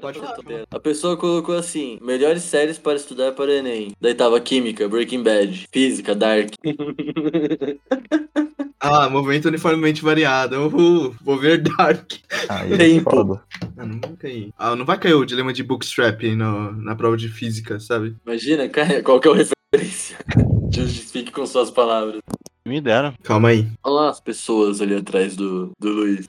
Pode 0.00 0.18
falar. 0.18 0.36
A 0.70 0.80
pessoa 0.80 1.16
colocou 1.16 1.56
assim: 1.56 1.98
melhores 2.02 2.42
séries 2.42 2.78
para 2.78 2.96
estudar 2.96 3.32
para 3.32 3.50
o 3.50 3.54
Enem. 3.54 3.92
Daí 4.00 4.14
tava 4.14 4.40
Química, 4.40 4.88
Breaking 4.88 5.22
Bad, 5.22 5.66
Física, 5.72 6.14
Dark. 6.14 6.50
Ah, 8.78 9.10
movimento 9.10 9.48
uniformemente 9.48 10.02
variado. 10.02 10.56
Uhul, 10.60 11.12
vou 11.20 11.36
ver 11.36 11.60
Dark. 11.60 12.12
Aí 12.48 12.72
é 12.72 12.76
Tempo. 12.76 13.10
foda. 13.10 13.42
Ah, 13.76 13.84
não 13.84 13.98
vai 13.98 14.16
cair. 14.16 14.50
Ah, 14.56 14.76
não 14.76 14.84
vai 14.84 14.98
cair 14.98 15.14
o 15.14 15.24
dilema 15.24 15.52
de 15.52 15.64
bookstrap 15.64 16.22
no, 16.22 16.70
na 16.72 16.94
prova 16.94 17.16
de 17.16 17.28
física, 17.28 17.80
sabe? 17.80 18.14
Imagina, 18.24 18.68
cara, 18.70 19.02
qual 19.02 19.18
que 19.18 19.28
é 19.28 19.32
a 19.32 19.34
referência? 19.34 20.16
Justifique 20.72 21.32
com 21.32 21.44
suas 21.46 21.70
palavras. 21.70 22.20
Me 22.66 22.80
dera. 22.80 23.14
Calma 23.22 23.48
aí. 23.50 23.66
Olha 23.84 23.94
lá 23.94 24.10
as 24.10 24.18
pessoas 24.20 24.80
ali 24.80 24.94
atrás 24.96 25.36
do, 25.36 25.70
do 25.78 25.88
Luiz. 25.92 26.28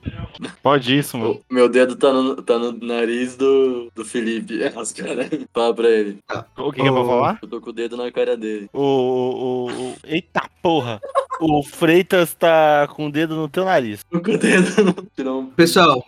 Pode 0.62 0.96
isso, 0.98 1.18
mano. 1.18 1.40
Meu 1.50 1.68
dedo 1.68 1.96
tá 1.96 2.14
no, 2.14 2.36
tá 2.44 2.60
no 2.60 2.72
nariz 2.74 3.36
do, 3.36 3.90
do 3.96 4.06
Felipe. 4.06 4.64
As 4.78 4.94
caras. 4.94 5.30
Fala 5.54 5.74
pra 5.74 5.90
ele. 5.90 6.20
O 6.58 6.72
que, 6.72 6.82
que 6.82 6.88
é 6.88 6.92
pra 6.92 7.04
falar? 7.04 7.40
Eu 7.42 7.48
tô 7.48 7.60
com 7.60 7.72
o 7.72 7.74
dedo 7.74 7.98
na 7.98 8.12
cara 8.12 8.38
dele. 8.38 8.70
O, 8.72 8.82
o, 8.82 9.66
o- 9.72 9.96
Eita 10.06 10.44
porra! 10.62 11.02
O 11.40 11.62
Freitas 11.64 12.34
tá 12.34 12.88
com 12.96 13.08
o 13.08 13.12
dedo 13.12 13.36
no 13.36 13.48
teu 13.48 13.64
nariz. 13.66 14.04
Tô 14.10 14.20
com 14.20 14.32
o 14.32 14.38
dedo 14.38 14.94
no. 15.24 15.44
Pessoal, 15.56 16.04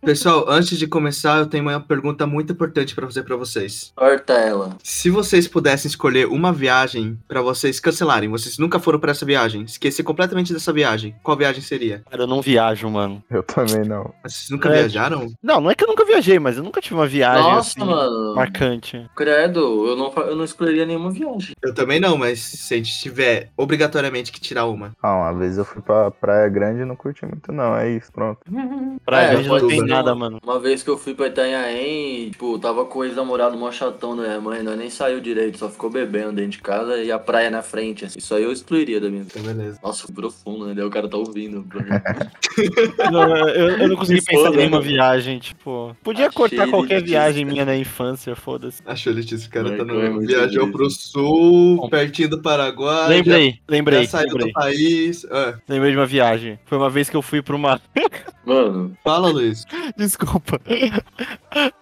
pessoal, 0.00 0.44
antes 0.48 0.76
de 0.78 0.86
começar, 0.86 1.38
eu 1.38 1.46
tenho 1.46 1.62
uma 1.64 1.78
pergunta 1.80 2.26
muito 2.26 2.52
importante 2.52 2.94
pra 2.94 3.06
fazer 3.06 3.22
pra 3.22 3.36
vocês. 3.36 3.92
Corta 3.94 4.32
ela. 4.34 4.76
Se 4.82 5.08
vocês 5.10 5.46
pudessem 5.46 5.88
escolher 5.88 6.26
uma 6.26 6.52
viagem 6.52 7.16
pra 7.28 7.42
vocês 7.42 7.78
cancelarem, 7.78 8.28
vocês 8.28 8.58
nunca 8.58 8.78
foram 8.80 8.98
pra 8.98 9.12
essa 9.12 9.24
viagem, 9.24 9.39
esquecer 9.46 10.02
completamente 10.02 10.52
dessa 10.52 10.72
viagem, 10.72 11.14
qual 11.22 11.36
viagem 11.36 11.62
seria? 11.62 12.02
Cara, 12.10 12.22
eu 12.22 12.26
não 12.26 12.40
viajo, 12.42 12.88
mano. 12.88 13.22
Eu 13.30 13.42
também 13.42 13.84
não. 13.84 14.12
Mas 14.22 14.34
Vocês 14.34 14.50
nunca 14.50 14.68
É. 14.70 14.80
viajaram? 14.80 15.26
Não, 15.42 15.60
não 15.60 15.70
é 15.70 15.74
que 15.74 15.84
eu 15.84 15.88
nunca 15.88 16.04
viajei, 16.04 16.38
mas 16.38 16.56
eu 16.56 16.62
nunca 16.62 16.80
tive 16.80 16.94
uma 16.94 17.06
viagem 17.06 17.42
Nossa, 17.42 17.70
assim, 17.80 17.90
mano. 17.90 18.34
marcante. 18.34 19.06
Credo, 19.16 19.86
eu 19.88 19.96
não, 19.96 20.12
eu 20.24 20.36
não 20.36 20.44
escolheria 20.44 20.84
nenhuma 20.86 21.10
viagem. 21.10 21.54
Eu 21.62 21.74
também 21.74 22.00
não, 22.00 22.16
mas 22.16 22.38
se 22.40 22.74
a 22.74 22.76
gente 22.76 22.98
tiver 23.00 23.50
obrigatoriamente 23.56 24.32
que 24.32 24.40
tirar 24.40 24.66
uma. 24.66 24.92
Ah, 25.02 25.16
uma 25.16 25.34
vez 25.34 25.56
eu 25.58 25.64
fui 25.64 25.82
pra 25.82 26.10
Praia 26.10 26.48
Grande 26.48 26.82
e 26.82 26.84
não 26.84 26.96
curti 26.96 27.24
muito, 27.24 27.52
não. 27.52 27.76
É 27.76 27.90
isso, 27.90 28.10
pronto. 28.12 28.40
Pra 29.04 29.22
É, 29.22 29.36
gente 29.36 29.48
não 29.48 29.66
tem 29.68 29.80
nada, 29.86 30.14
mano. 30.14 30.38
Uma 30.42 30.58
vez 30.58 30.82
que 30.82 30.90
eu 30.90 30.96
fui 30.98 31.14
pra 31.14 31.26
Itanhaém, 31.28 32.30
tipo, 32.30 32.58
tava 32.58 32.84
com 32.84 32.98
o 33.00 33.04
ex-namorado 33.04 33.56
mó 33.56 33.70
chatão 33.70 34.16
da 34.16 34.22
minha 34.22 34.40
mãe, 34.40 34.62
nós 34.62 34.76
nem 34.78 34.90
saiu 34.90 35.20
direito, 35.20 35.58
só 35.58 35.68
ficou 35.68 35.90
bebendo 35.90 36.32
dentro 36.32 36.52
de 36.52 36.58
casa 36.60 36.96
e 37.02 37.10
a 37.10 37.18
praia 37.18 37.50
na 37.50 37.62
frente. 37.62 38.04
assim. 38.04 38.18
Isso 38.18 38.34
aí 38.34 38.42
eu 38.42 38.52
excluiria 38.52 39.00
da 39.00 39.08
minha 39.08 39.22
vida. 39.22 39.29
Então, 39.30 39.42
beleza. 39.42 39.78
Nossa, 39.82 40.12
profundo, 40.12 40.66
né? 40.66 40.74
Daí 40.74 40.84
o 40.84 40.90
cara 40.90 41.08
tá 41.08 41.16
ouvindo. 41.16 41.64
Não, 43.10 43.36
eu, 43.48 43.68
eu 43.78 43.88
não 43.88 43.96
consegui 43.96 44.20
Se 44.20 44.26
pensar 44.26 44.52
em 44.52 44.56
nenhuma 44.56 44.80
né? 44.80 44.86
viagem, 44.86 45.38
tipo. 45.38 45.96
Podia 46.02 46.26
Achei 46.26 46.36
cortar 46.36 46.68
qualquer 46.68 46.94
elitista. 46.96 47.18
viagem 47.20 47.44
minha 47.44 47.64
na 47.64 47.76
infância, 47.76 48.34
foda-se. 48.36 48.82
Achou, 48.84 49.12
Letícia, 49.12 49.48
o 49.48 49.50
cara 49.52 49.70
tá 49.76 49.84
Marcou, 49.84 50.02
é 50.02 50.10
no... 50.10 50.20
viajou 50.20 50.42
elitista. 50.64 50.66
pro 50.72 50.90
sul, 50.90 51.88
pertinho 51.88 52.28
do 52.30 52.42
Paraguai. 52.42 53.08
Lembrei, 53.08 53.50
Já, 53.52 53.58
lembrei, 53.68 54.02
já 54.04 54.10
saiu 54.10 54.26
lembrei. 54.28 54.46
do 54.48 54.52
país. 54.52 55.24
Ah, 55.30 55.54
Lembrei 55.68 55.92
de 55.92 55.96
uma 55.96 56.06
viagem. 56.06 56.58
Foi 56.66 56.76
uma 56.76 56.90
vez 56.90 57.08
que 57.08 57.16
eu 57.16 57.22
fui 57.22 57.40
pra 57.40 57.54
uma. 57.56 57.80
Mano, 58.44 58.96
fala, 59.04 59.28
Luiz. 59.28 59.64
Desculpa. 59.96 60.60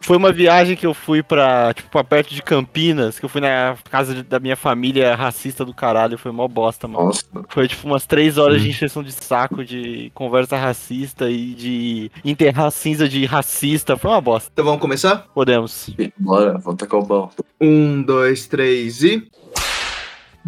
Foi 0.00 0.16
uma 0.16 0.32
viagem 0.32 0.76
que 0.76 0.86
eu 0.86 0.92
fui 0.92 1.22
pra, 1.22 1.72
tipo, 1.72 1.88
pra 1.88 2.04
perto 2.04 2.34
de 2.34 2.42
Campinas, 2.42 3.18
que 3.18 3.24
eu 3.24 3.28
fui 3.28 3.40
na 3.40 3.76
casa 3.90 4.14
de- 4.14 4.22
da 4.22 4.38
minha 4.40 4.56
família 4.56 5.14
racista 5.14 5.64
do 5.64 5.72
caralho. 5.72 6.18
Foi 6.18 6.30
mó 6.32 6.46
bosta, 6.48 6.86
mano. 6.86 7.06
nossa. 7.06 7.24
Foi 7.48 7.68
tipo 7.68 7.86
umas 7.86 8.06
três 8.06 8.38
horas 8.38 8.62
de 8.62 8.68
encheção 8.68 9.02
de 9.02 9.12
saco, 9.12 9.64
de 9.64 10.10
conversa 10.14 10.56
racista 10.56 11.30
e 11.30 11.54
de 11.54 12.10
enterrar 12.24 12.70
cinza 12.70 13.08
de 13.08 13.24
racista. 13.24 13.96
Foi 13.96 14.10
uma 14.10 14.20
bosta. 14.20 14.50
Então 14.52 14.64
vamos 14.64 14.80
começar? 14.80 15.26
Podemos. 15.34 15.90
Bora, 16.16 16.58
volta 16.58 16.86
com 16.86 16.98
o 16.98 17.06
pau. 17.06 17.30
Um, 17.60 18.02
dois, 18.02 18.46
três 18.46 19.02
e. 19.02 19.28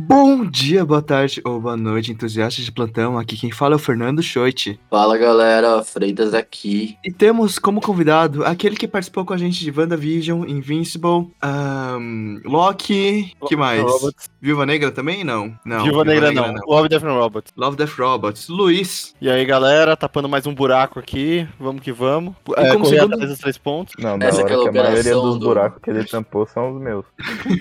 Bom 0.03 0.47
dia, 0.47 0.83
boa 0.83 1.03
tarde 1.03 1.43
ou 1.45 1.61
boa 1.61 1.77
noite, 1.77 2.11
entusiastas 2.11 2.65
de 2.65 2.73
plantão. 2.73 3.19
Aqui 3.19 3.37
quem 3.37 3.51
fala 3.51 3.75
é 3.75 3.77
o 3.77 3.79
Fernando 3.79 4.23
Schoit. 4.23 4.81
Fala 4.89 5.19
galera, 5.19 5.83
Freitas 5.85 6.33
aqui. 6.33 6.97
E 7.05 7.13
temos 7.13 7.59
como 7.59 7.83
convidado 7.83 8.43
aquele 8.47 8.77
que 8.77 8.89
participou 8.89 9.27
com 9.27 9.35
a 9.35 9.37
gente 9.37 9.61
de 9.63 9.71
WandaVision, 9.71 10.49
Invincible, 10.49 11.29
ahn, 11.43 12.41
Loki, 12.47 13.33
que 13.47 13.55
mais? 13.55 13.83
Robots. 13.83 14.31
Viúva 14.41 14.65
Negra 14.65 14.91
também? 14.91 15.23
Não. 15.23 15.55
não 15.67 15.85
Viúva 15.85 16.03
Negra 16.05 16.33
não. 16.33 16.55
Love 16.67 16.89
Death 16.89 17.05
and 17.05 17.13
Robots. 17.13 17.53
Love 17.55 17.77
Death 17.77 17.99
Robots. 17.99 18.49
Luiz. 18.49 19.15
E 19.21 19.29
aí, 19.29 19.45
galera, 19.45 19.95
tapando 19.99 20.31
mais 20.31 20.47
um 20.47 20.55
buraco 20.55 20.99
aqui. 20.99 21.47
Vamos 21.59 21.83
que 21.83 21.93
vamos. 21.93 22.35
E 22.49 22.53
É, 22.59 22.73
como 22.73 22.87
segundo- 22.87 23.13
atrás 23.15 23.29
dos 23.31 23.39
três 23.39 23.59
pontos. 23.59 23.93
Não, 23.99 24.19
da 24.19 24.27
Essa 24.29 24.39
hora 24.43 24.45
é 24.45 24.47
aquela 24.55 24.63
que 24.63 24.79
a 24.79 24.83
maioria 24.83 25.01
operação 25.03 25.23
dos 25.29 25.39
do- 25.39 25.47
buracos 25.47 25.83
que 25.83 25.91
ele 25.91 26.05
tampou 26.05 26.47
são 26.47 26.75
os 26.75 26.81
meus. 26.81 27.05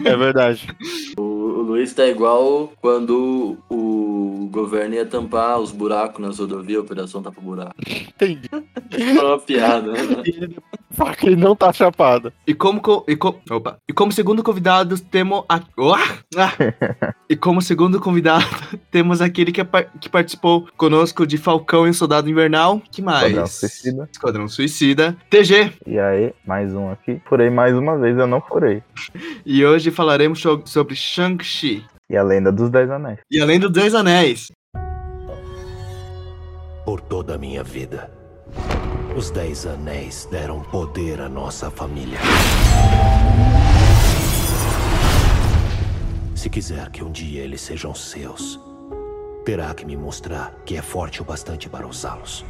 É 0.06 0.16
verdade. 0.16 0.66
Luiz 1.69 1.94
tá 1.94 2.07
igual 2.07 2.74
quando 2.81 3.57
o 3.69 4.50
governo 4.52 4.96
ia 4.96 5.06
tampar 5.06 5.59
os 5.59 5.72
buracos 5.72 6.19
nas 6.19 6.40
rodovias, 6.40 6.80
a 6.80 6.81
operação 6.81 7.22
tapa 7.22 7.40
buraco. 7.40 7.75
Entendi. 7.88 8.50
Foi 8.50 9.25
uma 9.25 9.38
piada, 9.40 9.91
né? 9.91 10.24
Que 11.18 11.28
ele 11.28 11.35
não 11.35 11.56
tá 11.56 11.72
chapado. 11.72 12.34
E 12.47 12.53
como, 12.53 12.81
co- 12.81 13.06
e, 13.07 13.16
co- 13.16 13.40
opa. 13.52 13.78
e 13.88 13.94
como 13.94 14.12
segundo 14.12 14.41
convidado 14.44 15.00
temos 15.00 15.44
a... 15.47 15.62
Ah! 16.35 16.52
E 17.30 17.35
como 17.35 17.62
segundo 17.62 18.00
convidado 18.01 18.44
temos 18.91 19.22
aquele 19.22 19.51
que, 19.51 19.63
par- 19.63 19.91
que 20.00 20.09
participou 20.09 20.68
conosco 20.75 21.25
de 21.28 21.38
Falcão 21.38 21.86
e 21.88 21.91
o 21.91 21.94
Soldado 21.94 22.30
Invernal. 22.30 22.81
Que 22.91 23.01
mais? 23.01 23.28
Esquadrão 23.28 23.47
Suicida. 23.47 24.09
Esquadrão 24.12 24.47
Suicida. 24.47 25.18
TG. 25.30 25.72
E 25.86 26.00
aí, 26.00 26.34
mais 26.46 26.74
um 26.74 26.90
aqui. 26.90 27.22
Furei 27.30 27.50
mais 27.51 27.75
uma 27.78 27.96
vez, 27.97 28.18
eu 28.18 28.28
não 28.28 28.41
furei. 28.41 28.81
E 29.46 29.63
hoje 29.63 29.91
falaremos 29.91 30.41
so- 30.41 30.63
sobre 30.66 30.96
Shang-Chi. 30.96 31.58
E 32.09 32.17
a 32.17 32.23
lenda 32.23 32.51
dos 32.51 32.69
Dez 32.69 32.89
Anéis. 32.89 33.19
E 33.29 33.41
além 33.41 33.59
dos 33.59 33.71
Dois 33.71 33.93
Anéis. 33.93 34.51
Por 36.85 37.01
toda 37.01 37.35
a 37.35 37.37
minha 37.37 37.63
vida, 37.63 38.09
os 39.15 39.29
Dez 39.29 39.65
Anéis 39.65 40.27
deram 40.31 40.61
poder 40.61 41.19
à 41.21 41.27
nossa 41.27 41.69
família. 41.69 42.17
Se 46.33 46.49
quiser 46.49 46.89
que 46.89 47.03
um 47.03 47.11
dia 47.11 47.43
eles 47.43 47.59
sejam 47.59 47.93
seus, 47.93 48.59
terá 49.43 49.73
que 49.73 49.85
me 49.85 49.97
mostrar 49.97 50.55
que 50.65 50.77
é 50.77 50.81
forte 50.81 51.21
o 51.21 51.25
bastante 51.25 51.67
para 51.67 51.85
usá-los. 51.85 52.45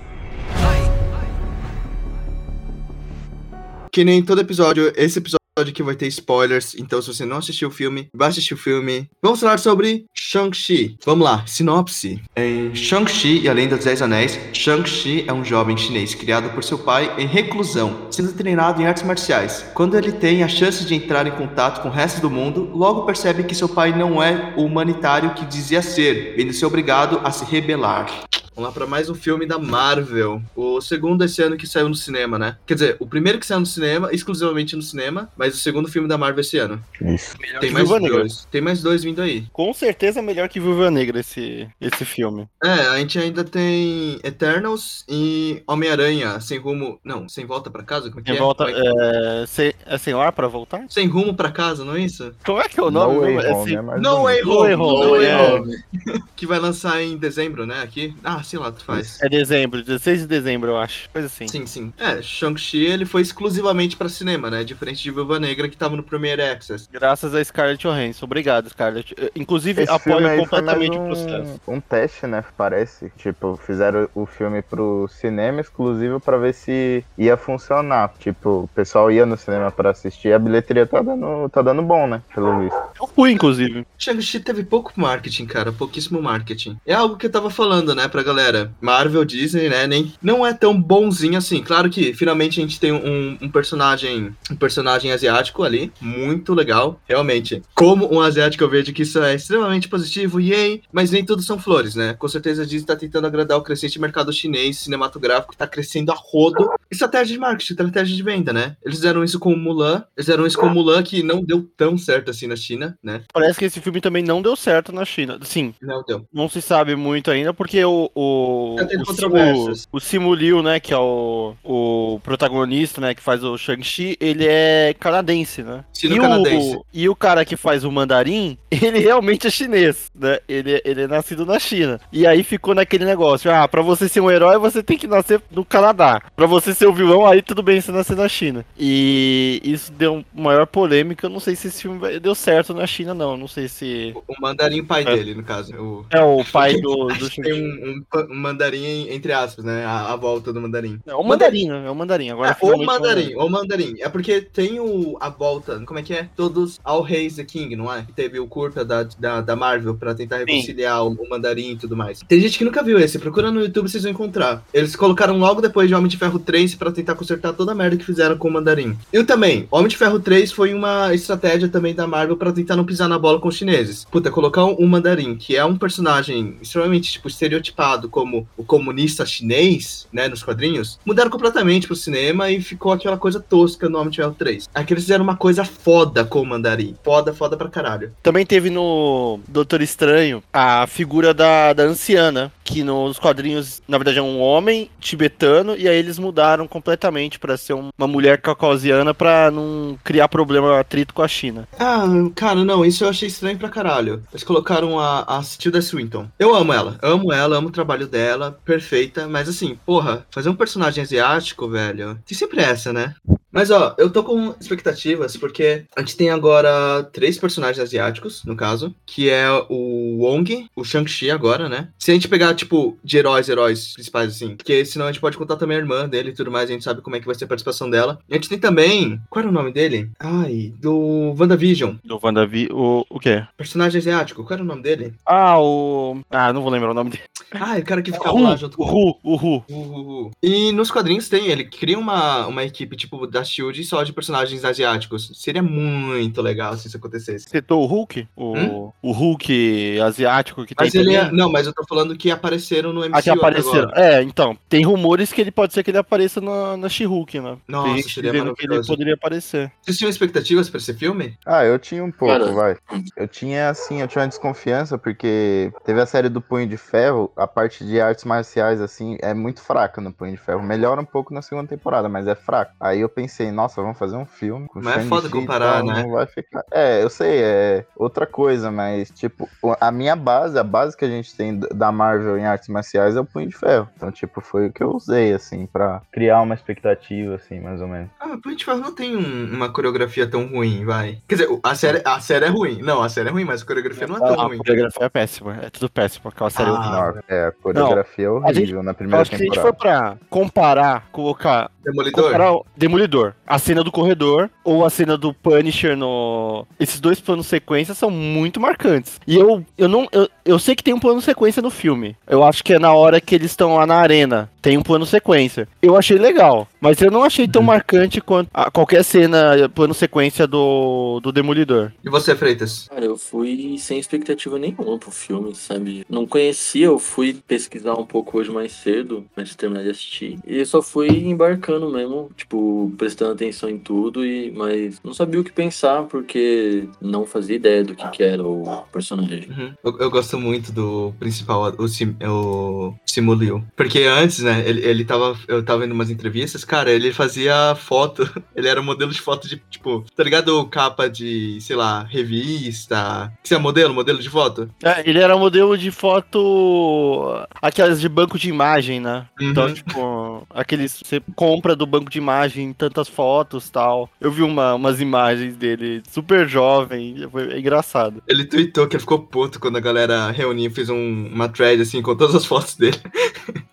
Que 3.92 4.06
nem 4.06 4.24
todo 4.24 4.40
episódio, 4.40 4.94
esse 4.96 5.18
episódio 5.18 5.39
aqui 5.68 5.84
vai 5.84 5.96
ter 5.96 6.08
spoilers, 6.08 6.76
então 6.76 7.02
se 7.02 7.14
você 7.14 7.26
não 7.26 7.38
assistiu 7.38 7.68
o 7.68 7.72
filme, 7.72 8.08
vai 8.14 8.30
assistir 8.30 8.54
o 8.54 8.58
filme. 8.58 9.10
Vamos 9.22 9.40
falar 9.40 9.58
sobre 9.58 10.06
Shang-Chi. 10.14 10.98
Vamos 11.06 11.26
lá, 11.26 11.44
sinopse. 11.46 12.22
Em 12.36 12.74
Shang-Chi 12.74 13.42
e 13.42 13.50
Além 13.50 13.68
dos 13.68 13.84
Dez 13.84 14.02
Anéis, 14.02 14.40
Shang-Chi 14.54 15.26
é 15.28 15.34
um 15.34 15.44
jovem 15.44 15.76
chinês 15.76 16.16
criado 16.16 16.50
por 16.52 16.64
seu 16.64 16.78
pai 16.78 17.14
em 17.18 17.28
reclusão, 17.28 18.08
sendo 18.12 18.34
treinado 18.34 18.82
em 18.82 18.86
artes 18.86 19.04
marciais. 19.04 19.66
Quando 19.74 19.98
ele 19.98 20.12
tem 20.12 20.44
a 20.44 20.48
chance 20.48 20.86
de 20.86 20.96
entrar 20.96 21.26
em 21.28 21.32
contato 21.32 21.82
com 21.82 21.90
o 21.90 21.92
resto 21.92 22.22
do 22.22 22.30
mundo, 22.30 22.70
logo 22.74 23.06
percebe 23.06 23.44
que 23.44 23.56
seu 23.56 23.68
pai 23.68 23.98
não 23.98 24.22
é 24.22 24.54
o 24.56 24.64
humanitário 24.64 25.34
que 25.34 25.46
dizia 25.46 25.82
ser, 25.82 26.36
vendo-se 26.36 26.66
obrigado 26.66 27.20
a 27.24 27.32
se 27.32 27.44
rebelar. 27.46 28.30
Vamos 28.60 28.74
lá 28.74 28.74
pra 28.74 28.86
mais 28.86 29.10
um 29.10 29.16
filme 29.16 29.46
da 29.46 29.58
Marvel. 29.58 30.42
O 30.54 30.82
segundo 30.82 31.24
esse 31.24 31.42
ano 31.42 31.56
que 31.56 31.66
saiu 31.66 31.88
no 31.88 31.96
cinema, 31.96 32.38
né? 32.38 32.58
Quer 32.68 32.74
dizer, 32.74 32.98
o 33.00 33.08
primeiro 33.08 33.40
que 33.40 33.46
saiu 33.46 33.62
no 33.62 33.66
cinema, 33.66 34.10
exclusivamente 34.14 34.76
no 34.76 34.82
cinema, 34.82 35.30
mas 35.38 35.56
o 35.56 35.60
segundo 35.60 35.88
filme 35.88 36.10
da 36.10 36.18
Marvel 36.18 36.42
esse 36.42 36.58
ano. 36.58 36.84
Isso. 37.02 37.38
Tem 37.62 37.72
mais 37.72 37.88
Viúva 37.88 38.02
Negra. 38.02 38.18
dois. 38.20 38.46
Tem 38.52 38.60
mais 38.60 38.82
dois 38.84 39.02
vindo 39.02 39.22
aí. 39.22 39.48
Com 39.54 39.74
certeza 39.74 40.22
melhor 40.22 40.50
que 40.50 40.60
Viúva 40.60 40.92
Negra 40.92 41.22
esse, 41.22 41.70
esse 41.80 42.04
filme. 42.04 42.50
É, 42.62 42.70
a 42.70 42.98
gente 42.98 43.18
ainda 43.18 43.46
tem 43.46 44.20
Eternals 44.26 45.06
e 45.08 45.64
Homem-Aranha 45.66 46.38
sem 46.42 46.58
rumo. 46.60 47.00
Não, 47.02 47.30
sem 47.30 47.46
volta 47.46 47.70
pra 47.72 47.82
casa? 47.82 48.10
Como 48.10 48.20
é 48.20 48.24
que 48.24 48.32
Quem 48.32 48.36
é? 48.36 48.40
volta. 48.40 48.66
É 48.70 49.44
É, 49.44 49.46
sem, 49.48 49.72
é 49.86 49.98
sem 49.98 50.14
ar 50.14 50.34
pra 50.34 50.50
voltar? 50.50 50.84
Sem 50.90 51.08
rumo 51.08 51.34
pra 51.34 51.50
casa, 51.50 51.86
não 51.86 51.96
é 51.96 52.02
isso? 52.02 52.34
Como 52.46 52.60
é 52.60 52.68
que 52.68 52.78
é 52.78 52.84
o 52.84 52.92
nome? 52.92 53.14
No 53.16 53.22
Way 53.22 53.36
mesmo? 53.36 53.50
É 53.50 53.54
Home, 53.54 53.70
sem- 53.70 53.78
é 53.78 53.82
No 53.82 53.98
No 54.02 54.10
Home! 54.16 54.24
Way 54.24 54.44
Home, 54.76 54.76
No 55.06 55.10
Way 55.12 55.26
é. 55.26 55.38
Home. 55.54 55.78
Que 56.36 56.46
vai 56.46 56.60
lançar 56.60 57.02
em 57.02 57.16
dezembro, 57.18 57.66
né? 57.66 57.82
Aqui. 57.82 58.14
Ah, 58.24 58.42
sei 58.50 58.60
lá, 58.60 58.72
tu 58.72 58.84
faz. 58.84 59.22
É 59.22 59.30
dezembro, 59.30 59.84
16 59.84 60.22
de 60.22 60.28
dezembro, 60.28 60.72
eu 60.72 60.78
acho. 60.78 61.10
Coisa 61.12 61.28
assim. 61.28 61.48
Sim, 61.48 61.66
sim. 61.66 61.94
É, 61.98 62.22
Shang-Chi 62.22 62.86
ele 62.86 63.06
foi 63.06 63.22
exclusivamente 63.22 63.96
pra 63.96 64.10
cinema, 64.10 64.50
né? 64.50 64.64
Diferente 64.64 65.02
de 65.04 65.12
Viúva 65.12 65.40
Negra 65.40 65.70
que 65.70 65.78
tava 65.78 65.96
no 65.96 66.04
Premiere 66.04 66.42
Access. 66.42 66.88
Graças 66.92 67.34
a 67.36 67.44
Scarlett 67.44 67.86
Johansson. 67.88 68.26
Obrigado, 68.26 68.70
Scarlett. 68.70 69.14
Eh, 69.18 69.32
Inclusive, 69.36 69.84
Esse 69.84 69.92
apoio 69.92 70.38
completamente 70.38 70.98
o 70.98 71.06
processo. 71.06 71.62
um, 71.68 71.76
um 71.76 71.80
teste, 71.82 72.28
né? 72.28 72.44
Parece. 72.58 73.12
Tipo, 73.18 73.60
fizeram 73.66 74.10
o 74.14 74.26
filme 74.26 74.62
pro 74.62 75.08
cinema 75.10 75.62
exclusivo 75.62 76.20
pra 76.20 76.38
ver 76.38 76.54
se 76.54 77.04
ia 77.18 77.38
funcionar. 77.38 78.14
Tipo, 78.20 78.64
o 78.64 78.68
pessoal 78.74 79.12
ia 79.12 79.26
no 79.26 79.38
cinema 79.38 79.72
pra 79.72 79.92
assistir. 79.92 80.34
A 80.34 80.40
bilheteria 80.40 80.86
tá 80.86 81.02
dando, 81.02 81.50
tá 81.50 81.62
dando 81.62 81.82
bom, 81.82 82.08
né? 82.08 82.22
Pelo 82.34 82.60
visto. 82.60 82.78
Eu 83.00 83.08
fui, 83.08 83.32
inclusive. 83.32 83.86
Shang-Chi 83.98 84.40
teve 84.40 84.64
pouco 84.64 84.92
marketing, 84.96 85.46
cara, 85.46 85.72
pouquíssimo 85.72 86.22
marketing. 86.22 86.78
É 86.86 86.94
algo 86.94 87.18
que 87.18 87.26
eu 87.26 87.32
tava 87.32 87.50
falando, 87.50 87.94
né, 87.96 88.08
pra 88.08 88.24
galera, 88.34 88.72
Marvel, 88.80 89.26
Disney, 89.26 89.70
né, 89.70 89.88
nem, 89.88 90.14
não 90.22 90.46
é 90.46 90.54
tão 90.54 90.80
bonzinho 90.80 91.38
assim. 91.38 91.62
Claro 91.62 91.90
que 91.90 92.14
finalmente 92.14 92.60
a 92.60 92.64
gente 92.64 92.80
tem 92.80 92.92
um, 92.92 93.38
um 93.42 93.50
personagem, 93.50 94.36
um 94.52 94.56
personagem 94.56 95.12
asiático 95.12 95.64
ali, 95.64 95.92
muito 96.00 96.54
legal, 96.54 97.00
realmente. 97.08 97.62
Como 97.74 98.14
um 98.14 98.22
asiático 98.22 98.64
eu 98.64 98.70
vejo 98.70 98.94
que 98.94 99.02
isso 99.04 99.22
é 99.22 99.36
extremamente 99.36 99.88
positivo, 99.88 100.40
yay, 100.40 100.82
mas 100.92 101.12
nem 101.12 101.26
tudo 101.26 101.42
são 101.42 101.60
flores, 101.60 101.96
né? 101.96 102.14
Com 102.14 102.28
certeza 102.28 102.64
a 102.64 102.66
Disney 102.66 102.86
tá 102.88 102.96
tentando 102.96 103.28
agradar 103.28 103.58
o 103.58 103.62
crescente 103.64 104.00
mercado 104.00 104.32
chinês 104.32 104.78
cinematográfico, 104.78 105.52
que 105.52 105.58
tá 105.58 105.68
crescendo 105.68 106.12
a 106.12 106.16
rodo. 106.16 106.70
Estratégia 106.92 107.34
de 107.34 107.40
marketing, 107.40 107.74
estratégia 107.74 108.16
de 108.16 108.24
venda, 108.24 108.54
né? 108.54 108.76
Eles 108.84 108.98
fizeram 108.98 109.24
isso 109.24 109.40
com 109.40 109.54
o 109.54 109.58
Mulan, 109.58 110.04
eles 110.16 110.26
fizeram 110.26 110.46
isso 110.46 110.58
com 110.58 110.68
o 110.68 110.70
Mulan, 110.70 111.04
que 111.04 111.24
não 111.24 111.44
deu 111.44 111.68
tão 111.76 111.98
certo 111.98 112.30
assim 112.32 112.48
na 112.48 112.56
China, 112.56 112.98
né? 113.04 113.22
Parece 113.34 113.60
que 113.60 113.66
esse 113.66 113.82
filme 113.82 114.02
também 114.02 114.24
não 114.24 114.42
deu 114.42 114.56
certo 114.56 114.92
na 114.92 115.06
China. 115.06 115.40
Sim, 115.44 115.74
Não 115.82 116.04
deu. 116.08 116.26
não 116.34 116.48
se 116.50 116.62
sabe 116.62 116.96
muito 116.96 117.32
ainda, 117.32 117.54
porque 117.54 117.84
o. 117.84 118.10
O, 118.22 118.76
Tá 118.78 118.86
o, 118.86 119.70
o, 119.70 119.74
o 119.94 120.00
Simu 120.02 120.34
Liu, 120.34 120.62
né, 120.62 120.78
que 120.78 120.94
é 120.94 120.98
o, 120.98 121.54
o 121.64 122.20
protagonista, 122.22 123.00
né, 123.00 123.16
que 123.16 123.22
faz 123.22 123.46
o 123.46 123.58
Shang-Chi, 123.58 124.18
ele 124.20 124.46
é 124.46 124.94
canadense, 125.00 125.64
né? 125.64 125.86
Sino-canadense. 125.94 126.76
O, 126.76 126.86
e 126.94 127.08
o 127.08 127.16
cara 127.16 127.46
que 127.46 127.56
faz 127.56 127.86
o 127.86 127.92
mandarim, 127.92 128.58
ele 128.70 129.00
realmente 129.00 129.48
é 129.48 129.50
chinês, 129.50 130.12
né? 130.14 130.38
Ele, 130.50 130.82
ele 130.84 131.04
é 131.04 131.08
nascido 131.08 131.46
na 131.46 131.58
China. 131.60 131.98
E 132.12 132.28
aí 132.28 132.44
ficou 132.44 132.76
naquele 132.76 133.06
negócio, 133.06 133.50
ah, 133.50 133.66
pra 133.70 133.82
você 133.82 134.10
ser 134.10 134.20
um 134.20 134.30
herói, 134.30 134.58
você 134.58 134.84
tem 134.84 134.98
que 134.98 135.08
nascer 135.08 135.42
no 135.50 135.64
Canadá. 135.64 136.22
Pra 136.36 136.46
você 136.46 136.74
ser 136.74 136.88
o 136.88 136.94
vilão, 136.94 137.26
aí 137.26 137.42
tudo 137.42 137.64
bem 137.64 137.80
você 137.80 137.94
nascer 137.94 138.18
na 138.18 138.28
China. 138.28 138.66
E 138.78 139.62
isso 139.64 139.94
deu 139.94 140.26
maior 140.34 140.68
polêmica, 140.68 141.28
eu 141.28 141.30
não 141.30 141.40
sei 141.40 141.56
se 141.56 141.70
esse 141.70 141.84
filme 141.84 142.20
deu 142.20 142.36
certo 142.36 142.74
na 142.74 142.86
China, 142.86 143.14
não. 143.14 143.38
Não 143.38 143.48
sei 143.48 143.70
se... 143.70 144.14
O 144.28 144.42
mandarim 144.42 144.84
pai 144.84 145.04
É. 145.04 145.16
dele, 145.16 145.36
no 145.36 145.44
caso. 145.44 145.74
O... 145.76 146.06
É 146.10 146.22
o 146.22 146.44
pai 146.52 146.74
do, 146.82 147.08
do 147.08 147.30
tem 147.30 147.54
um, 147.54 147.92
um 147.92 148.00
um 148.00 148.09
mandarim, 148.30 149.08
entre 149.10 149.32
aspas, 149.32 149.64
né? 149.64 149.86
A, 149.86 150.14
a 150.14 150.16
volta 150.16 150.52
do 150.52 150.62
mandarim. 150.62 151.00
É 151.06 151.14
o 151.14 151.24
mandarim, 151.24 151.68
né? 151.68 151.86
É 151.86 151.92
o 151.92 151.96
mandarim. 151.96 152.30
Agora 152.32 152.58
É, 152.60 152.66
o 152.66 152.86
mandarim, 152.86 153.36
o 153.36 153.50
mandarim. 153.50 153.96
É 154.00 154.10
porque 154.10 154.42
tem 154.42 154.80
o, 154.80 155.18
a 155.20 155.30
volta, 155.30 155.80
como 155.86 156.00
é 156.00 156.04
que 156.04 156.14
é? 156.14 156.30
Todos 156.36 156.80
ao 156.84 157.02
Reis 157.02 157.36
the 157.36 157.44
King, 157.44 157.76
não 157.76 157.94
é? 157.94 158.04
Que 158.04 158.14
teve 158.14 158.40
o 158.40 158.48
curta 158.48 158.84
da, 158.84 159.04
da, 159.04 159.42
da 159.42 159.56
Marvel 159.56 159.96
pra 159.96 160.16
tentar 160.16 160.38
reconciliar 160.38 161.06
o, 161.06 161.14
o 161.14 161.30
mandarim 161.30 161.72
e 161.72 161.78
tudo 161.78 161.96
mais. 161.96 162.22
Tem 162.28 162.40
gente 162.42 162.58
que 162.58 162.66
nunca 162.66 162.84
viu 162.84 163.00
esse, 163.00 163.20
procura 163.20 163.52
no 163.52 163.62
YouTube 163.62 163.90
vocês 163.90 164.04
vão 164.04 164.12
encontrar. 164.12 164.64
Eles 164.74 164.96
colocaram 164.96 165.38
logo 165.38 165.62
depois 165.62 165.88
de 165.88 165.96
Homem 165.96 166.10
de 166.10 166.18
Ferro 166.18 166.40
3 166.40 166.76
pra 166.76 166.92
tentar 166.92 167.16
consertar 167.16 167.54
toda 167.54 167.72
a 167.72 167.76
merda 167.76 167.98
que 167.98 168.06
fizeram 168.06 168.38
com 168.38 168.48
o 168.48 168.52
mandarim. 168.52 168.98
E 169.14 169.24
também, 169.24 169.68
Homem 169.70 169.88
de 169.88 169.98
Ferro 169.98 170.20
3 170.20 170.52
foi 170.52 170.74
uma 170.74 171.14
estratégia 171.14 171.68
também 171.68 171.94
da 171.94 172.08
Marvel 172.08 172.38
pra 172.38 172.52
tentar 172.52 172.76
não 172.76 172.86
pisar 172.86 173.08
na 173.08 173.20
bola 173.20 173.40
com 173.40 173.48
os 173.48 173.56
chineses. 173.56 174.06
Puta, 174.06 174.32
colocar 174.32 174.66
um, 174.66 174.76
um 174.80 174.88
mandarim, 174.88 175.36
que 175.36 175.56
é 175.56 175.64
um 175.64 175.78
personagem 175.78 176.58
extremamente, 176.62 177.12
tipo, 177.12 177.28
estereotipado 177.28 177.99
como 178.08 178.48
o 178.56 178.64
comunista 178.64 179.26
chinês, 179.26 180.08
né, 180.14 180.28
nos 180.28 180.44
quadrinhos, 180.44 181.00
mudaram 181.06 181.30
completamente 181.32 181.88
pro 181.88 181.96
cinema 181.96 182.50
e 182.52 182.62
ficou 182.62 182.92
aquela 182.92 183.18
coisa 183.18 183.40
tosca 183.40 183.90
no 183.90 183.98
Homem 183.98 184.12
de 184.12 184.18
Ferro 184.18 184.36
3. 184.38 184.70
Aqui 184.74 184.94
eles 184.94 185.04
fizeram 185.04 185.24
uma 185.24 185.36
coisa 185.36 185.66
foda 185.66 186.24
com 186.24 186.42
o 186.42 186.46
mandarim. 186.46 186.96
Foda, 187.04 187.34
foda 187.34 187.58
pra 187.58 187.68
caralho. 187.70 188.14
Também 188.24 188.46
teve 188.46 188.70
no 188.70 189.40
Doutor 189.48 189.82
Estranho 189.82 190.44
a 190.54 190.86
figura 190.88 191.34
da, 191.34 191.74
da 191.74 191.84
anciana, 191.84 192.52
que 192.64 192.84
nos 192.84 193.18
quadrinhos, 193.18 193.82
na 193.88 193.98
verdade, 193.98 194.20
é 194.20 194.22
um 194.22 194.40
homem 194.40 194.90
tibetano, 195.00 195.76
e 195.76 195.88
aí 195.90 195.98
eles 195.98 196.20
mudaram 196.20 196.68
completamente 196.68 197.40
pra 197.40 197.58
ser 197.58 197.74
um- 197.74 197.90
uma 197.98 198.08
mulher 198.08 198.40
caucasiana 198.42 199.12
pra 199.14 199.50
não 199.50 199.98
criar 200.04 200.28
problema, 200.28 200.80
atrito 200.80 201.14
com 201.14 201.24
a 201.24 201.28
China. 201.28 201.68
Ah, 201.80 202.06
cara, 202.36 202.64
não, 202.64 202.86
isso 202.86 203.04
eu 203.04 203.10
achei 203.10 203.28
estranho 203.28 203.58
pra 203.58 203.70
caralho. 203.70 204.22
Eles 204.32 204.44
colocaram 204.44 205.00
a, 205.00 205.22
a 205.22 205.42
Tilda 205.58 205.82
Swinton. 205.82 206.28
Eu 206.38 206.56
amo 206.56 206.72
ela, 206.72 206.98
amo 207.02 207.34
ela, 207.34 207.58
amo 207.58 207.70
o 207.70 207.72
trabalho 207.72 207.89
dela, 208.08 208.60
perfeita, 208.64 209.28
mas 209.28 209.48
assim, 209.50 209.80
porra, 209.86 210.26
fazer 210.32 210.50
um 210.50 210.56
personagem 210.56 211.04
asiático, 211.04 211.68
velho, 211.70 212.20
tem 212.26 212.38
sempre 212.38 212.62
essa, 212.62 212.94
né? 212.94 213.16
Mas 213.52 213.72
ó, 213.72 213.96
eu 213.98 214.10
tô 214.10 214.24
com 214.24 214.54
expectativas 214.60 215.36
porque 215.38 215.86
a 215.96 216.02
gente 216.02 216.16
tem 216.16 216.30
agora 216.30 217.04
três 217.12 217.38
personagens 217.38 217.80
asiáticos, 217.80 218.44
no 218.46 218.56
caso, 218.56 218.94
que 219.06 219.30
é 219.30 219.48
o 219.70 220.18
Wong, 220.24 220.68
o 220.76 220.84
Shang-Chi 220.84 221.32
agora, 221.32 221.68
né? 221.68 221.90
Se 221.98 222.12
a 222.12 222.14
gente 222.14 222.28
pegar, 222.28 222.54
tipo, 222.54 222.98
de 223.04 223.18
heróis, 223.18 223.50
heróis 223.50 223.94
principais, 223.94 224.30
assim, 224.36 224.56
porque 224.56 224.86
senão 224.86 225.08
a 225.08 225.12
gente 225.12 225.22
pode 225.22 225.38
contar 225.38 225.56
também 225.56 225.78
a 225.78 225.80
irmã 225.80 226.08
dele 226.08 226.30
e 226.30 226.34
tudo 226.34 226.52
mais, 226.52 226.70
a 226.70 226.74
gente 226.74 226.84
sabe 226.84 227.02
como 227.02 227.16
é 227.16 227.20
que 227.20 227.26
vai 227.26 227.36
ser 227.36 227.46
a 227.46 227.48
participação 227.48 227.90
dela. 227.90 228.20
A 228.30 228.34
gente 228.36 228.50
tem 228.50 228.60
também, 228.60 229.20
qual 229.30 229.42
era 229.42 229.50
o 229.50 229.54
nome 229.54 229.72
dele? 229.72 230.10
Ai, 230.20 230.74
do 230.80 231.34
WandaVision. 231.38 231.96
Do 232.04 232.20
WandaVi... 232.22 232.70
O, 232.72 233.06
o 233.10 233.20
quê? 233.20 233.44
Personagem 233.58 234.00
asiático, 234.00 234.44
qual 234.44 234.54
era 234.56 234.64
o 234.64 234.66
nome 234.66 234.82
dele? 234.84 235.14
Ah, 235.26 235.60
o... 235.60 236.20
Ah, 236.30 236.54
não 236.54 236.62
vou 236.62 236.72
lembrar 236.72 236.92
o 236.92 236.94
nome 236.94 237.12
dele. 237.12 237.24
Ah, 237.52 237.78
o 237.80 237.84
cara 237.84 238.04
que 238.04 238.12
O 238.12 238.14
ficava 238.14 238.40
lá 238.40 238.56
junto 238.56 238.76
o 238.76 238.78
com 238.78 238.84
Ru, 238.86 239.20
o 239.24 239.36
Ru. 239.36 239.66
o 239.68 239.82
Ru, 239.82 240.04
Ru. 240.04 240.32
E 240.44 240.72
nos 240.72 240.92
quadrinhos 240.92 241.28
tem, 241.28 241.48
ele 241.48 241.64
cria 241.64 241.98
uma, 241.98 242.46
uma 242.46 242.64
equipe 242.64 242.96
tipo 242.96 243.26
da 243.26 243.44
Shield 243.50 243.84
só 243.84 244.04
de 244.04 244.14
personagens 244.14 244.64
asiáticos. 244.66 245.32
Seria 245.36 245.62
muito 245.64 246.42
legal 246.42 246.78
se 246.78 246.88
isso 246.88 246.98
acontecesse. 246.98 247.50
Citou 247.50 247.84
o 247.84 247.86
Hulk? 247.86 248.28
O, 248.36 248.58
Hum? 248.58 248.92
o 249.02 249.12
Hulk 249.12 250.00
asiático 250.02 250.66
que 250.66 250.76
tem 250.76 250.86
Mas 250.86 250.96
ele 250.96 251.16
é. 251.16 251.32
Não, 251.32 251.52
mas 251.52 251.68
eu 251.68 251.74
tô 251.74 251.84
falando 251.88 252.16
que 252.18 252.32
apareceram 252.32 252.92
no 252.94 253.02
MCU 253.02 253.12
Ah, 253.18 253.22
que 253.22 253.30
apareceram. 253.30 253.90
agora. 253.90 254.02
É, 254.02 254.22
então. 254.24 254.58
Tem 254.68 254.84
rumores 254.86 255.32
que 255.34 255.42
ele 255.42 255.52
pode 255.52 255.74
ser 255.74 255.84
que 255.84 255.92
ele 255.92 255.98
apareça 255.98 256.40
na, 256.42 256.78
na 256.78 256.90
She-Hulk, 256.90 257.40
né? 257.40 257.58
Nossa, 257.68 257.88
tem 257.88 257.96
gente 257.98 258.14
seria 258.14 258.32
que 258.32 258.66
ele 258.66 258.84
poderia 258.86 259.14
aparecer. 259.14 259.72
Vocês 259.82 259.98
tinham 259.98 260.10
expectativas 260.10 260.70
pra 260.70 260.78
esse 260.78 260.94
filme? 260.94 261.38
Ah, 261.46 261.64
eu 261.66 261.78
tinha 261.80 262.04
um 262.04 262.12
pouco, 262.12 262.34
Cara. 262.40 262.52
vai. 262.52 262.78
Eu 263.16 263.28
tinha, 263.28 263.70
assim, 263.70 264.02
eu 264.02 264.08
tinha 264.08 264.22
uma 264.24 264.28
desconfiança, 264.28 264.98
porque 264.98 265.72
teve 265.86 266.00
a 266.02 266.06
série 266.06 266.30
do 266.30 266.42
Punho 266.42 266.68
de 266.68 266.78
Ferro, 266.78 267.32
a 267.36 267.48
parte 267.48 267.84
de 267.86 268.00
artes 268.00 268.24
marciais, 268.26 268.82
assim, 268.82 269.18
é 269.22 269.34
muito 269.34 269.62
fraca 269.62 270.02
no 270.02 270.12
Punho 270.12 270.32
de 270.32 270.38
Ferro. 270.38 270.62
Melhora 270.64 271.02
um 271.02 271.06
pouco 271.06 271.34
na 271.34 271.42
segunda 271.42 271.68
temporada, 271.68 272.08
mas 272.10 272.28
é 272.28 272.36
fraco. 272.36 272.74
Aí 272.80 273.00
eu 273.02 273.10
pensei, 273.10 273.29
nossa, 273.54 273.82
vamos 273.82 273.98
fazer 273.98 274.16
um 274.16 274.26
filme 274.26 274.68
com 274.68 274.80
Mas 274.82 275.06
é 275.06 275.08
foda 275.10 275.30
comparar, 275.30 275.78
tal, 275.78 275.86
né? 275.86 276.04
Não 276.04 276.12
vai 276.12 276.26
ficar... 276.28 276.64
É, 276.72 277.04
eu 277.04 277.10
sei, 277.10 277.42
é 277.44 277.86
outra 277.96 278.26
coisa, 278.26 278.72
mas, 278.72 279.10
tipo, 279.12 279.48
o- 279.62 279.76
a 279.80 279.92
minha 279.92 280.16
base, 280.16 280.58
a 280.58 280.64
base 280.64 280.96
que 280.98 281.06
a 281.06 281.10
gente 281.10 281.36
tem 281.36 281.60
da 281.60 281.92
Marvel 281.92 282.38
em 282.38 282.46
artes 282.46 282.68
marciais 282.70 283.16
é 283.16 283.20
o 283.20 283.26
Punho 283.26 283.48
de 283.48 283.56
Ferro. 283.58 283.88
Então, 283.96 284.12
tipo, 284.12 284.42
foi 284.42 284.68
o 284.68 284.72
que 284.74 284.84
eu 284.84 284.92
usei, 284.92 285.34
assim, 285.34 285.66
pra 285.66 286.02
criar 286.12 286.42
uma 286.42 286.56
expectativa, 286.56 287.36
assim, 287.36 287.60
mais 287.60 287.82
ou 287.82 287.88
menos. 287.88 288.10
Ah, 288.20 288.38
Punho 288.42 288.56
de 288.56 288.66
Ferro 288.66 288.80
não 288.80 288.94
tem 288.94 289.16
um- 289.16 289.46
uma 289.54 289.70
coreografia 289.72 290.28
tão 290.28 290.48
ruim, 290.48 290.86
vai. 290.86 291.22
Quer 291.28 291.36
dizer, 291.36 291.60
a 291.64 291.76
série, 291.76 292.02
a 292.06 292.20
série 292.20 292.46
é 292.46 292.50
ruim. 292.50 292.82
Não, 292.82 293.02
a 293.02 293.10
série 293.10 293.30
é 293.30 293.32
ruim, 293.32 293.46
mas 293.46 293.62
a 293.62 293.66
coreografia 293.66 294.08
não 294.08 294.16
é 294.18 294.20
tão 294.20 294.40
a 294.40 294.44
ruim. 294.46 294.58
coreografia 294.58 295.06
é 295.06 295.10
péssima. 295.10 295.58
É 295.62 295.70
tudo 295.70 295.90
péssimo. 295.90 296.30
Aquela 296.30 296.50
série 296.50 296.70
Ah, 296.70 296.74
horrível. 296.74 297.00
Nossa, 297.00 297.24
é, 297.28 297.46
a 297.48 297.52
coreografia 297.52 298.26
é 298.26 298.28
a 298.28 298.32
horrível 298.32 298.54
gente- 298.66 298.74
na 298.86 298.94
primeira 298.94 299.22
acho 299.22 299.32
que 299.32 299.38
se 299.38 299.44
a 299.44 299.46
gente 299.46 299.56
temporada. 299.56 299.78
for 299.78 300.18
pra 300.18 300.18
comparar, 300.30 301.08
colocar, 301.12 301.70
Demolidor? 301.84 302.24
comparar 302.24 302.54
o 302.54 302.66
Demolidor, 302.76 303.19
a 303.46 303.60
cena 303.60 303.84
do 303.84 303.92
corredor 303.92 304.50
ou 304.64 304.86
a 304.86 304.90
cena 304.90 305.18
do 305.18 305.34
Punisher 305.34 305.96
no. 305.96 306.66
Esses 306.80 307.00
dois 307.00 307.20
planos 307.20 307.48
sequência 307.48 307.94
são 307.94 308.10
muito 308.10 308.60
marcantes. 308.60 309.20
E 309.26 309.36
eu, 309.36 309.66
eu 309.78 309.88
não. 309.88 310.08
Eu, 310.12 310.30
eu 310.46 310.60
sei 310.60 310.76
que 310.76 310.84
tem 310.84 310.94
um 310.94 311.00
plano 311.00 311.22
sequência 311.22 311.62
no 311.62 311.70
filme. 311.70 312.16
Eu 312.28 312.44
acho 312.44 312.64
que 312.64 312.74
é 312.74 312.80
na 312.80 312.94
hora 312.94 313.22
que 313.22 313.36
eles 313.36 313.52
estão 313.52 313.76
lá 313.76 313.86
na 313.86 313.96
arena. 313.96 314.50
Tem 314.62 314.78
um 314.78 314.82
plano 314.84 315.06
sequência. 315.06 315.68
Eu 315.82 315.96
achei 315.98 316.18
legal. 316.18 316.68
Mas 316.82 317.02
eu 317.02 317.12
não 317.12 317.24
achei 317.24 317.48
tão 317.48 317.62
marcante 317.62 318.22
quanto 318.22 318.50
a- 318.54 318.70
qualquer 318.72 319.04
cena, 319.04 319.70
plano 319.74 319.94
sequência 319.94 320.46
do, 320.48 321.20
do 321.22 321.32
Demolidor. 321.32 321.92
E 322.04 322.10
você, 322.10 322.36
Freitas? 322.36 322.88
Cara, 322.90 323.06
eu 323.06 323.18
fui 323.18 323.76
sem 323.78 324.00
expectativa 324.00 324.58
nenhuma 324.60 324.98
pro 324.98 325.12
filme, 325.12 325.54
sabe? 325.56 326.06
Não 326.10 326.26
conhecia, 326.26 326.86
eu 326.88 327.00
fui 327.00 327.34
pesquisar 327.48 327.94
um 327.94 328.06
pouco 328.06 328.38
hoje 328.38 328.52
mais 328.52 328.72
cedo, 328.72 329.26
antes 329.38 329.52
de 329.52 329.58
terminar 329.58 329.84
de 329.84 329.90
assistir. 329.90 330.38
E 330.46 330.58
eu 330.60 330.66
só 330.66 330.82
fui 330.82 331.08
embarcando 331.10 331.90
mesmo, 331.90 332.30
tipo, 332.36 332.92
prestando 332.98 333.32
atenção 333.34 333.70
em 333.70 333.78
tudo, 333.78 334.26
e 334.26 334.52
mas 334.52 335.00
não 335.04 335.14
sabia 335.14 335.40
o 335.40 335.44
que 335.44 335.52
pensar, 335.52 336.04
porque 336.04 336.88
não 337.02 337.26
fazia 337.26 337.56
ideia 337.56 337.84
do 337.84 337.96
que, 337.96 338.08
que 338.10 338.24
era 338.24 338.44
o 338.44 338.84
personagem. 338.92 339.48
Uhum. 339.50 339.74
Eu, 339.84 339.98
eu 340.00 340.10
gosto 340.12 340.38
muito 340.40 340.72
do 340.72 341.14
principal, 341.20 341.74
o, 341.78 341.88
Sim, 341.88 342.16
o 342.28 342.94
Simu 343.06 343.34
Liu. 343.34 343.64
Porque 343.76 344.04
antes, 344.04 344.40
né, 344.40 344.49
ele, 344.66 344.82
ele 344.86 345.06
tava. 345.06 345.38
Eu 345.48 345.64
tava 345.64 345.80
vendo 345.82 345.92
umas 345.92 346.10
entrevistas, 346.10 346.64
cara, 346.66 346.92
ele 346.92 347.12
fazia 347.14 347.76
foto. 347.76 348.30
Ele 348.56 348.68
era 348.68 348.82
modelo 348.82 349.12
de 349.12 349.22
foto 349.22 349.48
de, 349.48 349.62
tipo, 349.70 350.04
tá 350.16 350.22
ligado? 350.24 350.66
Capa 350.68 351.10
de, 351.10 351.60
sei 351.62 351.76
lá, 351.78 352.04
revista. 352.04 353.32
Você 353.44 353.56
é 353.56 353.58
modelo? 353.58 353.94
Modelo 353.94 354.20
de 354.20 354.30
foto? 354.30 354.70
É, 354.84 355.08
ele 355.10 355.20
era 355.20 355.38
modelo 355.38 355.78
de 355.78 355.92
foto. 355.92 357.42
Aquelas 357.62 358.00
de 358.02 358.10
banco 358.10 358.38
de 358.38 358.50
imagem, 358.50 359.00
né? 359.00 359.26
Então, 359.40 359.68
Uhum. 359.68 359.74
tipo, 359.74 360.48
aqueles. 360.50 361.02
Você 361.04 361.22
compra 361.36 361.76
do 361.76 361.86
banco 361.86 362.10
de 362.10 362.18
imagem 362.18 362.74
tantas 362.74 363.08
fotos 363.08 363.70
tal. 363.70 364.10
Eu 364.20 364.32
vi 364.32 364.42
uma, 364.42 364.76
umas 364.76 365.00
imagens 365.00 365.56
dele 365.56 366.02
super 366.10 366.48
jovem. 366.48 367.28
Foi 367.32 367.54
é 367.54 367.60
engraçado. 367.60 368.22
Ele 368.28 368.46
tweetou 368.46 368.88
que 368.88 368.96
ele 368.96 369.02
ficou 369.02 369.20
puto 369.20 369.60
quando 369.60 369.78
a 369.78 369.82
galera 369.82 370.32
reuniu 370.32 370.70
e 370.70 370.74
fez 370.74 370.90
um- 370.90 371.28
uma 371.34 371.48
thread 371.50 371.82
assim 371.82 372.02
com 372.02 372.16
todas 372.16 372.36
as 372.36 372.46
fotos 372.46 372.76
dele. 372.76 372.98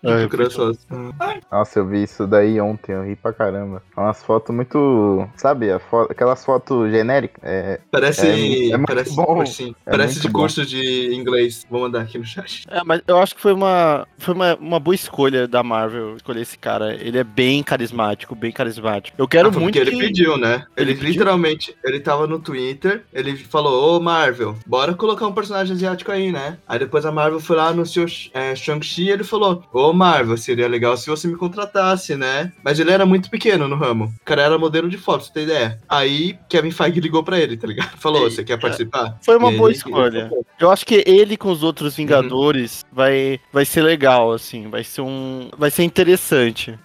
É, 0.03 0.23
pessoas. 0.75 1.41
Nossa, 1.51 1.79
eu 1.79 1.87
vi 1.87 2.03
isso 2.03 2.27
daí 2.27 2.59
ontem, 2.59 2.91
eu 2.93 3.03
ri 3.05 3.15
pra 3.15 3.31
caramba. 3.31 3.81
É 3.95 3.99
Umas 3.99 4.21
fotos 4.23 4.53
muito. 4.55 5.27
Sabe, 5.35 5.71
a 5.71 5.79
fo- 5.79 6.07
aquelas 6.09 6.43
fotos 6.43 6.91
genéricas? 6.91 7.41
É, 7.43 7.79
Parece. 7.91 8.27
É, 8.27 8.69
é 8.71 8.77
muito 8.77 8.87
parece 8.87 9.15
bom. 9.15 9.25
cursinho. 9.25 9.75
É 9.85 9.91
parece 9.91 10.13
muito 10.15 10.21
de 10.27 10.29
bom. 10.29 10.39
curso 10.39 10.65
de 10.65 11.13
inglês. 11.15 11.65
Vou 11.69 11.81
mandar 11.81 12.01
aqui 12.01 12.17
no 12.17 12.25
chat. 12.25 12.65
É, 12.69 12.83
mas 12.83 13.01
eu 13.07 13.17
acho 13.19 13.35
que 13.35 13.41
foi 13.41 13.53
uma, 13.53 14.07
foi 14.17 14.33
uma, 14.33 14.55
uma 14.55 14.79
boa 14.79 14.95
escolha 14.95 15.47
da 15.47 15.63
Marvel 15.63 16.15
escolher 16.17 16.41
esse 16.41 16.57
cara. 16.57 16.95
Ele 16.95 17.17
é 17.17 17.23
bem 17.23 17.63
carismático, 17.63 18.35
bem 18.35 18.51
carismático. 18.51 19.15
Eu 19.19 19.27
quero 19.27 19.49
Ah, 19.49 19.53
foi 19.53 19.61
muito 19.63 19.77
porque 19.77 19.89
ele 19.89 19.97
que- 19.97 20.03
pediu, 20.07 20.37
né? 20.37 20.65
Ele, 20.75 20.91
Ele 20.91 20.95
pediu? 20.95 21.09
literalmente, 21.11 21.75
ele 21.83 21.99
tava 21.99 22.27
no 22.27 22.39
Twitter, 22.39 23.03
ele 23.13 23.35
falou, 23.37 23.95
ô 23.97 23.99
Marvel, 24.01 24.55
bora 24.65 24.93
colocar 24.93 25.27
um 25.27 25.33
personagem 25.33 25.75
asiático 25.75 26.11
aí, 26.11 26.31
né? 26.31 26.57
Aí 26.67 26.79
depois 26.79 27.05
a 27.05 27.11
Marvel 27.11 27.39
foi 27.39 27.55
lá 27.55 27.71
no 27.73 27.85
seu 27.85 28.05
é, 28.33 28.55
Shang-Chi 28.55 29.03
e 29.03 29.09
ele 29.11 29.23
falou, 29.23 29.63
ô 29.71 29.93
Marvel, 29.93 30.37
seria 30.57 30.67
legal 30.67 30.97
se 30.97 31.07
você 31.07 31.27
me 31.27 31.35
contratasse, 31.35 32.15
né? 32.15 32.51
Mas 32.63 32.79
ele 32.79 32.89
era 32.91 33.05
muito 33.05 33.29
pequeno 33.29 33.67
no 33.67 33.75
ramo. 33.75 34.05
O 34.05 34.25
cara 34.25 34.41
era 34.41 34.57
modelo 34.57 34.89
de 34.89 34.97
foto, 34.97 35.23
você 35.25 35.31
tem 35.31 35.43
ideia? 35.43 35.79
Aí 35.87 36.35
Kevin 36.49 36.71
Feige 36.71 36.99
ligou 36.99 37.23
pra 37.23 37.39
ele, 37.39 37.55
tá 37.55 37.67
ligado? 37.67 37.91
Falou, 37.99 38.23
você 38.29 38.43
quer 38.43 38.59
participar? 38.59 39.17
Foi 39.21 39.37
uma 39.37 39.51
E 39.53 39.57
boa 39.57 39.69
ele- 39.69 39.77
escolha. 39.77 40.31
Eu 40.59 40.71
acho 40.71 40.83
que 40.85 41.03
ele 41.05 41.37
com 41.37 41.51
os 41.51 41.61
outros 41.61 41.93
Uhum. 41.93 41.97
Vingadores 41.97 42.83
vai, 42.91 43.39
vai 43.53 43.65
ser 43.65 43.81
legal, 43.83 44.31
assim. 44.33 44.67
Vai 44.69 44.83
ser 44.83 45.01
um. 45.01 45.49
Vai 45.57 45.69
ser 45.69 45.83
interessante. 45.83 46.77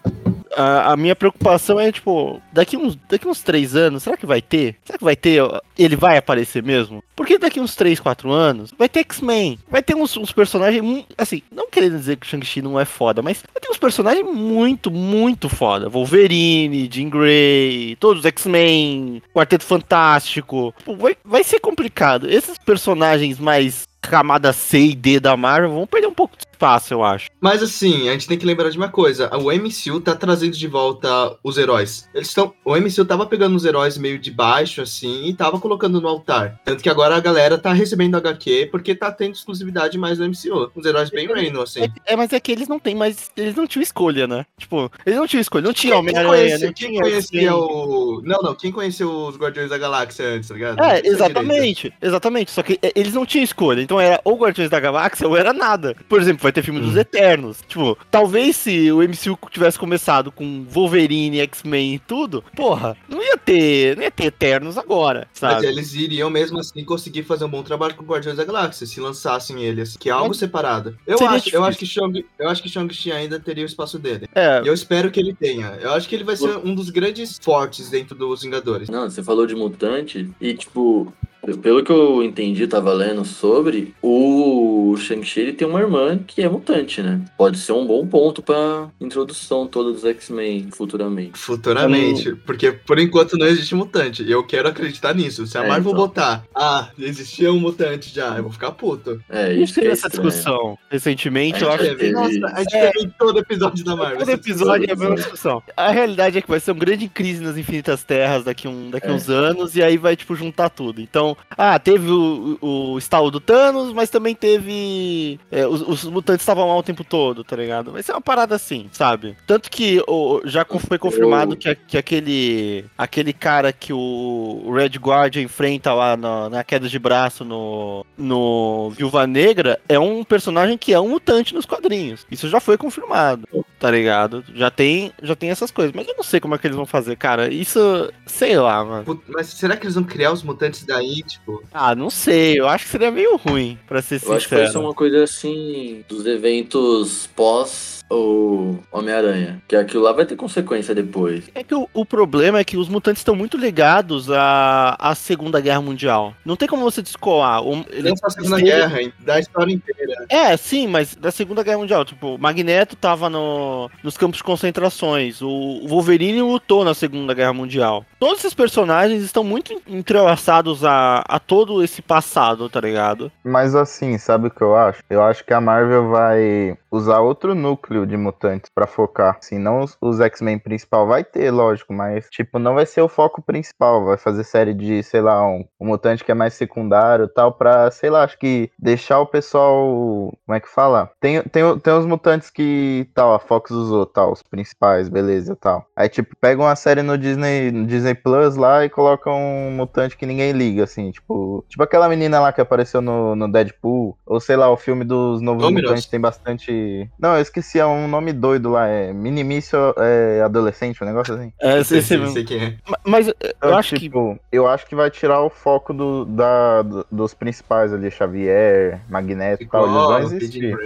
A, 0.57 0.93
a 0.93 0.97
minha 0.97 1.17
preocupação 1.17 1.81
é, 1.81 1.91
tipo, 1.91 2.41
daqui 2.53 2.77
uns, 2.77 2.97
daqui 3.09 3.27
uns 3.27 3.43
três 3.43 3.75
anos, 3.75 4.03
será 4.03 4.17
que 4.17 4.27
vai 4.27 4.43
ter? 4.43 4.77
Será 4.85 4.99
que 4.99 5.05
vai 5.05 5.17
ter? 5.17 5.43
Ele 5.79 5.97
vai 5.97 6.17
aparecer 6.17 6.63
mesmo? 6.63 7.03
Porque 7.17 7.39
daqui 7.39 7.61
uns 7.61 7.75
três, 7.75 8.01
quatro 8.01 8.31
anos, 8.31 8.73
vai 8.79 8.89
ter 8.89 9.01
X-Men. 9.01 9.59
Vai 9.69 9.83
ter 9.83 9.95
uns, 9.95 10.17
uns 10.17 10.33
personagens. 10.33 11.05
Assim, 11.17 11.43
não 11.51 11.71
querendo 11.71 11.97
dizer 11.97 12.17
que 12.17 12.27
Shang-Chi 12.27 12.63
não 12.63 12.79
é 12.79 12.85
foda, 12.85 13.23
mas 13.23 13.43
vai 13.53 13.61
ter 13.61 13.71
uns 13.71 13.79
personagens 13.79 14.27
muito, 14.27 14.91
muito 14.91 15.49
foda. 15.49 15.89
Wolverine, 15.89 16.89
Jean 16.93 17.09
Grey, 17.09 17.97
todos 17.97 18.21
os 18.21 18.27
X-Men, 18.27 19.23
Quarteto 19.35 19.65
Fantástico. 19.65 20.75
Pô, 20.85 20.97
vai, 20.97 21.17
vai 21.25 21.45
ser 21.45 21.61
complicado. 21.61 22.29
Esses 22.29 22.59
personagens 22.59 23.39
mais 23.39 23.87
camada 24.03 24.53
C 24.53 24.79
e 24.81 24.95
D 24.95 25.21
da 25.21 25.37
Marvel 25.37 25.71
vão 25.71 25.87
perder 25.87 26.09
um 26.09 26.15
pouco 26.15 26.37
de 26.37 26.43
espaço, 26.53 26.93
eu 26.93 27.03
acho. 27.05 27.31
Mas 27.41 27.63
assim, 27.63 28.09
a 28.09 28.13
gente 28.13 28.29
tem 28.29 28.39
que 28.39 28.45
lembrar 28.47 28.71
de 28.71 28.77
uma 28.77 28.89
coisa: 28.89 29.31
o 29.37 29.51
MCU 29.53 30.01
tá 30.01 30.15
trazendo 30.15 30.57
de 30.57 30.67
volta 30.69 31.37
os 31.43 31.57
heróis. 31.57 32.09
Eles 32.15 32.29
estão. 32.29 32.53
O 32.65 32.77
MCU 32.77 33.05
tava 33.05 33.27
pegando 33.27 33.57
os 33.57 33.65
heróis 33.65 33.97
meio 33.97 34.19
de 34.19 34.31
baixo, 34.31 34.83
assim, 34.83 35.27
e 35.27 35.35
tava 35.35 35.59
colocando 35.59 36.01
no 36.01 36.09
altar. 36.09 36.61
Tanto 36.65 36.83
que 36.83 36.89
agora 36.89 37.17
a 37.17 37.21
galera 37.21 37.57
tá 37.59 37.73
recebendo 37.73 38.17
HQ 38.17 38.69
porque 38.71 38.95
tá 38.95 39.11
tendo 39.11 39.35
exclusividade 39.35 39.97
mais 39.99 40.19
no 40.19 40.27
MCU. 40.29 40.71
Os 40.75 40.85
heróis 40.85 41.11
bem 41.11 41.27
random, 41.27 41.63
assim. 41.63 41.81
É, 42.05 42.17
mas 42.17 42.33
é 42.33 42.41
que 42.41 42.53
eles 42.53 42.69
não 42.69 42.79
têm 42.79 42.95
mais. 42.95 43.31
Eles 43.37 43.55
não 43.55 43.67
tinham 43.67 43.83
escolha, 43.83 44.27
né? 44.27 44.45
Tipo, 44.59 44.91
eles 45.07 45.19
não 45.19 45.27
tinham 45.27 45.41
escolha. 45.41 45.65
Não 45.65 45.73
tinha 45.73 45.93
Quem, 45.93 46.01
Homem-Aranha, 46.01 46.59
quem 46.59 46.73
tinha. 46.73 47.01
conhecia 47.01 47.41
X-Men. 47.41 47.51
o. 47.51 48.23
Não, 48.25 48.39
não, 48.43 48.55
quem 48.55 48.73
conheceu 48.73 49.11
os 49.11 49.37
Guardiões 49.37 49.71
da 49.71 49.79
Galáxia 49.79 50.27
antes, 50.27 50.49
tá 50.49 50.55
ligado? 50.55 50.83
É, 50.83 51.01
exatamente, 51.05 51.93
exatamente. 52.01 52.51
Só 52.51 52.63
que 52.63 52.79
é, 52.83 52.93
eles 52.95 53.15
não 53.15 53.27
tinham 53.27 53.45
escolha. 53.45 53.81
Então 53.83 53.92
era 54.01 54.21
ou 54.25 54.37
Guardiões 54.37 54.71
da 54.71 54.81
Galáxia 54.81 55.27
ou 55.29 55.37
era 55.37 55.53
nada. 55.53 55.97
Por 56.09 56.21
exemplo, 56.21 56.43
vai 56.43 56.53
ter 56.53 56.63
filme 56.63 56.81
dos 56.81 56.95
Hum. 56.97 56.99
Eternos. 57.01 57.59
Tipo, 57.69 57.97
talvez 58.11 58.57
se 58.57 58.91
o 58.93 58.99
MCU 59.03 59.39
tivesse 59.51 59.79
começado 59.79 60.31
com 60.33 60.65
Wolverine, 60.69 61.41
X-Men 61.41 61.95
e 61.95 61.99
tudo, 61.99 62.45
porra, 62.57 62.97
não 63.09 63.23
ia 63.23 63.37
ter, 63.37 63.97
não 63.97 64.03
ia 64.05 64.11
ter 64.11 64.25
Eternos 64.27 64.77
agora, 64.79 65.27
Mas 65.31 65.39
sabe? 65.39 65.67
eles 65.67 65.95
iriam 65.95 66.31
mesmo 66.31 66.59
assim 66.59 66.85
conseguir 66.85 67.23
fazer 67.23 67.45
um 67.45 67.49
bom 67.49 67.63
trabalho 67.63 67.95
com 67.95 68.05
Guardiões 68.05 68.37
da 68.37 68.45
Galáxia, 68.45 68.87
se 68.87 69.01
lançassem 69.01 69.63
eles, 69.63 69.97
que 69.97 70.09
é 70.09 70.13
algo 70.13 70.29
Mas 70.29 70.39
separado. 70.39 70.97
Eu 71.07 71.19
seria 71.19 71.33
acho, 71.37 71.55
eu 71.57 71.65
acho 71.65 71.79
que 71.79 71.87
Shang, 71.87 72.25
eu 72.39 72.49
acho 72.49 72.63
que 72.63 72.69
Shang-Chi 72.69 73.13
ainda 73.13 73.39
teria 73.41 73.65
o 73.65 73.67
espaço 73.67 73.99
dele. 73.99 74.29
É, 74.35 74.63
E 74.63 74.67
eu 74.69 74.75
espero 74.75 75.11
que 75.11 75.21
ele 75.21 75.35
tenha. 75.35 75.79
Eu 75.81 75.93
acho 75.93 76.09
que 76.09 76.15
ele 76.15 76.25
vai 76.25 76.37
ser 76.37 76.57
um 76.59 76.75
dos 76.75 76.91
grandes 76.91 77.39
fortes 77.43 77.91
dentro 77.91 78.15
dos 78.15 78.43
Vingadores. 78.43 78.89
Não, 78.89 79.09
você 79.09 79.23
falou 79.23 79.47
de 79.47 79.55
mutante 79.55 80.29
e, 80.41 80.55
tipo, 80.55 81.13
pelo 81.61 81.83
que 81.83 81.91
eu 81.91 82.23
entendi, 82.23 82.67
tava 82.67 82.93
lendo 82.93 83.25
sobre, 83.25 83.95
o 84.03 84.95
Shang-Chi 84.97 85.41
ele 85.41 85.53
tem 85.53 85.67
uma 85.67 85.81
irmã 85.81 86.19
que 86.27 86.43
é 86.43 86.49
mutante, 86.49 87.03
né? 87.03 87.21
Pode 87.37 87.59
ser 87.59 87.73
um 87.73 87.87
bom 87.87 88.07
ponto 88.07 88.43
pra 88.43 88.89
introdução 89.01 89.67
toda 89.67 89.93
dos 89.93 90.05
X-Men 90.05 90.69
futuramente. 90.73 91.39
Futuramente. 91.39 92.35
Porque 92.47 92.73
por 92.73 92.99
enquanto 92.99 93.37
não 93.37 93.47
existe 93.47 93.75
mutante. 93.75 94.23
E 94.23 94.31
eu 94.31 94.45
quero 94.45 94.69
acreditar 94.69 95.15
nisso. 95.15 95.47
Se 95.47 95.57
a 95.59 95.65
É, 95.65 95.69
Marvel 95.69 95.93
então. 95.93 96.03
botar, 96.07 96.45
ah, 96.55 96.91
existia 96.99 97.53
um 97.53 97.59
mutante 97.61 98.15
já, 98.15 98.37
eu 98.37 98.43
vou 98.45 98.53
ficar 98.53 98.73
puto. 98.73 99.21
É, 99.29 99.45
a 99.47 99.49
gente 99.55 99.63
isso 99.65 99.75
que 99.75 99.81
teve 99.81 99.91
é 99.91 99.93
essa 99.93 100.07
estranho. 100.09 100.29
discussão 100.29 100.79
recentemente, 100.91 101.63
É, 101.63 101.67
eu 101.67 101.73
acho 101.73 101.97
que. 101.97 102.11
Nossa, 102.11 102.47
a 102.55 102.59
gente 102.61 102.77
É. 102.77 102.91
teve 102.91 103.11
todo 103.19 103.39
episódio 103.39 103.85
da 103.85 103.97
Marvel. 103.97 104.19
Todo 104.19 104.31
episódio 104.31 104.85
é 104.89 104.93
a 104.93 104.95
discussão. 104.95 104.99
mesma 105.11 105.17
discussão. 105.17 105.63
A 105.77 105.91
realidade 105.91 106.39
é 106.39 106.43
que 106.43 106.49
vai 106.49 106.61
ser 106.61 106.71
uma 106.73 106.81
grande 106.81 107.09
crise 107.09 107.43
nas 107.43 107.57
Infinitas 107.57 108.05
Terras 108.05 108.45
daqui, 108.45 108.69
um, 108.69 108.91
daqui 108.91 109.07
É. 109.09 109.13
uns 109.13 109.29
anos, 109.29 109.75
e 109.77 109.83
aí 109.83 109.97
vai, 109.97 110.15
tipo, 110.17 110.35
juntar 110.35 110.69
tudo. 110.69 111.01
Então, 111.01 111.32
ah, 111.51 111.79
teve 111.79 112.11
o, 112.11 112.59
o, 112.61 112.99
estalo 112.99 113.31
do 113.31 113.41
Thanos, 113.41 113.93
mas 113.93 114.11
também 114.11 114.35
teve. 114.35 115.39
é, 115.51 115.67
os, 115.67 115.83
os 115.83 116.05
mutantes 116.05 116.43
estavam 116.43 116.69
lá 116.69 116.77
o 116.77 116.83
tempo 116.83 117.05
todo, 117.05 117.45
tá 117.45 117.57
ligado? 117.57 117.93
Vai 117.93 118.03
ser 118.03 118.13
uma 118.13 118.21
parada 118.21 118.55
assim, 118.55 118.89
sabe? 118.93 119.37
Tanto 119.47 119.71
que 119.71 120.03
o, 120.07 120.41
já 120.45 120.65
foi 120.65 120.99
confirmado 120.99 121.57
que, 121.57 121.75
que 121.75 121.99
aquele. 121.99 122.85
aquele 122.97 123.33
cara 123.33 123.73
que 123.73 123.93
o 123.93 124.73
Red 124.75 124.99
Guardian 124.99 125.43
enfrenta 125.43 125.93
lá 125.93 126.17
na, 126.17 126.49
na 126.49 126.65
queda 126.65 126.89
de 126.89 126.99
braço 126.99 127.45
no, 127.45 128.07
no 128.17 128.91
Viúva 128.91 129.27
Negra 129.27 129.81
é 129.89 129.99
um 129.99 130.25
personagem 130.25 130.79
que 130.79 130.93
é 130.93 131.01
um 131.01 131.09
mutante 131.09 131.55
nos 131.55 131.67
quadrinhos. 131.67 132.27
Isso 132.31 132.49
já 132.49 132.61
foi 132.61 132.77
confirmado 132.77 133.49
tá 133.83 133.91
ligado? 133.91 134.45
Já 134.55 134.71
tem, 134.71 135.13
já 135.21 135.35
tem 135.35 135.51
essas 135.51 135.73
coisas, 135.73 135.93
mas 135.93 136.07
eu 136.07 136.15
não 136.15 136.23
sei 136.23 136.39
como 136.39 136.55
é 136.55 136.59
que 136.59 136.69
eles 136.69 136.77
vão 136.77 136.87
fazer, 136.87 137.17
cara. 137.17 137.53
Isso, 137.53 137.81
sei 138.27 138.57
lá, 138.57 138.85
mano. 138.85 139.21
Mas 139.27 139.49
será 139.49 139.77
que 139.77 139.85
eles 139.85 139.97
vão 139.97 140.05
criar 140.05 140.31
os 140.31 140.45
mutantes 140.45 140.85
daí, 140.85 141.22
tipo? 141.23 141.63
Ah, 141.73 141.95
não 141.95 142.11
sei, 142.11 142.59
eu 142.59 142.69
acho 142.69 142.85
que 142.85 142.91
seria 142.91 143.11
meio 143.11 143.37
ruim, 143.37 143.79
pra 143.87 144.03
ser 144.03 144.21
Eu 144.25 144.33
acho 144.35 144.49
que 144.49 144.55
vai 144.55 144.63
ser 144.65 144.67
sincero. 144.69 144.85
uma 144.87 144.95
coisa 144.95 145.23
assim 145.25 146.05
dos 146.09 146.27
eventos 146.27 147.29
pós 147.35 148.03
o 148.11 148.77
Homem-Aranha. 148.93 149.63
Que 149.67 149.75
aquilo 149.75 150.03
lá 150.03 150.13
vai 150.13 150.27
ter 150.27 150.37
consequência 150.37 150.95
depois. 150.95 151.45
É 151.55 151.65
que 151.65 151.75
o, 151.75 151.89
o 151.95 152.05
problema 152.05 152.59
é 152.59 152.65
que 152.65 152.77
os 152.77 152.87
mutantes 152.87 153.21
estão 153.21 153.35
muito 153.35 153.57
ligados 153.57 154.31
à, 154.31 154.95
à 154.99 155.15
Segunda 155.15 155.59
Guerra 155.61 155.81
Mundial. 155.81 156.35
Não 156.45 156.55
tem 156.55 156.69
como 156.69 156.83
você 156.83 157.01
descolar. 157.01 157.63
O, 157.67 157.83
ele- 157.91 158.11
Não 158.11 158.17
só 158.17 158.27
a 158.27 158.31
Segunda 158.31 158.57
ele- 158.57 158.65
Guerra, 158.67 159.01
hein? 159.03 159.13
da 159.21 159.41
história 159.41 159.73
inteira. 159.73 160.27
É, 160.29 160.55
sim, 160.59 160.87
mas 160.87 161.15
da 161.17 161.31
Segunda 161.31 161.63
Guerra 161.63 161.79
Mundial, 161.79 162.05
tipo, 162.05 162.35
o 162.35 162.39
Magneto 162.39 162.97
tava 162.97 163.31
no, 163.31 163.91
nos 164.03 164.19
campos 164.19 164.37
de 164.39 164.45
concentrações, 164.45 165.41
o 165.41 165.87
Wolverine 165.89 166.43
lutou 166.43 166.85
na 166.85 166.93
Segunda 166.93 167.33
Guerra 167.33 167.55
Mundial. 167.55 168.05
Todos 168.23 168.39
esses 168.39 168.55
personagens 168.55 169.21
estão 169.25 169.43
muito 169.43 169.83
entrelaçados 169.85 170.85
a, 170.85 171.25
a 171.27 171.41
todo 171.41 171.83
esse 171.83 172.01
passado, 172.01 172.71
tá 172.71 172.81
ligado? 172.81 173.33
Mas 173.43 173.75
assim, 173.75 174.17
sabe 174.17 174.47
o 174.47 174.51
que 174.53 174.63
eu 174.63 174.77
acho? 174.77 175.03
Eu 175.11 175.21
acho 175.21 175.45
que 175.45 175.53
a 175.53 175.61
Marvel 175.61 176.09
vai 176.09 176.79
usar 176.89 177.19
outro 177.19 177.53
núcleo 177.53 178.07
de 178.07 178.17
mutantes 178.17 178.71
pra 178.73 178.87
focar. 178.87 179.39
Assim, 179.41 179.59
não 179.59 179.81
os, 179.81 179.97
os 180.01 180.21
X-Men 180.21 180.59
principal. 180.59 181.09
Vai 181.09 181.25
ter, 181.25 181.51
lógico, 181.51 181.93
mas 181.93 182.29
tipo, 182.31 182.61
não 182.61 182.75
vai 182.75 182.87
ser 182.87 183.01
o 183.01 183.09
foco 183.09 183.43
principal. 183.43 184.05
Vai 184.05 184.17
fazer 184.17 184.45
série 184.45 184.73
de, 184.73 185.03
sei 185.03 185.21
lá, 185.21 185.45
um, 185.45 185.65
um 185.81 185.87
mutante 185.89 186.23
que 186.23 186.31
é 186.31 186.35
mais 186.35 186.55
secundário 186.55 187.27
tal, 187.27 187.53
pra, 187.53 187.91
sei 187.91 188.09
lá, 188.09 188.23
acho 188.23 188.39
que 188.39 188.71
deixar 188.79 189.19
o 189.19 189.27
pessoal. 189.27 190.33
Como 190.47 190.57
é 190.57 190.61
que 190.61 190.69
fala? 190.69 191.11
Tem, 191.19 191.43
tem, 191.43 191.79
tem 191.81 191.93
os 191.95 192.07
mutantes 192.07 192.51
que 192.51 193.11
tal, 193.15 193.35
a 193.35 193.41
Fox 193.41 193.73
usou, 193.73 194.07
tal, 194.07 194.31
os 194.31 194.43
principais, 194.45 195.09
beleza 195.09 195.57
tal. 195.57 195.85
Aí, 195.97 196.09
tipo, 196.09 196.37
pega 196.41 196.63
uma 196.63 196.77
série 196.77 197.03
no 197.03 197.19
Disney, 197.19 197.73
no 197.73 197.85
Disney 197.85 198.12
Plus 198.15 198.57
lá 198.57 198.85
e 198.85 198.89
coloca 198.91 199.31
um 199.31 199.71
mutante 199.73 200.17
que 200.17 200.27
ninguém 200.27 200.53
liga, 200.53 200.85
assim, 200.85 201.11
tipo. 201.11 201.65
Tipo 201.69 201.83
aquela 201.83 202.09
menina 202.09 202.41
lá 202.41 202.53
que 202.53 202.61
apareceu 202.61 203.01
no, 203.01 203.35
no 203.37 203.51
Deadpool. 203.51 204.17
Ou 204.27 204.41
sei 204.41 204.57
lá, 204.57 204.71
o 204.71 204.77
filme 204.77 205.05
dos 205.05 205.41
Novos 205.41 205.63
Dominos. 205.63 205.83
Mutantes 205.91 206.07
tem 206.07 206.21
bastante. 206.21 207.09
Não, 207.19 207.35
eu 207.37 207.43
esqueci, 207.43 207.79
é 207.79 207.87
um 207.87 208.07
nome 208.09 208.33
doido 208.33 208.71
lá. 208.71 208.87
É 208.89 209.13
Minimício 209.13 209.79
é, 209.99 210.43
Adolescente, 210.43 211.03
um 211.03 211.07
negócio 211.07 211.35
assim. 211.35 211.53
É, 211.61 211.77
Não 211.77 211.85
sei, 211.85 212.01
sei, 212.03 212.27
sei 212.29 212.45
quem 212.45 212.59
é. 212.63 212.75
Ma- 212.89 212.99
Mas 213.05 213.29
eu 213.29 213.35
Então, 213.57 213.77
acho 213.77 213.91
que. 213.95 214.01
tipo, 214.01 214.39
eu 214.51 214.67
acho 214.67 214.87
que 214.87 214.95
vai 214.95 215.11
tirar 215.11 215.41
o 215.43 215.51
foco 215.51 215.93
do, 215.93 216.25
da, 216.25 216.83
do- 216.83 217.07
dos 217.11 217.35
principais 217.35 217.93
ali, 217.93 218.11
Xavier, 218.11 219.01
Magneto 219.09 219.63
e 219.63 219.67
tal. 219.67 219.85
Eles 219.87 220.07
vão 220.07 220.37
existir. 220.37 220.77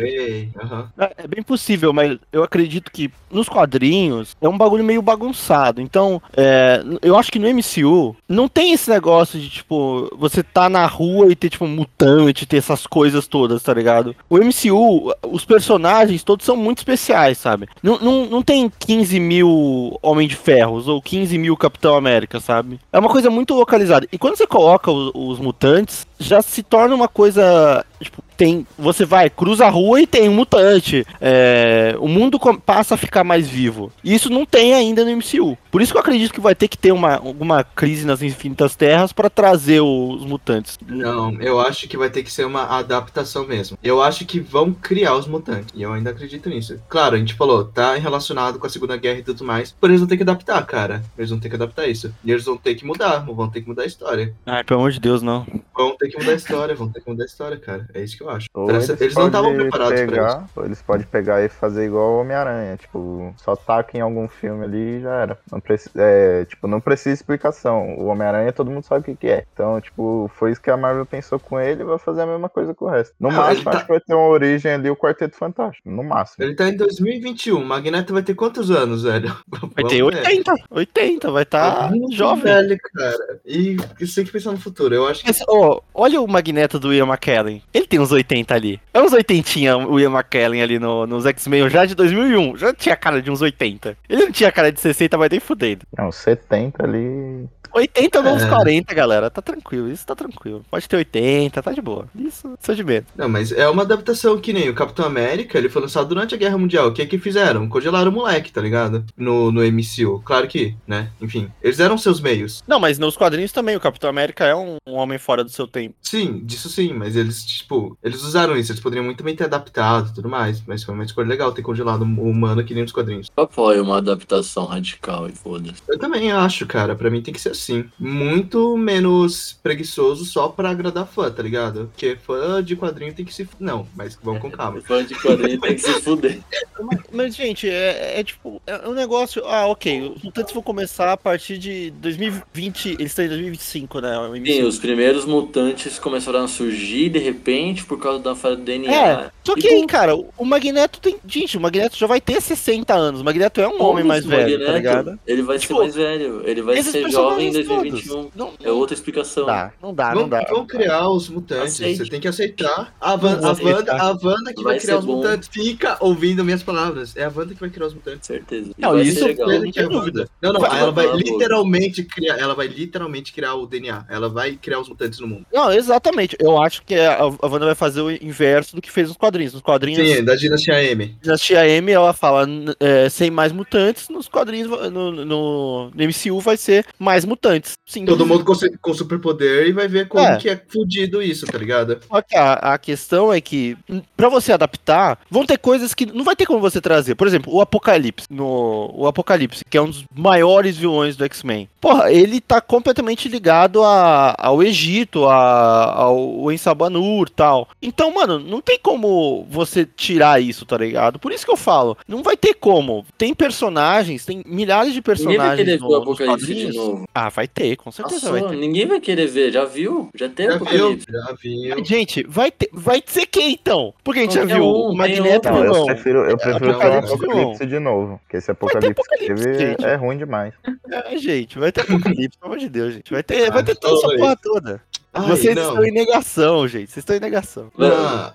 É 0.99 1.13
é 1.19 1.27
bem 1.27 1.43
possível, 1.43 1.93
mas 1.93 2.19
eu 2.33 2.43
acredito 2.43 2.91
que 2.91 3.11
nos 3.31 3.49
quadrinhos 3.49 4.37
é 4.41 4.49
um 4.49 4.57
bagulho 4.57 4.85
meio 4.85 5.03
bagunçado. 5.03 5.81
Então, 5.81 6.21
é, 6.37 6.83
eu 7.03 7.16
acho 7.19 7.31
que 7.31 7.39
no 7.39 7.49
MCU 7.49 8.17
não 8.29 8.49
tem 8.49 8.73
esse 8.73 8.91
negócio 8.91 9.39
de, 9.39 9.49
tipo, 9.49 10.11
você 10.17 10.43
tá 10.43 10.69
na 10.69 10.87
rua 10.87 11.31
e 11.31 11.37
ter, 11.37 11.51
tipo, 11.51 11.67
mutante, 11.67 12.47
ter 12.47 12.59
essas 12.59 12.87
coisas 12.87 13.27
todas, 13.27 13.63
tá 13.63 13.73
ligado? 13.73 14.15
O 14.29 14.39
MCU, 14.39 15.13
os 15.31 15.45
personagens 15.45 16.23
todos 16.23 16.45
são 16.45 16.57
muito 16.57 16.79
especiais, 16.79 17.39
sabe? 17.39 17.69
Não, 17.83 17.99
não, 17.99 18.27
não 18.27 18.43
tem 18.43 18.71
15 18.79 19.21
mil 19.21 19.99
Homem 20.03 20.29
de 20.29 20.37
Ferros 20.37 20.89
ou 20.89 21.01
15 21.01 21.39
mil 21.39 21.57
Capitão 21.57 21.97
América, 21.97 22.41
sabe? 22.41 22.79
É 22.93 22.99
uma 22.99 23.09
coisa 23.09 23.31
muito 23.31 23.55
localizada. 23.55 24.07
E 24.13 24.19
quando 24.19 24.37
você 24.37 24.47
coloca 24.47 24.91
os, 24.91 25.11
os 25.15 25.39
mutantes, 25.39 26.07
já 26.19 26.43
se 26.43 26.63
torna 26.63 26.95
uma 26.95 27.09
coisa. 27.09 27.85
Tipo, 28.01 28.23
tem. 28.37 28.67
Você 28.79 29.05
vai, 29.05 29.31
cruza 29.31 29.67
a 29.67 29.71
rua 29.71 30.01
e 30.01 30.07
tem 30.07 30.29
um 30.29 30.35
mutante. 30.35 31.07
É, 31.21 31.97
o 31.99 32.07
mundo 32.07 32.39
passa 32.65 32.95
a 32.95 32.99
ficar 32.99 33.25
mais 33.25 33.49
vivo. 33.49 33.91
E 34.05 34.15
isso 34.15 34.31
não 34.31 34.45
tem 34.45 34.75
ainda 34.75 35.05
no 35.05 35.17
MCU. 35.17 35.57
Por 35.71 35.81
isso 35.81 35.93
que 35.93 35.97
eu 35.97 36.01
acredito 36.01 36.33
que 36.33 36.41
vai 36.41 36.55
ter 36.55 36.69
que 36.69 36.79
ter 36.79 36.93
uma, 36.93 37.17
alguma 37.17 37.65
crise 37.65 38.07
nas 38.07 38.23
infinitas 38.23 38.77
terras 38.77 39.13
pra 39.13 39.31
trazer 39.31 39.81
os 39.81 40.25
mutantes. 40.25 40.79
Não, 40.87 41.41
eu 41.41 41.61
acho 41.61 41.89
que 41.89 41.97
vai 41.97 42.11
ter 42.11 42.23
que 42.23 42.33
ser 42.33 42.45
uma 42.45 42.65
adaptação 42.79 43.47
mesmo. 43.47 43.79
Eu 43.83 44.03
acho 44.03 44.25
que 44.27 44.41
vão 44.41 44.73
criar 44.73 45.15
os 45.15 45.27
mutantes. 45.27 45.69
E 45.75 45.83
eu 45.83 45.93
ainda 45.93 46.11
acredito 46.11 46.49
nisso. 46.49 46.79
Claro, 46.89 47.17
a 47.17 47.19
gente 47.19 47.35
falou, 47.35 47.65
tá 47.65 47.95
relacionado 47.95 48.59
com 48.59 48.67
a 48.67 48.71
Segunda 48.71 48.97
Guerra 48.97 49.21
e 49.21 49.25
tudo 49.25 49.45
mais. 49.45 49.73
Por 49.73 49.91
eles 49.91 50.01
vão 50.01 50.09
ter 50.09 50.17
que 50.17 50.23
adaptar, 50.23 50.65
cara. 50.67 51.03
Eles 51.17 51.31
vão 51.31 51.39
ter 51.39 51.49
que 51.49 51.57
adaptar 51.57 51.87
isso. 51.87 52.13
E 52.25 52.31
eles 52.31 52.45
vão 52.45 52.57
ter 52.57 52.75
que 52.75 52.85
mudar, 52.85 53.19
vão 53.21 53.49
ter 53.49 53.63
que 53.63 53.69
mudar 53.69 53.83
a 53.83 53.87
história. 53.87 54.35
Ai, 54.45 54.65
pelo 54.65 54.81
amor 54.81 54.93
de 54.93 55.01
Deus, 55.01 55.23
não. 55.23 55.47
Vão 55.75 55.97
ter 55.97 56.06
que 56.09 56.19
mudar 56.19 56.33
a 56.33 56.35
história, 56.37 56.75
vão 56.75 56.89
ter 56.91 57.01
que 57.01 57.11
mudar 57.11 57.25
a 57.25 57.27
história, 57.27 57.57
cara. 57.59 57.87
É 57.95 58.03
isso 58.03 58.17
que 58.17 58.23
eu 58.23 58.31
acho. 58.31 58.49
Ou 58.55 58.71
Eles, 58.71 58.89
eles, 58.89 59.15
não 59.15 59.27
estavam 59.27 59.55
preparados 59.55 59.95
pra 59.95 60.03
isso. 60.05 60.11
pegar, 60.13 60.45
Ou 60.57 60.65
eles 60.65 60.83
podem 60.83 61.07
pegar 61.07 61.43
e 61.45 61.49
fazer 61.49 61.87
igual 61.87 62.13
o 62.15 62.21
Homem-Aranha, 62.21 62.77
tipo, 62.77 63.35
só 63.37 63.55
taca 63.57 63.97
em 63.97 64.01
algum 64.01 64.29
filme 64.29 64.65
ali 64.65 64.99
e 64.99 65.01
já 65.01 65.15
era. 65.23 65.39
Não 65.51 65.61
precisa, 65.61 65.91
é, 65.97 66.45
tipo, 66.45 66.67
não 66.67 66.81
precisa 66.81 67.11
de 67.11 67.15
explicação. 67.21 67.97
O 67.99 68.07
Homem-Aranha 68.07 68.53
todo 68.53 68.71
mundo 68.71 68.85
sabe 68.85 69.01
o 69.01 69.05
que, 69.05 69.17
que 69.17 69.29
é. 69.29 69.45
Então, 69.53 69.81
tipo, 69.81 70.31
foi 70.35 70.53
isso 70.53 70.61
que 70.61 70.71
a 70.71 70.77
Marvel 70.77 71.07
pensou 71.07 71.39
com 71.39 71.61
ele 71.61 71.83
e 71.83 71.85
vai 71.85 71.99
fazer 71.99 72.23
a 72.23 72.27
mesma 72.27 72.49
coisa 72.49 72.75
com 72.75 72.85
o 72.87 72.89
resto. 72.89 73.15
No 73.19 73.29
Ah, 73.29 73.33
máximo, 73.33 73.65
tá- 73.65 73.71
acho 73.73 73.87
que 73.87 73.93
vai 73.93 74.01
ter 74.01 74.15
uma 74.15 74.29
origem 74.29 74.73
ali, 74.73 74.91
o 74.91 74.97
Quarteto 74.97 75.37
Fantástico. 75.37 75.89
No 75.91 76.03
máximo. 76.05 76.45
Ele 76.45 76.55
tá 76.55 76.69
em 76.69 76.77
2021. 76.77 77.57
O 77.61 77.65
Magneto 77.65 78.13
vai 78.13 78.23
ter 78.23 78.35
quantos 78.35 78.71
anos, 78.71 79.03
velho? 79.05 79.37
Vai 79.75 79.85
ter 79.85 80.03
80. 80.03 80.53
80, 80.71 81.31
vai 81.31 81.43
estar 81.43 81.91
Muito 81.91 82.15
jovem. 82.17 82.43
velho, 82.45 82.79
cara. 82.95 83.41
E 83.45 83.77
você 83.99 84.17
tem 84.17 84.25
que 84.25 84.33
pensar 84.33 84.53
no 84.53 84.59
futuro. 84.59 84.95
Eu 84.95 85.07
acho 85.07 85.21
que 85.23 85.27
Mas, 85.29 85.43
ó, 85.49 85.81
olha 85.97 86.21
o 86.21 86.29
Magneto 86.29 86.79
do 86.79 86.93
Ian 86.93 87.07
McKellen. 87.07 87.63
Ele 87.73 87.87
tem 87.87 87.99
uns 87.99 88.13
80 88.13 88.55
ali. 88.55 88.81
É 88.93 89.01
uns 89.01 89.13
80 89.13 89.77
o 89.89 89.99
Ian 89.99 90.11
McKellen 90.11 90.63
ali 90.63 90.79
no, 90.79 91.07
nos 91.07 91.25
X-Men 91.27 91.69
já 91.71 91.85
de 91.85 91.95
2001. 91.95 92.57
Já 92.57 92.75
tinha 92.75 92.97
cara 92.97 93.23
de 93.23 93.31
uns 93.31 93.41
80. 93.41 93.97
Ele 94.09 94.25
não 94.25 94.33
tinha 94.33 94.53
cara 94.53 94.71
de 94.71 94.81
60, 94.81 95.17
mas 95.17 95.31
nem 95.31 95.41
fudendo. 95.41 95.87
Não, 95.97 96.13
70 96.13 96.85
ali. 96.85 97.49
80 97.73 98.21
ou 98.21 98.35
uns 98.35 98.43
É. 98.43 98.49
40, 98.49 98.95
galera. 98.95 99.31
Tá 99.31 99.43
tranquilo, 99.43 99.91
isso 99.91 100.07
tá 100.07 100.15
tranquilo. 100.15 100.65
Pode 100.71 100.89
ter 100.89 100.97
80, 100.97 101.63
tá 101.63 101.73
de 101.73 101.83
boa. 101.83 102.09
Isso, 102.15 102.55
isso 102.61 102.73
é 102.73 102.75
de 102.75 102.83
medo. 102.85 103.07
Não, 103.15 103.29
mas 103.29 103.53
é 103.53 103.69
uma 103.69 103.83
adaptação 103.83 104.39
que 104.39 104.53
nem 104.53 104.69
o 104.71 104.75
Capitão 104.75 105.05
América, 105.05 105.59
ele 105.59 105.69
foi 105.69 105.83
lançado 105.83 106.09
durante 106.09 106.35
a 106.35 106.39
Guerra 106.39 106.57
Mundial. 106.57 106.89
O 106.89 106.93
que 106.93 107.03
é 107.03 107.07
que 107.07 107.19
fizeram? 107.19 107.69
Congelaram 107.69 108.11
o 108.11 108.15
moleque, 108.15 108.51
tá 108.53 108.61
ligado? 108.63 109.05
No, 109.17 109.53
no 109.53 109.61
MCU. 109.61 110.23
Claro 110.25 110.49
que, 110.49 110.75
né? 110.87 111.11
Enfim, 111.21 111.51
eles 111.63 111.79
eram 111.79 111.99
seus 111.99 112.21
meios. 112.21 112.65
Não, 112.67 112.81
mas 112.81 112.99
nos 112.99 113.17
quadrinhos 113.17 113.53
também, 113.53 113.77
o 113.77 113.81
Capitão 113.81 114.09
América 114.09 114.45
é 114.47 114.55
um, 114.55 114.77
um 114.87 114.95
homem 114.95 115.19
fora 115.19 115.45
do 115.45 115.51
seu 115.51 115.67
tempo. 115.67 115.86
Sim, 116.03 116.41
disso 116.45 116.69
sim, 116.69 116.93
mas 116.93 117.17
eles, 117.17 117.45
tipo, 117.45 117.97
eles 118.03 118.23
usaram 118.23 118.57
isso. 118.57 118.73
Eles 118.73 118.83
poderiam 118.83 119.05
muito 119.05 119.23
bem 119.23 119.35
ter 119.35 119.45
adaptado 119.45 120.11
e 120.11 120.15
tudo 120.15 120.29
mais. 120.29 120.63
Mas 120.67 120.83
foi 120.83 120.95
uma 120.95 121.05
escolha 121.05 121.29
legal 121.29 121.53
ter 121.53 121.63
congelado 121.63 122.03
o 122.03 122.31
humano 122.31 122.65
que 122.65 122.75
nem 122.75 122.83
nos 122.83 122.93
quadrinhos. 122.93 123.31
Eu 123.37 123.45
apoio 123.45 123.83
uma 123.83 123.99
adaptação 123.99 124.67
radical 124.67 125.29
e 125.29 125.33
foda-se. 125.33 125.83
Eu 125.89 125.99
também 125.99 126.33
acho, 126.33 126.67
cara. 126.67 126.95
Pra 126.95 127.11
mim 127.11 127.23
tem 127.23 127.35
que 127.35 127.41
ser 127.41 127.51
assim. 127.51 127.85
Muito 127.99 128.77
menos 128.77 129.59
preguiçoso 129.63 130.25
só 130.25 130.49
pra 130.49 130.71
agradar 130.71 131.07
fã, 131.07 131.31
tá 131.31 131.43
ligado? 131.43 131.91
Porque 131.93 132.17
fã 132.17 132.63
de 132.63 132.77
quadrinho 132.77 133.15
tem 133.15 133.25
que 133.25 133.35
se. 133.35 133.49
Não, 133.59 133.87
mas 133.95 134.19
vamos 134.23 134.41
com 134.41 134.51
calma. 134.51 134.81
Fã 134.81 135.05
de 135.05 135.15
quadrinho 135.15 135.61
tem 135.61 135.75
que 135.75 135.83
se 135.83 136.01
fuder. 136.01 136.39
Mas, 136.79 137.01
mas, 137.11 137.35
gente, 137.35 137.69
é, 137.69 138.21
é 138.21 138.23
tipo, 138.23 138.61
é 138.67 138.87
um 138.87 138.93
negócio. 138.93 139.43
Ah, 139.47 139.67
ok. 139.67 140.13
Os 140.15 140.23
mutantes 140.23 140.53
vão 140.53 140.63
começar 140.63 141.11
a 141.11 141.17
partir 141.17 141.57
de 141.59 141.91
2020. 141.93 142.91
Eles 142.91 143.07
estão 143.07 143.25
em 143.25 143.29
2025, 143.29 144.01
né? 144.01 144.15
Sim, 144.45 144.63
os 144.63 144.79
primeiros 144.79 145.25
mutantes 145.25 145.76
começaram 146.01 146.45
a 146.45 146.49
surgir 146.49 147.09
de 147.11 147.19
repente 147.19 147.85
por 147.85 147.99
causa 147.99 148.19
da 148.21 148.35
falha 148.35 148.57
do 148.57 148.63
DNA. 148.63 148.93
É, 148.93 149.31
só 149.45 149.55
que 149.55 149.69
aí, 149.69 149.87
cara, 149.87 150.15
o 150.17 150.45
Magneto 150.45 151.01
tem. 151.01 151.17
Gente, 151.27 151.57
o 151.57 151.61
Magneto 151.61 151.97
já 151.97 152.07
vai 152.07 152.21
ter 152.21 152.41
60 152.41 152.95
anos. 152.95 153.21
O 153.21 153.25
Magneto 153.25 153.61
é 153.61 153.69
um 153.69 153.83
homem 153.83 154.05
mais 154.05 154.25
velho, 154.25 154.59
tá 154.59 154.73
Magneto, 154.73 154.77
ligado? 154.77 155.19
Ele 155.27 155.43
vai 155.43 155.59
Tipo, 155.59 155.75
ser 155.75 155.81
mais 155.81 155.95
velho. 155.95 156.43
Ele 156.45 156.63
vai 156.63 156.83
ser 156.83 157.11
jovem 157.11 157.49
em 157.49 157.53
personagens 157.53 157.67
2021. 158.07 158.15
todos. 158.15 158.31
Não, 158.35 158.53
É 158.63 158.71
outra 158.71 158.95
explicação. 158.95 159.47
não 159.47 159.53
dá, 159.55 159.73
não 159.83 159.95
dá, 159.95 160.09
não 160.15 160.21
Vão, 160.23 160.29
dá. 160.29 160.45
vão 160.49 160.67
criar 160.67 161.09
os 161.09 161.29
mutantes. 161.29 161.75
Aceite. 161.75 161.99
Você 161.99 162.11
tem 162.11 162.21
que 162.21 162.29
aceitar. 162.29 162.95
A, 163.01 163.17
Van, 163.17 163.39
a, 163.43 163.51
Wanda, 163.65 163.93
a 163.97 164.09
Wanda 164.23 164.53
que 164.55 164.63
vai, 164.63 164.75
Vai 164.75 164.81
criar 164.81 164.99
os 164.99 165.05
bom. 165.05 165.17
mutantes. 165.17 165.49
Fica 165.53 165.97
ouvindo 166.01 166.45
minhas 166.45 166.63
palavras. 166.63 167.17
É 167.17 167.25
a 167.25 167.33
Wanda 167.35 167.55
que 167.55 167.61
vai 167.61 167.71
criar 167.71 167.87
os 167.87 167.95
mutantes. 167.95 168.27
Certeza. 168.27 168.71
E 168.77 168.81
Não, 168.81 168.93
vai 168.93 169.03
isso 169.03 169.25
legal. 169.25 169.47
Que 169.49 169.55
é 169.55 169.59
não 169.59 169.71
tem 169.73 169.89
dúvida. 169.89 170.29
Não, 170.43 170.53
não, 170.53 170.61
Vai 170.61 170.81
ela 170.81 170.91
vai 170.93 171.07
literalmente 171.17 172.03
criar. 172.05 172.37
Ela 172.39 172.55
vai 172.55 172.67
literalmente 172.67 173.33
criar 173.33 173.55
o 173.55 173.67
DNA. 173.67 174.05
Ela 174.09 174.29
vai 174.29 174.57
criar 174.57 174.81
os 174.81 174.89
mutantes 174.89 175.21
no 175.21 175.27
mundo. 175.29 175.47
Não, 175.53 175.66
exatamente. 175.73 176.37
Eu 176.41 176.61
acho 176.61 176.83
que 176.85 176.95
a, 176.95 177.17
a 177.19 177.47
Wanda 177.47 177.67
vai 177.67 177.75
fazer 177.75 178.01
o 178.01 178.11
inverso 178.11 178.77
do 178.77 178.83
que 178.83 178.91
fez 178.91 179.09
nos 179.09 179.17
quadrinhos. 179.17 179.53
Nos 179.53 179.63
quadrinhos, 179.63 180.07
Sim, 180.07 180.25
da 180.25 180.35
dinastia 180.35 180.83
M. 180.85 181.17
a 181.29 181.37
tia 181.37 181.69
M, 181.69 181.91
ela 181.93 182.13
fala 182.13 182.47
é, 182.81 183.09
sem 183.09 183.31
mais 183.31 183.53
mutantes. 183.53 184.09
Nos 184.09 184.29
quadrinhos, 184.29 184.69
no, 184.91 185.11
no, 185.13 185.25
no 185.25 185.91
MCU, 185.97 186.41
vai 186.41 186.57
ser 186.57 186.87
mais 186.99 187.25
mutantes. 187.25 187.73
Sim. 187.87 188.05
Todo 188.05 188.27
mundo 188.27 188.45
com, 188.45 188.55
com 188.81 188.95
superpoder 188.95 189.67
e 189.69 189.73
vai 189.73 189.89
ver 189.89 190.09
como 190.09 190.25
É. 190.25 190.37
que 190.37 190.49
é 190.49 190.61
fudido 190.69 191.23
isso, 191.23 191.47
tá 191.47 191.59
ligado? 191.59 191.99
A, 192.35 192.75
a 192.75 192.79
questão 192.79 193.33
é 193.33 193.41
que, 193.41 193.77
pra 194.17 194.29
você 194.29 194.53
adaptar, 194.53 195.19
vão 195.31 195.45
ter 195.47 195.59
coisas 195.59 195.95
que 195.95 196.07
não 196.07 196.25
vai 196.25 196.35
ter 196.37 196.47
como 196.47 196.61
você 196.61 196.81
trazer. 196.81 197.15
Por 197.15 197.27
exemplo, 197.27 197.53
o 197.53 197.61
Apocalipse. 197.61 198.27
No, 198.31 198.91
o 198.95 199.07
Apocalipse, 199.07 199.65
que 199.69 199.77
é 199.77 199.83
um 199.83 199.91
dos 199.91 200.05
maiores 200.15 200.77
vilões 200.77 201.17
do 201.17 201.25
X-Men. 201.25 201.69
Porra, 201.81 202.11
ele 202.13 202.41
tá 202.41 202.61
completamente 202.61 203.29
ligado 203.29 203.83
a, 203.83 204.35
ao 204.39 204.63
Egito, 204.63 205.27
a, 205.27 205.56
ao 205.57 206.51
Ensabanur 206.53 207.27
e 207.29 207.33
tal. 207.33 207.69
Então, 207.81 208.13
mano, 208.13 208.39
não 208.39 208.61
tem 208.61 208.79
como 208.79 209.45
você 209.49 209.85
tirar 209.87 210.41
isso, 210.41 210.65
tá 210.65 210.77
ligado? 210.77 211.19
Por 211.19 211.33
isso 211.33 211.45
que 211.45 211.53
eu 211.53 211.57
falo, 211.57 211.97
não 212.07 212.23
vai 212.23 212.37
ter 212.37 212.55
como. 212.55 213.05
Tem 213.19 213.35
personagens, 213.35 214.25
tem 214.25 214.43
milhares 214.47 214.93
de 214.93 215.01
Ninguém 215.07 215.37
vai 215.39 215.57
personagens 215.57 215.57
querer 215.57 215.79
ver 215.79 215.83
no, 215.83 215.87
o 215.89 215.91
nos 215.93 216.03
Apocalipse 216.03 216.55
de 216.55 216.77
novo. 216.77 217.09
Ah, 217.15 217.29
vai 217.29 217.47
ter, 217.49 217.77
com 217.77 217.91
certeza 217.91 218.31
vai 218.31 218.41
Nossa, 218.41 218.55
ter. 218.55 218.61
ninguém 218.61 218.87
vai 218.87 219.01
querer 219.01 219.27
ver. 219.27 219.53
Já 219.53 219.65
viu? 219.65 220.09
Já 220.15 220.29
tem 220.29 220.47
Já 220.47 220.59
viu? 220.59 220.67
Apocalipse. 220.67 221.07
Já 221.11 221.35
viu. 221.43 221.75
Mas, 221.77 221.89
Gente, 221.89 222.25
vai 222.29 222.51
ter, 222.51 222.69
vai 222.73 223.03
ser 223.07 223.27
quem 223.27 223.53
então? 223.53 223.95
Porque 224.05 224.21
a 224.21 224.23
gente 224.23 224.35
já 224.35 224.41
Qualquer 224.41 224.55
viu 224.57 224.65
um, 224.65 224.91
o 224.91 224.97
Magneto. 224.97 225.49
Não, 225.51 225.65
eu 225.65 225.87
prefiro, 225.87 226.19
eu 226.31 226.37
prefiro 226.37 226.59
ter 226.61 226.67
um 226.67 226.71
Apocalipse 226.99 227.15
apocalipse 227.15 227.67
de 227.67 227.79
novo. 227.79 228.21
Porque 228.25 228.37
esse 228.37 228.51
apocalipse, 228.51 228.91
apocalipse, 229.01 229.45
que 229.45 229.51
teve 229.57 229.71
gente. 229.71 229.85
é 229.85 229.95
ruim 229.95 230.19
demais. 230.19 230.55
É, 230.91 231.17
gente, 231.19 231.59
vai 231.59 231.71
ter 231.73 231.83
apocalipse, 231.83 232.39
pelo 232.39 232.53
amor 232.53 232.59
de 232.59 232.69
Deus, 232.69 232.95
gente. 232.95 233.11
Vai 233.13 233.23
ter, 233.23 233.51
vai 233.51 233.63
ter 233.63 233.73
Ah, 233.73 233.77
toda 233.81 233.95
essa 233.97 234.17
porra 234.17 234.37
toda. 234.43 234.83
Ai, 235.17 235.29
Vocês 235.29 235.55
não. 235.57 235.69
estão 235.71 235.85
em 235.85 235.93
negação, 235.93 236.69
gente. 236.69 236.91
Vocês 236.91 236.99
estão 237.03 237.17
em 237.17 237.21
negação. 237.21 237.69
Ah, 237.79 238.35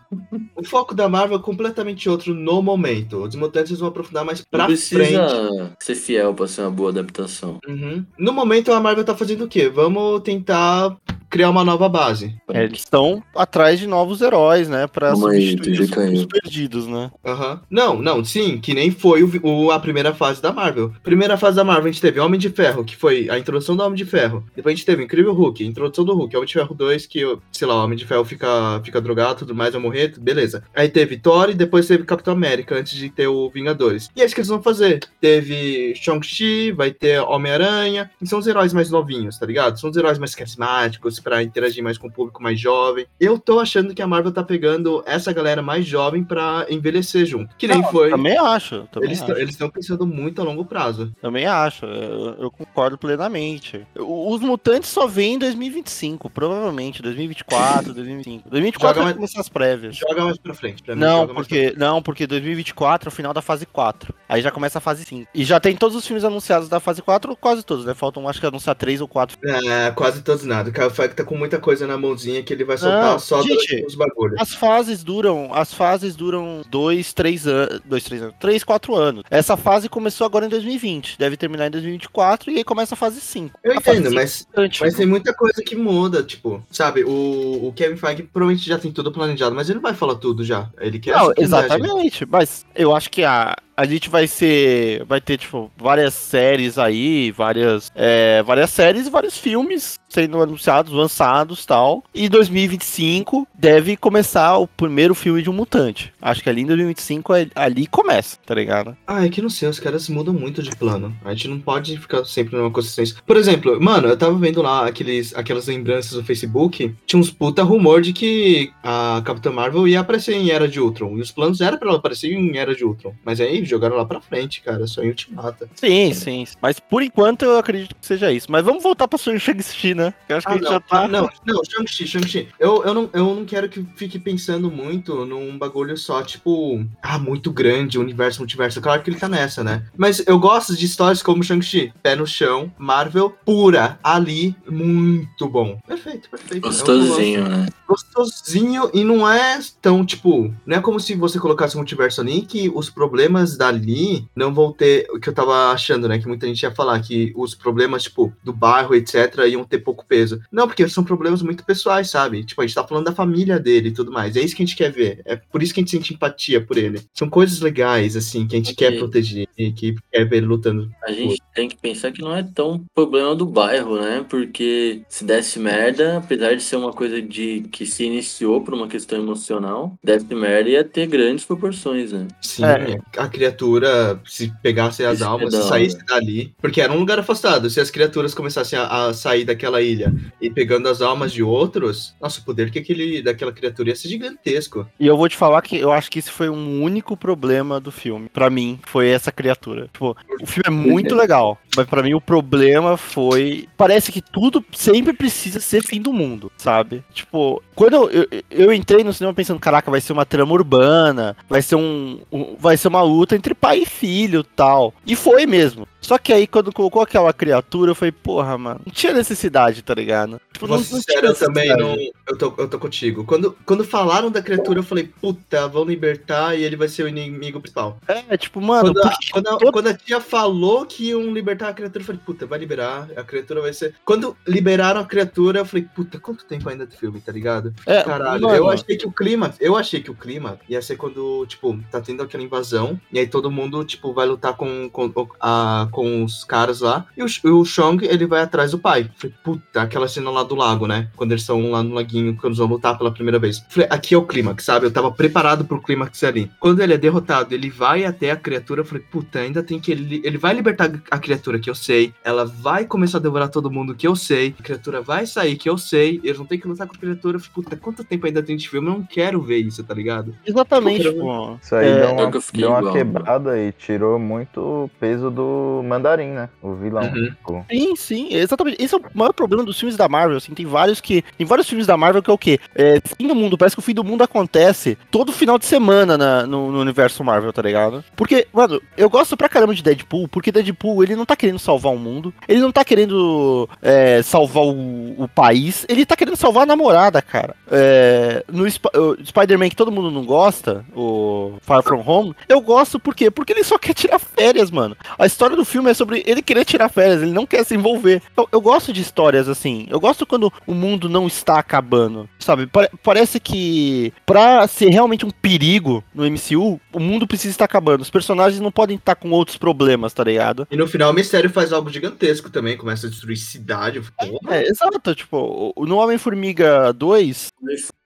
o 0.56 0.64
foco 0.66 0.94
da 0.96 1.08
Marvel 1.08 1.38
é 1.38 1.42
completamente 1.42 2.10
outro 2.10 2.34
no 2.34 2.62
momento. 2.62 3.24
Os 3.24 3.36
mutantes 3.36 3.80
vão 3.80 3.90
aprofundar 3.90 4.26
mais 4.26 4.42
pra 4.42 4.66
precisa 4.66 4.96
frente. 5.04 5.74
ser 5.80 5.96
fiel 5.96 6.34
pra 6.34 6.48
ser 6.48 6.62
uma 6.62 6.72
boa 6.72 6.90
adaptação. 6.90 7.60
Uhum. 7.68 8.06
No 8.18 8.34
momento, 8.34 8.72
a 8.72 8.80
Marvel 8.80 9.04
tá 9.04 9.16
fazendo 9.16 9.46
o 9.46 9.48
quê? 9.48 9.70
Vamos 9.70 10.22
tentar 10.22 10.98
criar 11.32 11.50
uma 11.50 11.64
nova 11.64 11.88
base. 11.90 12.36
É, 12.54 12.66
eles 12.66 12.80
estão 12.80 13.24
atrás 13.36 13.80
de 13.80 13.88
novos 13.88 14.22
heróis, 14.22 14.68
né? 14.70 14.86
Pra 14.86 15.16
substituir 15.16 15.82
os, 16.20 16.26
perdidos, 16.26 16.86
né? 16.88 17.10
Aham. 17.26 17.62
Não, 17.70 18.00
não, 18.02 18.24
sim, 18.24 18.60
que 18.60 18.74
nem 18.74 18.92
foi 18.92 19.24
o, 19.24 19.32
o- 19.42 19.72
a 19.72 19.80
primeira 19.80 20.14
fase 20.14 20.42
da 20.42 20.52
Marvel. 20.52 20.92
Primeira 21.02 21.38
fase 21.38 21.56
da 21.56 21.64
Marvel, 21.64 21.86
a 21.86 21.92
gente 21.92 22.02
teve 22.02 22.20
Homem 22.20 22.40
de 22.40 22.50
Ferro, 22.50 22.84
que 22.84 22.96
foi 22.96 23.30
a 23.30 23.40
introdução 23.40 23.76
do 23.76 23.82
Homem 23.84 23.96
de 23.98 24.06
Ferro. 24.06 24.44
Depois 24.56 24.74
a 24.74 24.76
gente 24.76 24.86
teve 24.86 25.04
Incrível 25.04 25.34
Hulk, 25.34 25.64
a 25.64 25.68
introdução 25.68 26.04
do 26.04 26.14
Hulk. 26.14 26.36
Homem 26.36 26.48
de 26.48 26.54
Ferro 26.54 26.76
2, 26.76 27.06
que, 27.06 27.38
sei 27.52 27.68
lá, 27.68 27.76
o 27.76 27.84
Homem 27.86 27.98
de 27.98 28.06
Ferro 28.06 28.26
fica, 28.26 28.82
fica 28.84 29.00
drogado 29.02 29.40
tudo 29.40 29.56
mais, 29.56 29.72
vai 29.74 29.82
morrer, 29.82 30.14
beleza. 30.20 30.64
Aí 30.76 30.90
teve 30.90 31.18
Thor 31.18 31.50
e 31.50 31.54
depois 31.54 31.88
teve 31.88 32.04
Capitão 32.04 32.34
América, 32.34 32.76
antes 32.76 32.94
de 32.98 33.10
ter 33.10 33.28
o 33.28 33.50
Vingadores. 33.50 34.10
E 34.16 34.22
é 34.22 34.26
isso 34.26 34.36
que 34.36 34.42
eles 34.42 34.50
vão 34.50 34.62
fazer. 34.62 35.00
Teve 35.22 35.94
Shang-Chi, 35.96 36.72
vai 36.74 36.92
ter 36.92 37.22
Homem-Aranha, 37.22 38.12
e 38.22 38.28
são 38.28 38.40
os 38.40 38.48
heróis 38.48 38.74
mais 38.74 38.90
novinhos, 38.90 39.38
tá 39.40 39.46
ligado? 39.46 39.80
São 39.80 39.90
os 39.90 39.96
heróis 39.96 40.20
mais 40.20 40.36
carismáticos, 40.36 41.21
pra 41.22 41.42
interagir 41.44 41.84
mais 41.84 41.98
com 41.98 42.08
o 42.08 42.12
público 42.12 42.42
mais 42.42 42.60
jovem. 42.60 43.06
Eu 43.20 43.40
tô 43.40 43.60
achando 43.60 43.94
que 43.94 44.02
a 44.02 44.08
Marvel 44.08 44.32
tá 44.32 44.44
pegando 44.44 45.04
essa 45.06 45.32
galera 45.32 45.62
mais 45.62 45.86
jovem 45.86 46.24
pra 46.24 46.66
envelhecer 46.70 47.26
junto. 47.26 47.56
Que 47.56 47.68
nem 47.68 47.82
Não, 47.82 47.92
foi. 47.92 48.10
Também 48.10 48.38
acho. 48.38 48.88
Também 48.92 49.10
Eles 49.12 49.52
estão 49.52 49.70
pensando 49.70 50.06
muito 50.06 50.42
a 50.42 50.44
longo 50.44 50.66
prazo. 50.66 51.14
Também 51.22 51.46
acho. 51.46 51.86
Eu, 51.86 52.36
eu 52.44 52.52
concordo 52.52 52.98
plenamente. 52.98 53.86
Os 53.98 54.42
mutantes 54.42 54.90
só 54.90 55.08
vêm 55.08 55.36
em 55.36 55.40
2025, 55.40 56.30
provavelmente. 56.30 57.02
2024, 57.02 57.94
2025. 57.94 58.50
2024 58.50 58.88
Joga 58.88 58.94
vai 58.96 59.04
mais- 59.06 59.16
começar 59.16 59.42
as 59.42 59.50
prévias. 59.50 59.96
Joga 59.96 60.26
mais 60.26 60.38
pra 60.38 60.54
frente. 60.54 60.82
Pra 60.84 60.96
mim, 60.96 61.02
Não, 61.02 61.20
mais 61.26 61.32
porque, 61.34 61.74
não, 61.78 62.02
porque 62.02 62.26
2024 62.28 63.08
é 63.08 63.12
o 63.12 63.16
final 63.16 63.34
da 63.34 63.42
fase 63.42 63.66
4. 63.66 64.14
Aí 64.28 64.42
já 64.42 64.52
começa 64.52 64.78
a 64.78 64.82
fase 64.82 65.06
5. 65.06 65.28
E 65.34 65.44
já 65.44 65.60
tem 65.60 65.76
todos 65.76 65.96
os 65.96 66.06
filmes 66.06 66.24
anunciados 66.24 66.68
da 66.70 66.80
fase 66.80 67.02
4, 67.02 67.36
quase 67.36 67.64
todos, 67.64 67.86
né? 67.86 67.94
Faltam, 67.94 68.28
acho 68.28 68.40
que 68.40 68.46
anunciar 68.46 68.76
3 68.76 69.02
ou 69.02 69.08
4. 69.08 69.38
pra- 69.38 69.52
É, 69.66 69.92
quase 69.92 70.22
todos 70.24 70.44
nada. 70.46 70.72
Fa- 71.12 71.16
tá 71.16 71.24
com 71.24 71.38
muita 71.38 71.60
coisa 71.60 71.86
na 71.86 71.98
mãozinha 71.98 72.42
que 72.44 72.54
ele 72.54 72.64
vai 72.64 72.78
soltar 72.78 73.12
Não, 73.12 73.20
só 73.20 73.42
gente, 73.42 73.86
os 73.86 73.96
bagulhos. 73.96 74.40
As 74.40 74.54
fases 74.54 75.04
duram, 75.04 75.54
as 75.54 75.74
fases 75.74 76.16
duram 76.16 76.62
dois, 76.70 77.14
três 77.14 77.48
anos, 77.48 77.82
dois, 77.86 78.04
três 78.04 78.22
anos, 78.22 78.36
três, 78.40 78.64
quatro 78.64 78.96
anos. 78.96 79.24
Essa 79.30 79.56
fase 79.58 79.90
começou 79.90 80.26
agora 80.26 80.46
em 80.46 80.50
2020, 80.50 81.18
deve 81.18 81.38
terminar 81.38 81.68
em 81.68 81.72
2024 81.72 82.52
e 82.52 82.58
aí 82.58 82.64
começa 82.64 82.96
a 82.96 82.98
fase 82.98 83.22
5. 83.22 83.60
Eu 83.64 83.74
A 83.74 83.76
entendo, 83.76 84.12
mas, 84.12 84.48
é 84.56 84.70
mas 84.80 84.96
tem 84.96 85.06
muita 85.06 85.34
coisa 85.34 85.62
que 85.62 85.76
muda, 85.76 86.24
tipo, 86.24 86.64
sabe, 86.72 87.04
o, 87.04 87.68
o 87.68 87.74
Kevin 87.76 87.98
Feige 87.98 88.24
provavelmente 88.24 88.68
já 88.68 88.78
tem 88.78 88.92
tudo 88.92 89.12
planejado, 89.12 89.56
mas 89.56 89.70
ele 89.70 89.76
não 89.76 89.84
vai 89.84 89.94
falar 89.94 90.16
tudo 90.16 90.44
já. 90.44 90.70
Ele 90.80 91.00
quer 91.00 91.16
Não, 91.16 91.34
exatamente, 91.38 92.26
mas 92.26 92.66
eu 92.76 92.96
acho 92.96 93.10
que 93.10 93.24
a, 93.24 93.56
a 93.82 93.86
gente 93.86 94.10
vai 94.10 94.28
ser, 94.28 95.04
vai 95.06 95.20
ter, 95.20 95.38
tipo, 95.40 95.72
várias 95.76 96.14
séries 96.14 96.78
aí, 96.78 97.32
várias, 97.32 97.92
é, 97.96 98.44
várias 98.44 98.70
séries 98.70 99.08
e 99.08 99.10
vários 99.10 99.38
filmes 99.40 100.00
sendo 100.08 100.40
anunciados, 100.40 100.94
lançados 100.94 101.66
tal. 101.66 102.04
E 102.14 102.30
2025 102.30 103.48
deve 103.58 103.98
começar 103.98 104.58
o 104.58 104.68
primeiro 104.68 105.16
filme 105.16 105.42
de 105.42 105.50
um 105.50 105.54
mutante. 105.54 106.14
Acho 106.22 106.44
que 106.44 106.50
ali 106.50 106.62
em 106.62 106.66
2025 106.66 107.34
é- 107.34 107.48
ali 107.56 107.88
começa, 107.88 108.38
tá 108.46 108.54
ligado? 108.54 108.96
Ah, 109.08 109.26
é 109.26 109.30
que 109.30 109.42
não 109.42 109.50
sei, 109.50 109.68
os 109.70 109.80
caras 109.80 110.08
mudam 110.10 110.34
muito 110.34 110.62
de 110.62 110.72
plano. 110.76 111.16
A 111.24 111.34
gente 111.34 111.48
não 111.48 111.60
pode 111.60 111.98
ficar 111.98 112.24
sempre 112.26 112.56
numa 112.58 112.70
consistência. 112.70 113.16
Por 113.26 113.38
exemplo, 113.38 113.82
mano, 113.82 114.10
eu 114.10 114.18
tava 114.18 114.38
vendo 114.38 114.62
lá 114.62 114.86
aqueles, 114.86 115.34
aquelas 115.34 115.66
lembranças 115.68 116.12
no 116.12 116.24
Facebook, 116.24 116.94
tinha 117.06 117.20
uns 117.20 117.32
puta 117.32 117.64
rumor 117.64 118.02
de 118.02 118.14
que 118.14 118.72
a 118.84 119.22
Capitã 119.26 119.50
Marvel 119.52 119.88
ia 119.88 120.02
aparecer 120.02 120.36
em 120.36 120.52
Era 120.52 120.68
de 120.68 120.80
Ultron. 120.80 121.18
E 121.18 121.22
os 121.22 121.32
planos 121.32 121.62
eram 121.62 121.78
pra 121.78 121.88
ela 121.88 121.98
aparecer 121.98 122.32
em 122.34 122.58
Era 122.58 122.76
de 122.76 122.84
Ultron. 122.84 123.16
Mas 123.26 123.40
aí 123.40 123.62
jogaram 123.72 123.96
lá 123.96 124.06
pra 124.06 124.22
frente, 124.22 124.62
cara, 124.62 124.86
só 124.86 125.02
em 125.02 125.08
Ultimata. 125.10 125.70
Sim, 125.76 126.14
sim. 126.14 126.46
Mas 126.62 126.80
por 126.80 127.02
enquanto 127.02 127.44
eu 127.44 127.58
acredito 127.58 127.96
que 127.96 128.06
seja 128.06 128.32
isso. 128.32 128.52
Mas 128.52 128.64
vamos 128.64 128.84
voltar 128.84 129.08
pra 129.08 129.18
Shang-Chi, 129.18 129.94
né? 129.96 130.14
Que 130.28 130.34
eu 130.34 130.38
acho 130.38 130.46
que 130.48 130.52
Ah, 130.52 130.56
a 130.56 130.58
gente 130.58 130.66
não, 130.66 130.72
já 130.72 130.80
tá. 130.80 131.04
ah, 131.04 131.08
não, 131.08 131.30
não, 131.46 131.62
Shang-Chi, 131.64 132.08
Shang-Chi. 132.08 132.48
Eu, 132.60 132.84
eu, 132.84 132.94
não, 132.94 133.10
eu 133.14 133.36
não 133.36 133.46
quero 133.46 133.68
que 133.70 133.84
fique 133.96 134.20
pensando 134.20 134.70
muito 134.70 135.26
num 135.26 135.58
bagulho 135.58 135.98
só, 135.98 136.22
tipo, 136.22 136.86
ah, 137.02 137.18
muito 137.18 137.52
grande, 137.52 137.98
universo, 137.98 138.40
multiverso. 138.40 138.82
Claro 138.82 139.02
que 139.02 139.10
ele 139.10 139.20
tá 139.20 139.30
nessa, 139.30 139.64
né? 139.64 139.86
Mas 139.98 140.24
eu 140.28 140.38
gosto 140.40 140.76
de 140.76 140.86
histórias 140.86 141.24
como 141.24 141.44
Shang-Chi. 141.44 141.94
Pé 142.04 142.16
no 142.16 142.28
chão, 142.28 142.72
Marvel, 142.78 143.36
pura, 143.46 144.00
ali, 144.04 144.56
muito 144.70 145.48
bom. 145.48 145.80
Perfeito, 145.88 146.30
perfeito. 146.30 146.68
É 146.68 146.70
que. 146.70 146.78
Gostosinho, 146.78 147.48
né? 147.48 147.66
Gostosinho 147.88 148.90
e 148.94 149.04
não 149.04 149.30
é 149.30 149.60
tão, 149.82 150.06
tipo, 150.06 150.54
não 150.66 150.78
é 150.78 150.82
como 150.82 151.00
se 151.00 151.14
você 151.16 151.38
colocasse 151.40 151.76
um 151.76 151.80
multiverso 151.80 152.22
ali 152.22 152.42
que 152.42 152.70
os 152.74 152.90
problemas 152.90 153.51
dali 153.58 154.26
não 154.36 154.54
vão 154.54 154.72
ter, 154.72 155.08
o 155.12 155.20
que 155.20 155.30
eu 155.30 155.34
tava 155.34 155.72
achando, 155.72 156.08
né, 156.08 156.20
que 156.20 156.28
muita 156.28 156.48
gente 156.48 156.62
ia 156.64 156.72
falar, 156.72 157.00
que 157.02 157.32
os 157.36 157.54
problemas, 157.56 158.04
tipo, 158.04 158.34
do 158.44 158.54
bairro, 158.54 158.96
etc, 158.96 159.38
iam 159.50 159.64
ter 159.64 159.80
pouco 159.80 160.06
peso. 160.06 160.40
Não, 160.52 160.68
porque 160.68 160.88
são 160.88 161.04
problemas 161.04 161.42
muito 161.42 161.66
pessoais, 161.66 162.10
sabe? 162.10 162.44
Tipo, 162.44 162.62
a 162.62 162.66
gente 162.66 162.76
tá 162.76 162.88
falando 162.88 163.06
da 163.06 163.14
família 163.14 163.60
dele 163.60 163.90
e 163.90 163.94
tudo 163.94 164.12
mais. 164.12 164.36
É 164.36 164.42
isso 164.42 164.56
que 164.56 164.64
a 164.64 164.66
gente 164.66 164.76
quer 164.76 164.92
ver. 164.92 165.22
É 165.26 165.36
por 165.36 165.62
isso 165.62 165.74
que 165.74 165.80
a 165.80 165.82
gente 165.82 165.92
sente 165.92 166.14
empatia 166.14 166.62
por 166.62 166.78
ele. 166.78 167.02
São 167.14 167.30
coisas 167.30 167.60
legais, 167.62 168.16
assim, 168.16 168.48
que 168.48 168.56
a 168.56 168.60
gente 168.60 168.74
Ok. 168.74 168.76
quer 168.90 168.98
proteger 168.98 169.48
e 169.58 169.72
que 169.72 169.96
quer 170.12 170.26
ver 170.26 170.38
ele 170.38 170.46
lutando. 170.46 170.90
A 171.04 171.12
gente 171.12 171.42
tem 171.54 171.68
que 171.68 171.78
pensar 171.78 172.12
que 172.12 172.22
não 172.22 172.36
é 172.36 172.44
tão 172.44 172.84
problema 172.94 173.36
do 173.36 173.46
bairro, 173.46 174.00
né? 174.00 174.26
Porque 174.30 175.02
se 175.10 175.24
desse 175.26 175.60
merda, 175.60 176.18
apesar 176.18 176.56
de 176.56 176.64
ser 176.64 176.76
uma 176.78 176.92
coisa 176.94 177.22
de 177.22 177.62
que 177.72 177.86
se 177.86 178.04
iniciou 178.04 178.62
por 178.62 178.74
uma 178.74 178.88
questão 178.88 179.20
emocional, 179.20 179.94
desse 180.04 180.34
merda 180.34 180.70
ia 180.70 180.84
ter 180.84 181.08
grandes 181.08 181.46
proporções, 181.46 182.12
né? 182.12 182.28
Sim, 182.42 182.64
É. 182.66 183.00
a 183.18 183.28
criatura, 183.52 184.20
se 184.26 184.54
pegasse 184.62 185.04
as 185.04 185.20
Isso 185.20 185.28
almas, 185.28 185.54
se 185.56 185.68
saísse 185.68 186.06
dali. 186.06 186.54
Porque 186.62 186.80
era 186.80 186.94
um 186.94 187.00
lugar 187.00 187.18
afastado. 187.20 187.70
Se 187.70 187.80
as 187.80 187.90
criaturas 187.90 188.34
começassem 188.36 188.78
a, 188.78 189.08
a 189.08 189.14
sair 189.14 189.44
daquela 189.44 189.82
ilha 189.82 190.14
e 190.40 190.50
pegando 190.50 190.88
as 190.88 191.02
almas 191.02 191.34
de 191.34 191.42
outros, 191.42 192.16
nossa, 192.22 192.40
o 192.40 192.44
poder 192.44 192.70
que 192.70 192.80
aquele, 192.80 193.22
daquela 193.22 193.52
criatura 193.52 193.90
ia 193.90 193.96
ser 193.96 194.10
gigantesco. 194.10 194.88
E 195.00 195.08
eu 195.08 195.18
vou 195.18 195.28
te 195.28 195.36
falar 195.36 195.62
que 195.64 195.76
eu 195.78 195.92
acho 195.92 196.10
que 196.12 196.20
esse 196.20 196.30
foi 196.30 196.50
um 196.50 196.82
único 196.84 197.18
problema 197.18 197.80
do 197.80 197.92
filme. 197.92 198.30
Pra 198.30 198.50
mim, 198.50 198.80
foi 198.86 199.10
essa 199.10 199.32
criatura. 199.32 199.90
Tipo, 199.92 200.16
o 200.42 200.46
filme 200.46 200.64
é 200.68 200.70
muito 200.70 201.16
legal, 201.16 201.58
mas 201.76 201.88
pra 201.88 202.04
mim 202.04 202.14
o 202.14 202.22
problema 202.22 202.96
foi. 202.98 203.68
Parece 203.76 204.12
que 204.12 204.22
tudo 204.22 204.64
sempre 204.72 205.14
precisa 205.14 205.60
ser 205.60 205.82
fim 205.84 206.00
do 206.02 206.14
mundo, 206.14 206.52
sabe? 206.58 207.04
Tipo, 207.14 207.62
quando 207.76 207.96
eu, 207.96 208.10
eu, 208.12 208.28
eu 208.52 208.74
entrei 208.74 209.04
no 209.04 209.12
cinema 209.14 209.34
pensando, 209.34 209.60
caraca, 209.60 209.90
vai 209.90 210.00
ser 210.02 210.14
uma 210.14 210.26
trama 210.26 210.54
urbana, 210.54 211.36
vai 211.50 211.62
ser 211.62 211.76
um, 211.76 212.20
um- 212.32 212.56
vai 212.60 212.78
ser 212.78 212.88
uma 212.88 213.02
luta 213.02 213.31
entre 213.36 213.54
pai 213.54 213.80
e 213.80 213.86
filho, 213.86 214.44
tal. 214.44 214.94
E 215.06 215.16
foi 215.16 215.46
mesmo. 215.46 215.88
Só 216.02 216.18
que 216.18 216.34
aí 216.34 216.48
quando 216.48 216.74
colocou 216.74 217.02
aquela 217.02 217.32
criatura, 217.32 217.92
eu 217.92 217.96
falei, 217.96 218.12
porra, 218.12 218.58
mano, 218.58 218.82
não 218.86 218.92
tinha 218.92 219.14
necessidade, 219.14 219.84
tá 219.84 219.94
ligado? 219.94 220.42
Tipo, 220.52 220.66
Vou 220.66 220.80
ser 220.80 220.96
sincero, 220.96 221.28
eu 221.28 221.36
também 221.36 221.70
não. 221.78 221.96
Eu 222.28 222.38
tô, 222.38 222.54
eu 222.58 222.68
tô 222.68 222.80
contigo. 222.80 223.24
Quando, 223.24 223.56
quando 223.66 223.84
falaram 223.84 224.32
da 224.32 224.42
criatura, 224.42 224.80
eu 224.80 224.84
falei, 224.84 225.12
puta, 225.22 225.68
vão 225.68 225.84
libertar 225.86 226.58
e 226.58 226.64
ele 226.64 226.76
vai 226.76 226.88
ser 226.88 227.04
o 227.04 227.08
inimigo 227.08 227.60
principal. 227.62 228.00
É, 228.08 228.36
tipo, 228.36 228.60
mano, 228.60 228.94
Quando 228.94 229.06
a, 229.08 229.14
quando, 229.32 229.48
a, 229.48 229.58
todo- 229.58 229.72
quando 229.72 229.88
a 229.88 229.94
tia 229.94 230.20
falou 230.20 230.86
que 230.88 231.10
iam 231.10 231.32
libertar 231.32 231.70
a 231.70 231.74
criatura, 231.74 232.02
eu 232.02 232.06
falei, 232.08 232.22
puta, 232.26 232.46
vai 232.48 232.58
liberar, 232.58 233.08
a 233.16 233.24
criatura 233.24 233.62
vai 233.62 233.72
ser. 233.74 233.94
Quando 234.04 234.36
liberaram 234.48 235.02
a 235.02 235.06
criatura, 235.06 235.60
eu 235.60 235.66
falei, 235.66 235.88
puta, 235.96 236.20
quanto 236.20 236.46
tempo 236.46 236.68
ainda 236.68 236.86
do 236.88 236.96
filme, 236.96 237.22
tá 237.22 237.32
ligado? 237.32 237.74
É, 237.86 238.02
Caralho, 238.02 238.42
mano. 238.42 238.56
eu 238.56 238.70
achei 238.70 238.98
que 238.98 239.06
o 239.06 239.12
clima, 239.12 239.54
eu 239.60 239.76
achei 239.78 240.02
que 240.02 240.10
o 240.10 240.16
clima 240.16 240.60
ia 240.68 240.82
ser 240.82 240.96
quando, 240.98 241.46
tipo, 241.46 241.80
tá 241.92 242.02
tendo 242.02 242.24
aquela 242.24 242.44
invasão, 242.44 243.00
e 243.14 243.20
aí 243.22 243.28
todo 243.28 243.52
mundo, 243.52 243.84
tipo, 243.84 244.14
vai 244.14 244.28
lutar 244.28 244.56
com, 244.56 244.90
com, 244.90 245.12
a, 245.40 245.88
com 245.92 246.24
os 246.24 246.44
caras 246.44 246.82
lá, 246.82 247.06
e 247.16 247.24
o, 247.24 247.60
o 247.60 247.66
Chong, 247.66 248.06
ele 248.06 248.26
vai 248.26 248.42
atrás 248.42 248.72
do 248.72 248.80
pai. 248.80 249.10
Falei, 249.16 249.36
puta, 249.44 249.82
aquela 249.82 250.08
cena 250.08 250.30
lá 250.30 250.44
do 250.44 250.56
lago, 250.56 250.88
né? 250.88 251.10
Quando 251.16 251.32
eles 251.32 251.42
estão 251.42 251.72
lá 251.72 251.82
no 251.84 251.96
laguinho, 251.96 252.36
quando 252.36 252.48
eles 252.48 252.58
vão 252.58 252.68
lutar 252.68 252.98
pela 252.98 253.12
primeira 253.12 253.40
vez. 253.40 253.64
Falei, 253.70 253.88
aqui 253.90 254.14
é 254.14 254.18
o 254.18 254.26
clímax, 254.26 254.64
sabe? 254.64 254.86
Eu 254.86 254.92
tava 254.92 255.12
preparado 255.12 255.66
pro 255.66 255.82
clímax 255.82 256.24
ali. 256.24 256.52
Quando 256.60 256.82
ele 256.82 256.94
é 256.94 256.98
derrotado, 256.98 257.54
ele 257.54 257.70
vai 257.70 258.06
até 258.06 258.32
a 258.32 258.36
criatura, 258.36 258.82
eu 258.82 258.86
falei, 258.86 259.04
puta, 259.12 259.40
ainda 259.40 259.64
tem 259.64 259.80
que 259.80 259.92
ele, 259.92 260.22
ele 260.24 260.38
vai 260.38 260.54
libertar 260.54 260.92
a 261.10 261.20
criatura, 261.20 261.60
que 261.60 261.70
eu 261.70 261.76
sei, 261.76 262.14
ela 262.24 262.46
vai 262.46 262.86
começar 262.86 263.18
a 263.18 263.22
devorar 263.22 263.50
todo 263.50 263.72
mundo, 263.72 263.96
que 263.96 264.08
eu 264.08 264.16
sei, 264.16 264.56
a 264.60 264.64
criatura 264.64 265.02
vai 265.02 265.26
sair, 265.26 265.56
que 265.56 265.70
eu 265.70 265.78
sei, 265.78 266.20
eles 266.24 266.38
vão 266.38 266.46
ter 266.46 266.58
que 266.58 266.68
lutar 266.68 266.88
com 266.88 266.96
a 266.96 267.00
criatura, 267.00 267.38
eu 267.38 267.40
falei, 267.40 267.54
puta, 267.54 267.76
quanto 267.78 268.04
tempo 268.04 268.26
ainda 268.26 268.44
tem 268.44 268.58
de 268.58 268.68
filme? 268.68 268.88
Eu 268.88 268.94
não 268.94 269.04
quero 269.04 269.42
ver 269.42 269.60
isso, 269.60 269.84
tá 269.84 269.94
ligado? 269.94 270.36
Exatamente, 270.46 271.04
tipo. 271.04 271.60
Isso 271.62 271.76
aí 271.76 271.88
É, 271.88 271.96
deu 271.96 272.04
é 272.04 272.12
uma, 272.12 272.32
deu 272.32 272.70
uma 272.70 272.80
igual, 272.80 272.94
quebrada 273.20 273.60
e 273.60 273.72
tirou 273.72 274.18
muito 274.20 274.90
peso 275.00 275.30
do 275.30 275.82
Mandarim, 275.86 276.28
né? 276.30 276.50
O 276.62 276.74
vilão. 276.76 277.04
Uhum. 277.04 277.26
Tipo, 277.26 277.66
Sim, 277.72 277.96
sim, 277.96 278.28
exatamente. 278.32 278.82
Esse 278.84 278.96
é 278.96 278.98
o 278.98 279.02
maior 279.14 279.34
problema 279.34 279.64
dos 279.64 279.78
filmes 279.80 279.98
da 279.98 280.08
Marvel, 280.08 280.38
assim, 280.38 280.54
tem 280.54 280.66
vários 280.66 281.02
que. 281.02 281.24
Tem 281.38 281.46
vários 281.46 281.68
filmes 281.68 281.88
da 281.88 281.98
Marvel 281.98 282.22
que 282.24 282.30
é 282.30 282.34
o 282.34 282.38
quê? 282.38 282.60
É, 282.76 283.00
fim 283.18 283.28
do 283.28 283.36
mundo, 283.36 283.58
parece 283.58 283.76
que 283.76 283.80
o 283.80 283.84
fim 283.84 283.94
do 283.94 284.04
mundo 284.04 284.24
acontece 284.24 284.98
todo 285.10 285.32
final 285.32 285.58
de 285.58 285.66
semana 285.66 286.18
na- 286.18 286.46
no, 286.48 286.72
no 286.72 286.80
universo 286.80 287.24
Marvel, 287.24 287.52
tá 287.54 287.62
ligado? 287.62 288.04
Porque, 288.16 288.48
mano, 288.54 288.82
eu 288.98 289.10
gosto 289.10 289.36
pra 289.38 289.50
caramba 289.50 289.74
de 289.76 289.84
Deadpool, 289.84 290.28
porque 290.28 290.52
Deadpool, 290.52 291.04
ele 291.04 291.16
não 291.16 291.26
tá 291.26 291.36
querendo 291.36 291.60
salvar 291.60 291.94
o 291.94 291.98
mundo, 291.98 292.34
ele 292.48 292.60
não 292.62 292.72
tá 292.72 292.84
querendo 292.84 293.68
é, 293.82 294.22
salvar 294.22 294.64
o, 294.64 295.24
o 295.24 295.28
país, 295.28 295.86
ele 295.90 296.06
tá 296.06 296.16
querendo 296.16 296.36
salvar 296.38 296.64
a 296.64 296.66
namorada, 296.66 297.22
cara. 297.22 297.56
É, 297.70 298.44
no 298.52 298.66
Sp- 298.68 298.92
Spider-Man 299.26 299.70
que 299.70 299.76
todo 299.76 299.92
mundo 299.92 300.12
não 300.12 300.26
gosta, 300.26 300.86
o 300.96 301.54
Far 301.62 301.84
From 301.84 302.04
Home, 302.06 302.36
eu 302.48 302.62
gosto 302.62 303.00
por 303.02 303.16
quê? 303.16 303.30
Porque 303.32 303.54
ele 303.54 303.64
só 303.64 303.78
quer 303.78 303.94
tirar 303.94 304.20
férias, 304.20 304.72
mano. 304.72 304.96
A 305.18 305.26
história 305.26 305.56
do 305.56 305.66
filme 305.66 305.90
é 305.92 305.94
sobre 305.94 306.24
ele 306.26 306.42
querer 306.42 306.64
tirar 306.66 306.90
férias, 306.90 307.22
ele 307.22 307.32
não 307.32 307.46
quer 307.46 307.64
se 307.66 307.76
envolver. 307.76 308.22
Eu, 308.38 308.48
eu 308.52 308.62
gosto 308.62 308.94
de 308.94 309.02
histórias 309.02 309.48
assim. 309.50 309.88
Eu 309.90 310.00
gosto 310.00 310.26
quando 310.26 310.52
o 310.66 310.74
mundo 310.74 311.10
não 311.10 311.28
está 311.28 311.60
acabando. 311.60 312.30
Sabe? 312.40 312.68
Pare- 312.68 312.90
parece 313.04 313.40
que 313.40 314.14
pra 314.26 314.68
ser 314.68 314.90
realmente 314.90 315.26
um 315.26 315.32
perigo 315.32 316.04
no 316.14 316.24
MCU, 316.30 316.80
o 316.94 317.00
mundo 317.00 317.28
precisa 317.28 317.52
estar 317.52 317.66
acabando. 317.66 318.02
Os 318.02 318.10
personagens 318.10 318.60
não 318.62 318.72
podem 318.72 318.98
estar 318.98 319.16
com 319.16 319.32
outros 319.32 319.58
problemas, 319.58 320.14
tá 320.14 320.24
ligado? 320.24 320.68
E 320.72 320.78
no 320.78 320.88
final 320.88 321.12
o 321.12 321.14
Mistério 321.14 321.50
faz 321.50 321.74
algo 321.74 321.90
gigantesco 321.90 322.50
também, 322.50 322.78
começa 322.78 323.08
a 323.08 323.10
destruir 323.10 323.38
cidade. 323.38 324.02
Porra, 324.18 324.56
É, 324.58 324.68
exato. 324.68 325.16
Tipo, 325.16 325.74
no 325.78 325.98
Homem-Formiga 325.98 326.94
2, 326.94 327.48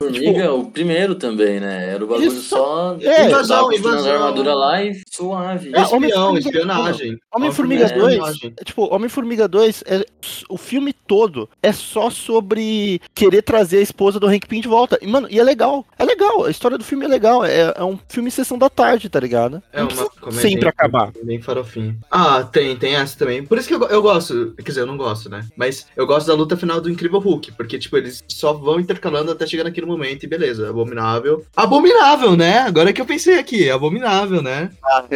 Formiga, 0.02 0.54
o 0.54 0.70
primeiro 0.72 1.16
também, 1.16 1.60
né? 1.60 1.92
Era 1.94 2.04
o 2.04 2.08
bagulho 2.08 2.28
Isso- 2.28 2.42
só. 2.50 2.98
é, 3.02 3.28
Invasão, 3.28 3.72
invasão. 3.74 4.12
a 4.12 4.14
armadura 4.16 4.54
lá 4.54 4.84
e 4.92 5.02
suave. 5.12 5.72
É, 5.76 5.82
espião, 5.82 6.38
espionagem. 6.38 7.18
Homem-Formiga 7.34 7.86
É, 7.86 7.94
2, 7.98 8.14
espionagem. 8.14 8.54
é, 8.60 8.64
tipo, 8.64 8.94
Homem-Formiga 8.94 9.48
2, 9.48 9.84
é, 9.88 10.06
o 10.50 10.58
filme 10.58 10.94
todo 10.94 11.50
é 11.62 11.72
só 11.72 12.10
sobre 12.10 13.02
querer 13.14 13.42
trazer 13.42 13.78
a 13.78 13.82
esposa 13.82 14.20
do 14.20 14.28
Hank 14.28 14.48
Pym 14.48 14.62
de 14.62 14.68
volta. 14.68 14.98
E, 15.02 15.08
mano, 15.08 15.28
e 15.30 15.40
é 15.40 15.44
legal. 15.44 15.86
É 15.98 16.04
legal. 16.04 16.46
A 16.46 16.52
história 16.52 16.78
do 16.78 16.84
filme 16.84 17.06
é 17.06 17.08
legal. 17.08 17.44
É, 17.46 17.74
é 17.76 17.84
um 17.84 17.98
filme 18.10 18.30
sessão 18.32 18.58
da 18.58 18.70
tarde, 18.70 19.10
tá 19.10 19.20
ligado? 19.20 19.62
É 19.72 19.78
Não 19.82 19.84
uma 19.84 19.88
precisa 19.88 20.10
comédia 20.22 20.42
sempre 20.50 20.70
acabar. 20.70 21.12
Bem 21.24 21.42
farofinho. 21.42 21.98
Ah, 22.10 22.44
tem, 22.44 22.76
tem 22.76 22.96
essa 22.96 23.18
também. 23.18 23.44
Por 23.46 23.58
isso 23.58 23.68
que 23.68 23.76
eu, 23.76 23.84
eu 23.84 24.02
gosto. 24.02 24.54
Quer 24.58 24.64
dizer, 24.64 24.82
eu 24.82 24.86
não 24.88 24.98
gosto, 24.98 25.30
né? 25.30 25.46
Mas 25.56 25.88
eu 25.96 26.06
gosto 26.08 26.28
da 26.28 26.34
luta 26.34 26.58
final 26.58 26.80
do 26.82 26.90
Incrível 26.90 27.20
Hulk. 27.20 27.54
Porque, 27.54 27.78
tipo, 27.80 27.98
eles 27.98 28.24
só 28.28 28.54
vão 28.54 28.80
intercalando 28.80 29.32
até 29.32 29.46
chegar 29.48 29.64
naquele 29.64 29.86
momento 29.88 30.24
e 30.24 30.28
beleza. 30.28 30.70
Abominável. 30.70 31.46
Abominável, 31.56 32.36
né? 32.36 32.60
Agora 32.60 32.92
que 32.94 33.02
eu 33.02 33.06
pensei 33.06 33.38
aqui. 33.40 33.70
Abominável, 33.70 34.42
né? 34.42 34.72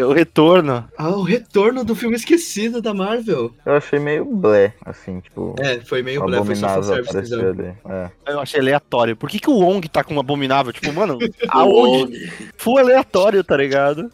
O 0.07 0.13
retorno. 0.13 0.87
Ah, 0.97 1.09
o 1.09 1.23
retorno 1.23 1.83
do 1.83 1.95
filme 1.95 2.15
esquecido 2.15 2.81
da 2.81 2.93
Marvel. 2.93 3.53
Eu 3.65 3.75
achei 3.75 3.99
meio 3.99 4.25
blé, 4.25 4.73
assim, 4.85 5.19
tipo. 5.19 5.55
É, 5.59 5.79
foi 5.79 6.01
meio 6.01 6.23
blé, 6.25 6.43
foi 6.43 6.55
só 6.55 6.69
fanservice. 6.69 7.33
ali. 7.33 7.73
É. 7.87 8.09
Eu 8.27 8.39
achei 8.39 8.59
aleatório. 8.59 9.15
Por 9.15 9.29
que, 9.29 9.39
que 9.39 9.49
o 9.49 9.59
Wong 9.59 9.87
tá 9.87 10.03
com 10.03 10.15
um 10.15 10.19
abominável? 10.19 10.73
Tipo, 10.73 10.91
mano, 10.93 11.17
aonde? 11.49 12.13
Wong. 12.13 12.31
Full 12.57 12.77
aleatório, 12.77 13.43
tá 13.43 13.55
ligado? 13.55 14.11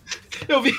Eu 0.47 0.61
vi. 0.61 0.73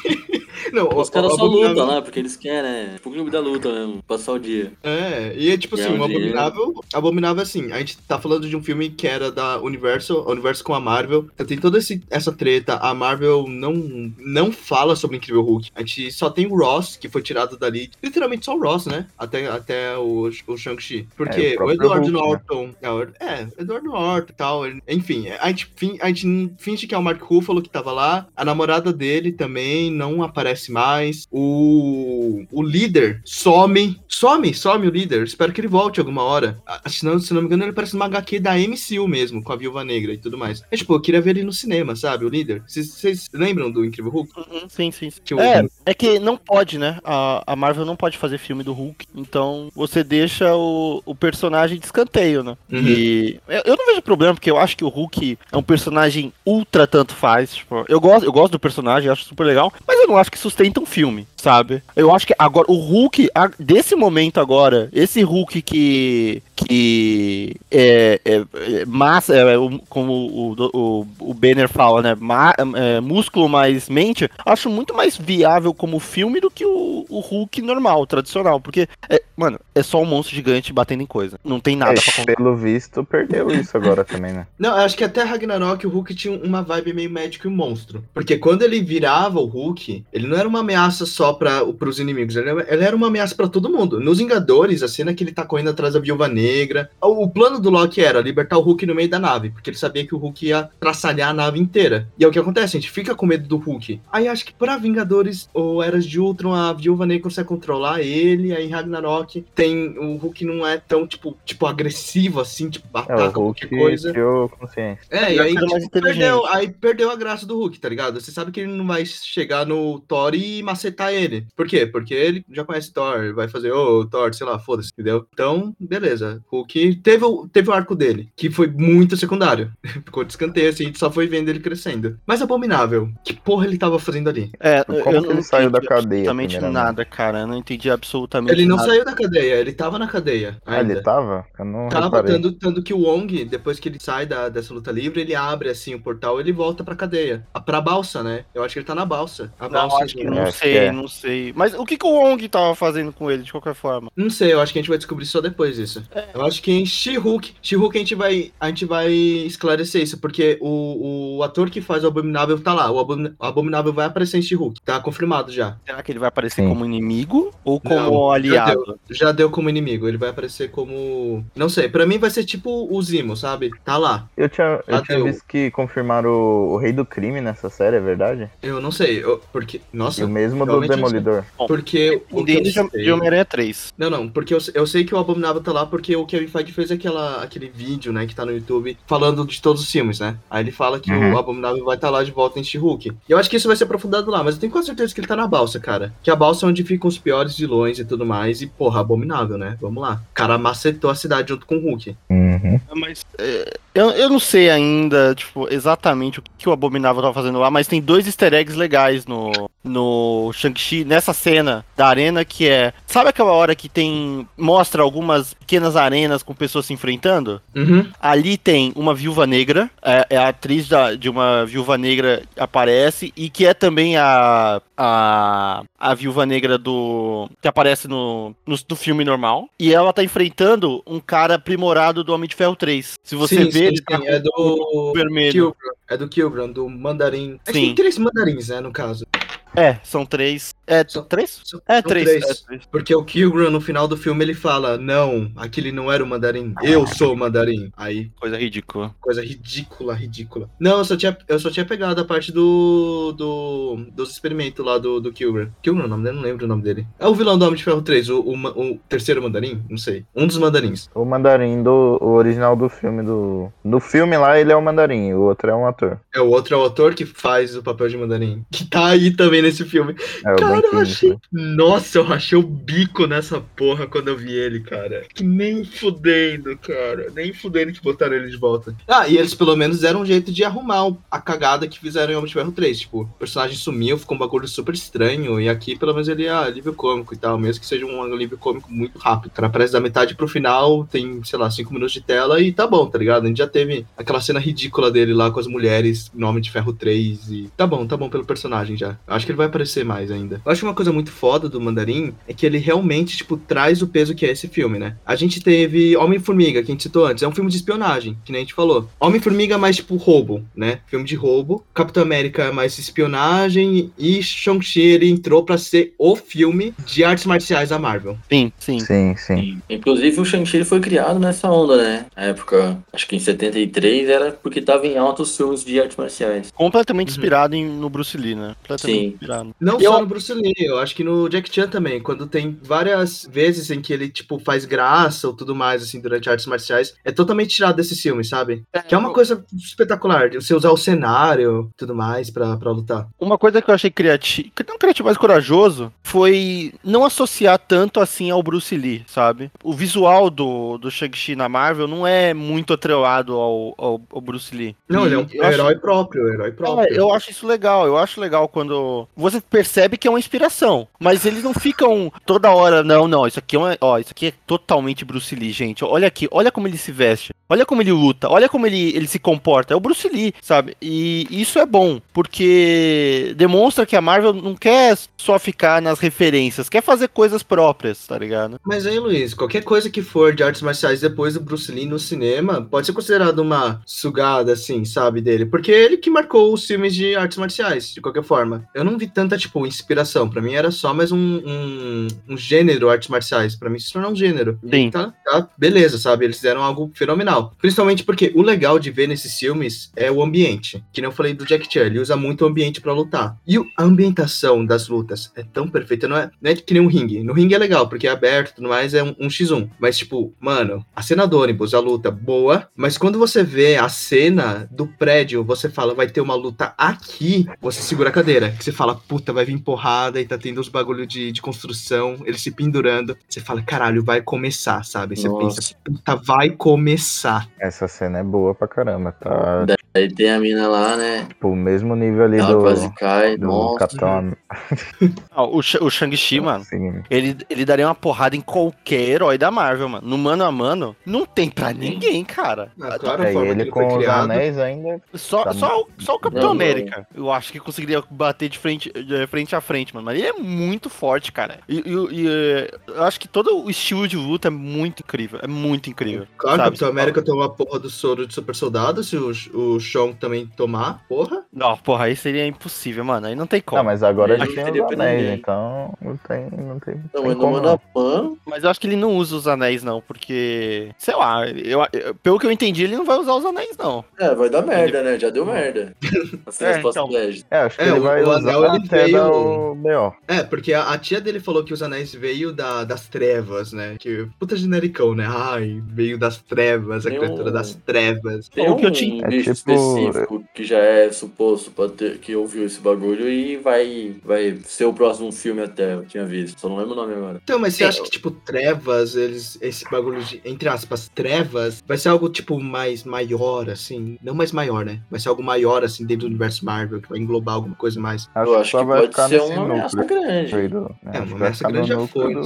Não, 0.72 0.88
Os 0.88 1.10
caras 1.10 1.34
só 1.34 1.44
lutam 1.44 1.86
lá, 1.86 2.02
porque 2.02 2.18
eles 2.18 2.36
querem, 2.36 2.62
né? 2.70 2.92
Tipo 2.94 3.10
o 3.10 3.12
clube 3.12 3.30
da 3.30 3.40
luta 3.40 3.70
mesmo, 3.72 4.02
passar 4.02 4.32
o 4.32 4.38
dia. 4.38 4.72
É, 4.82 5.32
e 5.36 5.50
é 5.50 5.56
tipo 5.56 5.76
E 5.76 5.80
é 5.80 5.84
assim, 5.84 5.94
o 5.96 6.00
um. 6.00 6.04
Abominável. 6.04 6.84
Abominável, 6.92 7.42
assim, 7.42 7.72
a 7.72 7.78
gente 7.78 7.98
tá 7.98 8.18
falando 8.18 8.48
de 8.48 8.56
um 8.56 8.62
filme 8.62 8.90
que 8.90 9.06
era 9.06 9.30
da 9.30 9.60
Universal, 9.60 10.28
a 10.28 10.32
Universal 10.32 10.64
com 10.66 10.74
a 10.74 10.80
Marvel. 10.80 11.26
Tem 11.46 11.58
toda 11.58 11.78
esse, 11.78 12.02
essa 12.10 12.32
treta. 12.32 12.76
A 12.76 12.92
Marvel 12.94 13.46
não, 13.48 13.74
não 14.18 14.50
fala 14.50 14.96
sobre 14.96 15.16
o 15.16 15.18
Incrível 15.18 15.42
Hulk. 15.42 15.70
A 15.74 15.80
gente 15.80 16.10
só 16.12 16.30
tem 16.30 16.46
o 16.46 16.56
Ross, 16.56 16.96
que 16.96 17.08
foi 17.08 17.22
tirado 17.22 17.56
dali. 17.56 17.90
Literalmente 18.02 18.44
só 18.46 18.56
o 18.56 18.60
Ross, 18.60 18.86
né? 18.86 19.06
Até, 19.18 19.46
até 19.46 19.96
o, 19.96 20.30
o 20.46 20.56
Shang-Chi. 20.56 21.06
Porque 21.16 21.56
É, 21.58 21.62
o 21.62 21.66
o, 21.66 21.70
Edward 21.70 22.10
Hulk, 22.10 22.12
né? 22.12 22.18
Norton. 22.20 22.70
É, 22.82 22.90
o- 22.90 23.02
É, 23.20 23.46
Edward 23.58 23.86
Norton 23.86 24.32
e 24.32 24.36
tal. 24.36 24.62
Enfim, 24.88 25.28
a 25.38 25.48
gente, 25.48 25.70
a 26.00 26.08
gente 26.08 26.52
finge 26.58 26.86
que 26.86 26.94
é 26.94 26.98
o 26.98 27.02
Mark 27.02 27.22
Ruffalo 27.22 27.62
que 27.62 27.68
tava 27.70 27.92
lá. 27.92 28.26
A 28.34 28.44
namorada 28.44 28.92
dele 28.92 29.30
também 29.32 29.45
não 29.48 30.22
aparece 30.22 30.70
mais. 30.72 31.26
O, 31.30 32.44
o 32.50 32.62
líder 32.62 33.20
some. 33.24 33.98
Some, 34.08 34.54
some 34.54 34.86
o 34.86 34.90
líder. 34.90 35.24
Espero 35.24 35.52
que 35.52 35.60
ele 35.60 35.68
volte 35.68 36.00
alguma 36.00 36.22
hora. 36.22 36.58
Se 36.86 37.04
não, 37.04 37.18
se 37.18 37.34
não 37.34 37.42
me 37.42 37.46
engano, 37.46 37.64
ele 37.64 37.72
parece 37.72 37.92
numa 37.94 38.06
HQ 38.06 38.40
da 38.40 38.54
MCU 38.56 39.06
mesmo, 39.06 39.42
com 39.42 39.52
a 39.52 39.56
Viúva 39.56 39.84
Negra 39.84 40.12
e 40.12 40.18
tudo 40.18 40.38
mais. 40.38 40.62
É 40.70 40.76
tipo, 40.76 40.94
eu 40.94 41.00
queria 41.00 41.20
ver 41.20 41.30
ele 41.30 41.44
no 41.44 41.52
cinema, 41.52 41.94
sabe? 41.94 42.24
O 42.24 42.28
líder. 42.28 42.62
Vocês- 42.66 43.28
lembram 43.32 43.70
do 43.70 43.84
Incrível 43.84 44.10
Hulk? 44.10 44.30
Uhum, 44.38 44.68
Sim, 44.68 44.90
sim. 44.90 45.10
sim. 45.10 45.20
É, 45.38 45.66
é 45.84 45.94
que 45.94 46.18
não 46.18 46.36
pode, 46.36 46.78
né? 46.78 46.98
A, 47.04 47.42
a 47.46 47.56
Marvel 47.56 47.84
não 47.84 47.96
pode 47.96 48.16
fazer 48.16 48.38
filme 48.38 48.62
do 48.62 48.72
Hulk. 48.72 49.06
Então 49.14 49.70
você 49.74 50.02
deixa 50.02 50.54
o, 50.56 51.02
o 51.04 51.14
personagem 51.14 51.78
de 51.78 51.84
escanteio, 51.84 52.42
né? 52.42 52.56
Uhum. 52.72 52.80
E 52.86 53.40
eu, 53.48 53.62
eu 53.66 53.76
não 53.76 53.86
vejo 53.86 54.02
problema, 54.02 54.34
porque 54.34 54.50
eu 54.50 54.56
acho 54.58 54.76
que 54.76 54.84
o 54.84 54.88
Hulk 54.88 55.38
é 55.52 55.56
um 55.56 55.62
personagem 55.62 56.32
ultra 56.44 56.86
tanto 56.86 57.14
faz. 57.14 57.54
Tipo, 57.54 57.84
eu 57.88 58.00
gosto, 58.00 58.24
eu 58.24 58.32
gosto 58.32 58.52
do 58.52 58.58
personagem, 58.58 59.10
acho 59.10 59.34
super 59.36 59.44
legal, 59.44 59.70
mas 59.86 60.00
eu 60.00 60.08
não 60.08 60.16
acho 60.16 60.30
que 60.32 60.38
sustenta 60.38 60.80
um 60.80 60.86
filme, 60.86 61.26
sabe? 61.36 61.82
Eu 61.94 62.12
acho 62.14 62.26
que 62.26 62.34
agora 62.38 62.66
o 62.70 62.74
Hulk, 62.76 63.28
a- 63.34 63.50
desse 63.58 63.94
momento 63.94 64.40
agora, 64.40 64.88
esse 64.92 65.22
Hulk 65.22 65.60
que. 65.60 66.42
Que 66.66 67.54
é, 67.70 68.20
é, 68.24 68.34
é 68.80 68.84
massa, 68.86 69.34
é, 69.34 69.56
o- 69.58 69.78
como 69.88 70.12
o, 70.12 70.54
o, 70.74 71.06
o 71.20 71.34
Banner 71.34 71.68
fala, 71.68 72.02
né? 72.02 72.16
Ma- 72.18 72.54
é, 72.74 73.00
músculo 73.00 73.48
mais 73.48 73.88
mente, 73.88 74.28
acho 74.44 74.68
muito 74.68 74.94
mais 74.94 75.16
viável 75.16 75.72
como 75.72 75.98
filme 75.98 76.40
do 76.40 76.50
que 76.50 76.64
o, 76.64 77.06
o 77.08 77.20
Hulk 77.20 77.62
normal, 77.62 78.06
tradicional. 78.06 78.60
Porque, 78.60 78.88
é, 79.08 79.22
mano, 79.36 79.58
é 79.74 79.82
só 79.82 80.00
um 80.00 80.06
monstro 80.06 80.34
gigante 80.34 80.72
batendo 80.72 81.02
em 81.02 81.06
coisa. 81.06 81.38
Não 81.44 81.60
tem 81.60 81.76
nada 81.76 82.00
pra 82.00 82.12
É, 82.12 82.16
contar. 82.16 82.36
pelo 82.36 82.56
visto, 82.56 83.04
perdeu 83.04 83.50
isso 83.50 83.76
agora 83.76 84.04
também, 84.04 84.32
né? 84.32 84.46
Não, 84.58 84.70
eu 84.70 84.84
acho 84.84 84.96
que 84.96 85.04
até 85.04 85.22
Ragnarok 85.22 85.86
o 85.86 85.90
Hulk 85.90 86.14
tinha 86.14 86.36
uma 86.38 86.62
vibe 86.62 86.92
meio 86.92 87.10
médico 87.10 87.46
e 87.46 87.50
monstro. 87.50 88.04
Porque 88.12 88.36
quando 88.38 88.62
ele 88.62 88.80
virava 88.80 89.38
o 89.40 89.46
Hulk, 89.46 90.04
ele 90.12 90.26
não 90.26 90.36
era 90.36 90.48
uma 90.48 90.60
ameaça 90.60 91.06
só 91.06 91.32
para 91.32 91.62
os 91.64 91.98
inimigos, 92.00 92.36
ele, 92.36 92.50
ele 92.68 92.84
era 92.84 92.96
uma 92.96 93.06
ameaça 93.08 93.34
pra 93.34 93.48
todo 93.48 93.70
mundo. 93.70 94.00
Nos 94.00 94.18
Vingadores, 94.18 94.82
a 94.82 94.88
cena 94.88 95.14
que 95.14 95.22
ele 95.22 95.32
tá 95.32 95.44
correndo 95.44 95.70
atrás 95.70 95.94
da 95.94 96.00
Viúva 96.00 96.26
Negra, 96.26 96.55
o, 97.00 97.24
o 97.24 97.30
plano 97.30 97.60
do 97.60 97.70
Loki 97.70 98.00
era 98.00 98.20
libertar 98.20 98.58
o 98.58 98.62
Hulk 98.62 98.86
no 98.86 98.94
meio 98.94 99.08
da 99.08 99.18
nave, 99.18 99.50
porque 99.50 99.70
ele 99.70 99.76
sabia 99.76 100.06
que 100.06 100.14
o 100.14 100.18
Hulk 100.18 100.46
ia 100.46 100.68
traçalhar 100.80 101.30
a 101.30 101.34
nave 101.34 101.58
inteira. 101.58 102.08
E 102.18 102.24
é 102.24 102.28
o 102.28 102.30
que 102.30 102.38
acontece, 102.38 102.76
a 102.76 102.80
gente 102.80 102.90
fica 102.90 103.14
com 103.14 103.26
medo 103.26 103.46
do 103.48 103.56
Hulk. 103.56 104.00
Aí 104.12 104.28
acho 104.28 104.44
que 104.44 104.54
pra 104.54 104.76
Vingadores 104.76 105.48
ou 105.52 105.82
Eras 105.82 106.06
de 106.06 106.20
Ultron, 106.20 106.54
a 106.54 106.72
Viúva 106.72 107.06
Negra 107.06 107.24
consegue 107.24 107.48
controlar 107.48 108.00
ele, 108.02 108.54
aí 108.54 108.66
em 108.66 108.70
Ragnarok 108.70 109.44
tem 109.54 109.96
o 109.98 110.16
Hulk 110.16 110.44
não 110.44 110.66
é 110.66 110.78
tão 110.78 111.06
tipo, 111.06 111.36
tipo 111.44 111.66
agressivo 111.66 112.40
assim, 112.40 112.68
tipo 112.70 112.86
É, 113.08 113.14
ataca 113.14 113.38
o 113.38 113.44
Hulk 113.44 113.66
qualquer 113.66 113.70
coisa. 113.70 114.10
criou 114.12 114.48
consciência. 114.48 115.06
É, 115.10 115.34
e 115.34 115.38
Ele 115.38 115.40
aí 115.40 115.54
tipo, 115.56 115.90
perdeu, 115.90 116.46
aí 116.46 116.68
perdeu 116.70 117.10
a 117.10 117.16
graça 117.16 117.46
do 117.46 117.56
Hulk, 117.58 117.78
tá 117.80 117.88
ligado? 117.88 118.20
Você 118.20 118.30
sabe 118.30 118.50
que 118.50 118.60
ele 118.60 118.72
não 118.72 118.86
vai 118.86 119.04
chegar 119.06 119.66
no 119.66 120.00
Thor 120.00 120.34
e 120.34 120.62
macetar 120.62 121.12
ele. 121.12 121.46
Por 121.56 121.66
quê? 121.66 121.86
Porque 121.86 122.14
ele 122.14 122.44
já 122.50 122.64
conhece 122.64 122.92
Thor, 122.92 123.34
vai 123.34 123.48
fazer, 123.48 123.72
ô, 123.72 124.04
Thor, 124.06 124.32
sei 124.34 124.46
lá, 124.46 124.58
foda-se, 124.58 124.90
entendeu? 124.92 125.26
Então, 125.32 125.74
beleza. 125.78 126.42
Hulk 126.50 126.96
teve, 126.96 127.24
o- 127.24 127.48
teve 127.48 127.68
o 127.70 127.72
arco 127.72 127.94
dele, 127.94 128.30
que 128.36 128.50
foi 128.50 128.66
muito 128.68 129.16
secundário. 129.16 129.72
Ficou 130.04 130.24
de 130.24 130.32
escanteio, 130.32 130.68
assim, 130.70 130.84
a 130.84 130.86
gente 130.86 130.98
só 130.98 131.10
foi 131.10 131.26
vendo 131.26 131.48
ele 131.48 131.60
crescendo. 131.60 132.18
Mas 132.26 132.40
abominável. 132.42 133.10
Que 133.24 133.34
porra 133.34 133.66
ele 133.66 133.78
tava 133.78 133.98
fazendo 133.98 134.28
ali? 134.28 134.50
É, 134.60 134.84
Como 134.84 135.16
eu 135.16 135.22
que 135.22 135.28
não 135.28 135.32
ele 135.32 135.42
saiu 135.42 135.70
da 135.70 135.80
cadeia, 135.80 136.30
absolutamente 136.30 136.58
nada, 136.60 137.04
cara. 137.04 137.40
Eu 137.40 137.46
não 137.46 137.56
entendi 137.56 137.90
absolutamente 137.90 138.52
Ele 138.52 138.66
não 138.66 138.76
nada. 138.76 138.88
saiu 138.88 139.04
da 139.04 139.14
cadeia, 139.14 139.54
ele 139.56 139.72
tava 139.72 139.98
na 139.98 140.06
cadeia. 140.08 140.60
Ah, 140.64 140.76
Ainda. 140.76 140.92
ele 140.92 141.02
tava? 141.02 141.46
Eu 141.58 141.64
não 141.64 141.88
Tava, 141.88 142.22
tanto, 142.22 142.52
tanto 142.52 142.82
que 142.82 142.92
o 142.94 142.98
Wong, 143.00 143.44
depois 143.44 143.78
que 143.80 143.88
ele 143.88 143.98
sai 144.00 144.26
da, 144.26 144.48
dessa 144.48 144.72
luta 144.74 144.90
livre, 144.92 145.20
ele 145.20 145.34
abre 145.34 145.68
assim 145.70 145.94
o 145.94 146.00
portal 146.00 146.40
ele 146.40 146.52
volta 146.52 146.84
pra 146.84 146.94
cadeia. 146.96 147.46
A, 147.52 147.60
pra 147.60 147.80
balsa, 147.80 148.22
né? 148.22 148.44
Eu 148.54 148.62
acho 148.62 148.74
que 148.74 148.78
ele 148.80 148.86
tá 148.86 148.94
na 148.94 149.04
balsa. 149.04 149.52
A 149.58 149.68
Não, 149.68 149.88
balsa 149.88 150.04
acho 150.04 150.14
que 150.16 150.24
não 150.24 150.42
Acho 150.42 150.58
sei, 150.58 150.76
é. 150.78 150.92
não 150.92 151.08
sei. 151.08 151.52
Mas 151.54 151.74
o 151.74 151.84
que, 151.84 151.96
que 151.96 152.06
o 152.06 152.10
Wong 152.10 152.48
tava 152.48 152.74
fazendo 152.74 153.12
com 153.12 153.30
ele, 153.30 153.42
de 153.42 153.52
qualquer 153.52 153.74
forma? 153.74 154.10
Não 154.16 154.30
sei, 154.30 154.52
eu 154.52 154.60
acho 154.60 154.72
que 154.72 154.78
a 154.78 154.82
gente 154.82 154.88
vai 154.88 154.98
descobrir 154.98 155.26
só 155.26 155.40
depois 155.40 155.76
disso. 155.76 156.02
Eu 156.36 156.44
acho 156.44 156.62
que 156.62 156.70
em 156.72 156.84
She-Hulk, 156.86 157.54
She-Hulk 157.62 157.96
a 157.96 158.00
gente 158.00 158.14
vai 158.14 158.52
a 158.60 158.68
gente 158.68 158.84
vai 158.84 159.10
esclarecer 159.12 160.02
isso, 160.02 160.18
porque 160.18 160.58
o, 160.60 161.36
o 161.38 161.42
ator 161.42 161.70
que 161.70 161.80
faz 161.80 162.04
o 162.04 162.08
Abominável 162.08 162.58
tá 162.60 162.72
lá. 162.74 162.90
O, 162.90 162.98
Abomin- 162.98 163.34
o 163.38 163.44
Abominável 163.44 163.92
vai 163.92 164.06
aparecer 164.06 164.38
em 164.38 164.42
She-Hulk, 164.42 164.80
tá 164.82 165.00
confirmado 165.00 165.50
já. 165.52 165.76
Será 165.86 166.02
que 166.02 166.12
ele 166.12 166.18
vai 166.18 166.28
aparecer 166.28 166.62
Sim. 166.62 166.68
como 166.68 166.84
inimigo 166.84 167.52
ou 167.64 167.80
como 167.80 167.94
Não, 167.94 168.28
já 168.30 168.34
aliado? 168.34 168.98
Já 169.10 169.32
deu 169.32 169.50
como 169.50 169.68
inimigo, 169.70 170.06
ele 170.08 170.18
vai 170.18 170.30
aparecer 170.30 170.70
como. 170.70 171.44
Não 171.54 171.68
sei, 171.68 171.88
pra 171.88 172.06
mim 172.06 172.18
vai 172.18 172.30
ser 172.30 172.44
tipo 172.44 172.88
o 172.90 173.02
Zimo, 173.02 173.36
sabe? 173.36 173.70
Tá 173.84 173.96
lá. 173.96 174.28
Eu 174.36 174.48
tinha, 174.48 174.80
eu 174.86 174.96
Ah, 174.96 175.02
tinha 175.02 175.18
deu. 175.18 175.26
visto 175.26 175.44
que 175.46 175.70
confirmaram 175.70 176.30
o, 176.30 176.72
o 176.74 176.76
Rei 176.76 176.92
do 176.92 177.04
Crime 177.04 177.40
nessa 177.40 177.68
série, 177.70 177.96
é 177.96 178.00
verdade? 178.00 178.50
Eu 178.62 178.80
não 178.80 178.90
sei, 178.90 179.22
eu- 179.24 179.40
porque. 179.52 179.78
E 179.92 179.96
Nossa, 179.96 180.24
o 180.24 180.28
mesmo 180.28 180.64
do. 180.66 180.80
Demolidor. 180.86 181.44
porque. 181.66 182.22
o 182.30 182.44
que 182.44 182.60
de, 182.60 182.72
de 182.72 183.12
Homem-Aranha 183.12 183.44
3. 183.44 183.94
Não, 183.96 184.10
não, 184.10 184.28
porque 184.28 184.52
eu, 184.54 184.58
eu 184.74 184.86
sei 184.86 185.04
que 185.04 185.14
o 185.14 185.18
Abominável 185.18 185.62
tá 185.62 185.72
lá 185.72 185.86
porque 185.86 186.14
o 186.16 186.25
Kevin 186.26 186.46
Feige 186.48 186.72
fez 186.72 186.90
aquela, 186.90 187.42
aquele 187.42 187.68
vídeo, 187.68 188.12
né, 188.12 188.26
que 188.26 188.34
tá 188.34 188.44
no 188.44 188.52
YouTube, 188.52 188.96
falando 189.06 189.46
de 189.46 189.60
todos 189.62 189.82
os 189.82 189.90
filmes, 189.90 190.20
né? 190.20 190.36
Aí 190.50 190.62
ele 190.62 190.72
fala 190.72 191.00
que 191.00 191.10
Uhum. 191.10 191.34
o 191.34 191.38
Abominável 191.38 191.84
vai 191.84 191.94
estar 191.96 192.10
lá 192.10 192.22
de 192.22 192.30
volta 192.30 192.58
em 192.60 192.64
She-Hulk. 192.64 193.12
E 193.28 193.32
eu 193.32 193.38
acho 193.38 193.48
que 193.48 193.56
isso 193.56 193.68
vai 193.68 193.76
ser 193.76 193.84
aprofundado 193.84 194.30
lá, 194.30 194.42
mas 194.42 194.54
eu 194.56 194.60
tenho 194.60 194.72
quase 194.72 194.86
certeza 194.86 195.14
que 195.14 195.20
ele 195.20 195.26
tá 195.26 195.36
na 195.36 195.46
balsa, 195.46 195.80
cara. 195.80 196.12
Que 196.22 196.30
a 196.30 196.36
balsa 196.36 196.66
é 196.66 196.68
onde 196.68 196.84
ficam 196.84 197.08
os 197.08 197.16
piores 197.18 197.56
vilões 197.56 197.98
e 197.98 198.04
tudo 198.04 198.26
mais. 198.26 198.60
E, 198.60 198.66
porra, 198.66 199.00
Abominável, 199.00 199.56
né? 199.56 199.76
Vamos 199.80 200.02
lá. 200.02 200.20
O 200.30 200.34
cara 200.34 200.58
macetou 200.58 201.10
a 201.10 201.14
cidade 201.14 201.48
junto 201.48 201.64
com 201.64 201.76
o 201.76 201.80
Hulk. 201.80 202.16
Uhum. 202.28 202.80
Mas 202.96 203.24
é, 203.38 203.78
eu, 203.94 204.10
eu 204.10 204.28
não 204.28 204.38
sei 204.38 204.68
ainda, 204.68 205.34
tipo, 205.34 205.72
exatamente 205.72 206.38
o 206.38 206.42
que, 206.42 206.50
que 206.58 206.68
o 206.68 206.72
Abominável 206.72 207.22
tava 207.22 207.34
fazendo 207.34 207.58
lá, 207.58 207.70
mas 207.70 207.86
tem 207.86 208.00
dois 208.00 208.26
easter 208.26 208.52
eggs 208.52 208.76
legais 208.76 209.26
no, 209.26 209.52
no 209.86 210.50
Shang-Chi, 210.52 211.04
nessa 211.04 211.32
cena 211.32 211.84
da 211.96 212.06
arena, 212.08 212.44
que 212.44 212.68
é. 212.68 212.92
Sabe 213.06 213.30
aquela 213.30 213.52
hora 213.52 213.74
que 213.74 213.88
tem. 213.88 214.46
mostra 214.56 215.02
algumas 215.02 215.54
pequenas 215.54 215.96
arenas 215.96 216.42
com 216.42 216.54
pessoas 216.54 216.86
se 216.86 216.92
enfrentando? 216.92 217.60
Uhum. 217.74 218.06
Ali 218.20 218.56
tem 218.56 218.92
uma 218.96 219.14
viúva 219.14 219.46
negra, 219.46 219.90
é, 220.02 220.26
é 220.30 220.36
a 220.36 220.48
atriz 220.48 220.88
da- 220.88 221.14
de 221.14 221.28
uma 221.28 221.64
viúva 221.64 221.96
negra 221.96 222.42
que 222.54 222.60
aparece, 222.60 223.32
e 223.36 223.48
que 223.48 223.64
é 223.66 223.72
também 223.74 224.16
a, 224.16 224.80
a, 224.96 225.82
a 225.98 226.14
viúva 226.14 226.44
negra 226.44 226.76
do. 226.78 227.48
que 227.62 227.68
aparece 227.68 228.08
no, 228.08 228.54
no, 228.66 228.76
no 228.88 228.96
filme 228.96 229.24
normal. 229.24 229.68
E 229.78 229.94
ela 229.94 230.12
tá 230.12 230.22
enfrentando 230.22 231.02
um 231.06 231.20
cara 231.20 231.54
aprimorado 231.54 232.24
do 232.24 232.32
Homem 232.34 232.48
de 232.48 232.54
Ferro 232.56 232.74
3. 232.76 233.14
Se 233.22 233.34
você 233.34 233.56
Sim, 233.56 233.64
vê, 233.70 233.78
sim, 233.78 233.84
ele 233.86 234.02
tá 234.02 234.20
é 234.24 234.38
do 234.40 235.12
vermelho. 235.14 235.74
É 236.08 236.16
do 236.16 236.28
Kilgran, 236.28 236.70
do 236.70 236.88
Mandarim. 236.88 237.58
Que 237.64 237.72
Sim. 237.72 237.80
tem 237.86 237.94
três 237.94 238.18
mandarins, 238.18 238.68
né, 238.68 238.80
no 238.80 238.92
caso. 238.92 239.26
É, 239.74 239.98
são 240.02 240.24
três. 240.24 240.74
É, 240.86 241.04
São- 241.06 241.22
três? 241.24 241.60
São- 241.64 241.82
É, 241.86 241.94
são 241.96 242.02
três. 242.04 242.24
três. 242.26 242.44
é, 242.44 242.66
três. 242.66 242.86
Porque 242.86 243.14
o 243.14 243.22
Kilgran, 243.22 243.68
no 243.68 243.80
final 243.80 244.08
do 244.08 244.16
filme, 244.16 244.42
ele 244.42 244.54
fala: 244.54 244.96
Não, 244.96 245.50
aquele 245.56 245.92
não 245.92 246.10
era 246.10 246.24
o 246.24 246.26
mandarim, 246.26 246.72
eu 246.82 247.06
sou 247.06 247.34
o 247.34 247.36
mandarim. 247.36 247.90
Aí, 247.94 248.30
Coisa 248.40 248.56
ridícula. 248.56 249.14
coisa 249.20 249.42
ridícula, 249.44 250.14
ridícula. 250.14 250.70
Não, 250.80 250.98
eu 250.98 251.04
só 251.04 251.14
tinha, 251.14 251.36
eu 251.46 251.58
só 251.58 251.70
tinha 251.70 251.84
pegado 251.84 252.18
a 252.20 252.24
parte 252.24 252.50
do. 252.52 253.32
do 253.32 253.96
dos 254.14 254.30
experimentos 254.30 254.82
lá 254.82 254.96
do, 254.96 255.20
do. 255.20 255.30
Kilgran 255.32 255.68
é 255.84 255.90
o 255.90 256.08
nome 256.08 256.24
dele? 256.24 256.36
Não 256.36 256.42
lembro 256.42 256.64
o 256.64 256.68
nome 256.68 256.82
dele. 256.82 257.06
É 257.18 257.26
o 257.26 257.34
vilão 257.34 257.58
do 257.58 257.64
Homem 257.66 257.76
de 257.76 257.84
Ferro 257.84 258.00
3, 258.00 258.30
o, 258.30 258.40
o, 258.40 258.54
o 258.94 258.98
terceiro 259.08 259.42
mandarim? 259.42 259.82
Não 259.90 259.98
sei. 259.98 260.24
Um 260.34 260.46
dos 260.46 260.56
mandarins. 260.56 261.10
O 261.14 261.24
mandarim 261.26 261.82
do 261.82 262.16
o 262.22 262.28
original 262.30 262.76
do 262.76 262.88
filme 262.88 263.22
do. 263.22 263.70
No 263.84 264.00
filme 264.00 264.38
lá 264.38 264.58
ele 264.58 264.72
é 264.72 264.76
o 264.76 264.80
mandarim, 264.80 265.34
o 265.34 265.42
outro 265.42 265.70
é 265.70 265.74
um 265.74 265.86
ator. 265.96 266.20
É 266.34 266.40
o 266.40 266.46
outro 266.48 266.74
é 266.74 266.78
o 266.78 266.84
ator 266.84 267.14
que 267.14 267.24
faz 267.24 267.76
o 267.76 267.82
papel 267.82 268.08
de 268.08 268.16
mandarim. 268.16 268.64
Que 268.70 268.84
tá 268.84 269.06
aí 269.06 269.30
também 269.30 269.62
nesse 269.62 269.84
filme. 269.84 270.14
É, 270.44 270.54
Cara, 270.54 270.82
eu 270.92 270.98
achei. 270.98 271.30
né? 271.30 271.36
Nossa, 271.52 272.18
eu 272.18 272.24
rachei 272.24 272.58
o 272.58 272.62
bico 272.62 273.26
nessa 273.26 273.60
porra 273.60 274.06
quando 274.06 274.28
eu 274.28 274.36
vi 274.36 274.52
ele, 274.52 274.80
cara. 274.80 275.24
Que 275.34 275.42
nem 275.42 275.84
fudendo, 275.84 276.76
cara. 276.78 277.28
Nem 277.34 277.52
fudendo 277.52 277.92
que 277.92 278.02
botaram 278.02 278.34
ele 278.34 278.50
de 278.50 278.56
volta. 278.56 278.94
Ah, 279.08 279.26
e 279.28 279.36
eles 279.36 279.54
pelo 279.54 279.76
menos 279.76 280.00
deram 280.00 280.20
um 280.20 280.26
jeito 280.26 280.52
de 280.52 280.64
arrumar 280.64 281.10
a 281.30 281.40
cagada 281.40 281.86
que 281.88 281.98
fizeram 281.98 282.32
em 282.32 282.36
Homem 282.36 282.48
de 282.48 282.54
Ferro 282.54 282.72
3. 282.72 283.00
Tipo, 283.00 283.22
o 283.22 283.26
personagem 283.38 283.76
sumiu, 283.76 284.18
ficou 284.18 284.36
um 284.36 284.40
bagulho 284.40 284.68
super 284.68 284.94
estranho. 284.94 285.60
E 285.60 285.68
aqui, 285.68 285.96
pelo 285.96 286.12
menos, 286.12 286.28
ele 286.28 286.44
é 286.44 286.50
alívio 286.50 286.92
cômico 286.94 287.34
e 287.34 287.36
tal. 287.36 287.58
Mesmo 287.58 287.80
que 287.80 287.86
seja 287.86 288.04
um 288.06 288.22
alívio 288.22 288.58
cômico 288.58 288.90
muito 288.92 289.18
rápido. 289.18 289.50
O 289.50 289.54
cara 289.54 289.68
aparece 289.68 289.92
da 289.92 290.00
metade 290.00 290.34
pro 290.34 290.48
final, 290.48 291.04
tem, 291.10 291.42
sei 291.44 291.58
lá, 291.58 291.70
cinco 291.70 291.92
minutos 291.92 292.12
de 292.12 292.20
tela 292.20 292.60
e 292.60 292.72
tá 292.72 292.86
bom, 292.86 293.06
tá 293.06 293.18
ligado? 293.18 293.44
A 293.44 293.48
gente 293.48 293.58
já 293.58 293.66
teve 293.66 294.04
aquela 294.16 294.40
cena 294.40 294.60
ridícula 294.60 295.10
dele 295.10 295.32
lá 295.32 295.50
com 295.50 295.60
as 295.60 295.66
mulheres 295.66 295.85
no 296.34 296.46
Homem 296.48 296.62
de 296.62 296.70
Ferro 296.70 296.92
3 296.92 297.50
e 297.50 297.70
tá 297.76 297.86
bom, 297.86 298.06
tá 298.06 298.16
bom 298.16 298.28
pelo 298.28 298.44
personagem 298.44 298.96
já. 298.96 299.16
Acho 299.26 299.46
que 299.46 299.52
ele 299.52 299.56
vai 299.56 299.66
aparecer 299.66 300.04
mais 300.04 300.30
ainda. 300.30 300.60
Eu 300.64 300.72
acho 300.72 300.84
uma 300.84 300.94
coisa 300.94 301.12
muito 301.12 301.30
foda 301.30 301.68
do 301.68 301.80
Mandarim 301.80 302.34
é 302.46 302.52
que 302.52 302.66
ele 302.66 302.78
realmente, 302.78 303.36
tipo, 303.36 303.56
traz 303.56 304.02
o 304.02 304.06
peso 304.06 304.34
que 304.34 304.46
é 304.46 304.50
esse 304.50 304.68
filme, 304.68 304.98
né? 304.98 305.16
A 305.24 305.36
gente 305.36 305.60
teve 305.60 306.16
Homem-Formiga, 306.16 306.82
que 306.82 306.90
a 306.90 306.94
gente 306.94 307.02
citou 307.02 307.26
antes, 307.26 307.42
é 307.42 307.48
um 307.48 307.52
filme 307.52 307.70
de 307.70 307.76
espionagem, 307.76 308.36
que 308.44 308.52
nem 308.52 308.60
a 308.60 308.64
gente 308.64 308.74
falou. 308.74 309.08
Homem-Formiga 309.20 309.74
é 309.74 309.78
mais, 309.78 309.96
tipo, 309.96 310.16
roubo, 310.16 310.64
né? 310.74 311.00
Filme 311.06 311.24
de 311.24 311.34
roubo. 311.34 311.84
Capitão 311.94 312.22
América 312.22 312.64
é 312.64 312.72
mais 312.72 312.98
espionagem 312.98 314.10
e 314.18 314.42
Shang-Chi, 314.42 315.00
ele 315.00 315.28
entrou 315.28 315.64
pra 315.64 315.78
ser 315.78 316.14
o 316.18 316.36
filme 316.36 316.94
de 317.04 317.24
artes 317.24 317.46
marciais 317.46 317.90
da 317.90 317.98
Marvel. 317.98 318.36
Sim, 318.48 318.72
sim. 318.78 319.00
Sim, 319.00 319.34
sim. 319.36 319.82
Inclusive 319.88 320.40
o 320.40 320.44
Shang-Chi 320.44 320.84
foi 320.84 321.00
criado 321.00 321.38
nessa 321.38 321.70
onda, 321.70 321.96
né? 321.96 322.26
Na 322.36 322.44
época, 322.44 322.98
acho 323.12 323.26
que 323.26 323.36
em 323.36 323.40
73 323.40 324.28
era 324.28 324.52
porque 324.52 324.80
tava 324.80 325.06
em 325.06 325.16
alta 325.16 325.42
os 325.42 325.56
filmes 325.56 325.75
de 325.84 326.00
artes 326.00 326.16
marciais. 326.16 326.72
Completamente 326.74 327.28
Uhum. 327.28 327.32
inspirado 327.32 327.74
em- 327.74 327.86
no 327.88 328.08
Bruce 328.10 328.36
Lee, 328.36 328.54
né? 328.54 328.74
Completamente 328.82 329.18
Sim. 329.20 329.26
inspirado. 329.28 329.74
Não 329.80 329.98
E 330.00 330.04
só 330.04 330.14
eu- 330.14 330.20
no 330.20 330.26
Bruce 330.26 330.52
Lee, 330.52 330.74
eu 330.78 330.98
acho 330.98 331.14
que 331.14 331.24
no 331.24 331.48
Jack 331.48 331.72
Chan 331.74 331.88
também, 331.88 332.20
quando 332.20 332.46
tem 332.46 332.78
várias 332.82 333.48
vezes 333.50 333.90
em 333.90 334.00
que 334.00 334.12
ele, 334.12 334.28
tipo, 334.28 334.58
faz 334.58 334.84
graça 334.84 335.46
ou 335.48 335.54
tudo 335.54 335.74
mais, 335.74 336.02
assim, 336.02 336.20
durante 336.20 336.48
artes 336.50 336.66
marciais, 336.66 337.14
é 337.24 337.30
totalmente 337.32 337.74
tirado 337.74 337.96
desses 337.96 338.20
filmes, 338.20 338.48
sabe? 338.48 338.82
Que 339.08 339.14
é 339.14 339.18
uma 339.18 339.28
eu- 339.28 339.32
coisa 339.34 339.64
espetacular, 339.76 340.50
de 340.50 340.56
você 340.60 340.74
usar 340.74 340.90
o 340.90 340.96
cenário 340.96 341.90
e 341.92 341.96
tudo 341.96 342.14
mais 342.14 342.50
pra, 342.50 342.76
pra 342.76 342.90
lutar. 342.90 343.28
Uma 343.38 343.58
coisa 343.58 343.80
que 343.82 343.90
eu 343.90 343.94
achei 343.94 344.10
criativo, 344.10 344.70
não 344.88 344.98
criativo, 344.98 345.28
mas 345.28 345.36
corajoso, 345.38 346.12
foi 346.22 346.92
não 347.04 347.24
associar 347.24 347.78
tanto 347.78 348.20
assim 348.20 348.50
ao 348.50 348.62
Bruce 348.62 348.96
Lee, 348.96 349.24
sabe? 349.26 349.70
O 349.82 349.92
visual 349.92 350.50
do, 350.50 350.98
do 350.98 351.10
Shang-Chi 351.10 351.56
na 351.56 351.68
Marvel 351.68 352.06
não 352.08 352.26
é 352.26 352.52
muito 352.54 352.92
atrelado 352.92 353.54
ao, 353.54 353.94
ao, 353.96 354.20
ao 354.30 354.40
Bruce 354.40 354.74
Lee. 354.74 354.96
Não, 355.08 355.26
ele 355.26 355.34
é 355.34 355.38
um 355.38 355.46
eu 355.52 355.64
acho- 355.66 355.74
herói 355.78 355.96
próprio, 355.96 356.48
herói 356.48 356.72
próprio. 356.72 357.06
É, 357.14 357.18
eu 357.18 357.32
acho 357.32 357.50
isso 357.50 357.66
legal. 357.66 358.06
Eu 358.06 358.16
acho 358.16 358.40
legal 358.40 358.68
quando 358.68 359.26
você 359.36 359.60
percebe 359.60 360.16
que 360.16 360.26
é 360.26 360.30
uma 360.30 360.38
inspiração, 360.38 361.06
mas 361.18 361.44
eles 361.44 361.62
não 361.62 361.74
ficam 361.74 362.32
toda 362.44 362.70
hora, 362.70 363.02
não, 363.02 363.26
não, 363.28 363.46
isso 363.46 363.58
aqui 363.58 363.76
é 363.76 363.78
uma, 363.78 363.96
ó, 364.00 364.18
isso 364.18 364.30
aqui 364.30 364.46
é 364.46 364.52
totalmente 364.66 365.24
Bruce 365.24 365.54
Lee, 365.54 365.72
gente. 365.72 366.04
Olha 366.04 366.28
aqui, 366.28 366.48
olha 366.50 366.70
como 366.70 366.86
ele 366.88 366.98
se 366.98 367.12
veste. 367.12 367.52
Olha 367.68 367.84
como 367.84 368.00
ele 368.00 368.12
luta, 368.12 368.48
olha 368.48 368.68
como 368.68 368.86
ele, 368.86 369.08
ele 369.16 369.26
se 369.26 369.38
comporta. 369.40 369.92
É 369.92 369.96
o 369.96 370.00
Bruce 370.00 370.28
Lee, 370.28 370.54
sabe? 370.62 370.96
E 371.02 371.46
isso 371.50 371.78
é 371.80 371.86
bom, 371.86 372.20
porque 372.32 373.54
demonstra 373.56 374.06
que 374.06 374.14
a 374.16 374.20
Marvel 374.20 374.52
não 374.52 374.74
quer 374.74 375.16
só 375.36 375.58
ficar 375.58 376.00
nas 376.00 376.18
referências, 376.20 376.88
quer 376.88 377.02
fazer 377.02 377.28
coisas 377.28 377.62
próprias, 377.62 378.26
tá 378.26 378.38
ligado? 378.38 378.78
Mas 378.84 379.06
aí, 379.06 379.18
Luiz, 379.18 379.52
qualquer 379.54 379.82
coisa 379.82 380.08
que 380.10 380.22
for 380.22 380.54
de 380.54 380.62
artes 380.62 380.82
marciais 380.82 381.20
depois 381.20 381.54
do 381.54 381.60
Bruce 381.60 381.90
Lee 381.90 382.06
no 382.06 382.18
cinema 382.18 382.82
pode 382.82 383.06
ser 383.06 383.12
considerado 383.12 383.58
uma 383.58 384.00
sugada, 384.06 384.72
assim, 384.72 385.04
sabe, 385.04 385.40
dele. 385.40 385.55
Porque 385.64 385.92
é 385.92 386.04
ele 386.04 386.16
que 386.16 386.28
marcou 386.28 386.72
os 386.72 386.84
filmes 386.84 387.14
de 387.14 387.34
artes 387.34 387.56
marciais, 387.56 388.12
de 388.12 388.20
qualquer 388.20 388.42
forma. 388.42 388.86
Eu 388.94 389.04
não 389.04 389.16
vi 389.16 389.26
tanta, 389.26 389.56
tipo, 389.56 389.86
inspiração. 389.86 390.48
Pra 390.48 390.60
mim 390.60 390.74
era 390.74 390.90
só 390.90 391.14
mais 391.14 391.32
um, 391.32 391.38
um, 391.38 392.26
um 392.48 392.56
gênero 392.56 393.08
artes 393.08 393.28
marciais. 393.28 393.76
Pra 393.76 393.88
mim 393.88 393.98
se 393.98 394.12
tornou 394.12 394.32
um 394.32 394.36
gênero. 394.36 394.78
Sim. 394.90 395.10
Tá, 395.10 395.32
tá, 395.44 395.68
beleza, 395.78 396.18
sabe? 396.18 396.44
Eles 396.44 396.56
fizeram 396.56 396.82
algo 396.82 397.10
fenomenal. 397.14 397.74
Principalmente 397.78 398.24
porque 398.24 398.52
o 398.54 398.62
legal 398.62 398.98
de 398.98 399.10
ver 399.10 399.28
nesses 399.28 399.58
filmes 399.58 400.10
é 400.16 400.30
o 400.30 400.42
ambiente. 400.42 401.02
Que 401.12 401.20
nem 401.20 401.28
eu 401.28 401.34
falei 401.34 401.54
do 401.54 401.64
Jack 401.64 401.86
Chan, 401.90 402.06
ele 402.06 402.18
usa 402.18 402.36
muito 402.36 402.64
o 402.64 402.68
ambiente 402.68 403.00
pra 403.00 403.12
lutar. 403.12 403.56
E 403.66 403.76
a 403.76 404.02
ambientação 404.02 404.84
das 404.84 405.08
lutas 405.08 405.52
é 405.54 405.62
tão 405.62 405.88
perfeita, 405.88 406.28
não 406.28 406.36
é, 406.36 406.50
não 406.60 406.70
é 406.70 406.74
que 406.74 406.92
nem 406.92 407.02
um 407.02 407.06
ringue. 407.06 407.42
No 407.42 407.52
ringue 407.52 407.74
é 407.74 407.78
legal, 407.78 408.08
porque 408.08 408.26
é 408.26 408.30
aberto 408.30 408.70
e 408.70 408.74
tudo 408.74 408.88
mais, 408.88 409.14
é 409.14 409.22
um, 409.22 409.34
um 409.38 409.48
x1. 409.48 409.88
Mas, 409.98 410.18
tipo, 410.18 410.54
mano, 410.60 411.04
a 411.14 411.22
cena 411.22 411.46
do 411.46 411.58
ônibus, 411.58 411.94
a 411.94 412.00
luta, 412.00 412.30
boa. 412.30 412.88
Mas 412.96 413.16
quando 413.16 413.38
você 413.38 413.62
vê 413.62 413.96
a 413.96 414.08
cena 414.08 414.88
do 414.90 415.06
prédio, 415.06 415.45
você 415.54 415.88
fala, 415.88 416.14
vai 416.14 416.26
ter 416.26 416.40
uma 416.40 416.54
luta 416.54 416.94
aqui, 416.96 417.66
você 417.80 418.00
segura 418.02 418.30
a 418.30 418.32
cadeira. 418.32 418.70
Que 418.70 418.82
você 418.82 418.90
fala, 418.92 419.14
puta, 419.14 419.52
vai 419.52 419.64
vir 419.64 419.78
porrada 419.78 420.40
e 420.40 420.46
tá 420.46 420.56
tendo 420.58 420.80
uns 420.80 420.88
bagulho 420.88 421.26
de, 421.26 421.52
de 421.52 421.62
construção, 421.62 422.38
eles 422.44 422.60
se 422.62 422.70
pendurando. 422.70 423.36
Você 423.48 423.60
fala, 423.60 423.82
caralho, 423.82 424.24
vai 424.24 424.40
começar, 424.40 425.04
sabe? 425.04 425.36
Você 425.36 425.48
Nossa. 425.48 425.76
pensa, 425.76 425.94
puta, 426.02 426.36
vai 426.36 426.70
começar. 426.70 427.68
Essa 427.78 428.08
cena 428.08 428.38
é 428.38 428.42
boa 428.42 428.74
pra 428.74 428.88
caramba. 428.88 429.32
Tá, 429.32 429.84
Aí 430.14 430.32
tem 430.32 430.50
a 430.50 430.58
mina 430.58 430.88
lá, 430.88 431.14
né? 431.16 431.44
tipo, 431.46 431.68
o 431.68 431.76
mesmo 431.76 432.16
nível 432.16 432.44
ali 432.44 432.58
Ela 432.58 432.72
do, 432.72 432.80
quase 432.80 433.12
cai. 433.14 433.56
do 433.58 433.66
Nossa. 433.66 433.98
Capitão 433.98 434.56
Ah, 435.50 435.64
o, 435.64 435.78
o 435.78 436.10
Shang-Chi, 436.10 436.60
mano. 436.60 436.84
Ele, 437.30 437.56
ele 437.68 437.84
daria 437.84 438.06
uma 438.06 438.14
porrada 438.14 438.56
em 438.56 438.60
qualquer 438.60 439.20
herói 439.20 439.58
da 439.58 439.70
Marvel, 439.70 440.08
mano. 440.08 440.26
No 440.26 440.38
mano 440.38 440.64
a 440.64 440.72
mano, 440.72 441.14
não 441.24 441.44
tem 441.44 441.70
pra 441.70 441.92
ninguém, 441.92 442.44
cara. 442.44 442.90
Ah, 443.00 443.18
claro, 443.18 443.42
é, 443.44 443.54
ele 443.54 443.82
ele 443.82 443.90
com 443.90 444.08
foi 444.10 444.18
os 444.22 444.28
anéis 444.28 444.78
ainda. 444.78 445.20
Só, 445.38 445.64
Tá 445.64 445.72
só, 445.72 446.00
o- 446.02 446.08
só 446.18 446.34
o 446.34 446.38
Capitão 446.38 446.68
Não, 446.68 446.74
não. 446.74 446.80
América. 446.82 447.26
Eu 447.34 447.50
acho 447.52 447.72
que 447.72 447.80
conseguiria 447.80 448.22
bater 448.30 448.68
de 448.68 448.78
frente, 448.78 449.10
de 449.12 449.46
frente 449.46 449.74
a 449.74 449.80
frente, 449.80 450.14
mano. 450.14 450.24
Mas 450.26 450.38
ele 450.38 450.46
é 450.48 450.52
muito 450.52 451.08
forte, 451.10 451.50
cara. 451.52 451.78
E, 451.88 451.96
e- 451.98 452.34
e, 452.42 452.48
eh, 452.48 452.90
eu 453.08 453.22
acho 453.24 453.38
que 453.40 453.48
todo 453.48 453.84
o 453.84 453.90
estilo 453.90 454.26
de 454.28 454.36
luta 454.36 454.68
é 454.68 454.70
muito 454.70 455.20
incrível. 455.20 455.58
É 455.62 455.66
muito 455.66 456.08
incrível. 456.10 456.46
Claro, 456.56 456.76
sabe? 456.76 456.90
Capitão 456.90 457.08
América 457.08 457.42
tomou 457.42 457.62
a 457.64 457.68
porra 457.70 457.98
do 457.98 458.08
soro 458.10 458.46
de 458.46 458.54
super 458.54 458.74
soldado, 458.74 459.22
se 459.24 459.36
o, 459.36 459.50
o 459.74 460.00
Sean 460.00 460.32
também 460.32 460.66
tomar, 460.76 461.24
porra. 461.28 461.64
Não, 461.72 461.96
porra, 461.96 462.24
aí 462.26 462.36
seria 462.36 462.66
impossível, 462.66 463.24
mano. 463.24 463.46
Aí 463.46 463.54
não 463.54 463.66
tem 463.66 463.80
como. 463.80 463.98
Não, 463.98 464.04
mas 464.04 464.22
agora 464.22 464.54
Ele 464.54 464.66
tem 464.74 465.02
os 465.02 465.12
anéis, 465.12 465.58
então 465.58 466.14
não 466.20 466.36
tem, 466.36 466.60
não 466.70 466.98
tem, 467.00 467.14
Não, 467.34 467.42
tem 467.42 467.54
como 467.56 467.80
não. 467.80 468.00
mano, 468.14 468.58
Mas 468.66 468.84
eu 468.84 468.90
acho 468.90 469.00
que 469.00 469.06
ele 469.06 469.16
não 469.16 469.36
usa 469.36 469.56
os 469.56 469.66
anéis, 469.68 470.02
não, 470.02 470.20
porque. 470.20 471.10
Sei 471.18 471.34
lá, 471.34 471.66
eu, 471.68 472.00
eu- 472.12 472.34
pelo 472.36 472.58
que 472.58 472.66
eu 472.66 472.70
entendi, 472.72 473.04
ele 473.04 473.16
não 473.16 473.24
vai 473.24 473.36
usar 473.38 473.54
os 473.54 473.64
anéis, 473.64 473.96
não. 473.96 474.24
é, 474.38 474.54
vai 474.54 474.68
dar 474.70 474.82
merda, 474.82 475.15
né? 475.22 475.38
Já 475.38 475.50
deu 475.50 475.64
merda. 475.66 476.14
Assim, 476.66 476.84
É, 476.84 476.90
as 476.90 476.98
então. 476.98 477.28
É, 477.70 477.76
acho 477.78 477.96
que 477.96 478.02
É, 478.02 478.08
ele 478.08 478.18
o- 478.18 478.22
vai 478.22 478.42
o 478.42 478.48
usar 478.48 478.58
anel, 478.58 478.84
ele 478.94 479.04
até 479.06 479.24
veio- 479.24 479.90
o 479.92 479.94
B.O. 479.94 480.32
É, 480.48 480.62
porque 480.62 480.92
a, 480.92 481.10
a 481.10 481.18
tia 481.18 481.40
dele 481.40 481.60
falou 481.60 481.84
que 481.84 481.92
os 481.92 482.02
anéis 482.02 482.34
veio 482.34 482.72
da, 482.72 483.04
das 483.04 483.28
trevas, 483.28 483.92
né? 483.92 484.16
Que 484.18 484.46
puta 484.58 484.76
genericão, 484.76 485.34
né? 485.34 485.46
Ai, 485.48 486.02
veio 486.06 486.38
das 486.38 486.58
trevas, 486.60 487.26
a 487.26 487.30
criatura 487.30 487.70
um- 487.70 487.72
das 487.72 487.94
trevas. 487.94 488.68
Tem 488.68 488.90
um 488.90 488.96
que 488.96 489.06
eu 489.06 489.10
tinha- 489.10 489.44
É 489.44 489.48
bicho 489.48 489.74
tipo- 489.74 489.92
específico 489.92 490.64
que 490.74 490.84
já 490.84 490.98
é 490.98 491.30
suposto 491.30 491.90
pra 491.90 492.08
ter, 492.08 492.38
que 492.38 492.54
ouviu 492.56 492.84
esse 492.84 493.00
bagulho 493.00 493.48
e 493.48 493.76
vai, 493.76 494.34
vai 494.44 494.76
ser 494.84 495.04
o 495.04 495.12
próximo 495.12 495.50
filme 495.52 495.82
até, 495.82 496.14
eu 496.14 496.24
tinha 496.24 496.44
visto. 496.44 496.80
Só 496.80 496.88
não 496.88 496.96
lembro 496.96 497.12
o 497.12 497.16
nome 497.16 497.34
agora. 497.34 497.60
Então, 497.62 497.78
mas 497.78 497.94
você 497.94 498.04
Sim. 498.04 498.08
acha 498.08 498.22
que, 498.22 498.30
tipo, 498.30 498.50
trevas, 498.50 499.36
eles, 499.36 499.78
esse 499.80 500.04
bagulho 500.10 500.42
de, 500.42 500.60
entre 500.64 500.88
aspas, 500.88 501.28
trevas, 501.34 502.02
vai 502.06 502.16
ser 502.18 502.28
algo, 502.28 502.48
tipo, 502.48 502.78
mais 502.80 503.24
maior, 503.24 503.88
assim? 503.90 504.38
Não 504.42 504.54
mais 504.54 504.72
maior, 504.72 505.05
né? 505.06 505.20
Vai 505.30 505.40
ser 505.40 505.48
algo 505.48 505.62
maior, 505.62 506.04
assim, 506.04 506.26
dentro 506.26 506.42
do 506.46 506.50
universo 506.50 506.84
Marvel, 506.84 507.20
que 507.22 507.28
vai 507.28 507.38
englobar 507.38 507.76
alguma 507.76 507.94
coisa 507.94 508.20
mais. 508.20 508.48
Acho 508.54 508.70
eu 508.70 508.78
acho 508.78 508.90
só 508.90 508.98
que 509.00 509.04
vai 509.06 509.18
pode 509.20 509.30
ficar 509.30 509.48
ser 509.48 509.60
uma 509.62 509.84
ameaça 509.84 510.24
grande. 510.24 510.88
do- 510.88 511.00
né, 511.00 511.08
É, 511.32 511.38
uma 511.38 511.46
que 511.46 511.54
ameaça 511.54 511.88
grande 511.88 512.08
já 512.08 512.26
foi, 512.26 512.54
do. 512.54 512.60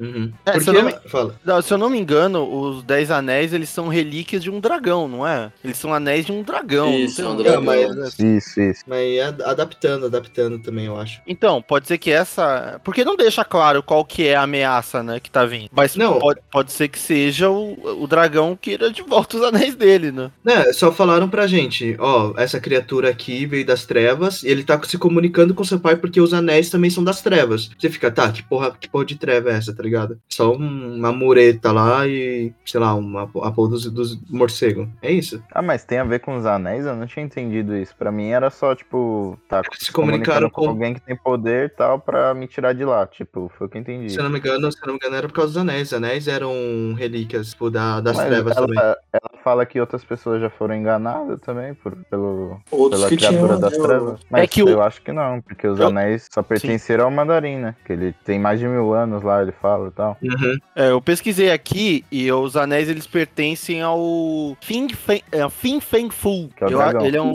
Uhum. 0.00 0.32
É, 0.44 0.52
Porque, 0.52 0.60
se 0.64 0.70
eu 0.70 0.74
não 0.74 0.82
me- 0.84 0.94
fala. 1.08 1.34
Não, 1.44 1.62
se 1.62 1.72
eu 1.74 1.78
não 1.78 1.88
me 1.90 1.98
engano, 1.98 2.42
os 2.52 2.82
Dez 2.82 3.10
Anéis, 3.10 3.52
eles 3.52 3.68
são 3.68 3.88
relíquias 3.88 4.42
de 4.42 4.50
um 4.50 4.60
dragão, 4.60 5.08
não 5.08 5.26
é? 5.26 5.50
Eles 5.64 5.76
são 5.76 5.92
anéis 5.94 6.26
de 6.26 6.32
um 6.32 6.42
dragão. 6.42 6.92
Isso, 6.92 7.22
é 7.22 7.28
um 7.28 7.36
dragão. 7.36 7.62
mas- 7.62 8.18
Isso, 8.18 8.60
isso. 8.60 8.82
Mas 8.86 9.00
é 9.00 9.22
adaptando, 9.44 10.06
adaptando 10.06 10.58
também, 10.58 10.86
eu 10.86 10.98
acho. 10.98 11.20
Então, 11.26 11.62
pode 11.62 11.86
ser 11.86 11.98
que 11.98 12.10
essa. 12.10 12.80
Porque 12.84 13.04
não 13.04 13.16
deixa 13.16 13.44
claro 13.44 13.82
qual 13.82 14.04
que 14.04 14.26
é 14.26 14.34
a 14.36 14.42
ameaça, 14.42 15.02
né, 15.02 15.20
que 15.20 15.30
tá 15.30 15.44
vindo. 15.44 15.68
Mas 15.72 15.94
Não. 15.96 16.18
Pode, 16.18 16.40
pode 16.50 16.72
ser 16.72 16.88
que 16.88 16.98
seja 16.98 17.48
o, 17.50 18.02
o 18.02 18.06
dragão 18.06 18.56
queira 18.60 18.90
de 18.90 19.02
volta 19.02 19.36
os 19.36 19.42
anéis 19.42 19.74
dele, 19.74 20.10
né? 20.10 20.30
Né, 20.44 20.72
só 20.72 20.90
falaram 20.92 21.28
pra 21.28 21.35
gente, 21.44 21.96
ó, 21.98 22.32
essa 22.36 22.60
criatura 22.60 23.10
aqui 23.10 23.44
veio 23.46 23.66
das 23.66 23.84
trevas 23.84 24.44
e 24.44 24.48
ele 24.48 24.62
tá 24.62 24.80
se 24.84 24.96
comunicando 24.96 25.52
com 25.54 25.64
seu 25.64 25.80
pai 25.80 25.96
porque 25.96 26.20
os 26.20 26.32
anéis 26.32 26.70
também 26.70 26.88
são 26.88 27.02
das 27.02 27.20
trevas. 27.20 27.68
Você 27.76 27.90
fica, 27.90 28.08
tá, 28.12 28.30
que 28.30 28.44
porra, 28.44 28.70
que 28.78 28.88
porra 28.88 29.04
de 29.04 29.16
treva 29.16 29.50
é 29.50 29.54
essa, 29.54 29.74
tá 29.74 29.82
ligado? 29.82 30.20
Só 30.28 30.52
um- 30.54 30.96
uma 30.98 31.10
mureta 31.10 31.72
lá 31.72 32.06
e, 32.06 32.52
sei 32.64 32.78
lá, 32.78 32.94
uma, 32.94 33.24
a 33.24 33.50
porra 33.50 33.70
dos, 33.70 33.90
dos 33.90 34.16
morcegos. 34.30 34.86
É 35.02 35.10
isso. 35.10 35.42
Ah, 35.52 35.62
mas 35.62 35.84
tem 35.84 35.98
a 35.98 36.04
ver 36.04 36.20
com 36.20 36.36
os 36.36 36.46
anéis? 36.46 36.86
Eu 36.86 36.94
não 36.94 37.06
tinha 37.08 37.24
entendido 37.26 37.76
isso. 37.76 37.94
Pra 37.98 38.12
mim 38.12 38.28
era 38.28 38.48
só, 38.50 38.72
tipo, 38.74 39.36
tá 39.48 39.62
Se 39.78 39.90
comunicaram 39.90 40.48
com 40.48 40.62
com- 40.62 40.68
alguém 40.68 40.94
que 40.94 41.00
tem 41.00 41.16
poder 41.16 41.66
e 41.66 41.68
tal 41.70 41.98
pra 41.98 42.32
me 42.34 42.46
tirar 42.46 42.72
de 42.74 42.84
lá. 42.84 43.04
Tipo, 43.06 43.50
foi 43.58 43.66
o 43.66 43.70
que 43.70 43.78
eu 43.78 43.80
entendi. 43.80 44.10
Se 44.10 44.18
eu 44.18 44.22
não 44.22 44.30
me 44.30 44.38
engano, 44.38 44.70
se 44.70 44.78
eu 44.78 44.86
não 44.86 44.92
me 44.94 44.98
engano, 44.98 45.16
era 45.16 45.26
por 45.26 45.34
causa 45.34 45.48
dos 45.54 45.56
anéis. 45.62 45.88
Os 45.88 45.94
anéis 45.94 46.28
eram 46.28 46.52
relíquias, 46.96 47.50
tipo, 47.50 47.70
da, 47.70 48.00
das 48.00 48.16
Mas 48.16 48.26
trevas 48.26 48.56
ela, 48.56 48.66
também. 48.66 48.82
ela 48.82 49.42
fala 49.42 49.66
que 49.66 49.80
outras 49.80 50.04
pessoas 50.04 50.40
já 50.40 50.50
foram 50.50 50.74
enganadas 50.76 51.06
também 51.42 51.74
por, 51.74 51.96
pelo, 52.10 52.60
Outros 52.70 53.00
pela 53.00 53.10
que 53.10 53.16
criatura 53.16 53.46
tinham. 53.56 53.60
das 53.60 53.78
né, 53.78 53.84
trevas. 53.84 54.20
Mas 54.30 54.48
que 54.50 54.62
o- 54.62 54.68
eu 54.68 54.82
acho 54.82 55.00
que 55.02 55.12
não, 55.12 55.40
porque 55.40 55.66
os 55.66 55.78
Eu- 55.80 55.88
anéis 55.88 56.28
só 56.32 56.42
pertenceram 56.42 57.04
ao 57.06 57.10
mandarim, 57.10 57.56
né? 57.56 57.74
Que 57.84 57.92
ele 57.92 58.14
tem 58.24 58.38
mais 58.38 58.60
de 58.60 58.66
mil 58.66 58.92
anos 58.94 59.22
lá, 59.22 59.42
ele 59.42 59.52
fala 59.52 59.88
e 59.88 59.90
tal. 59.92 60.16
Uhum. 60.22 60.58
É, 60.74 60.90
eu 60.90 61.00
pesquisei 61.00 61.50
aqui 61.50 62.04
e 62.10 62.30
os 62.30 62.56
anéis 62.56 62.88
eles 62.88 63.06
pertencem 63.06 63.82
ao 63.82 64.56
Fin 64.60 64.88
Feng, 64.88 65.22
é, 65.32 65.48
Fin 65.48 65.80
Feng 65.80 66.10
Fu. 66.10 66.48
Que 66.56 66.64
é 66.64 66.66
o 66.66 66.70
Eu- 66.70 67.00
ele, 67.06 67.16
é 67.16 67.22
um, 67.22 67.32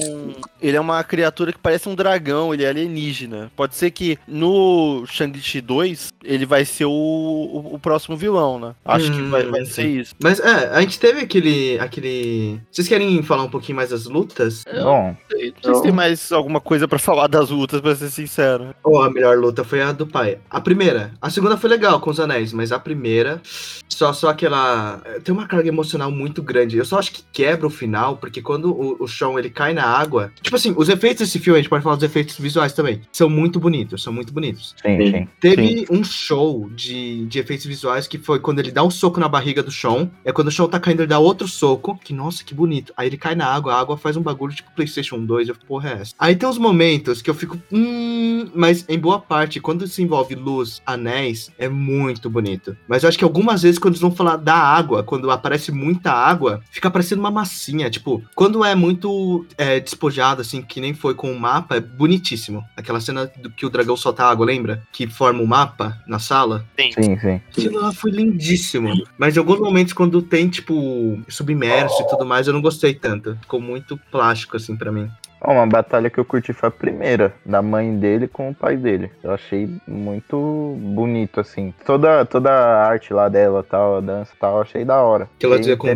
ele 0.62 0.78
é 0.78 0.80
uma 0.82 1.04
criatura 1.04 1.52
que 1.52 1.60
parece 1.60 1.90
um 1.90 1.96
dragão, 1.96 2.54
ele 2.54 2.64
é 2.64 2.70
alienígena. 2.70 3.52
Pode 3.56 3.76
ser 3.76 3.92
que 3.92 4.18
no 4.28 5.04
Shang-Chi 5.08 5.62
2 5.62 6.14
ele 6.24 6.46
vai 6.46 6.64
ser 6.66 6.86
o, 6.86 6.92
o, 6.92 7.76
o 7.76 7.80
próximo 7.80 8.16
vilão, 8.16 8.60
né? 8.60 8.76
Acho 8.86 9.12
que 9.12 9.22
Hum, 9.22 9.30
vai, 9.30 9.44
vai 9.46 9.66
sim. 9.66 9.72
ser 9.72 9.88
isso. 9.88 10.16
Mas 10.22 10.40
é, 10.40 10.70
a 10.72 10.82
gente 10.82 11.00
teve 11.00 11.22
aquele. 11.22 11.80
aquele. 11.80 12.60
Vocês 12.72 12.88
querem 12.88 13.22
falar 13.24 13.44
um 13.44 13.50
pouquinho 13.50 13.76
mais 13.76 13.81
das 13.90 14.06
lutas? 14.06 14.64
Bom, 14.84 15.16
Não 15.32 15.64
sei 15.64 15.74
se 15.76 15.82
tem 15.82 15.92
mais 15.92 16.32
alguma 16.32 16.60
coisa 16.62 16.88
pra 16.88 17.00
falar 17.00 17.28
das 17.28 17.50
lutas, 17.50 17.82
pra 17.82 17.96
ser 17.96 18.10
sincero. 18.10 18.74
Ou 18.84 19.02
a 19.02 19.10
melhor 19.10 19.38
luta 19.38 19.64
foi 19.64 19.82
a 19.82 19.92
do 19.92 20.06
pai? 20.08 20.38
A 20.50 20.62
primeira. 20.62 21.12
A 21.22 21.30
segunda 21.30 21.58
foi 21.58 21.70
legal 21.70 22.00
com 22.00 22.10
os 22.10 22.20
anéis, 22.20 22.54
mas 22.54 22.72
a 22.72 22.80
primeira. 22.80 23.42
Só, 23.90 24.14
só 24.14 24.30
aquela. 24.30 25.02
Tem 25.24 25.34
uma 25.34 25.48
carga 25.48 25.68
emocional 25.68 26.12
muito 26.12 26.42
grande. 26.42 26.78
Eu 26.78 26.86
só 26.86 27.00
acho 27.00 27.12
que 27.12 27.24
quebra 27.32 27.68
o 27.68 27.70
final, 27.70 28.18
porque 28.18 28.42
quando 28.42 28.72
o, 28.72 29.04
o 29.04 29.08
Sean 29.08 29.38
ele 29.38 29.50
cai 29.50 29.74
na 29.74 29.84
água. 29.86 30.32
Tipo 30.42 30.56
assim, 30.56 30.74
os 30.78 30.90
efeitos 30.90 31.20
desse 31.28 31.40
filme, 31.40 31.60
a 31.60 31.62
gente 31.62 31.70
pode 31.70 31.84
falar 31.84 31.96
dos 31.96 32.04
efeitos 32.04 32.38
visuais 32.38 32.74
também. 32.74 33.02
São 33.12 33.30
muito 33.30 33.60
bonitos, 33.60 34.04
são 34.04 34.14
muito 34.14 34.32
bonitos. 34.34 34.76
sim, 34.82 34.98
Sim. 34.98 35.12
sim. 35.12 35.28
Teve 35.40 35.86
um 35.90 36.04
show 36.04 36.70
de, 36.74 37.26
de 37.26 37.40
efeitos 37.40 37.66
visuais 37.66 38.08
que 38.08 38.18
foi 38.18 38.40
quando 38.40 38.60
ele 38.60 38.72
dá 38.72 38.84
um 38.84 38.90
soco 38.92 39.20
na 39.20 39.28
barriga 39.28 39.62
do 39.64 39.72
Sean. 39.72 40.10
É 40.26 40.32
quando 40.32 40.48
o 40.48 40.52
Sean 40.52 40.68
tá 40.68 40.80
caindo, 40.80 41.02
ele 41.02 41.08
dá 41.08 41.20
outro 41.20 41.48
soco. 41.48 42.00
Que 42.04 42.14
nossa, 42.14 42.44
que 42.44 42.54
bonito. 42.54 42.94
Aí 42.98 43.08
ele 43.08 43.18
cai 43.18 43.36
na 43.36 43.46
água, 43.48 43.71
água 43.76 43.98
faz 43.98 44.18
um 44.18 44.22
bagulho 44.22 44.54
tipo 44.54 44.72
PlayStation 44.72 45.24
2. 45.24 45.50
Eu 45.50 45.56
fico, 45.56 45.66
porra, 45.66 45.90
é 45.90 45.94
essa? 46.02 46.14
Aí 46.18 46.36
tem 46.36 46.48
uns 46.48 46.58
momentos 46.58 47.22
que 47.22 47.30
eu 47.30 47.34
fico, 47.34 47.58
hum, 47.72 48.50
mas 48.54 48.86
em 48.88 49.00
boa 49.00 49.20
parte, 49.20 49.60
quando 49.60 49.88
se 49.88 50.02
envolve 50.02 50.36
luz, 50.36 50.82
anéis, 50.86 51.52
é 51.58 51.68
muito 51.70 52.30
bonito. 52.30 52.76
Mas 52.88 53.04
eu 53.04 53.10
acho 53.10 53.18
que 53.18 53.24
algumas 53.24 53.62
vezes, 53.62 53.80
quando 53.80 53.94
eles 53.94 54.02
vão 54.02 54.12
falar 54.12 54.38
da 54.38 54.56
água, 54.56 55.04
quando 55.04 55.30
aparece 55.32 55.72
muita 55.72 56.12
água, 56.12 56.62
fica 56.72 56.90
parecendo 56.90 57.22
uma 57.22 57.32
massinha. 57.32 57.90
Tipo, 57.90 58.24
quando 58.36 58.64
é 58.64 58.76
muito 58.76 59.46
é, 59.58 59.80
despojado, 59.80 60.42
assim, 60.42 60.62
que 60.62 60.82
nem 60.82 60.94
foi 60.94 61.14
com 61.14 61.32
o 61.32 61.40
mapa, 61.40 61.76
é 61.76 61.80
bonitíssimo. 61.80 62.64
Aquela 62.76 63.00
cena 63.00 63.32
do 63.38 63.50
que 63.50 63.66
o 63.66 63.70
dragão 63.70 63.96
solta 63.96 64.24
água, 64.24 64.46
lembra? 64.46 64.84
Que 64.92 65.08
forma 65.08 65.42
o 65.42 65.48
mapa 65.48 66.02
na 66.08 66.20
sala. 66.20 66.66
Sim, 66.80 66.92
sim. 66.92 67.42
Aquilo 67.50 67.82
lá 67.82 67.92
foi 67.94 68.12
lindíssimo. 68.12 68.92
Mas 69.18 69.36
em 69.36 69.40
alguns 69.40 69.60
momentos, 69.60 69.94
quando 69.94 70.22
tem, 70.22 70.50
tipo, 70.50 71.20
submerso 71.28 72.02
e 72.02 72.08
tudo 72.08 72.26
mais, 72.26 72.48
eu 72.48 72.54
não 72.54 72.62
gostei 72.62 72.94
tanto. 72.94 73.38
Ficou 73.42 73.61
muito 73.62 73.96
plástico, 73.96 74.58
assim, 74.58 74.76
pra 74.76 74.92
mim. 74.92 75.10
Uma 75.44 75.66
batalha 75.66 76.10
que 76.10 76.20
eu 76.20 76.26
curti 76.26 76.54
foi 76.54 76.70
a 76.70 76.72
primeira, 76.72 77.34
da 77.46 77.62
mãe 77.62 77.98
dele 77.98 78.28
com 78.28 78.50
o 78.50 78.56
pai 78.56 78.78
dele. 78.78 79.12
Eu 79.24 79.32
achei 79.32 79.70
muito 79.88 80.78
bonito, 80.80 81.40
assim. 81.40 81.74
Toda, 81.86 82.26
toda 82.26 82.52
a 82.52 82.86
arte 82.86 83.14
lá 83.14 83.28
dela, 83.28 83.66
tal, 83.68 83.98
a 83.98 84.02
dança 84.02 84.32
e 84.36 84.40
tal, 84.40 84.56
eu 84.56 84.62
achei 84.62 84.86
da 84.86 85.02
hora. 85.02 85.28
Que 85.40 85.46
ela 85.46 85.58
dizia 85.58 85.76
com. 85.76 85.88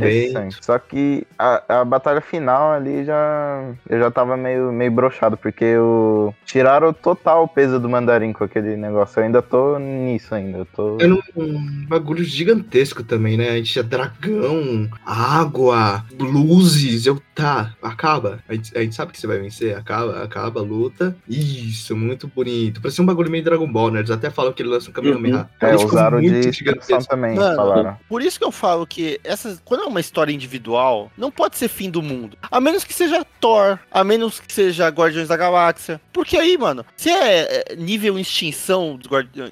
Só 0.61 0.79
que 0.79 1.25
a, 1.37 1.81
a 1.81 1.85
batalha 1.85 2.21
final 2.21 2.71
ali 2.71 3.05
já. 3.05 3.71
Eu 3.87 3.99
já 3.99 4.09
tava 4.09 4.35
meio, 4.35 4.71
meio 4.71 4.91
broxado, 4.91 5.37
porque 5.37 5.63
eu, 5.63 6.33
tiraram 6.45 6.91
total 6.91 7.43
o 7.43 7.47
peso 7.47 7.79
do 7.79 7.87
mandarim 7.87 8.33
com 8.33 8.43
aquele 8.43 8.75
negócio. 8.75 9.19
Eu 9.19 9.25
ainda 9.25 9.41
tô 9.41 9.77
nisso 9.77 10.33
ainda. 10.33 10.59
Eu 10.59 10.65
tô. 10.65 10.97
Era 10.99 11.13
um, 11.13 11.21
um 11.35 11.85
bagulho 11.87 12.23
gigantesco 12.23 13.03
também, 13.03 13.37
né? 13.37 13.49
A 13.49 13.57
gente 13.57 13.73
tinha 13.73 13.83
dragão, 13.83 14.89
água, 15.05 16.03
luzes. 16.19 17.05
Eu, 17.05 17.21
tá, 17.33 17.73
acaba. 17.81 18.39
A 18.49 18.53
gente, 18.53 18.75
a 18.77 18.81
gente 18.81 18.95
sabe 18.95 19.11
que 19.11 19.19
você 19.19 19.27
vai 19.27 19.34
vencer. 19.39 19.77
Acaba, 19.77 20.23
acaba 20.23 20.59
a 20.59 20.63
luta. 20.63 21.15
Isso, 21.27 21.95
muito 21.95 22.27
bonito. 22.27 22.81
Parecia 22.81 23.03
um 23.03 23.07
bagulho 23.07 23.29
meio 23.29 23.43
Dragon 23.43 23.71
Ball, 23.71 23.91
né? 23.91 23.99
Eles 23.99 24.11
até 24.11 24.29
falam 24.29 24.53
que 24.53 24.61
ele 24.61 24.69
lança 24.69 24.89
um 24.89 24.93
Kamehameha. 24.93 25.49
É, 25.61 25.69
Ele 25.69 25.77
ficou 25.77 25.91
usaram 25.91 26.21
de 26.21 26.47
inspiração 26.47 26.99
também, 26.99 27.35
Mano, 27.35 27.55
falaram. 27.55 27.97
Por 28.07 28.21
isso 28.21 28.39
que 28.39 28.45
eu 28.45 28.51
falo 28.51 28.85
que 28.85 29.19
essas, 29.23 29.61
quando 29.63 29.83
é 29.83 29.87
uma 29.87 29.99
história 29.99 30.33
individual, 30.33 31.11
não 31.17 31.31
pode 31.31 31.57
ser 31.57 31.67
fim 31.67 31.89
do 31.89 32.01
mundo. 32.01 32.37
A 32.49 32.59
menos 32.59 32.83
que 32.83 32.93
seja 32.93 33.25
Thor, 33.39 33.79
a 33.91 34.03
menos 34.03 34.39
que 34.39 34.51
seja 34.51 34.87
Guardiões 34.89 35.27
da 35.27 35.37
Galáxia. 35.37 35.99
Porque 36.11 36.37
aí, 36.37 36.57
mano, 36.57 36.85
se 36.95 37.09
é 37.09 37.25
é, 37.25 37.75
nível 37.75 38.17
extinção 38.17 38.99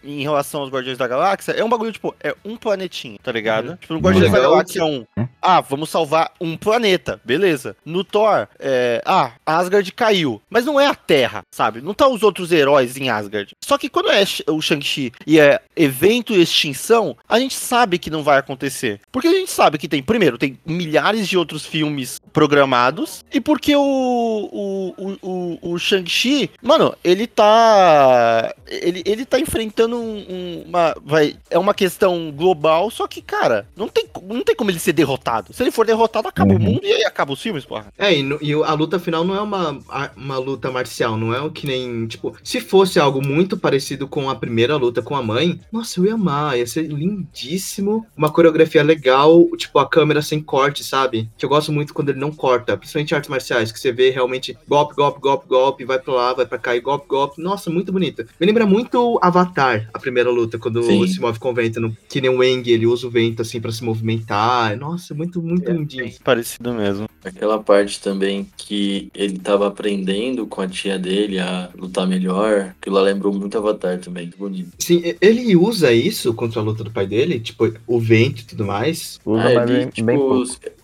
em 0.04 0.22
relação 0.22 0.62
aos 0.62 0.70
Guardiões 0.70 0.98
da 0.98 1.08
Galáxia, 1.08 1.52
é 1.52 1.64
um 1.64 1.70
bagulho, 1.70 1.92
tipo, 1.92 2.16
é 2.22 2.36
um 2.44 2.56
planetinho, 2.56 3.18
tá 3.22 3.32
ligado? 3.32 3.70
Uhum. 3.70 3.76
Tipo, 3.76 3.94
no 3.94 4.00
Guardiões 4.00 4.32
da 4.32 4.38
Legal 4.38 4.52
Galáxia 4.52 4.86
1, 4.86 5.06
ah, 5.42 5.62
vamos 5.62 5.90
salvar 5.90 6.32
um 6.40 6.56
planeta, 6.58 7.20
beleza. 7.24 7.76
No 7.86 8.04
Thor, 8.04 8.48
é, 8.60 9.02
ah, 9.06 9.32
Asgard 9.74 9.92
caiu. 9.94 10.42
Mas 10.50 10.66
não 10.66 10.80
é 10.80 10.88
a 10.88 10.96
Terra, 10.96 11.42
sabe? 11.52 11.82
Não 11.82 11.94
tá 11.94 12.08
os 12.08 12.22
outros 12.24 12.52
heróis 12.52 12.96
em 12.98 13.10
Asgard. 13.10 13.52
Só 13.64 13.78
que 13.78 13.90
quando 13.90 14.10
é 14.12 14.24
o 14.50 14.62
Shang-Chi 14.62 15.12
e 15.26 15.40
é 15.40 15.60
evento 15.76 16.34
e 16.34 16.42
extinção, 16.42 17.16
a 17.28 17.40
gente 17.40 17.56
sabe 17.56 17.98
que 17.98 18.10
não 18.10 18.24
vai 18.24 18.38
acontecer. 18.38 19.00
Porque 19.12 19.28
a 19.28 19.32
gente 19.34 19.52
sabe 19.52 19.78
que 19.78 19.88
tem, 19.88 20.04
primeiro, 20.04 20.38
tem 20.38 20.58
milhares 20.66 21.28
de 21.28 21.38
outros 21.38 21.66
filmes 21.66 22.20
programados. 22.32 23.24
E 23.34 23.42
porque 23.42 23.76
o, 23.76 23.82
o, 23.82 24.94
o, 24.98 25.18
o, 25.62 25.72
o 25.74 25.80
Shang-Chi, 25.80 26.52
mano, 26.62 26.96
ele 27.04 27.26
tá. 27.28 28.54
Ele, 28.68 29.02
ele 29.06 29.26
tá 29.26 29.40
enfrentando 29.40 29.96
um- 29.98 30.26
um- 30.30 30.64
uma. 30.68 30.96
Vai, 31.04 31.36
é 31.50 31.58
uma 31.58 31.74
questão 31.74 32.32
global, 32.32 32.90
só 32.92 33.08
que, 33.08 33.22
cara, 33.22 33.68
não 33.76 33.88
tem, 33.88 34.06
não 34.24 34.42
tem 34.44 34.56
como 34.56 34.72
ele 34.72 34.80
ser 34.80 34.94
derrotado. 34.94 35.54
Se 35.54 35.64
ele 35.64 35.72
for 35.72 35.86
derrotado, 35.86 36.28
acaba 36.28 36.52
o 36.54 36.56
Uhum. 36.56 36.60
mundo 36.62 36.82
e 36.84 36.92
aí 36.92 37.04
acaba 37.06 37.34
os 37.34 37.42
filmes, 37.42 37.66
porra. 37.66 37.88
É, 37.98 38.14
e, 38.14 38.24
no- 38.24 38.40
e 38.42 38.56
o- 38.56 38.64
a 38.64 38.74
luta 38.74 39.00
final 39.00 39.24
não 39.24 39.36
é 39.36 39.42
uma, 39.42 39.63
a- 39.90 40.12
uma 40.16 40.38
luta 40.38 40.72
marcial, 40.72 41.18
não 41.18 41.34
é 41.34 41.42
o 41.42 41.52
que 41.52 41.66
nem. 41.68 42.06
Tipo, 42.08 42.36
se 42.44 42.60
fosse 42.62 43.00
algo 43.00 43.26
muito 43.26 43.58
parecido 43.58 44.08
com 44.08 44.30
a 44.30 44.36
primeira 44.36 44.76
luta 44.76 45.02
com 45.02 45.16
a 45.16 45.22
mãe, 45.22 45.60
nossa, 45.72 46.00
eu 46.00 46.06
ia 46.06 46.14
amar, 46.14 46.58
ia 46.58 46.66
ser 46.68 46.84
lindíssimo. 46.88 48.06
Uma 48.16 48.32
coreografia 48.32 48.84
legal, 48.84 49.46
tipo, 49.58 49.80
a 49.80 49.88
câmera 49.88 50.22
sem 50.22 50.42
corte, 50.42 50.84
sabe? 50.84 51.30
Que 51.38 51.46
eu 51.46 51.50
gosto 51.50 51.72
muito 51.72 51.94
quando 51.94 52.10
ele 52.10 52.20
não 52.20 52.32
corta, 52.32 52.78
principalmente 52.78 53.16
artes 53.16 53.30
marciais, 53.30 53.72
que 53.72 53.80
você 53.80 53.92
vê 53.92 54.10
realmente 54.10 54.58
golpe, 54.68 54.96
golpe, 54.96 55.20
golpe, 55.20 55.48
golpe, 55.48 55.86
vai 55.86 56.00
pra 56.00 56.14
lá, 56.14 56.34
vai 56.34 56.46
pra 56.46 56.58
cá 56.58 56.76
e 56.76 56.82
golpe, 56.82 57.08
golpe. 57.08 57.42
Nossa, 57.42 57.70
muito 57.70 57.92
bonita. 57.92 58.26
Me 58.40 58.46
lembra 58.48 58.66
muito 58.66 59.20
Avatar, 59.22 59.90
a 59.94 60.00
primeira 60.00 60.30
luta, 60.30 60.58
quando 60.58 60.84
Sim. 60.84 61.08
se 61.08 61.20
move 61.20 61.40
com 61.40 61.52
o 61.52 61.54
vento, 61.54 61.80
no, 61.80 61.96
que 62.10 62.22
nem 62.22 62.30
o 62.30 62.44
Eng, 62.44 62.68
ele 62.70 62.86
usa 62.86 63.08
o 63.08 63.10
vento 63.10 63.42
assim 63.42 63.60
pra 63.60 63.72
se 63.72 63.84
movimentar. 63.84 64.78
Nossa, 64.78 65.14
muito, 65.14 65.42
muito 65.42 65.72
lindinho. 65.72 66.12
Parecido 66.24 66.74
mesmo. 66.74 67.08
Aquela 67.24 67.58
parte 67.58 68.02
também 68.02 68.48
que 68.58 69.10
ele 69.16 69.38
tava 69.54 69.68
aprendendo 69.68 70.48
com 70.48 70.62
a 70.62 70.68
tia 70.68 70.98
dele 70.98 71.40
a 71.40 71.70
lutar 71.78 72.08
melhor. 72.08 72.74
Aquilo 72.82 72.96
lá 72.96 73.02
lembrou 73.04 73.32
muito 73.34 73.58
Avatar 73.58 74.00
também, 74.00 74.30
que 74.30 74.38
bonito. 74.38 74.70
Sim, 74.80 75.02
ele 75.22 75.56
usa 75.56 75.94
isso 75.94 76.34
contra 76.34 76.60
a 76.60 76.64
luta 76.64 76.84
do 76.84 76.90
pai 76.92 77.06
dele, 77.06 77.40
tipo, 77.40 77.72
o 77.86 78.00
vento 78.00 78.42
e 78.42 78.46
tudo 78.46 78.66
mais. 78.66 79.20
Usa, 79.24 79.44
Ah, 79.44 79.54
ele, 79.54 79.66
bem, 79.66 79.88
tipo, 79.90 80.06
bem. 80.08 80.18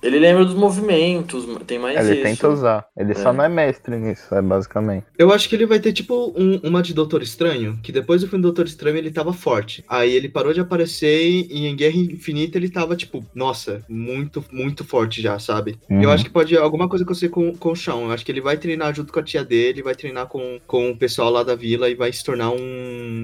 Ele 0.02 0.20
lembra 0.20 0.46
dos 0.46 0.54
movimentos, 0.56 1.46
tem 1.68 1.78
mais 1.80 1.98
Ele 2.08 2.16
isso. 2.16 2.24
tenta 2.24 2.50
usar. 2.50 2.86
Ele 2.98 3.14
só 3.16 3.30
É. 3.30 3.34
não 3.34 3.44
é 3.44 3.50
mestre 3.50 3.96
nisso, 3.98 4.34
é 4.34 4.42
basicamente. 4.42 5.06
Eu 5.18 5.32
acho 5.32 5.48
que 5.50 5.56
ele 5.56 5.66
vai 5.66 5.80
ter, 5.80 5.94
tipo, 5.94 6.34
um- 6.38 6.60
uma 6.64 6.82
de 6.82 6.94
Doutor 6.94 7.22
Estranho, 7.22 7.80
que 7.84 7.92
depois 7.92 8.22
do 8.22 8.28
filme 8.28 8.42
do 8.42 8.48
Doutor 8.48 8.66
Estranho 8.66 8.98
ele 8.98 9.12
tava 9.12 9.34
forte. 9.34 9.84
Aí 9.88 10.14
ele 10.14 10.30
parou 10.30 10.54
de 10.54 10.60
aparecer 10.60 11.22
e 11.50 11.68
em 11.68 11.76
Guerra 11.76 11.96
Infinita 11.98 12.58
ele 12.58 12.70
tava, 12.70 12.96
tipo, 12.96 13.24
nossa, 13.36 13.84
muito, 13.90 14.44
muito 14.52 14.84
forte 14.84 15.22
já, 15.22 15.38
sabe? 15.40 15.78
Uhum. 15.90 16.02
Eu 16.04 16.12
acho 16.12 16.24
que 16.24 16.30
pode 16.30 16.56
alguma 16.58 16.88
coisa 16.88 17.04
acontecer 17.04 17.30
com, 17.30 17.56
com 17.56 17.72
o 17.72 17.76
Shawn. 17.76 18.06
Eu 18.06 18.12
acho 18.12 18.26
que 18.26 18.32
ele 18.32 18.42
vai 18.42 18.58
treinar 18.58 18.94
junto 18.94 19.12
com 19.14 19.20
a 19.20 19.24
tia 19.24 19.44
dele, 19.44 19.84
vai 19.84 19.96
treinar 19.96 20.28
com, 20.28 20.60
com 20.66 20.90
o 20.92 20.98
pessoal 20.98 21.30
lá 21.30 21.44
da 21.44 21.56
vila 21.56 21.90
e 21.90 21.96
vai 21.96 22.12
se 22.12 22.24
tornar 22.24 22.50
um 22.52 22.60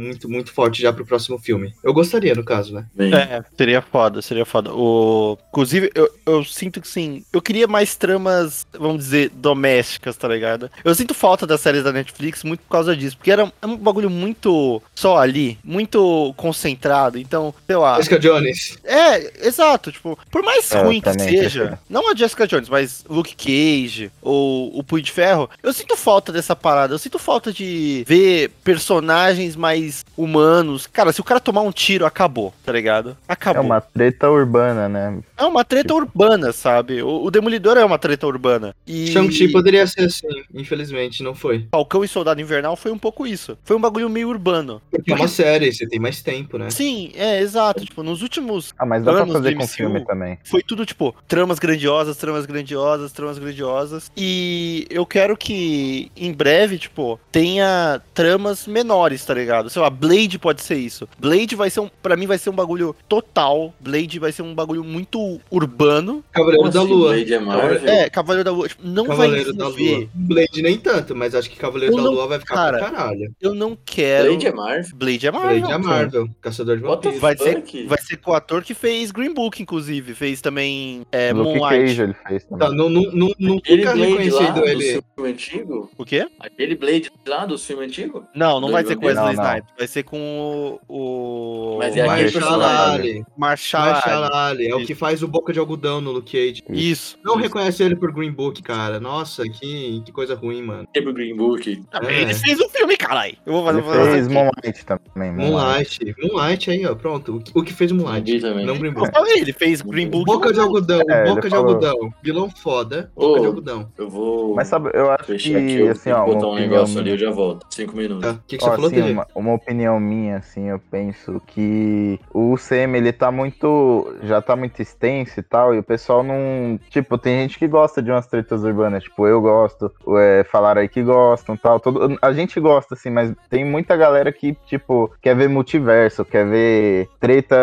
muito, 0.05 0.29
muito 0.29 0.51
forte 0.53 0.81
já 0.81 0.91
pro 0.91 1.05
próximo 1.05 1.37
filme. 1.39 1.73
Eu 1.83 1.93
gostaria, 1.93 2.35
no 2.35 2.43
caso, 2.43 2.73
né? 2.73 2.85
Bem, 2.95 3.13
É, 3.13 3.43
seria 3.57 3.81
foda, 3.81 4.21
seria 4.21 4.45
foda. 4.45 4.73
O... 4.73 5.37
Inclusive, 5.49 5.89
eu, 5.95 6.09
eu 6.25 6.43
sinto 6.65 6.81
que 6.81 6.87
sim. 6.87 7.23
Eu 7.31 7.41
queria 7.41 7.67
mais 7.67 7.95
tramas, 7.95 8.65
vamos 8.77 9.03
dizer, 9.03 9.29
domésticas, 9.29 10.17
tá 10.17 10.27
ligado? 10.27 10.69
Eu 10.83 10.95
sinto 10.95 11.13
falta 11.13 11.45
das 11.45 11.61
séries 11.61 11.83
da 11.83 11.91
Netflix 11.91 12.43
muito 12.43 12.61
por 12.61 12.69
causa 12.71 12.95
disso. 12.95 13.15
Porque 13.17 13.31
era 13.31 13.51
é 13.61 13.65
um 13.67 13.77
bagulho 13.77 14.09
muito 14.09 14.81
só 14.95 15.17
ali, 15.17 15.59
muito 15.63 16.33
concentrado. 16.35 17.19
Então, 17.19 17.53
sei 17.67 17.75
lá. 17.75 17.97
Jessica 17.97 18.19
Jones. 18.19 18.77
É, 18.83 19.47
exato. 19.47 19.91
Tipo, 19.91 20.17
por 20.31 20.41
mais 20.43 20.71
É, 20.71 20.79
eu 20.79 20.85
ruim 20.85 20.99
que 20.99 21.11
também 21.11 21.29
seja, 21.29 21.59
prefiro. 21.61 21.79
não 21.89 22.11
a 22.11 22.15
Jessica 22.15 22.47
Jones, 22.47 22.67
mas 22.69 23.05
Luke 23.07 23.35
Cage 23.35 24.11
ou 24.21 24.77
o 24.77 24.83
Punho 24.83 25.03
de 25.03 25.11
Ferro, 25.11 25.49
eu 25.61 25.71
sinto 25.71 25.95
falta 25.95 26.31
dessa 26.31 26.55
parada. 26.55 26.93
Eu 26.93 26.99
sinto 26.99 27.19
falta 27.19 27.53
de 27.53 28.03
ver 28.07 28.49
personagens 28.63 29.55
mais 29.55 30.03
humanos. 30.17 30.87
Cara, 30.87 31.13
se 31.13 31.21
o 31.21 31.23
cara 31.23 31.39
tomar 31.39 31.61
um 31.61 31.71
tiro, 31.71 32.05
acabou, 32.05 32.53
tá 32.65 32.71
ligado? 32.71 33.15
É 33.27 33.33
Acabou. 33.33 33.63
uma 33.63 33.81
treta 33.81 34.29
urbana, 34.29 34.89
né? 34.89 35.19
É 35.37 35.43
É 35.43 35.47
uma 35.47 35.63
treta 35.63 35.93
urbana, 35.93 36.51
sabe? 36.55 37.01
O, 37.01 37.23
o 37.25 37.31
Demolidor 37.31 37.77
é 37.77 37.85
uma 37.85 37.97
treta 37.97 38.25
urbana. 38.27 38.75
E 38.87 39.07
Shang-Chi 39.07 39.51
poderia 39.51 39.85
ser 39.87 40.01
assim, 40.05 40.27
infelizmente 40.53 41.21
não 41.23 41.35
foi. 41.35 41.67
Falcão 41.71 42.03
e 42.03 42.07
Soldado 42.07 42.41
Invernal 42.41 42.75
foi 42.75 42.91
um 42.91 42.97
pouco 42.97 43.25
isso. 43.27 43.57
Foi 43.63 43.75
um 43.75 43.81
bagulho 43.81 44.09
meio 44.09 44.29
urbano. 44.29 44.81
Porque 44.91 45.11
é 45.11 45.15
uma 45.15 45.27
série, 45.27 45.71
você 45.71 45.87
tem 45.87 45.99
mais 45.99 46.21
tempo, 46.21 46.57
né? 46.57 46.69
Sim, 46.69 47.11
é, 47.15 47.39
exato. 47.41 47.85
Tipo, 47.85 48.03
nos 48.03 48.21
últimos 48.21 48.73
Ah, 48.77 48.85
mas 48.85 49.03
dá 49.03 49.11
pra 49.13 49.21
Anos 49.23 49.33
fazer 49.33 49.51
do 49.51 49.59
com 49.59 49.67
filme 49.67 50.05
também. 50.05 50.37
foi 50.43 50.61
tudo, 50.63 50.85
tipo, 50.85 51.15
tramas 51.27 51.59
grandiosas, 51.59 52.17
tramas 52.17 52.45
grandiosas, 52.45 53.11
tramas 53.11 53.37
grandiosas. 53.37 54.11
E 54.15 54.85
eu 54.89 55.05
quero 55.05 55.35
que 55.37 56.11
em 56.15 56.31
breve, 56.33 56.77
tipo, 56.77 57.19
tenha 57.31 58.01
tramas 58.13 58.67
menores, 58.67 59.23
tá 59.25 59.33
ligado? 59.33 59.69
Sei 59.69 59.81
lá, 59.81 59.89
Blade 59.89 60.39
pode 60.39 60.61
ser 60.61 60.75
isso. 60.77 61.07
Blade 61.19 61.55
vai 61.55 61.69
ser 61.69 61.79
um, 61.81 61.89
pra 62.01 62.15
mim 62.15 62.27
vai 62.27 62.37
ser 62.37 62.49
um 62.49 62.53
bagulho 62.53 62.95
total. 63.07 63.73
Blade 63.79 64.19
vai 64.19 64.31
ser 64.31 64.41
um 64.41 64.53
bagulho 64.53 64.83
muito 64.83 65.39
urbano. 65.51 66.23
Cavaleiro 66.45 66.71
da 66.71 66.79
assim, 66.81 66.89
Lua. 66.93 67.09
Blade 67.13 67.33
é 67.33 67.39
Marvel? 67.39 67.89
É, 67.89 68.09
Cavaleiro 68.09 68.43
da 68.43 68.51
Lua, 68.51 68.67
tipo, 68.67 68.87
não 68.87 69.05
Cavaleiro 69.05 69.45
vai 69.45 69.53
da 69.57 69.67
Lua. 69.67 70.09
Blade 70.13 70.61
nem 70.61 70.77
tanto, 70.77 71.15
mas 71.15 71.35
acho 71.35 71.49
que 71.49 71.57
Cavaleiro 71.57 71.93
Eu 71.93 71.97
da 71.97 72.03
não- 72.03 72.11
Lua 72.11 72.27
vai 72.27 72.39
ficar 72.39 72.55
cara, 72.55 72.77
pra 72.77 72.91
caralho. 72.91 73.31
Eu 73.41 73.53
não 73.55 73.77
quero. 73.85 74.29
Blade 74.29 74.47
é 74.47 74.51
Marvel? 74.53 74.95
Blade 74.95 75.27
é 75.27 75.31
Marvel. 75.31 75.59
Blade 75.59 75.73
é 75.73 75.77
Marvel, 75.77 76.29
Caçador 76.41 76.77
de 76.77 76.83
Vampiros. 76.83 77.19
Vai 77.19 77.37
ser, 77.37 77.63
vai 77.87 78.01
ser 78.01 78.17
com 78.17 78.31
o 78.31 78.33
ator 78.33 78.63
que 78.63 78.73
fez 78.73 79.11
Green 79.11 79.33
Book, 79.33 79.61
inclusive. 79.61 80.13
Fez 80.13 80.41
também 80.41 81.05
é, 81.11 81.33
Moonlight. 81.33 81.85
Cage 81.87 82.01
ele 82.01 82.15
fez 82.27 82.43
Tá, 82.45 82.57
também. 82.57 82.77
não, 82.77 82.89
não, 82.89 83.01
não, 83.11 83.31
não 83.39 83.57
Blade 83.57 83.83
lá 83.83 83.93
reconhecido 83.93 84.53
do 84.53 84.65
ele. 84.65 85.01
Filme 85.25 85.31
antigo? 85.31 85.89
O 85.97 86.05
quê? 86.05 86.27
Aquele 86.39 86.75
Blade 86.75 87.11
lá 87.27 87.45
do 87.45 87.57
filme 87.57 87.85
antigo? 87.85 88.25
Não, 88.35 88.59
não 88.59 88.71
vai 88.71 88.83
Blade 88.83 88.87
ser 88.87 88.95
com 88.97 89.05
Wesley. 89.05 89.33
Snipes. 89.33 89.73
Vai 89.77 89.87
ser 89.87 90.03
com 90.03 90.79
o. 90.89 91.75
o... 91.75 91.77
Mas 91.79 91.97
é 91.97 92.01
aquele 92.01 92.23
Marshall 92.23 92.41
personagem. 92.41 93.11
Ali. 93.11 93.25
Marshall. 93.37 93.85
Marshall 93.85 94.23
Ali. 94.23 94.35
Ali. 94.35 94.67
É 94.69 94.75
o 94.75 94.85
que 94.85 94.95
faz 94.95 95.23
o 95.23 95.27
Boca 95.27 95.51
de 95.51 95.59
Algodão 95.59 96.01
no 96.01 96.11
Luke 96.11 96.31
Cage. 96.31 96.63
Isso. 96.69 97.17
Não 97.23 97.33
isso. 97.35 97.43
reconhece 97.43 97.83
ele 97.83 97.95
por 97.95 98.11
Green 98.11 98.31
Book, 98.31 98.61
cara. 98.61 98.99
Nossa, 98.99 99.43
que, 99.43 100.01
que 100.05 100.11
coisa 100.11 100.35
ruim, 100.35 100.61
mano. 100.61 100.87
Tipo 100.93 101.11
Green 101.13 101.35
Book. 101.35 101.83
É. 101.91 102.21
Ele 102.21 102.33
fez 102.33 102.59
o 102.59 102.69
filme, 102.69 102.95
caralho. 102.97 103.35
Eu 103.45 103.53
vou 103.53 103.65
fazer 103.65 103.79
Ele 103.79 103.87
fazer 103.87 104.11
fez. 104.11 104.27
Moonlight 104.27 104.85
também. 104.85 105.31
Moonlight. 105.31 106.15
Moonlight 106.21 106.71
aí, 106.71 106.85
ó. 106.85 106.95
Pronto. 106.95 107.37
O 107.37 107.39
que, 107.39 107.51
o 107.55 107.63
que 107.63 107.73
fez 107.73 107.91
o 107.91 107.95
Moonlight. 107.95 108.39
Também. 108.39 108.65
Não 108.65 108.77
Green 108.77 108.91
Eu 108.91 108.95
Book. 108.95 109.11
falei, 109.11 109.39
ele 109.39 109.53
fez 109.53 109.81
Green 109.81 110.09
Book. 110.09 110.25
Boca 110.25 110.53
de 110.53 110.59
Algodão. 110.59 111.01
É, 111.09 111.25
Boca 111.25 111.41
de 111.41 111.49
falou. 111.49 111.67
Algodão. 111.67 112.13
Vilão 112.23 112.49
foda. 112.49 113.11
Boca 113.15 113.39
Ô. 113.39 113.39
de 113.39 113.45
Algodão. 113.47 113.91
Eu 113.97 114.09
vou 114.09 114.55
Mas 114.55 114.67
sabe, 114.67 114.89
eu 114.93 115.11
acho 115.15 115.25
fechar 115.25 115.57
aqui, 115.57 115.67
que, 115.67 115.79
eu 115.79 115.91
assim, 115.91 116.11
ó, 116.11 116.25
que 116.25 116.33
botar 116.33 116.45
uma 116.45 116.47
um 116.47 116.51
opinião 116.51 116.69
negócio 116.69 116.99
ali, 116.99 117.03
minha, 117.03 117.13
eu 117.13 117.17
já 117.17 117.31
volto. 117.31 117.65
Cinco 117.69 117.95
minutos. 117.95 118.23
Tá. 118.23 118.31
O 118.31 118.39
que, 118.47 118.57
que 118.57 118.63
você 118.63 118.69
Ó, 118.69 118.73
falou, 118.73 118.87
assim, 118.87 119.11
uma, 119.11 119.27
uma 119.35 119.53
opinião 119.53 119.99
minha, 119.99 120.37
assim, 120.37 120.69
eu 120.69 120.79
penso 120.91 121.41
que 121.47 122.19
o 122.33 122.53
UCM, 122.53 122.97
ele 122.97 123.11
tá 123.11 123.31
muito, 123.31 124.15
já 124.23 124.41
tá 124.41 124.55
muito 124.55 124.81
extenso 124.81 125.39
e 125.39 125.43
tal, 125.43 125.73
e 125.73 125.79
o 125.79 125.83
pessoal 125.83 126.23
não, 126.23 126.79
tipo, 126.89 127.17
tem 127.17 127.41
gente 127.41 127.59
que 127.59 127.67
gosta 127.67 128.01
de 128.01 128.11
umas 128.11 128.27
tretas 128.27 128.63
urbanas, 128.63 129.03
tipo, 129.03 129.27
eu 129.27 129.41
gosto, 129.41 129.91
é, 130.17 130.43
falaram 130.43 130.81
aí 130.81 130.89
que 130.89 131.03
gostam 131.03 131.55
e 131.55 131.57
tal, 131.57 131.79
todo, 131.79 132.17
a 132.21 132.33
gente 132.33 132.59
gosta, 132.59 132.93
assim, 132.93 133.09
mas 133.09 133.33
tem 133.49 133.65
muita 133.65 133.95
galera 133.95 134.31
que, 134.31 134.53
tipo, 134.65 135.11
quer 135.21 135.35
ver 135.35 135.49
multiverso, 135.49 136.25
quer 136.25 136.45
ver 136.45 137.07
treta, 137.19 137.55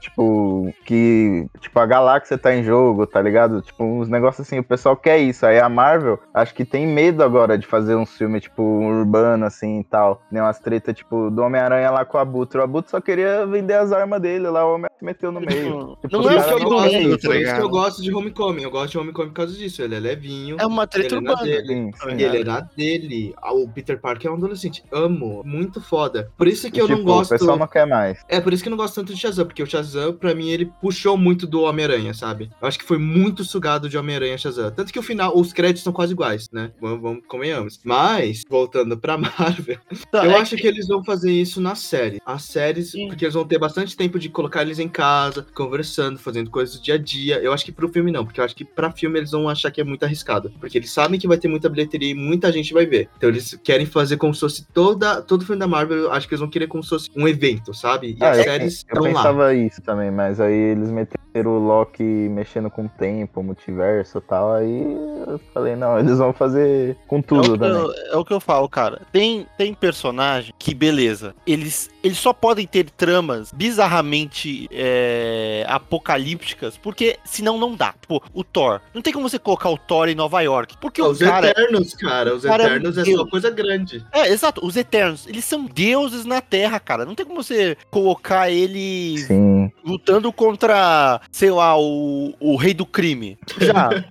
tipo, 0.00 0.72
que, 0.84 1.46
tipo, 1.60 1.78
a 1.78 1.86
galáxia 1.86 2.38
tá 2.38 2.54
em 2.54 2.62
jogo, 2.62 3.06
tá 3.06 3.20
ligado? 3.20 3.62
Tipo, 3.62 3.84
uns 3.84 4.08
negócios 4.08 4.46
assim, 4.46 4.58
o 4.58 4.64
pessoal 4.64 4.96
quer 4.96 5.18
isso, 5.18 5.46
aí 5.46 5.58
a 5.58 5.68
Marvel, 5.68 6.18
acho 6.34 6.54
que 6.54 6.64
tem 6.64 6.81
medo 6.86 7.22
agora 7.22 7.56
de 7.58 7.66
fazer 7.66 7.94
um 7.96 8.06
filme, 8.06 8.40
tipo, 8.40 8.62
urbano, 8.62 9.44
assim, 9.44 9.80
e 9.80 9.84
tal, 9.84 10.22
né, 10.30 10.42
umas 10.42 10.58
tretas, 10.58 10.94
tipo, 10.96 11.30
do 11.30 11.42
Homem-Aranha 11.42 11.90
lá 11.90 12.04
com 12.04 12.16
o 12.18 12.20
Abutre, 12.20 12.58
o 12.58 12.62
Abutre 12.62 12.90
só 12.90 13.00
queria 13.00 13.46
vender 13.46 13.74
as 13.74 13.92
armas 13.92 14.20
dele 14.20 14.48
lá, 14.48 14.66
o 14.66 14.74
Homem 14.74 14.90
meteu 15.02 15.32
no 15.32 15.40
meio. 15.40 15.96
Tipo, 16.00 16.18
Não 16.18 16.30
é 16.30 16.36
isso 16.36 16.44
caras 16.44 16.54
que 16.54 16.62
eu 16.62 16.66
o 16.66 16.70
gosto, 16.70 16.96
isso. 16.96 17.18
por 17.18 17.28
tá 17.30 17.36
isso 17.40 17.54
que 17.54 17.60
eu 17.60 17.68
gosto 17.68 18.02
de 18.02 18.14
Homecoming. 18.14 18.62
Eu 18.62 18.70
gosto 18.70 18.92
de 18.92 18.98
Homecoming 18.98 19.28
por 19.28 19.34
causa 19.34 19.52
disso. 19.56 19.82
Ele 19.82 19.96
é 19.96 20.00
levinho. 20.00 20.56
É 20.60 20.66
uma 20.66 20.86
treta 20.86 21.16
ele 21.16 21.16
é 21.16 21.20
na 21.20 21.30
urbana. 21.32 21.50
dele. 21.50 21.66
Sim, 21.66 21.92
sim. 21.92 22.22
Ele 22.22 22.38
é 22.40 22.44
na 22.44 22.60
dele. 22.60 23.34
Ah, 23.42 23.52
O 23.52 23.68
Peter 23.68 24.00
Parker 24.00 24.30
é 24.30 24.32
um 24.32 24.36
adolescente. 24.36 24.84
Amo. 24.92 25.42
Muito 25.44 25.80
foda. 25.80 26.30
Por 26.36 26.46
isso 26.46 26.70
que 26.70 26.80
eu 26.80 26.86
tipo, 26.86 26.98
não 26.98 27.04
gosto. 27.04 27.34
O 27.34 27.38
pessoal 27.38 27.56
não 27.58 27.66
quer 27.66 27.86
mais. 27.86 28.20
É, 28.28 28.40
por 28.40 28.52
isso 28.52 28.62
que 28.62 28.68
eu 28.68 28.70
não 28.70 28.76
gosto 28.76 28.94
tanto 28.94 29.12
de 29.12 29.20
Shazam, 29.20 29.44
porque 29.44 29.62
o 29.62 29.66
Shazam, 29.66 30.12
pra 30.14 30.34
mim, 30.34 30.48
ele 30.48 30.70
puxou 30.80 31.16
muito 31.16 31.46
do 31.46 31.62
Homem-Aranha, 31.62 32.14
sabe? 32.14 32.50
Eu 32.60 32.68
acho 32.68 32.78
que 32.78 32.84
foi 32.84 32.98
muito 32.98 33.44
sugado 33.44 33.88
de 33.88 33.98
Homem-Aranha 33.98 34.38
Shazam. 34.38 34.70
Tanto 34.70 34.92
que 34.92 34.98
o 34.98 35.02
final, 35.02 35.36
os 35.36 35.52
créditos 35.52 35.82
são 35.82 35.92
quase 35.92 36.12
iguais, 36.12 36.48
né? 36.52 36.71
Vamos, 36.80 37.00
vamos 37.00 37.22
convenhamos. 37.26 37.80
Mas, 37.84 38.42
voltando 38.48 38.96
pra 38.98 39.16
Marvel, 39.18 39.78
Tá, 40.10 40.24
eu 40.24 40.32
é 40.32 40.38
acho 40.38 40.56
que 40.56 40.66
eles 40.66 40.86
vão 40.86 41.02
fazer 41.04 41.30
isso 41.32 41.60
na 41.60 41.74
série. 41.74 42.20
As 42.26 42.44
séries, 42.44 42.90
Sim. 42.92 43.08
porque 43.08 43.24
eles 43.24 43.34
vão 43.34 43.44
ter 43.44 43.58
bastante 43.58 43.96
tempo 43.96 44.18
de 44.18 44.28
colocar 44.28 44.62
eles 44.62 44.78
em 44.78 44.88
casa, 44.88 45.46
conversando, 45.54 46.18
fazendo 46.18 46.50
coisas 46.50 46.76
do 46.78 46.82
dia 46.82 46.94
a 46.94 46.98
dia. 46.98 47.38
Eu 47.40 47.52
acho 47.52 47.64
que 47.64 47.72
pro 47.72 47.88
filme 47.88 48.10
não, 48.10 48.24
porque 48.24 48.40
eu 48.40 48.44
acho 48.44 48.54
que 48.56 48.64
pra 48.64 48.90
filme 48.90 49.18
eles 49.18 49.30
vão 49.30 49.48
achar 49.48 49.70
que 49.70 49.80
é 49.80 49.84
muito 49.84 50.04
arriscado. 50.04 50.50
Porque 50.60 50.78
eles 50.78 50.90
sabem 50.90 51.18
que 51.18 51.28
vai 51.28 51.38
ter 51.38 51.48
muita 51.48 51.68
bilheteria 51.68 52.10
e 52.10 52.14
muita 52.14 52.50
gente 52.52 52.72
vai 52.72 52.86
ver. 52.86 53.08
Então 53.16 53.28
eles 53.28 53.58
querem 53.62 53.86
fazer 53.86 54.16
como 54.16 54.34
se 54.34 54.40
fosse 54.40 54.66
toda, 54.72 55.22
todo 55.22 55.44
filme 55.44 55.58
da 55.60 55.66
Marvel, 55.66 55.98
eu 55.98 56.12
acho 56.12 56.26
que 56.28 56.34
eles 56.34 56.40
vão 56.40 56.50
querer 56.50 56.66
como 56.66 56.82
se 56.82 56.88
fosse 56.88 57.10
um 57.16 57.26
evento, 57.28 57.72
sabe? 57.74 58.16
E 58.18 58.24
Ah, 58.24 58.30
as 58.30 58.38
eu- 58.38 58.44
séries 58.44 58.84
Eu 58.88 58.94
estão 58.96 59.02
lá. 59.02 59.08
pensava 59.22 59.54
isso 59.54 59.80
também, 59.82 60.10
mas 60.10 60.40
aí 60.40 60.52
eles 60.54 60.90
meteram 60.90 61.21
o 61.34 61.58
Loki 61.58 62.02
mexendo 62.02 62.70
com 62.70 62.84
o 62.84 62.88
tempo, 62.88 63.40
o 63.40 63.42
multiverso 63.44 64.18
e 64.18 64.20
tal, 64.20 64.52
aí 64.52 64.82
eu 65.26 65.40
falei, 65.52 65.76
não, 65.76 65.98
eles 66.00 66.18
vão 66.18 66.32
fazer 66.32 66.96
com 67.06 67.18
É 67.18 67.22
tudo 67.22 67.58
também. 67.58 67.70
eu, 67.70 67.92
é 68.12 68.16
o 68.16 68.24
que 68.24 68.32
eu 68.32 68.40
falo, 68.40 68.68
cara. 68.68 69.02
Tem, 69.10 69.46
tem 69.56 69.72
personagem 69.74 70.52
que, 70.58 70.74
beleza, 70.74 71.34
eles, 71.46 71.90
eles 72.02 72.18
só 72.18 72.32
podem 72.32 72.66
ter 72.66 72.90
tramas 72.90 73.50
bizarramente 73.52 74.68
é, 74.70 75.64
apocalípticas, 75.68 76.76
porque 76.76 77.18
senão 77.24 77.58
não 77.58 77.74
dá. 77.74 77.94
Tipo, 78.00 78.22
o 78.34 78.44
Thor. 78.44 78.80
Não 78.92 79.00
tem 79.00 79.12
como 79.12 79.28
você 79.28 79.38
colocar 79.38 79.70
o 79.70 79.78
Thor 79.78 80.08
em 80.08 80.14
Nova 80.14 80.40
York. 80.42 80.76
Porque 80.78 81.00
Os 81.02 81.20
o 81.20 81.24
cara. 81.24 81.50
Eternos, 81.50 81.94
cara, 81.94 82.34
os 82.34 82.42
cara 82.42 82.62
é 82.62 82.66
um 82.66 82.68
Eternos 82.70 82.98
é, 82.98 83.02
deus. 83.02 83.20
só 83.20 83.26
coisa 83.26 83.50
grande. 83.50 84.04
É, 84.12 84.28
exato, 84.28 84.64
os 84.64 84.76
Eternos, 84.76 85.26
eles 85.26 85.44
são 85.44 85.64
deuses 85.64 86.24
na 86.24 86.40
Terra, 86.40 86.78
cara. 86.78 87.04
Não 87.04 87.14
tem 87.14 87.24
como 87.24 87.42
você 87.42 87.76
colocar 87.90 88.50
eles 88.50 89.26
Sim. 89.26 89.61
Lutando 89.84 90.32
contra, 90.32 91.20
sei 91.30 91.50
lá, 91.50 91.78
o, 91.78 92.34
o 92.40 92.56
rei 92.56 92.74
do 92.74 92.86
crime. 92.86 93.38
Já. 93.60 94.04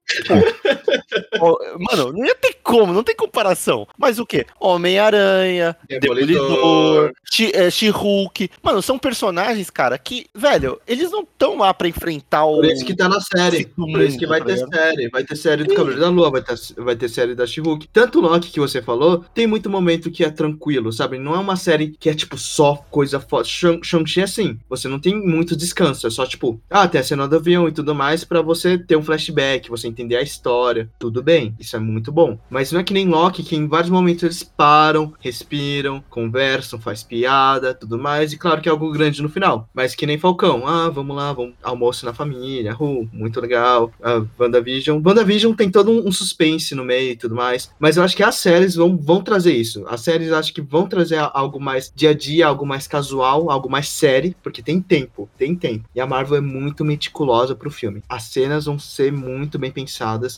Ó, 1.40 1.58
mano, 1.80 2.14
não 2.14 2.26
ia 2.26 2.36
ter 2.36 2.56
como, 2.64 2.94
não 2.94 3.04
tem 3.04 3.16
comparação. 3.16 3.88
Mas 3.98 4.20
o 4.20 4.26
quê? 4.26 4.46
Homem-Aranha, 4.60 5.76
Demolidor. 5.88 7.12
É, 7.54 7.70
She-Hulk. 7.70 8.50
Mano, 8.62 8.82
são 8.82 9.00
personagens, 9.00 9.70
cara, 9.70 9.98
que, 9.98 10.28
velho, 10.36 10.80
eles 10.88 11.10
não 11.12 11.22
estão 11.24 11.58
lá 11.58 11.74
pra 11.74 11.88
enfrentar 11.88 12.46
o. 12.46 12.58
Por 12.58 12.66
isso 12.66 12.86
que 12.86 12.96
tá 12.96 13.08
na 13.10 13.20
série. 13.22 13.58
Esse 13.58 13.66
do 13.78 13.86
Por 13.88 14.02
isso 14.02 14.18
que 14.18 14.26
mundo, 14.26 14.30
vai 14.30 14.40
tá 14.40 14.46
ter 14.46 14.54
ligado? 14.56 14.74
série. 14.74 15.10
Vai 15.10 15.24
ter 15.24 15.36
série 15.36 15.64
do 15.64 15.74
Cavaleiro 15.74 16.02
da 16.02 16.10
Lua, 16.10 16.30
vai 16.32 16.42
ter, 16.42 16.56
vai 16.78 16.96
ter 16.96 17.10
série 17.10 17.36
da 17.36 17.46
She-Hulk. 17.48 17.88
Tanto 17.92 18.20
o 18.20 18.22
Loki 18.22 18.52
que 18.52 18.60
você 18.60 18.82
falou, 18.82 19.24
tem 19.34 19.48
muito 19.48 19.70
momento 19.70 20.12
que 20.12 20.24
é 20.24 20.30
tranquilo, 20.30 20.92
sabe? 20.92 21.18
Não 21.18 21.34
é 21.36 21.40
uma 21.40 21.56
série 21.56 21.96
que 22.00 22.10
é, 22.10 22.14
tipo, 22.14 22.38
só 22.38 22.76
coisa 22.90 23.20
foda. 23.20 23.46
Shang- 23.46 23.82
Shang-Chi 23.84 24.22
é 24.22 24.24
assim. 24.24 24.60
Você 24.70 24.88
não 24.88 25.00
tem 25.00 25.16
muito 25.16 25.56
descanso. 25.56 26.06
É 26.06 26.10
só, 26.10 26.26
tipo, 26.26 26.60
ah, 26.70 26.88
tem 26.88 27.00
a 27.02 27.04
cena 27.04 27.28
do 27.28 27.36
avião 27.36 27.68
e 27.68 27.72
tudo 27.72 27.96
mais 27.96 28.24
pra 28.24 28.42
você 28.42 28.78
ter 28.78 28.96
um 28.96 29.04
flashback, 29.04 29.70
você 29.70 29.88
entender 29.88 30.01
a 30.16 30.22
história. 30.22 30.90
Tudo 31.00 31.22
bem. 31.24 31.56
Isso 31.60 31.76
é 31.76 31.80
muito 31.80 32.12
bom. 32.12 32.38
Mas 32.50 32.72
não 32.72 32.80
é 32.80 32.84
que 32.84 32.94
nem 32.94 33.08
Loki, 33.08 33.44
que 33.44 33.56
em 33.56 33.68
vários 33.68 33.90
momentos 33.90 34.24
eles 34.24 34.44
param, 34.44 35.14
respiram, 35.20 36.04
conversam, 36.10 36.80
faz 36.80 37.04
piada, 37.04 37.74
tudo 37.74 37.98
mais. 37.98 38.34
E 38.34 38.38
claro 38.38 38.62
que 38.62 38.70
é 38.70 38.72
algo 38.72 38.92
grande 38.92 39.22
no 39.22 39.30
final. 39.30 39.70
Mas 39.74 39.96
que 39.96 40.06
nem 40.06 40.18
Falcão. 40.18 40.68
Ah, 40.68 40.90
vamos 40.90 41.16
lá, 41.16 41.34
vamos 41.34 41.54
almoço 41.62 42.06
na 42.06 42.14
família. 42.14 42.76
Uh, 42.80 43.08
muito 43.12 43.40
legal. 43.40 43.92
Ah, 44.02 44.24
WandaVision. 44.40 45.02
WandaVision 45.06 45.54
tem 45.54 45.70
todo 45.70 45.92
um, 45.92 46.12
suspense 46.12 46.76
no 46.76 46.84
meio 46.84 47.12
e 47.12 47.16
tudo 47.16 47.36
mais. 47.36 47.72
Mas 47.80 47.98
eu 47.98 48.04
acho 48.04 48.16
que 48.16 48.24
as 48.24 48.36
séries 48.36 48.76
vão, 48.76 48.98
vão 48.98 49.22
trazer 49.22 49.54
isso. 49.54 49.86
As 49.88 50.02
séries 50.02 50.32
acho 50.32 50.54
que 50.54 50.62
vão 50.62 50.88
trazer 50.88 51.18
algo 51.34 51.60
mais 51.60 51.92
dia 51.96 52.12
a 52.12 52.14
dia, 52.14 52.48
algo 52.48 52.66
mais 52.66 52.88
casual, 52.88 53.50
algo 53.50 53.70
mais 53.70 53.90
série, 53.90 54.36
porque 54.42 54.62
tem 54.62 54.82
tempo, 54.82 55.30
tem 55.38 55.56
tempo. 55.56 55.88
E 55.96 56.02
a 56.02 56.08
Marvel 56.08 56.38
é 56.38 56.42
muito 56.42 56.84
meticulosa 56.84 57.56
pro 57.56 57.72
filme. 57.72 58.04
As 58.08 58.24
cenas 58.24 58.66
vão 58.66 58.80
ser 58.80 59.12
muito 59.12 59.58
bem 59.58 59.72
pensadas. 59.72 59.91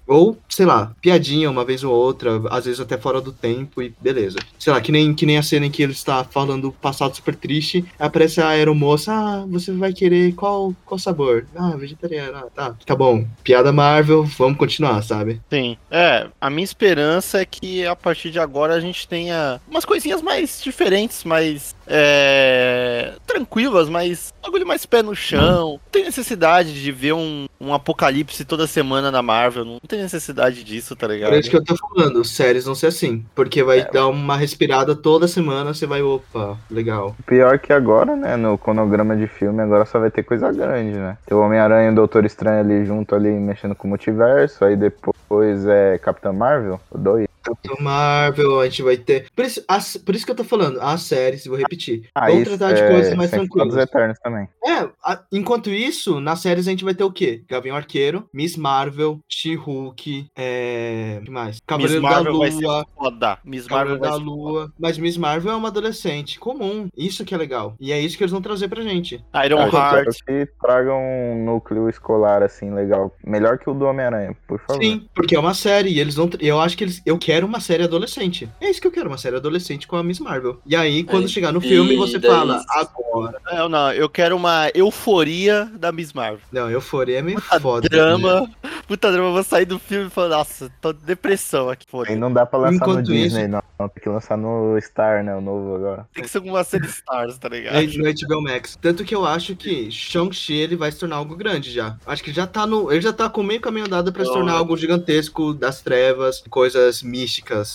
Ou, 0.07 0.37
sei 0.49 0.65
lá, 0.65 0.91
piadinha 1.01 1.49
uma 1.49 1.65
vez 1.65 1.83
ou 1.83 1.93
outra, 1.93 2.41
às 2.49 2.65
vezes 2.65 2.79
até 2.79 2.97
fora 2.97 3.21
do 3.21 3.31
tempo 3.31 3.81
e 3.81 3.93
beleza. 4.01 4.39
Sei 4.57 4.71
lá, 4.71 4.81
que 4.81 4.91
nem, 4.91 5.13
que 5.13 5.25
nem 5.25 5.37
a 5.37 5.43
cena 5.43 5.65
em 5.65 5.71
que 5.71 5.83
ele 5.83 5.91
está 5.91 6.23
falando 6.23 6.69
o 6.69 6.71
passado 6.71 7.15
super 7.15 7.35
triste, 7.35 7.85
aparece 7.99 8.41
a 8.41 8.49
aeromoça, 8.49 9.11
ah, 9.13 9.45
você 9.47 9.71
vai 9.71 9.93
querer 9.93 10.33
qual, 10.33 10.73
qual 10.85 10.97
sabor? 10.97 11.45
Ah, 11.55 11.75
vegetariano, 11.75 12.37
ah, 12.37 12.47
tá. 12.53 12.75
Tá 12.85 12.95
bom, 12.95 13.25
piada 13.43 13.71
Marvel, 13.71 14.23
vamos 14.23 14.57
continuar, 14.57 15.01
sabe? 15.01 15.41
Sim. 15.49 15.77
É, 15.91 16.27
a 16.39 16.49
minha 16.49 16.63
esperança 16.63 17.41
é 17.41 17.45
que 17.45 17.85
a 17.85 17.95
partir 17.95 18.31
de 18.31 18.39
agora 18.39 18.73
a 18.73 18.79
gente 18.79 19.07
tenha 19.07 19.61
umas 19.67 19.85
coisinhas 19.85 20.21
mais 20.21 20.61
diferentes, 20.61 21.23
mais 21.23 21.75
é, 21.87 23.13
tranquilas, 23.25 23.89
mais 23.89 24.32
bagulho 24.43 24.67
mais 24.67 24.85
pé 24.85 25.01
no 25.01 25.15
chão. 25.15 25.41
Não 25.41 25.79
tem 25.91 26.03
necessidade 26.03 26.81
de 26.81 26.91
ver 26.91 27.13
um, 27.13 27.47
um 27.59 27.73
apocalipse 27.73 28.45
toda 28.45 28.67
semana 28.67 29.09
na 29.11 29.21
Marvel. 29.21 29.65
Não 29.65 29.79
tem 29.79 30.01
necessidade 30.01 30.63
disso, 30.63 30.95
tá 30.95 31.07
ligado? 31.07 31.31
Por 31.31 31.39
isso 31.39 31.49
que 31.49 31.57
eu 31.57 31.63
tô 31.63 31.75
falando, 31.75 32.23
séries 32.23 32.65
vão 32.65 32.75
ser 32.75 32.87
assim. 32.87 33.25
Porque 33.33 33.63
vai 33.63 33.87
dar 33.89 34.07
uma 34.07 34.37
respirada 34.37 34.95
toda 34.95 35.27
semana, 35.27 35.73
você 35.73 35.85
vai, 35.85 36.01
opa, 36.01 36.57
legal. 36.69 37.15
Pior 37.25 37.57
que 37.59 37.73
agora, 37.73 38.15
né? 38.15 38.35
No 38.35 38.57
cronograma 38.57 39.15
de 39.15 39.27
filme, 39.27 39.61
agora 39.61 39.85
só 39.85 39.99
vai 39.99 40.11
ter 40.11 40.23
coisa 40.23 40.51
grande, 40.51 40.97
né? 40.97 41.17
Tem 41.25 41.37
o 41.37 41.41
Homem-Aranha 41.41 41.89
e 41.89 41.91
o 41.91 41.95
Doutor 41.95 42.25
Estranho 42.25 42.59
ali 42.59 42.85
junto 42.85 43.15
ali, 43.15 43.29
mexendo 43.29 43.75
com 43.75 43.87
o 43.87 43.89
multiverso. 43.89 44.65
Aí 44.65 44.75
depois 44.75 45.65
é 45.65 45.97
Capitã 45.97 46.31
Marvel, 46.31 46.79
o 46.91 46.97
dois. 46.97 47.27
Capitão 47.43 47.75
Marvel, 47.79 48.59
a 48.59 48.65
gente 48.65 48.81
vai 48.81 48.97
ter. 48.97 49.27
Por 49.35 49.45
isso, 49.45 49.63
as- 49.67 49.97
por 49.97 50.15
isso 50.15 50.25
que 50.25 50.31
eu 50.31 50.35
tô 50.35 50.43
falando, 50.43 50.79
as 50.81 51.01
séries, 51.01 51.45
vou 51.45 51.57
repetir. 51.57 52.03
Ah, 52.15 52.29
vão 52.29 52.43
tratar 52.43 52.73
de 52.73 52.81
é 52.81 52.89
coisas 52.89 53.13
mais 53.15 53.29
dos 53.31 53.39
tranquilas. 53.39 53.75
Eternos 53.77 54.19
também. 54.19 54.47
É, 54.65 54.87
a- 55.03 55.21
enquanto 55.31 55.69
isso, 55.69 56.19
nas 56.19 56.39
séries 56.39 56.67
a 56.67 56.71
gente 56.71 56.83
vai 56.83 56.93
ter 56.93 57.03
o 57.03 57.11
quê? 57.11 57.43
Gavião 57.49 57.75
Arqueiro, 57.75 58.27
Miss 58.33 58.55
Marvel, 58.57 59.19
She-Hulk, 59.29 60.27
é. 60.37 61.17
O 61.21 61.25
que 61.25 61.31
mais? 61.31 61.55
Miss 61.55 61.61
Cavaleiro 61.65 62.01
da 62.01 62.09
Marvel 62.09 62.37
vai 62.37 62.49
Lua. 62.49 62.79
ser 62.79 62.85
foda. 62.95 63.37
Miss 63.43 63.67
Marvel 63.67 63.99
da 63.99 64.15
Lua. 64.15 64.71
Mas 64.79 64.97
Miss 64.97 65.17
Marvel 65.17 65.51
é 65.51 65.55
uma 65.55 65.67
adolescente 65.67 66.39
comum. 66.39 66.87
Isso 66.95 67.25
que 67.25 67.33
é 67.33 67.37
legal. 67.37 67.75
E 67.79 67.91
é 67.91 67.99
isso 67.99 68.17
que 68.17 68.23
eles 68.23 68.31
vão 68.31 68.41
trazer 68.41 68.67
pra 68.67 68.81
gente. 68.81 69.15
Iron 69.45 69.59
Ah, 69.59 69.67
eu 69.67 69.71
Heart. 69.73 69.93
quero 70.25 70.45
que 70.45 70.51
tragam 70.61 70.97
um 71.01 71.43
núcleo 71.45 71.89
escolar 71.89 72.41
assim 72.43 72.73
legal. 72.73 73.13
Melhor 73.25 73.57
que 73.57 73.69
o 73.69 73.73
do 73.73 73.85
Homem-Aranha, 73.85 74.35
por 74.47 74.59
favor. 74.59 74.81
Sim, 74.81 75.07
porque 75.13 75.35
é 75.35 75.39
uma 75.39 75.53
série. 75.53 75.89
E 75.89 75.99
eles 75.99 76.15
vão. 76.15 76.29
Eu 76.39 76.59
acho 76.59 76.77
que 76.77 76.83
eles. 76.83 77.01
Eu 77.05 77.17
quero 77.17 77.32
uma 77.41 77.59
série 77.59 77.83
adolescente. 77.83 78.49
É 78.61 78.69
isso 78.69 78.79
que 78.81 78.87
eu 78.87 78.91
quero, 78.91 79.07
uma 79.07 79.17
série 79.17 79.35
adolescente 79.37 79.87
com 79.87 79.95
a 79.95 80.03
Miss 80.03 80.19
Marvel. 80.19 80.59
E 80.65 80.75
aí, 80.75 81.03
quando 81.03 81.23
Aí, 81.23 81.29
chegar 81.29 81.51
no 81.51 81.61
filme, 81.61 81.95
você 81.95 82.19
fala, 82.19 82.63
agora. 82.69 83.39
Não, 83.51 83.69
não, 83.69 83.91
eu 83.93 84.07
quero 84.09 84.35
uma 84.35 84.69
euforia 84.75 85.65
da 85.79 85.91
Miss 85.91 86.13
Marvel. 86.13 86.39
Não, 86.51 86.69
euforia 86.69 87.19
é 87.19 87.21
meio 87.21 87.41
Puta 87.41 87.59
foda. 87.59 87.81
né? 87.83 87.89
drama, 87.97 88.49
puta 88.87 89.11
drama, 89.11 89.27
eu 89.29 89.33
vou 89.33 89.43
sair 89.43 89.65
do 89.65 89.79
filme 89.79 90.07
e 90.07 90.09
falar, 90.09 90.29
nossa, 90.37 90.69
tô 90.81 90.93
de 90.93 90.99
depressão 91.03 91.69
aqui, 91.69 91.85
foda. 91.89 92.11
E 92.11 92.15
não 92.15 92.31
dá 92.31 92.45
pra 92.45 92.59
lançar 92.59 92.71
no 92.71 92.91
Enquanto 92.93 93.05
Disney, 93.07 93.41
isso- 93.43 93.47
não. 93.51 93.63
Tem 93.89 94.01
que 94.01 94.07
lançar 94.07 94.37
no 94.37 94.79
Star, 94.81 95.25
né? 95.25 95.35
O 95.35 95.41
novo 95.41 95.75
agora. 95.75 96.07
Tem 96.13 96.23
que 96.23 96.29
ser 96.29 96.37
alguma 96.37 96.63
série 96.63 96.85
Stars, 96.87 97.37
tá 97.37 97.49
ligado? 97.49 97.75
É, 97.75 97.81
no 97.85 98.03
HBO 98.05 98.41
Max. 98.41 98.77
Tanto 98.81 99.03
que 99.03 99.13
eu 99.13 99.25
acho 99.25 99.57
que 99.57 99.91
Shang-Chi 99.91 100.53
ele 100.53 100.77
vai 100.77 100.89
se 100.89 100.99
tornar 100.99 101.17
algo 101.17 101.35
grande 101.35 101.69
já. 101.69 101.97
Acho 102.05 102.23
que 102.23 102.31
já 102.31 102.47
tá 102.47 102.65
no. 102.65 102.89
Ele 102.89 103.01
já 103.01 103.11
tá 103.11 103.29
com 103.29 103.43
meio 103.43 103.59
caminho 103.59 103.85
andado 103.85 104.13
pra 104.13 104.23
se 104.23 104.29
Não, 104.29 104.37
tornar 104.37 104.53
é. 104.53 104.55
algo 104.55 104.77
gigantesco 104.77 105.53
das 105.53 105.81
trevas, 105.81 106.41
coisas 106.49 107.03
místicas 107.03 107.22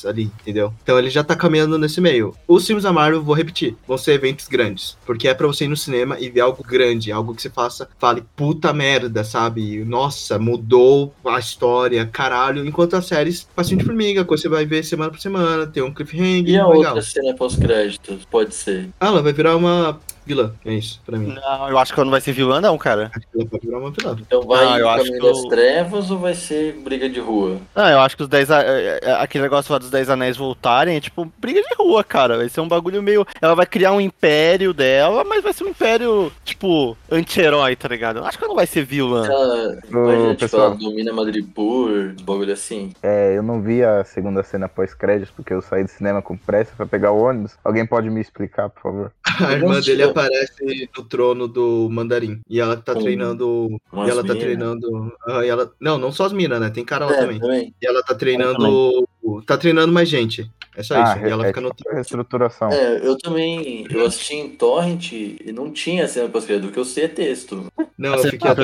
ali, 0.05 0.25
entendeu? 0.41 0.73
Então 0.83 0.99
ele 0.99 1.11
já 1.11 1.23
tá 1.25 1.35
caminhando 1.37 1.79
nesse 1.79 2.01
meio. 2.01 2.35
Os 2.47 2.67
filmes 2.67 2.85
da 2.85 2.93
Marvel, 2.93 3.23
vou 3.23 3.35
repetir, 3.35 3.77
vão 3.87 3.99
ser 3.99 4.13
eventos 4.13 4.49
grandes. 4.49 4.97
Porque 5.07 5.29
é 5.29 5.35
pra 5.35 5.47
você 5.47 5.65
ir 5.65 5.69
no 5.69 5.77
cinema 5.77 6.19
e 6.21 6.29
ver 6.29 6.41
algo 6.41 6.63
grande, 6.63 7.13
algo 7.13 7.35
que 7.35 7.43
você 7.43 7.51
faça, 7.51 7.89
fale, 7.99 8.25
puta 8.37 8.73
merda, 8.73 9.25
sabe? 9.25 9.85
Nossa, 9.85 10.39
mudou 10.39 11.15
a 11.25 11.39
história, 11.39 12.05
caralho. 12.07 12.67
Enquanto 12.67 12.95
as 12.95 13.07
séries, 13.07 13.47
de 13.77 13.85
formiga, 13.85 14.25
coisa 14.25 14.43
você 14.43 14.49
vai 14.49 14.65
ver 14.65 14.83
semana 14.85 15.11
por 15.11 15.21
semana, 15.21 15.67
tem 15.67 15.83
um 15.83 15.93
cliffhanger, 15.93 16.49
E 16.49 16.59
a 16.59 16.67
legal. 16.67 16.95
outra 16.95 17.03
cena 17.03 17.35
pós-créditos? 17.35 18.25
Pode 18.31 18.55
ser. 18.55 18.89
Ah, 19.01 19.09
ela 19.09 19.23
vai 19.23 19.33
virar 19.33 19.57
uma 19.57 19.99
vilã, 20.29 20.53
é 20.65 20.75
isso, 20.75 21.01
pra 21.05 21.19
mim. 21.19 21.35
Não, 21.35 21.69
eu 21.69 21.79
acho 21.79 21.93
que 21.93 21.99
ela 21.99 22.05
não 22.05 22.11
vai 22.13 22.21
ser 22.21 22.33
vilã, 22.33 22.61
não, 22.61 22.77
cara. 22.79 23.11
Acho 23.17 23.27
que 23.27 23.39
ela 23.41 23.47
pode 23.47 23.67
virar 23.67 23.79
uma 23.79 23.91
vilã. 23.91 24.17
Então 24.21 24.43
vai 24.43 24.65
Ah, 24.67 24.79
eu 24.79 24.89
acho 24.91 25.05
que 25.11 25.17
eu- 25.19 25.33
das 25.33 25.43
trevas 25.45 26.11
ou 26.11 26.19
vai 26.19 26.35
ser 26.35 26.75
briga 26.75 27.09
de 27.09 27.19
rua? 27.21 27.59
Não, 27.75 27.89
eu 27.89 28.01
acho 28.01 28.17
que 28.17 28.23
os 28.23 28.29
10 28.29 28.51
a- 28.51 28.63
é, 28.63 29.01
é, 29.03 29.13
aquele 29.15 29.43
negócio 29.45 29.73
lá 29.73 29.79
dos 29.79 29.91
10 29.91 30.11
anéis 30.11 30.37
voltarem 30.37 30.97
é 30.97 31.01
tipo 31.01 31.25
briga 31.39 31.61
de 31.63 31.75
rua, 31.77 32.05
cara. 32.05 32.37
Vai 32.37 32.49
ser 32.49 32.61
um 32.61 32.69
bagulho 32.69 33.03
meio. 33.03 33.27
Ela 33.41 33.55
vai 33.55 33.67
criar 33.67 33.93
um 33.93 34.01
império 34.01 34.73
dela, 34.75 35.25
mas 35.25 35.43
vai 35.43 35.53
ser 35.53 35.65
um 35.65 35.69
império, 35.69 36.31
tipo, 36.45 36.97
anti-herói, 37.11 37.75
tá 37.77 37.89
ligado? 37.89 38.19
Eu 38.19 38.25
acho 38.27 38.37
que 38.37 38.45
ela 38.45 38.51
não 38.51 38.57
vai 38.57 38.67
ser 38.67 38.85
vilã. 38.85 39.27
Ela, 39.27 39.79
Ô, 39.93 39.99
imagina, 40.11 40.29
tipo, 40.31 40.41
pessoal. 40.41 40.67
ela 40.67 40.75
domina 40.77 41.13
Madripoor, 41.13 42.15
bagulho 42.23 42.53
assim. 42.53 42.93
É, 43.03 43.37
eu 43.37 43.43
não 43.43 43.61
vi 43.63 43.83
a 43.83 44.05
segunda 44.05 44.43
cena 44.43 44.69
pós-créditos 44.69 45.33
porque 45.35 45.53
eu 45.55 45.63
saí 45.63 45.85
do 45.85 45.91
cinema 45.91 46.21
com 46.21 46.37
pressa 46.37 46.73
pra 46.77 46.87
pegar 46.87 47.13
o 47.13 47.23
ônibus. 47.23 47.53
Alguém 47.65 47.87
pode 47.87 48.11
me 48.11 48.21
explicar, 48.21 48.69
por 48.69 48.83
favor? 48.83 49.13
A 49.39 49.53
irmã 49.53 49.81
dele 49.81 50.03
aparece 50.19 50.89
no 50.97 51.05
trono 51.05 51.49
do 51.49 51.89
mandarim. 51.91 52.41
E 52.49 52.61
ela 52.61 52.77
tá 52.77 52.95
Com 52.95 53.01
treinando. 53.03 53.69
E 53.93 54.11
ela 54.11 54.23
tá 54.23 54.35
mina. 54.35 54.39
treinando. 54.39 55.13
ah, 55.27 55.45
e 55.45 55.49
ela, 55.49 55.73
não, 55.81 55.99
não 55.99 56.13
só 56.13 56.25
as 56.27 56.33
minas, 56.33 56.61
né? 56.61 56.71
Tem 56.71 56.85
cara 56.85 57.07
lá 57.07 57.13
É, 57.15 57.21
também. 57.21 57.39
também. 57.41 57.75
E 57.81 57.87
ela 57.87 58.03
tá 58.03 58.15
treinando. 58.15 59.09
Tá 59.47 59.57
treinando 59.57 59.93
mais 59.93 60.09
gente. 60.09 60.51
É 60.77 60.83
só 60.83 60.95
isso. 61.03 61.19
e 61.27 61.29
ela 61.31 61.45
é 61.45 61.49
fica 61.49 61.61
no 61.61 61.71
tipo 61.71 61.91
reestruturação. 61.93 62.71
É, 62.71 63.05
eu 63.05 63.19
também, 63.19 63.85
eu 63.91 64.07
assisti 64.07 64.35
em 64.35 64.49
Torrent 64.51 65.11
e 65.13 65.51
não 65.53 65.73
tinha 65.73 66.07
cena 66.07 66.29
pós-crédito, 66.29 66.69
o 66.69 66.73
que 66.73 66.79
eu 66.79 66.85
sei 66.85 67.05
é 67.05 67.09
texto. 67.09 67.67
Não, 67.99 68.13
eu 68.13 68.19
Você 68.19 68.31
fiquei 68.31 68.49
tá 68.49 68.55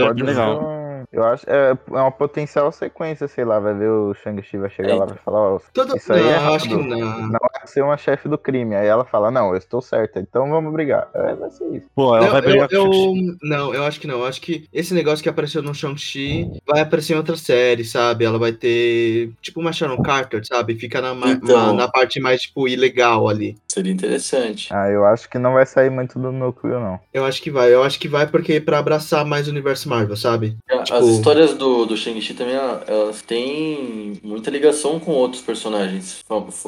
Eu 1.13 1.25
acho 1.25 1.49
é, 1.49 1.71
é 1.71 1.77
uma 1.91 2.11
potencial 2.11 2.71
sequência, 2.73 3.29
sei 3.29 3.45
lá, 3.45 3.59
vai 3.59 3.75
ver 3.75 3.89
o 3.91 4.15
Shang-Chi 4.15 4.59
vai 4.59 4.71
chegar 4.71 4.91
É, 4.91 4.95
lá 4.95 5.05
e 5.05 5.09
vai 5.09 5.19
falar, 5.19 5.41
ó, 5.41 5.61
Todo... 5.73 5.97
Isso 5.97 6.13
aí 6.13 6.23
não, 6.23 6.31
é 6.31 6.37
eu 6.37 6.55
acho 6.55 6.69
que 6.69 6.75
não. 6.77 7.29
não 7.29 7.39
é 7.63 7.67
ser 7.67 7.83
uma 7.83 7.97
chefe 7.97 8.29
do 8.29 8.39
crime. 8.39 8.75
Aí 8.75 8.87
ela 8.87 9.05
fala, 9.05 9.31
não, 9.31 9.51
eu 9.51 9.57
estou 9.57 9.81
certa, 9.81 10.21
então 10.21 10.51
vamos 10.51 10.73
brigar. 10.73 11.09
É, 11.15 11.35
vai 11.35 11.51
ser 11.51 11.65
isso. 11.75 11.87
Pô, 11.95 12.17
ela 12.17 12.27
Não, 12.27 12.33
vai 12.33 12.43
brigar 12.43 12.69
eu, 12.71 12.85
eu- 12.85 13.15
não, 13.43 13.75
eu 13.75 13.85
acho 13.85 14.01
que 14.01 14.07
não. 14.07 14.21
Eu 14.21 14.27
acho 14.27 14.41
que 14.41 14.67
esse 14.73 14.93
negócio 14.95 15.23
que 15.23 15.29
apareceu 15.29 15.63
no 15.63 15.75
Shang-Chi 15.75 16.51
vai 16.67 16.81
aparecer 16.81 17.15
em 17.15 17.17
outra 17.17 17.37
série, 17.37 17.85
sabe? 17.85 18.25
Ela 18.25 18.39
vai 18.39 18.53
ter, 18.53 19.33
tipo, 19.41 19.61
uma 19.61 19.73
Sharon 19.73 20.01
Carter, 20.03 20.45
sabe? 20.47 20.75
Fica 20.77 21.01
na, 21.01 21.15
Então. 21.33 21.67
na, 21.67 21.73
na 21.73 21.89
parte 21.89 22.21
mais, 22.21 22.43
tipo, 22.43 22.69
ilegal 22.69 23.29
ali. 23.29 23.57
Seria 23.75 23.93
interessante. 23.93 24.69
Ah, 24.73 24.89
eu 24.89 25.05
acho 25.05 25.29
que 25.29 25.37
não 25.37 25.55
vai 25.55 25.67
sair 25.67 25.91
muito 25.91 26.17
do 26.17 26.31
núcleo, 26.31 26.79
não. 26.79 27.01
Eu 27.13 27.25
acho 27.25 27.43
que 27.43 27.51
vai. 27.51 27.75
Eu 27.75 27.83
acho 27.83 27.99
que 27.99 28.07
vai 28.07 28.25
porque 28.25 28.53
é 28.53 28.61
pra 28.61 28.79
abraçar 28.79 29.25
mais 29.25 29.49
o 29.49 29.51
universo 29.51 29.89
Marvel, 29.89 30.17
sabe? 30.17 30.57
As 30.71 30.89
Tipo- 30.89 31.11
histórias 31.11 31.55
do, 31.55 31.85
do 31.85 31.97
Shang-Chi 31.97 32.35
também, 32.35 32.55
ela- 32.55 32.85
elas 32.87 33.21
têm 33.23 34.13
muita 34.23 34.49
ligação 34.49 35.01
com 35.01 35.11
outros 35.11 35.43
personagens 35.43 36.23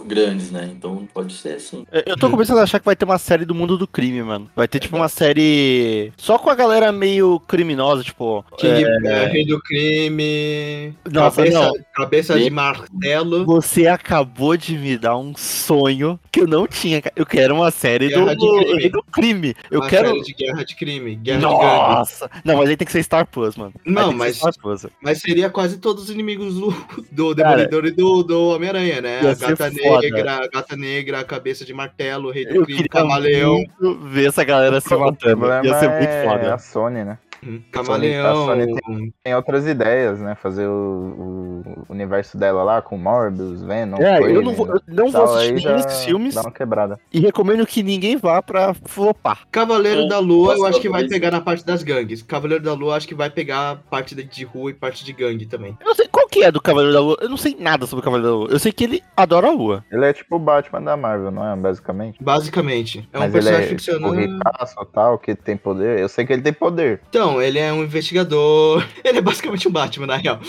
grandes, 0.05 0.51
né? 0.51 0.69
Então 0.77 1.07
pode 1.15 1.33
ser 1.35 1.55
assim. 1.55 1.87
Eu- 2.05 2.17
tô 2.17 2.29
começando 2.29 2.59
a 2.59 2.63
achar 2.65 2.81
que 2.81 2.85
vai 2.85 2.97
ter 2.97 3.05
uma 3.05 3.19
série 3.19 3.45
do 3.45 3.55
mundo 3.55 3.79
do 3.79 3.87
crime, 3.87 4.23
mano. 4.25 4.51
Vai 4.57 4.67
ter, 4.67 4.81
tipo, 4.81 4.97
uma 4.97 5.09
série 5.09 6.13
só 6.17 6.37
com 6.39 6.51
a 6.51 6.57
galera 6.57 6.91
meio 6.91 7.39
criminosa, 7.47 8.03
tipo. 8.03 8.45
King, 8.59 8.85
é, 8.85 9.07
é, 9.07 9.27
Rei 9.27 9.47
do 9.47 9.61
Crime. 9.63 10.93
Nossa, 11.11 11.37
cabeça 11.37 11.61
não. 11.61 11.73
cabeça 11.95 12.39
de 12.41 12.51
martelo. 12.51 13.45
Você 13.47 13.87
acabou 13.87 14.57
de 14.57 14.77
me 14.77 14.99
dar 14.99 15.17
um 15.17 15.35
sonho 15.37 16.19
que 16.33 16.41
eu 16.41 16.47
não 16.49 16.67
tinha. 16.67 16.96
Cara. 17.03 17.13
Eu 17.17 17.27
quero 17.27 17.55
uma 17.55 17.71
série 17.71 18.09
do, 18.09 18.35
de 18.79 18.89
do 18.89 19.03
crime. 19.05 19.55
Eu 19.71 19.81
uma 19.81 19.89
quero. 19.89 20.09
série 20.09 20.23
de 20.23 20.35
guerra 20.35 20.65
de 20.65 20.77
crime. 20.77 21.17
Guerra 21.17 21.39
de. 21.39 21.45
Nossa! 21.45 22.31
Não, 22.45 22.57
mas 22.57 22.69
aí 22.69 22.77
tem 22.77 22.87
que 22.87 22.93
ser 22.93 23.03
Star 23.03 23.27
Plus, 23.27 23.57
mano. 23.57 23.73
Não, 23.85 24.13
mas- 24.13 24.37
Star 24.37 24.53
Plus. 24.61 24.87
Mas 25.01 25.19
seria 25.21 25.51
quase 25.51 25.79
todos 25.79 26.05
os 26.05 26.11
inimigos 26.11 26.55
do, 26.55 26.71
do 27.13 27.37
Cara, 27.37 27.57
Demolidor 27.67 27.87
e 27.87 27.91
do, 27.91 28.23
do 28.23 28.49
Homem-Aranha, 28.49 29.01
né? 29.01 29.21
A 29.21 29.35
gata 29.35 29.71
negra, 29.71 30.37
a 30.45 30.49
gata 30.49 30.77
negra, 30.77 31.21
a 31.21 31.25
cabeça 31.25 31.65
de 31.65 31.73
martelo, 31.75 32.29
o 32.29 32.33
rei 32.33 32.45
do 32.47 32.55
Eu 32.57 32.65
crime, 32.65 32.89
camaleão. 32.89 33.65
ver 34.03 34.29
essa 34.29 34.45
galera 34.45 34.81
se 34.81 34.95
matando. 34.97 35.47
Ia 35.65 35.79
ser 35.79 35.87
é 35.91 35.99
muito 35.99 36.31
foda. 36.31 36.55
a 36.55 36.59
Sony, 36.59 37.05
né? 37.05 37.19
Hum, 37.47 37.61
A 37.69 37.73
Camaleão. 37.73 38.47
Sony 38.47 39.13
Tem 39.23 39.35
outras 39.35 39.67
ideias, 39.67 40.21
né? 40.21 40.35
Fazer 40.35 40.67
o, 40.67 41.63
o 41.89 41.93
universo 41.93 42.37
dela 42.37 42.63
lá 42.63 42.83
com 42.83 42.97
Morbius, 42.99 43.63
Venom, 43.63 43.97
É, 43.99 44.17
eu 44.17 44.23
Craven, 44.25 44.43
não 44.45 44.53
vou, 44.55 44.67
eu 44.69 44.81
não 44.89 45.11
vou 45.11 45.25
assistir 45.25 45.63
desses 45.75 46.05
filmes 46.05 46.35
Dá 46.35 46.43
uma 46.43 46.51
quebrada. 46.51 46.99
e 47.13 47.21
recomendo 47.21 47.67
que 47.67 47.83
ninguém 47.83 48.17
vá 48.17 48.43
pra 48.43 48.75
flopar. 48.75 49.47
Cavaleiro 49.51 50.03
É, 50.03 50.09
da 50.09 50.19
Lua, 50.19 50.55
eu 50.55 50.67
acho 50.67 50.81
que 50.81 50.89
vai 50.89 51.07
pegar 51.07 51.31
na 51.31 51.41
parte 51.41 51.65
das 51.65 51.83
gangues. 51.83 52.23
Cavaleiro 52.23 52.65
da 52.65 52.73
Lua, 52.75 52.97
acho 52.97 53.07
que 53.07 53.15
vai 53.15 53.31
pegar 53.31 53.77
parte 53.91 54.15
de- 54.15 54.25
de 54.25 54.45
rua 54.45 54.71
e 54.71 54.75
parte 54.75 55.05
de 55.05 55.13
gangue 55.13 55.47
também. 55.47 55.77
Eu 55.81 55.87
não 55.87 55.95
sei 55.95 56.09
qual 56.27 56.29
que 56.29 56.43
é 56.43 56.51
do 56.51 56.61
Cavaleiro 56.61 56.93
da 56.93 57.01
Lua. 57.01 57.17
Eu 57.21 57.29
não 57.29 57.37
sei 57.37 57.57
nada 57.59 57.87
sobre 57.87 58.01
o 58.01 58.05
Cavaleiro 58.05 58.31
da 58.33 58.37
Lua. 58.39 58.49
Eu 58.51 58.59
sei 58.59 58.73
que 58.73 58.85
ele 58.85 59.03
adora 59.17 59.49
a 59.49 59.51
Lua. 59.53 59.85
Ele 59.91 60.05
é 60.05 60.13
tipo 60.13 60.37
o 60.37 60.39
Batman 60.39 60.83
da 60.83 60.97
Marvel, 60.97 61.31
não 61.31 61.47
é? 61.51 61.55
Basicamente. 61.57 62.23
Basicamente. 62.23 63.09
É 63.13 63.17
um 63.19 63.21
Mas 63.21 63.35
ele 63.35 63.43
personagem 63.43 63.67
é 63.67 63.69
ficcional. 63.69 64.11
o 64.11 64.15
ricaço 64.15 64.75
tal, 64.93 65.19
que 65.19 65.35
tem 65.35 65.57
poder. 65.57 65.99
Eu 66.01 66.09
sei 66.09 66.27
que 66.27 66.33
ele 66.33 66.43
tem 66.43 66.53
poder. 66.53 67.01
Então, 67.09 67.41
ele 67.41 67.59
é 67.59 67.73
um 67.73 67.83
investigador. 67.83 68.85
Ele 69.05 69.19
é 69.19 69.21
basicamente 69.23 69.69
um 69.69 69.71
Batman, 69.71 70.07
na 70.07 70.17
real. 70.17 70.41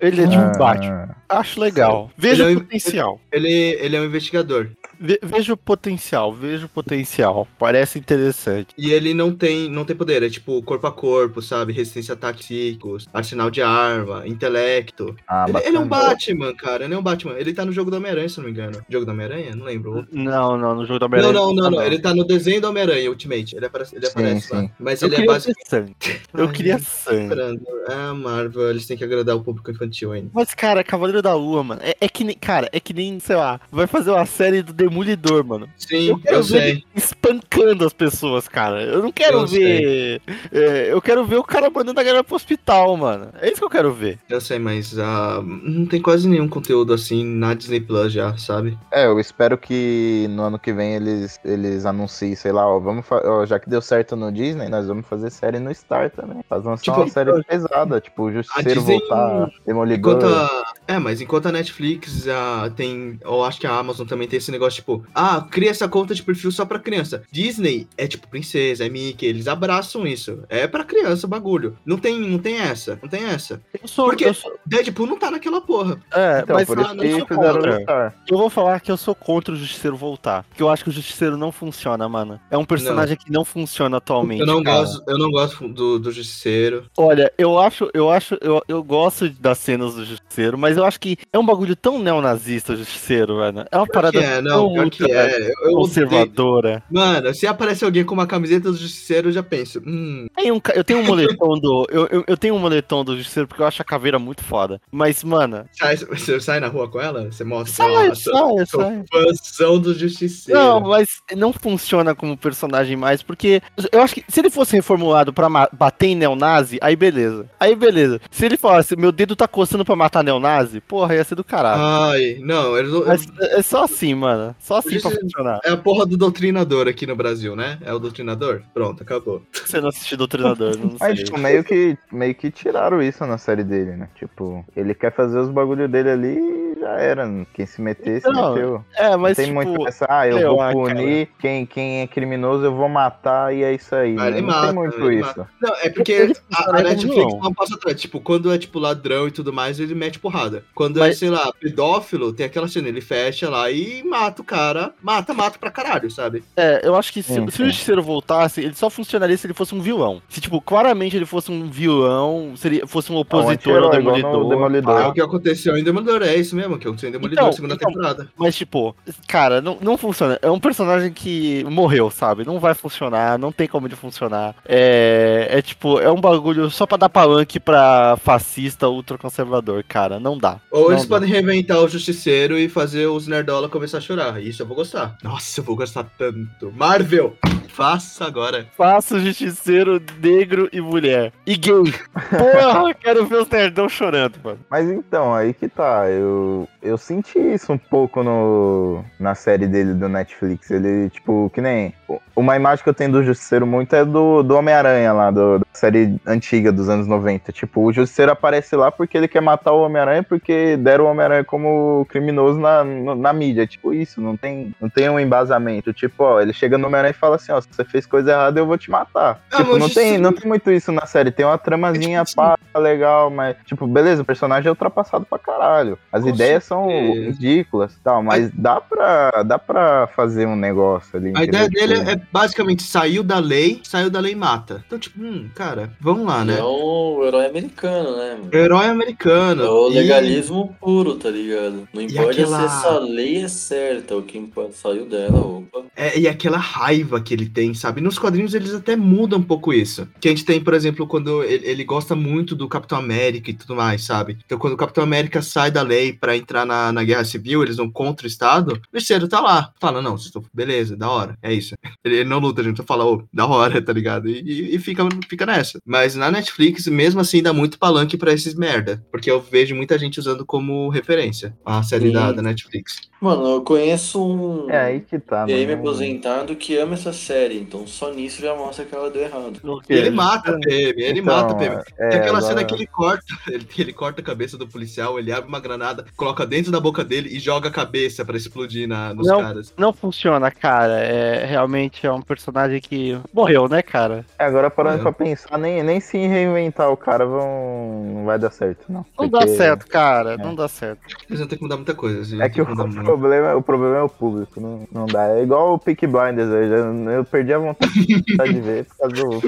Ele 0.00 0.22
é 0.22 0.26
de 0.26 0.36
um 0.36 0.40
Ah, 0.40 0.52
Batman. 0.58 1.16
Acho 1.28 1.60
legal. 1.60 2.10
Vejo 2.16 2.42
Ele 2.42 2.52
é 2.52 2.54
o 2.54 2.58
um- 2.58 2.60
potencial. 2.62 3.20
Ele, 3.30 3.48
ele 3.50 3.96
é 3.96 4.00
um 4.00 4.04
investigador. 4.04 4.68
Ve- 5.02 5.18
vejo 5.22 5.54
o 5.54 5.56
potencial, 5.56 6.32
vejo 6.32 6.66
o 6.66 6.68
potencial. 6.68 7.46
Parece 7.58 7.98
interessante. 7.98 8.68
E 8.78 8.92
ele 8.92 9.12
não 9.14 9.34
tem, 9.34 9.68
não 9.70 9.84
tem 9.84 9.96
poder, 9.96 10.22
é 10.22 10.30
tipo 10.30 10.62
corpo 10.62 10.86
a 10.86 10.92
corpo, 10.92 11.42
sabe? 11.42 11.72
Resistência 11.72 12.12
a 12.12 12.14
ataques 12.14 12.42
psíquicos, 12.46 13.08
arsenal 13.12 13.50
de 13.50 13.60
arma, 13.62 14.26
intelecto. 14.26 15.14
Ah, 15.26 15.46
ele, 15.48 15.58
ele 15.66 15.76
é 15.76 15.80
um. 15.80 15.88
Batman, 15.88 16.54
cara. 16.54 16.84
Ele 16.84 16.94
é 16.94 16.98
um 16.98 17.02
Batman. 17.02 17.34
Ele 17.36 17.52
tá 17.52 17.64
no 17.64 17.72
jogo 17.72 17.90
do 17.90 17.96
Homem-Aranha, 17.96 18.28
se 18.28 18.38
eu 18.38 18.42
não 18.44 18.50
me 18.50 18.56
engano. 18.56 18.80
Jogo 18.88 19.04
do 19.04 19.10
Homem-Aranha? 19.12 19.54
Não 19.56 19.64
lembro. 19.66 20.06
Não, 20.12 20.56
não, 20.56 20.74
no 20.76 20.86
jogo 20.86 20.98
da 21.00 21.08
Não, 21.08 21.18
Homem-Aranha. 21.18 21.32
não, 21.40 21.54
não, 21.54 21.62
tá, 21.64 21.70
não. 21.70 21.82
Ele 21.82 21.98
tá 21.98 22.14
no 22.14 22.24
desenho 22.24 22.60
do 22.60 22.68
Homem-Aranha, 22.68 23.10
Ultimate. 23.10 23.56
Ele 23.56 23.66
aparece, 23.66 23.96
ele 23.96 24.06
Sim, 24.06 24.12
aparece 24.12 24.52
lá. 24.54 24.60
sim. 24.62 24.70
Mas 24.78 25.02
Eu 25.02 25.08
ele 25.08 25.14
é 25.14 25.18
queria 25.18 25.32
basicamente. 25.32 26.20
Eu 26.34 26.46
Ai, 26.46 26.52
queria 26.52 26.78
sangue. 26.78 27.60
Ah, 27.88 28.14
Marvel, 28.14 28.70
eles 28.70 28.86
têm 28.86 28.96
que 28.96 29.04
agradar 29.04 29.36
o 29.36 29.42
público 29.42 29.70
infantil 29.70 30.12
ainda. 30.12 30.30
Mas, 30.32 30.54
cara, 30.54 30.84
Cavaleiro 30.84 31.20
da 31.22 31.34
Lua, 31.34 31.62
mano, 31.64 31.80
é, 31.84 31.96
é 32.00 32.08
que 32.08 32.24
nem, 32.24 32.36
cara, 32.36 32.68
é 32.72 32.78
que 32.80 32.94
nem, 32.94 33.18
sei 33.18 33.36
lá, 33.36 33.60
vai 33.70 33.86
fazer 33.86 34.10
uma 34.10 34.26
série 34.26 34.62
do 34.62 34.72
demolidor, 34.92 35.44
mano. 35.44 35.68
Sim, 35.76 36.08
Eu 36.08 36.18
quero 36.18 36.36
eu 36.36 36.42
ver 36.42 36.60
sei. 36.60 36.70
ele 36.70 36.84
espancando 36.94 37.84
as 37.86 37.92
pessoas, 37.92 38.46
cara. 38.48 38.82
Eu 38.82 39.02
não 39.02 39.10
quero 39.12 39.38
Eu 39.38 39.46
ver. 39.46 40.20
é, 40.52 40.92
eu 40.92 41.00
quero 41.00 41.24
ver 41.24 41.36
o 41.36 41.42
cara 41.44 41.70
mandando 41.70 41.98
a 41.98 42.02
galera 42.02 42.22
pro 42.24 42.36
hospital, 42.36 42.96
mano. 42.96 43.28
É 43.40 43.46
isso 43.48 43.56
que 43.58 43.64
eu 43.64 43.70
quero 43.70 43.92
ver. 43.92 44.18
Eu 44.28 44.40
sei, 44.40 44.58
mas 44.58 44.98
ah, 44.98 45.40
não 45.42 45.86
tem 45.86 46.00
quase 46.00 46.28
nenhum 46.28 46.48
conteúdo 46.48 46.92
assim 46.92 47.24
na 47.24 47.54
Disney 47.54 47.80
Plus 47.80 48.12
já, 48.12 48.36
sabe? 48.36 48.78
É, 48.90 49.06
eu 49.06 49.18
espero 49.18 49.56
que 49.58 50.26
no 50.30 50.42
ano 50.42 50.58
que 50.58 50.72
vem 50.72 50.94
eles, 50.94 51.40
eles 51.44 51.86
anunciem, 51.86 52.34
sei 52.34 52.52
lá, 52.52 52.66
ó, 52.66 52.78
vamos 52.78 53.04
ó, 53.10 53.46
já 53.46 53.58
que 53.58 53.68
deu 53.68 53.80
certo 53.80 54.14
no 54.16 54.30
Disney, 54.30 54.68
nós 54.68 54.86
vamos 54.86 55.06
fazer 55.06 55.30
série 55.30 55.58
no 55.58 55.74
Star 55.74 56.10
também. 56.10 56.42
Faz 56.48 56.64
lançar 56.64 56.82
Tipo, 56.82 56.98
uma 57.00 57.08
série 57.08 57.42
pesada, 57.44 58.00
tipo, 58.00 58.24
o 58.24 58.32
Justiceiro 58.32 58.80
Disney- 58.80 58.98
voltar, 58.98 59.50
Demolidor. 59.66 60.14
Enquanto 60.16 60.26
a... 60.34 60.61
É, 60.92 60.98
mas 60.98 61.22
enquanto 61.22 61.46
a 61.46 61.52
Netflix 61.52 62.28
ah, 62.28 62.70
tem. 62.74 63.18
Eu 63.22 63.42
acho 63.42 63.58
que 63.58 63.66
a 63.66 63.74
Amazon 63.74 64.06
também 64.06 64.28
tem 64.28 64.36
esse 64.36 64.50
negócio, 64.50 64.76
tipo, 64.76 65.04
ah, 65.14 65.46
cria 65.50 65.70
essa 65.70 65.88
conta 65.88 66.14
de 66.14 66.22
perfil 66.22 66.50
só 66.50 66.66
pra 66.66 66.78
criança. 66.78 67.22
Disney 67.30 67.88
é 67.96 68.06
tipo 68.06 68.28
princesa, 68.28 68.84
é 68.84 68.90
Mickey, 68.90 69.26
eles 69.26 69.48
abraçam 69.48 70.06
isso. 70.06 70.42
É 70.50 70.66
pra 70.66 70.84
criança 70.84 71.26
o 71.26 71.30
bagulho. 71.30 71.78
Não 71.84 71.96
tem, 71.96 72.20
não 72.20 72.38
tem 72.38 72.58
essa, 72.58 72.98
não 73.00 73.08
tem 73.08 73.24
essa. 73.24 73.62
Eu 73.80 73.88
sou. 73.88 74.06
Por 74.06 74.16
quê? 74.16 74.26
Eu 74.26 74.34
sou 74.34 74.52
Deadpool 74.66 75.06
não 75.06 75.18
tá 75.18 75.30
naquela 75.30 75.60
porra. 75.60 75.98
é, 76.12 76.40
Então, 76.40 76.56
mas 76.56 76.66
por 76.66 76.78
ah, 76.78 76.82
isso 76.82 76.94
não 76.94 77.10
sou 77.10 77.26
que 77.26 77.34
contra. 77.34 77.80
Star. 77.80 78.14
Eu 78.30 78.38
vou 78.38 78.50
falar 78.50 78.80
que 78.80 78.92
eu 78.92 78.96
sou 78.96 79.14
contra 79.14 79.54
o 79.54 79.56
Justiceiro 79.56 79.96
voltar. 79.96 80.44
Porque 80.44 80.62
eu 80.62 80.68
acho 80.68 80.84
que 80.84 80.90
o 80.90 80.92
Justiceiro 80.92 81.36
não 81.36 81.50
funciona, 81.50 82.06
mano. 82.08 82.38
É 82.50 82.58
um 82.58 82.64
personagem 82.64 83.16
que 83.16 83.32
não 83.32 83.44
funciona 83.44 83.96
atualmente. 83.96 84.40
Eu 84.40 84.46
não 84.46 84.62
cara. 84.62 84.80
gosto, 84.80 85.02
eu 85.06 85.18
não 85.18 85.30
gosto 85.30 85.68
do, 85.68 85.98
do 85.98 86.12
Justiceiro. 86.12 86.84
Olha, 86.96 87.32
eu 87.38 87.58
acho, 87.58 87.90
eu 87.94 88.10
acho, 88.10 88.36
eu, 88.40 88.62
eu 88.68 88.82
gosto 88.82 89.30
das 89.30 89.58
cenas 89.58 89.94
do 89.94 90.04
Justiceiro, 90.04 90.58
mas 90.58 90.76
eu 90.76 90.81
acho 90.84 91.00
que 91.00 91.16
é 91.32 91.38
um 91.38 91.46
bagulho 91.46 91.76
tão 91.76 91.98
neonazista 91.98 92.72
o 92.72 92.76
Justiceiro, 92.76 93.38
velho. 93.38 93.64
É 93.70 93.76
uma 93.76 93.86
Pior 93.86 93.92
parada 93.92 94.18
é, 94.18 94.40
não, 94.40 94.74
tão 94.74 94.90
que 94.90 95.02
ultra 95.02 95.08
é. 95.10 95.50
Eu, 95.62 95.70
eu 95.70 95.74
conservadora. 95.74 96.82
Mano, 96.90 97.34
se 97.34 97.46
aparece 97.46 97.84
alguém 97.84 98.04
com 98.04 98.14
uma 98.14 98.26
camiseta 98.26 98.70
do 98.70 98.76
Justiceiro, 98.76 99.28
eu 99.28 99.32
já 99.32 99.42
penso, 99.42 99.82
hum, 99.86 100.26
um, 100.38 100.60
eu 100.74 100.84
tenho 100.84 101.00
um 101.00 101.04
moletom 101.04 101.58
do. 101.58 101.86
Eu, 101.90 102.08
eu, 102.10 102.24
eu 102.26 102.36
tenho 102.36 102.54
um 102.54 102.58
moletom 102.58 103.04
do 103.04 103.16
Justiceiro 103.16 103.48
porque 103.48 103.62
eu 103.62 103.66
acho 103.66 103.82
a 103.82 103.84
caveira 103.84 104.18
muito 104.18 104.42
foda. 104.42 104.80
Mas, 104.90 105.22
mano. 105.24 105.64
sai, 105.72 105.96
você 105.96 106.40
sai 106.40 106.60
na 106.60 106.68
rua 106.68 106.88
com 106.88 107.00
ela? 107.00 107.30
Você 107.30 107.44
mostra 107.44 107.72
Sai, 107.72 108.06
ela, 108.06 108.14
sai, 108.14 108.66
sou 108.66 108.80
sai. 108.80 109.04
fãzão 109.10 109.78
do 109.78 109.94
Justiceiro. 109.94 110.58
Não, 110.58 110.80
mas 110.80 111.20
não 111.36 111.52
funciona 111.52 112.14
como 112.14 112.36
personagem 112.36 112.96
mais, 112.96 113.22
porque 113.22 113.62
eu 113.90 114.02
acho 114.02 114.14
que 114.14 114.24
se 114.28 114.40
ele 114.40 114.50
fosse 114.50 114.76
reformulado 114.76 115.32
pra 115.32 115.48
bater 115.72 116.08
em 116.08 116.16
neonazi, 116.16 116.78
aí 116.80 116.96
beleza. 116.96 117.46
Aí 117.58 117.74
beleza. 117.74 118.20
Se 118.30 118.44
ele 118.44 118.56
falasse, 118.56 118.96
meu 118.96 119.12
dedo 119.12 119.36
tá 119.36 119.46
coçando 119.46 119.84
pra 119.84 119.96
matar 119.96 120.22
neonazi, 120.22 120.61
porra, 120.80 121.14
ia 121.14 121.24
ser 121.24 121.34
do 121.34 121.44
caralho. 121.44 121.80
Ai, 121.82 122.38
não, 122.40 122.80
não- 122.82 123.06
Mas 123.06 123.26
é 123.40 123.62
só 123.62 123.84
assim, 123.84 124.14
mano. 124.14 124.54
Só 124.58 124.76
assim 124.78 125.00
pra 125.00 125.10
funcionar. 125.10 125.60
é 125.64 125.70
a 125.70 125.76
porra 125.76 126.06
do 126.06 126.16
doutrinador 126.16 126.88
aqui 126.88 127.06
no 127.06 127.16
Brasil, 127.16 127.54
né? 127.56 127.78
É 127.82 127.92
o 127.92 127.98
doutrinador? 127.98 128.62
Pronto, 128.74 129.02
acabou. 129.02 129.42
Você 129.52 129.80
não 129.80 129.88
assistiu 129.88 130.16
Doutrinador, 130.18 130.76
não 130.76 130.96
Mas, 131.00 131.16
sei. 131.16 131.24
tipo, 131.24 131.38
meio 131.38 131.64
que, 131.64 131.96
meio 132.10 132.34
que 132.34 132.50
tiraram 132.50 133.02
isso 133.02 133.24
na 133.26 133.38
série 133.38 133.64
dele, 133.64 133.92
né? 133.96 134.08
Tipo, 134.16 134.64
ele 134.76 134.94
quer 134.94 135.12
fazer 135.14 135.38
os 135.38 135.48
bagulho 135.48 135.88
dele 135.88 136.10
ali 136.10 136.38
e 136.38 136.80
já 136.80 136.90
era. 136.98 137.22
Quem 137.54 137.64
se 137.66 137.80
meter, 137.80 138.20
se 138.20 138.28
Não, 138.28 138.54
meteu. 138.54 138.84
É, 138.94 139.16
mas 139.16 139.36
não 139.38 139.44
tem 139.44 139.54
tipo. 139.54 139.54
muito 139.70 139.88
essa, 139.88 140.06
ah, 140.08 140.26
eu 140.28 140.48
vou 140.48 140.58
lá, 140.58 140.72
punir 140.72 141.28
quem, 141.38 141.64
quem 141.66 142.00
é 142.02 142.06
criminoso, 142.06 142.64
eu 142.64 142.74
vou 142.74 142.88
matar 142.88 143.54
e 143.54 143.62
é 143.62 143.72
isso 143.74 143.94
aí. 143.94 144.16
Ah, 144.18 144.24
né? 144.24 144.28
ele 144.28 144.40
Não 144.42 144.48
mata, 144.48 144.66
tem 144.66 144.74
muito 144.74 145.12
isso. 145.12 145.46
Não, 145.60 145.74
é 145.82 145.88
porque 145.88 146.32
a, 146.54 146.60
a 146.60 146.64
como 146.66 146.82
Netflix 146.82 147.34
não 147.42 147.54
passa 147.54 147.74
atrás. 147.74 148.00
Tipo, 148.00 148.20
quando 148.20 148.52
é 148.52 148.58
tipo 148.58 148.78
ladrão 148.78 149.28
e 149.28 149.30
tudo 149.30 149.52
mais, 149.52 149.78
ele 149.80 149.94
mete 149.94 150.18
porrada. 150.18 150.51
Quando 150.74 150.98
é, 150.98 151.08
Mas- 151.08 151.18
sei 151.18 151.30
lá, 151.30 151.52
pedófilo, 151.58 152.32
tem 152.32 152.46
aquela 152.46 152.68
cena, 152.68 152.88
ele 152.88 153.00
fecha 153.00 153.48
lá 153.48 153.70
e 153.70 154.02
mata 154.02 154.42
o 154.42 154.44
cara. 154.44 154.92
Mata, 155.02 155.32
mata 155.32 155.58
pra 155.58 155.70
caralho, 155.70 156.10
sabe? 156.10 156.42
É, 156.56 156.80
eu 156.84 156.94
acho 156.96 157.12
que 157.12 157.22
se, 157.22 157.34
Sim, 157.34 157.48
se 157.50 157.62
o 157.62 157.66
Justiceiro 157.66 158.02
voltasse, 158.02 158.60
ele 158.60 158.74
só 158.74 158.90
funcionaria 158.90 159.36
se 159.36 159.46
ele 159.46 159.54
fosse 159.54 159.74
um 159.74 159.80
vilão. 159.80 160.20
Se, 160.28 160.40
tipo, 160.40 160.60
claramente 160.60 161.16
ele 161.16 161.26
fosse 161.26 161.50
um 161.50 161.68
vilão, 161.70 162.54
seria, 162.56 162.86
fosse 162.86 163.12
um 163.12 163.16
opositor 163.16 163.82
ao 163.84 163.94
igual 163.94 164.16
no 164.16 164.22
Demolidor. 164.22 164.48
Demolidor. 164.48 165.00
É 165.00 165.06
o 165.06 165.12
que 165.12 165.20
aconteceu 165.20 165.76
em 165.76 165.84
Demolidor, 165.84 166.22
é 166.22 166.34
isso 166.36 166.54
mesmo, 166.56 166.78
que 166.78 166.86
aconteceu 166.86 167.08
em 167.08 167.12
Demolidor, 167.12 167.44
Então, 167.44 167.52
segunda 167.52 167.74
então, 167.74 167.88
temporada. 167.88 168.28
Mas, 168.36 168.54
tipo, 168.56 168.94
cara, 169.26 169.60
não, 169.60 169.78
não 169.80 169.96
funciona. 169.96 170.38
É 170.42 170.50
um 170.50 170.60
personagem 170.60 171.12
que 171.12 171.64
morreu, 171.64 172.10
sabe? 172.10 172.44
Não 172.44 172.58
vai 172.58 172.74
funcionar, 172.74 173.38
não 173.38 173.52
tem 173.52 173.66
como 173.68 173.86
ele 173.86 173.96
funcionar. 173.96 174.54
É, 174.66 175.48
é 175.50 175.62
tipo, 175.62 175.98
é 175.98 176.10
um 176.10 176.20
bagulho 176.20 176.70
só 176.70 176.86
pra 176.86 176.96
dar 176.96 177.08
palanque 177.08 177.60
pra 177.60 178.16
fascista 178.22 178.88
ultraconservador, 178.88 179.84
cara. 179.86 180.18
Não 180.18 180.36
dá. 180.42 180.60
Ou 180.70 180.86
Não 180.86 180.92
eles 180.92 181.04
dá. 181.04 181.08
podem 181.08 181.28
reinventar 181.28 181.78
o 181.78 181.88
Justiceiro 181.88 182.58
e 182.58 182.68
fazer 182.68 183.06
os 183.06 183.28
Nerdola 183.28 183.68
começar 183.68 183.98
a 183.98 184.00
chorar. 184.00 184.42
Isso 184.42 184.62
eu 184.62 184.66
vou 184.66 184.76
gostar. 184.76 185.16
Nossa, 185.22 185.60
eu 185.60 185.64
vou 185.64 185.76
gostar 185.76 186.04
tanto. 186.18 186.72
Marvel, 186.74 187.36
faça 187.68 188.24
agora. 188.24 188.66
Faça 188.76 189.16
o 189.16 189.20
justiceiro 189.20 190.02
negro 190.20 190.68
e 190.72 190.80
mulher. 190.80 191.32
E 191.46 191.56
gay. 191.56 191.72
Porra, 192.12 192.92
quero 192.94 193.24
ver 193.26 193.36
os 193.36 193.48
nerdão 193.48 193.88
chorando, 193.88 194.34
mano. 194.42 194.58
Mas 194.68 194.90
então, 194.90 195.32
aí 195.32 195.54
que 195.54 195.68
tá. 195.68 196.08
Eu, 196.10 196.68
eu 196.82 196.98
senti 196.98 197.38
isso 197.38 197.72
um 197.72 197.78
pouco 197.78 198.22
no, 198.22 199.04
na 199.20 199.34
série 199.34 199.66
dele 199.68 199.94
do 199.94 200.08
Netflix. 200.08 200.70
Ele, 200.70 201.08
tipo, 201.10 201.50
que 201.54 201.60
nem. 201.60 201.94
Uma 202.34 202.56
imagem 202.56 202.82
que 202.82 202.90
eu 202.90 202.94
tenho 202.94 203.12
do 203.12 203.22
Justiceiro 203.22 203.66
muito 203.66 203.94
é 203.94 204.04
do, 204.04 204.42
do 204.42 204.56
Homem-Aranha 204.56 205.12
lá, 205.12 205.30
do, 205.30 205.58
da 205.58 205.64
série 205.82 206.14
antiga 206.24 206.70
dos 206.70 206.88
anos 206.88 207.08
90. 207.08 207.50
Tipo, 207.50 207.80
o 207.82 207.92
Justiceiro 207.92 208.30
aparece 208.30 208.76
lá 208.76 208.92
porque 208.92 209.16
ele 209.18 209.26
quer 209.26 209.40
matar 209.42 209.72
o 209.72 209.82
Homem-Aranha 209.82 210.22
porque 210.22 210.76
deram 210.76 211.06
o 211.06 211.08
Homem-Aranha 211.08 211.42
como 211.42 212.06
criminoso 212.08 212.60
na, 212.60 212.84
no- 212.84 213.16
na 213.16 213.32
mídia. 213.32 213.66
Tipo, 213.66 213.92
isso, 213.92 214.20
não 214.20 214.36
tem, 214.36 214.72
não 214.80 214.88
tem 214.88 215.08
um 215.10 215.18
embasamento. 215.18 215.92
Tipo, 215.92 216.22
ó, 216.22 216.40
ele 216.40 216.52
chega 216.52 216.78
no 216.78 216.86
Homem-Aranha 216.86 217.10
e 217.10 217.14
fala 217.18 217.34
assim: 217.36 217.50
ó, 217.50 217.60
se 217.60 217.66
você 217.70 217.84
fez 217.84 218.06
coisa 218.06 218.30
errada, 218.30 218.60
eu 218.60 218.66
vou 218.66 218.78
te 218.78 218.90
matar. 218.90 219.40
Ah, 219.50 219.56
tipo, 219.56 219.76
não 219.76 219.88
tem, 219.88 220.18
não 220.18 220.32
tem 220.32 220.48
muito 220.48 220.70
isso 220.70 220.92
na 220.92 221.04
série. 221.06 221.30
Tem 221.32 221.44
uma 221.44 221.58
tramazinha 221.58 222.20
É 222.20 222.24
tipo 222.24 222.36
pá, 222.40 222.56
legal, 222.78 223.28
mas, 223.28 223.56
tipo, 223.64 223.84
beleza, 223.86 224.22
o 224.22 224.24
personagem 224.24 224.68
é 224.68 224.70
ultrapassado 224.70 225.26
pra 225.28 225.38
caralho. 225.38 225.98
As 226.12 226.24
ideias 226.24 226.62
são 226.64 226.88
certeza. 226.88 227.26
ridículas 227.26 227.92
e 227.94 228.00
tal, 228.04 228.22
mas 228.22 228.50
dá 228.54 228.80
pra, 228.80 229.42
dá 229.42 229.58
pra 229.58 230.06
fazer 230.14 230.46
um 230.46 230.54
negócio 230.56 231.18
ali. 231.18 231.28
A 231.34 231.42
entendeu? 231.42 231.64
ideia 231.64 231.68
dele 231.68 231.98
Tipo, 231.98 232.10
é 232.10 232.20
basicamente 232.32 232.82
saiu 232.82 233.22
da 233.22 233.38
lei, 233.38 233.80
saiu 233.82 234.08
da 234.10 234.20
lei 234.20 234.32
e 234.32 234.36
mata. 234.36 234.82
Então, 234.86 234.98
tipo, 234.98 235.20
hum, 235.22 235.48
cara, 235.54 235.71
vamos 236.00 236.26
lá, 236.26 236.44
né? 236.44 236.58
É 236.58 236.62
o 236.62 237.24
herói 237.24 237.46
americano, 237.46 238.16
né, 238.16 238.36
mano? 238.38 238.50
Herói 238.52 238.86
americano. 238.86 239.62
É 239.64 239.68
o 239.70 239.90
E- 239.90 239.94
legalismo 239.94 240.76
puro, 240.80 241.14
tá 241.16 241.30
ligado? 241.30 241.88
Não 241.92 242.02
importa 242.02 242.30
aquela- 242.30 242.58
se 242.58 242.64
essa 242.64 242.98
lei 242.98 243.38
é 243.44 243.48
certa, 243.48 244.16
o 244.16 244.22
que 244.22 244.38
importa 244.38 244.72
saiu 244.72 245.06
dela, 245.06 245.38
opa. 245.40 245.82
É, 245.96 246.18
e 246.18 246.26
aquela 246.28 246.58
raiva 246.58 247.20
que 247.20 247.34
ele 247.34 247.46
tem, 247.48 247.74
sabe? 247.74 248.00
Nos 248.00 248.18
quadrinhos 248.18 248.54
eles 248.54 248.74
até 248.74 248.96
mudam 248.96 249.38
um 249.38 249.42
pouco 249.42 249.72
isso. 249.72 250.08
Que 250.20 250.28
a 250.28 250.30
gente 250.30 250.44
tem, 250.44 250.60
por 250.60 250.74
exemplo, 250.74 251.06
quando 251.06 251.42
ele, 251.44 251.66
ele 251.68 251.84
gosta 251.84 252.14
muito 252.16 252.54
do 252.54 252.68
Capitão 252.68 252.98
América 252.98 253.50
e 253.50 253.54
tudo 253.54 253.74
mais, 253.74 254.02
sabe? 254.04 254.38
Então 254.44 254.58
quando 254.58 254.74
o 254.74 254.76
Capitão 254.76 255.04
América 255.04 255.42
sai 255.42 255.70
da 255.70 255.82
lei 255.82 256.12
pra 256.12 256.36
entrar 256.36 256.64
na, 256.64 256.92
na 256.92 257.04
Guerra 257.04 257.24
Civil, 257.24 257.62
eles 257.62 257.76
vão 257.76 257.90
contra 257.90 258.26
o 258.26 258.28
Estado, 258.28 258.72
o 258.74 258.80
Justiceiro 258.96 259.28
tá 259.28 259.40
lá. 259.40 259.72
Fala, 259.80 260.00
não, 260.02 260.12
vocês 260.12 260.26
estão... 260.26 260.42
beleza, 260.52 260.96
da 260.96 261.10
hora, 261.10 261.36
é 261.42 261.52
isso. 261.52 261.74
Ele, 262.04 262.16
ele 262.16 262.28
não 262.28 262.40
luta, 262.40 262.60
a 262.60 262.64
gente 262.64 262.76
só 262.78 262.82
fala, 262.82 263.04
ô, 263.04 263.22
da 263.32 263.46
hora, 263.46 263.80
tá 263.82 263.92
ligado? 263.92 264.28
E, 264.28 264.40
e- 264.40 264.74
e 264.74 264.78
fica, 264.80 265.06
fica 265.28 265.46
nessa. 265.56 265.78
Mas 265.84 266.14
na 266.14 266.30
Netflix, 266.30 266.86
mesmo 266.86 267.20
assim, 267.20 267.42
dá 267.42 267.52
muito 267.52 267.78
palanque 267.78 268.16
pra 268.16 268.32
esses 268.32 268.54
merda. 268.54 269.04
Porque 269.10 269.30
eu 269.30 269.40
vejo 269.40 269.74
muita 269.74 269.98
gente 269.98 270.18
usando 270.18 270.44
como 270.44 270.88
referência 270.88 271.56
a 271.64 271.82
série 271.82 272.12
da, 272.12 272.32
da 272.32 272.42
Netflix. 272.42 273.11
Mano, 273.22 273.46
eu 273.52 273.62
conheço 273.62 274.20
um 274.20 274.68
É 274.68 274.80
aí 274.80 275.00
que 275.00 275.16
tá, 275.16 275.44
PM 275.46 275.66
mano. 275.76 275.78
aposentado 275.88 276.56
que 276.56 276.76
ama 276.76 276.94
essa 276.94 277.12
série, 277.12 277.60
então 277.60 277.86
só 277.86 278.10
nisso 278.10 278.42
já 278.42 278.52
mostra 278.56 278.84
que 278.84 278.92
ela 278.92 279.08
deu 279.10 279.22
errado. 279.22 279.60
E 279.88 279.94
ele 279.94 280.10
mata 280.10 280.56
a 280.56 280.58
PM, 280.58 281.00
ele 281.00 281.20
Então, 281.20 281.32
mata 281.36 281.52
a 281.52 281.56
PM. 281.56 281.76
é, 281.76 282.08
Tem 282.08 282.18
aquela 282.18 282.38
agora- 282.38 282.40
cena 282.42 282.64
que 282.64 282.74
ele 282.74 282.86
corta, 282.88 283.22
ele, 283.48 283.64
ele 283.78 283.92
corta 283.92 284.20
a 284.20 284.24
cabeça 284.24 284.58
do 284.58 284.66
policial, 284.66 285.20
ele 285.20 285.30
abre 285.30 285.48
uma 285.48 285.60
granada, 285.60 286.04
coloca 286.16 286.44
dentro 286.44 286.72
da 286.72 286.80
boca 286.80 287.04
dele 287.04 287.28
e 287.30 287.38
joga 287.38 287.68
a 287.68 287.72
cabeça 287.72 288.24
pra 288.24 288.36
explodir 288.36 288.88
na, 288.88 289.14
nos 289.14 289.28
Não. 289.28 289.40
caras. 289.40 289.72
Não 289.78 289.92
funciona, 289.92 290.50
cara. 290.50 290.98
É 290.98 291.46
realmente 291.46 292.04
é 292.04 292.12
um 292.12 292.22
personagem 292.22 292.80
que 292.80 293.16
morreu, 293.32 293.68
né, 293.68 293.82
cara? 293.82 294.26
É, 294.36 294.44
agora 294.46 294.68
parando 294.68 294.98
É. 294.98 295.02
pra 295.02 295.12
pensar, 295.12 295.56
nem, 295.58 295.80
nem 295.84 296.00
se 296.00 296.18
reinventar 296.18 296.90
o 296.90 296.96
cara 296.96 297.24
vão, 297.24 298.02
não 298.16 298.24
vai 298.24 298.36
dar 298.36 298.50
certo, 298.50 298.86
não. 298.88 299.06
Não 299.16 299.28
Porque 299.30 299.46
dá 299.46 299.46
certo, 299.46 299.86
cara. 299.86 300.36
Não 300.36 300.56
dá 300.56 300.66
certo. 300.66 301.00
Eles 301.28 301.38
vão 301.38 301.46
ter 301.48 301.56
que 301.56 301.62
mudar 301.62 301.76
muita 301.76 301.94
coisa. 301.94 302.20
assim, 302.22 302.36
É 302.40 302.48
tem 302.48 302.52
que 302.52 302.62
o. 302.62 303.11
problema, 303.16 303.56
o 303.56 303.62
problema 303.62 303.96
é 303.96 304.02
o 304.02 304.08
público, 304.08 304.60
não, 304.60 304.86
não 304.92 305.06
dá. 305.06 305.28
É 305.28 305.42
igual 305.42 305.74
o 305.74 305.78
Peak 305.78 306.06
Blinders, 306.06 306.48
eu, 306.50 306.68
já- 306.68 307.12
eu 307.12 307.24
perdi 307.24 307.52
a 307.52 307.58
vontade 307.58 307.92
de 308.54 308.60
ver 308.60 308.84
por 308.86 308.96
causa 308.98 309.14
do. 309.14 309.40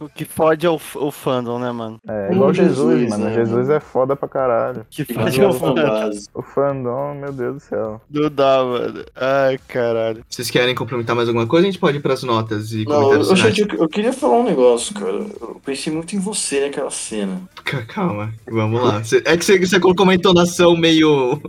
O 0.00 0.08
que 0.08 0.24
fode 0.24 0.66
é 0.66 0.70
o, 0.70 0.78
o 0.96 1.10
fandom, 1.10 1.58
né, 1.58 1.72
mano? 1.72 2.00
É 2.08 2.32
igual 2.32 2.50
Hum, 2.50 2.54
Jesus, 2.54 2.98
Jesus, 3.00 3.10
mano. 3.10 3.24
né, 3.24 3.34
Jesus 3.34 3.66
mano? 3.66 3.72
é 3.72 3.80
foda 3.80 4.14
pra 4.16 4.28
caralho. 4.28 4.86
Que 4.90 5.04
fode 5.04 5.40
é 5.40 5.46
o 5.46 5.52
fandom. 5.52 6.10
O 6.34 6.42
fandom, 6.42 7.14
meu 7.14 7.32
Deus 7.32 7.54
do 7.54 7.60
céu. 7.60 8.00
Não 8.10 8.30
dá, 8.30 8.62
mano. 8.64 9.04
Ai, 9.16 9.58
caralho. 9.68 10.24
Vocês 10.28 10.50
querem 10.50 10.74
complementar 10.74 11.16
mais 11.16 11.28
alguma 11.28 11.46
coisa? 11.46 11.66
A 11.66 11.70
gente 11.70 11.80
pode 11.80 11.96
ir 11.98 12.00
pras 12.00 12.22
notas 12.22 12.72
e 12.72 12.84
Não, 12.84 12.92
eu, 12.92 12.98
comentários 13.18 13.30
eu, 13.30 13.36
gente, 13.36 13.60
eu, 13.74 13.82
eu 13.82 13.88
queria 13.88 14.12
falar 14.12 14.38
um 14.38 14.44
negócio, 14.44 14.94
cara. 14.94 15.12
Eu 15.40 15.60
pensei 15.64 15.92
muito 15.92 16.14
em 16.14 16.18
você 16.20 16.60
naquela 16.66 16.90
cena. 16.90 17.40
Ca- 17.64 17.82
Calma, 17.86 18.32
vamos 18.50 18.82
lá. 18.82 19.02
É 19.24 19.36
que 19.36 19.44
você, 19.44 19.58
você 19.58 19.80
colocou 19.80 20.04
uma 20.04 20.14
entonação 20.14 20.76
meio, 20.76 21.40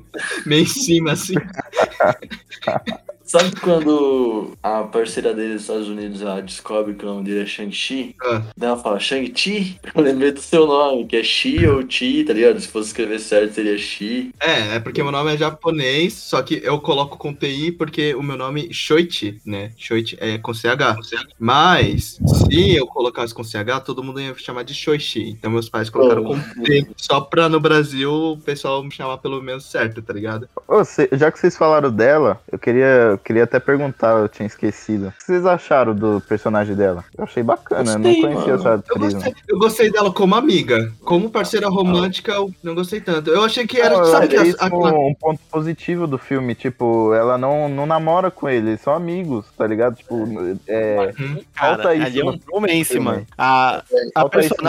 meio 0.45 0.63
em 0.63 0.67
cima, 0.67 1.13
assim. 1.13 1.35
Sabe 3.29 3.51
quando 3.61 4.53
a 4.63 4.81
parceira 4.85 5.35
dele 5.35 5.53
dos 5.53 5.61
Estados 5.61 5.87
Unidos 5.87 6.19
ela 6.23 6.41
descobre 6.41 6.95
que 6.95 7.05
o 7.05 7.07
nome 7.07 7.23
dele 7.25 7.43
é 7.43 7.45
Shang-Chi? 7.45 8.15
Ah. 8.23 8.41
Daí 8.57 8.69
ela 8.69 8.77
fala, 8.79 8.99
Shang-Chi? 8.99 9.79
Eu 9.93 10.01
lembrei 10.01 10.31
do 10.31 10.41
seu 10.41 10.65
nome, 10.65 11.05
que 11.05 11.15
é 11.15 11.21
Chi 11.23 11.67
ou 11.67 11.85
Chi, 11.87 12.23
tá 12.23 12.33
ligado? 12.33 12.59
Se 12.59 12.67
fosse 12.67 12.87
escrever 12.87 13.19
certo, 13.19 13.53
seria 13.53 13.77
Chi. 13.77 14.31
É, 14.39 14.77
é 14.77 14.79
porque 14.79 15.03
meu 15.03 15.11
nome 15.11 15.31
é 15.31 15.37
japonês, 15.37 16.13
só 16.13 16.41
que 16.41 16.59
eu 16.63 16.79
coloco 16.79 17.19
com 17.19 17.31
TI 17.31 17.71
porque 17.71 18.15
o 18.15 18.23
meu 18.23 18.35
nome 18.35 18.73
Shoichi, 18.73 19.39
né? 19.45 19.73
Shoichi 19.77 20.17
é 20.19 20.39
com 20.39 20.51
CH. 20.51 20.97
Mas, 21.37 22.17
se 22.47 22.75
eu 22.75 22.87
colocasse 22.87 23.31
com 23.33 23.43
CH, 23.43 23.81
todo 23.85 24.03
mundo 24.03 24.19
ia 24.19 24.33
me 24.33 24.39
chamar 24.39 24.63
de 24.63 24.73
Shoichi. 24.73 25.29
Então 25.29 25.51
meus 25.51 25.69
pais 25.69 25.89
colocaram 25.89 26.23
com 26.23 26.39
T, 26.63 26.87
só 26.97 27.21
pra 27.21 27.47
no 27.47 27.59
Brasil 27.59 28.11
o 28.11 28.37
pessoal 28.37 28.83
me 28.83 28.89
chamar 28.91 29.19
pelo 29.19 29.39
menos 29.39 29.65
certo, 29.65 30.01
tá 30.01 30.13
ligado? 30.13 30.49
Cê- 30.83 31.09
já 31.13 31.31
que 31.31 31.37
vocês 31.39 31.55
falaram 31.55 31.91
dela, 31.91 32.41
eu 32.51 32.57
queria, 32.57 33.18
queria 33.19 33.43
até 33.43 33.59
perguntar, 33.59 34.17
eu 34.19 34.27
tinha 34.29 34.47
esquecido. 34.47 35.07
O 35.07 35.11
que 35.11 35.23
vocês 35.25 35.45
acharam 35.45 35.93
do 35.93 36.21
personagem 36.21 36.75
dela? 36.75 37.03
Eu 37.17 37.23
achei 37.25 37.43
bacana, 37.43 37.91
eu 37.91 37.99
não 37.99 38.03
Gostei, 38.03 38.21
conhecia 38.21 38.57
mano. 38.57 38.59
essa 38.59 38.69
Eu 38.69 38.73
atriz. 38.95 39.13
gostei, 39.13 39.33
eu 39.47 39.59
gostei 39.59 39.91
dela 39.91 40.11
como 40.11 40.35
amiga. 40.35 40.91
Como 41.03 41.29
parceira 41.29 41.69
romântica, 41.69 42.31
eu 42.31 42.51
não 42.63 42.73
gostei 42.75 43.01
tanto. 43.01 43.29
Eu 43.29 43.43
achei 43.43 43.67
que 43.67 43.79
era, 43.79 43.97
Não, 43.97 44.05
sabe 44.05 44.25
eu 44.35 44.41
que 44.41 44.47
isso 44.49 44.57
aquela 44.63 44.91
um 44.93 45.13
ponto 45.13 45.39
positivo 45.51 46.07
do 46.07 46.17
filme, 46.17 46.55
tipo, 46.55 47.13
ela 47.13 47.37
não, 47.37 47.67
não 47.69 47.85
namora 47.85 48.31
com 48.31 48.47
ele, 48.49 48.69
eles 48.71 48.81
são 48.81 48.93
amigos, 48.93 49.45
tá 49.57 49.67
ligado? 49.67 49.95
Tipo, 49.95 50.25
é, 50.67 51.13
Cara, 51.53 51.75
falta 51.83 51.95
isso 51.95 52.05
ali 52.05 52.19
é 52.21 52.25
um 52.25 52.39
romance, 52.51 52.85
filme. 52.85 53.05
mano. 53.05 53.25
A, 53.37 53.83
a 54.15 54.21
A, 54.21 54.29
filmes, 54.29 54.51
assim, 54.51 54.65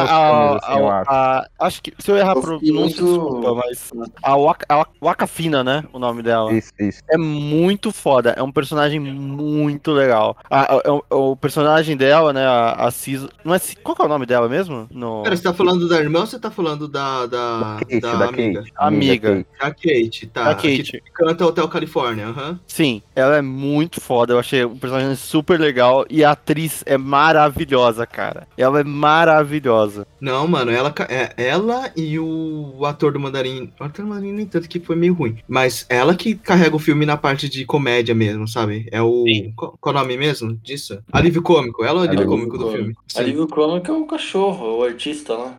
eu 0.79 0.89
a- 0.89 1.01
acho. 1.01 1.11
a- 1.11 1.47
acho 1.61 1.83
que, 1.83 1.93
se 1.99 2.11
eu 2.11 2.17
errar 2.17 2.33
a 2.33 2.37
Eu 2.37 2.43
fiquei 2.43 2.73
pronúncia, 2.73 3.03
muito- 3.03 3.21
desculpa, 3.21 3.55
mas... 3.55 3.91
A 4.23 4.37
Waka, 4.37 4.67
a 4.69 4.87
Waka 5.03 5.27
Fina, 5.27 5.63
né? 5.65 5.85
O 5.93 5.99
nome 5.99 6.23
dela. 6.23 6.53
Isso, 6.53 6.73
isso. 6.79 7.01
É 7.11 7.17
muito 7.17 7.93
foda, 7.93 8.35
é 8.41 8.43
um 8.43 8.51
personagem 8.53 8.99
muito 8.99 9.93
legal. 9.93 10.37
A- 10.51 10.75
a- 10.75 10.83
o, 11.11 11.31
o 11.33 11.37
personagem 11.37 11.97
dela, 11.97 12.33
né, 12.33 12.45
a, 12.47 12.87
a 12.87 12.91
Cis... 12.91 13.27
Não 13.45 13.55
é, 13.55 13.59
Cis- 13.59 13.77
qual 13.83 13.95
que 13.95 14.03
é 14.03 14.05
o 14.07 14.09
nome 14.09 14.25
dela 14.27 14.49
mesmo? 14.49 14.89
No... 14.91 15.23
Pera, 15.23 15.37
você 15.37 15.43
tá 15.43 15.53
falando 15.53 15.89
da 15.89 15.99
irmã 15.99 16.21
ou 16.21 16.27
você 16.27 16.39
tá 16.39 16.51
falando 16.51 16.89
da, 16.89 17.27
da, 17.27 17.77
Kate, 17.81 18.01
da 18.01 18.15
da 18.15 18.29
amiga? 18.29 18.61
Kate. 18.61 18.73
Amiga. 18.77 19.29
Kate. 19.29 19.47
Da 19.61 19.71
Kate, 19.71 20.27
tá. 20.29 20.45
Da 20.45 20.55
Kate. 20.55 20.83
Que 21.05 21.13
canta 21.13 21.47
Hotel 21.47 21.69
Califórnia, 21.69 22.27
aham. 22.29 22.59
Sim, 22.67 23.03
ela 23.15 23.37
é 23.37 23.43
muito 23.43 24.01
foda. 24.01 24.33
Eu 24.33 24.39
achei 24.39 24.65
o 24.65 24.71
personagem 24.71 25.15
super 25.17 25.59
legal 25.61 26.07
e 26.09 26.25
a 26.25 26.31
atriz 26.33 26.83
é 26.87 26.97
maravilhosa, 26.97 28.07
cara. 28.07 28.47
Ela 28.57 28.81
é 28.81 28.85
maravilhosa. 28.85 30.07
Não, 30.21 30.47
mano, 30.47 30.71
ela, 30.71 30.93
é, 31.09 31.33
ela 31.37 31.91
e 31.97 32.19
o, 32.19 32.75
o 32.79 32.87
ator 32.87 33.13
do 33.13 33.21
Mandarim. 33.21 33.73
O 33.81 33.85
ator 33.85 34.05
do 34.05 34.09
Mandarim, 34.09 34.33
nem 34.33 34.47
tanto 34.47 34.69
que 34.69 34.81
foi 34.81 34.97
meio 34.97 35.15
ruim. 35.15 35.39
Mas 35.49 35.87
ela 35.89 36.15
que 36.15 36.35
carrega 36.35 36.77
o 36.77 36.79
filme 36.79 37.05
na 37.07 37.17
parte 37.17 37.49
de 37.49 37.65
comédia 37.65 38.15
mesmo, 38.15 38.30
sabe? 38.47 38.89
É 38.91 39.01
o. 39.03 39.25
Qual, 39.57 39.77
qual 39.81 39.95
o 39.95 39.99
nome 39.99 40.17
mesmo 40.17 40.55
disso? 40.57 41.03
Alívio 41.13 41.43
cômico. 41.43 41.85
Ela 41.85 42.01
é 42.01 42.07
o 42.07 42.09
alívio 42.09 42.19
Alívio 42.21 42.37
cômico 42.49 42.59
do 42.59 42.71
filme. 42.71 42.95
Sim. 43.09 43.21
Alívio 43.21 43.47
cômico 43.49 43.91
é 43.91 43.95
o 43.95 44.07
cachorro, 44.07 44.79
o 44.79 44.85
artista 44.85 45.35
lá. 45.35 45.59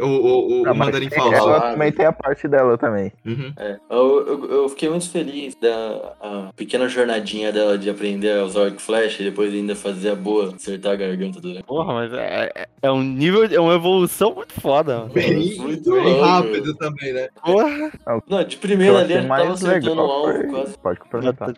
O, 0.00 0.04
o, 0.06 0.62
o, 0.62 0.66
Ah, 0.66 0.72
o 0.72 0.74
mas 0.76 0.86
Mandarim 0.88 1.10
falso. 1.10 1.34
Ela 1.34 1.56
Ah, 1.58 1.72
também 1.72 1.92
tem 1.92 2.06
a 2.06 2.12
parte 2.12 2.48
dela 2.48 2.76
também. 2.78 3.12
Uhum. 3.24 3.52
É, 3.56 3.78
eu, 3.90 4.26
eu, 4.26 4.50
eu 4.50 4.68
fiquei 4.68 4.88
muito 4.88 5.08
feliz 5.10 5.54
da 5.56 6.14
a 6.20 6.50
pequena 6.56 6.88
jornadinha 6.88 7.52
dela 7.52 7.76
de 7.78 7.88
aprender 7.90 8.38
a 8.38 8.44
usar 8.44 8.64
arco 8.64 8.78
e 8.78 8.82
flecha 8.82 9.22
e 9.22 9.26
depois 9.26 9.52
ainda 9.52 9.76
fazer 9.76 10.10
a 10.10 10.14
boa, 10.14 10.54
acertar 10.54 10.92
a 10.92 10.96
garganta 10.96 11.40
do 11.40 11.62
Porra, 11.64 11.92
mas 11.92 12.12
é, 12.12 12.50
é- 12.54 12.66
é 12.82 12.90
um 12.90 13.02
nível, 13.02 13.44
é 13.44 13.60
uma 13.60 13.74
evolução 13.74 14.34
muito 14.34 14.58
foda. 14.60 15.06
Bem, 15.12 15.56
Muito 15.58 15.90
bem 15.92 16.20
rápido 16.20 16.74
também, 16.76 17.12
né? 17.12 17.28
Porra. 17.44 17.92
Não, 18.28 18.42
de 18.44 18.56
O 18.56 18.58
primeira 18.58 18.98
ali 18.98 19.12
ele 19.12 19.22
tava 19.22 19.28
mais 19.28 19.50
acertando 19.50 20.00
o 20.02 20.02
legal 20.02 20.10
alvo 20.10 20.48
quase. 20.48 20.78
Pode 20.78 21.00
complementar. 21.00 21.54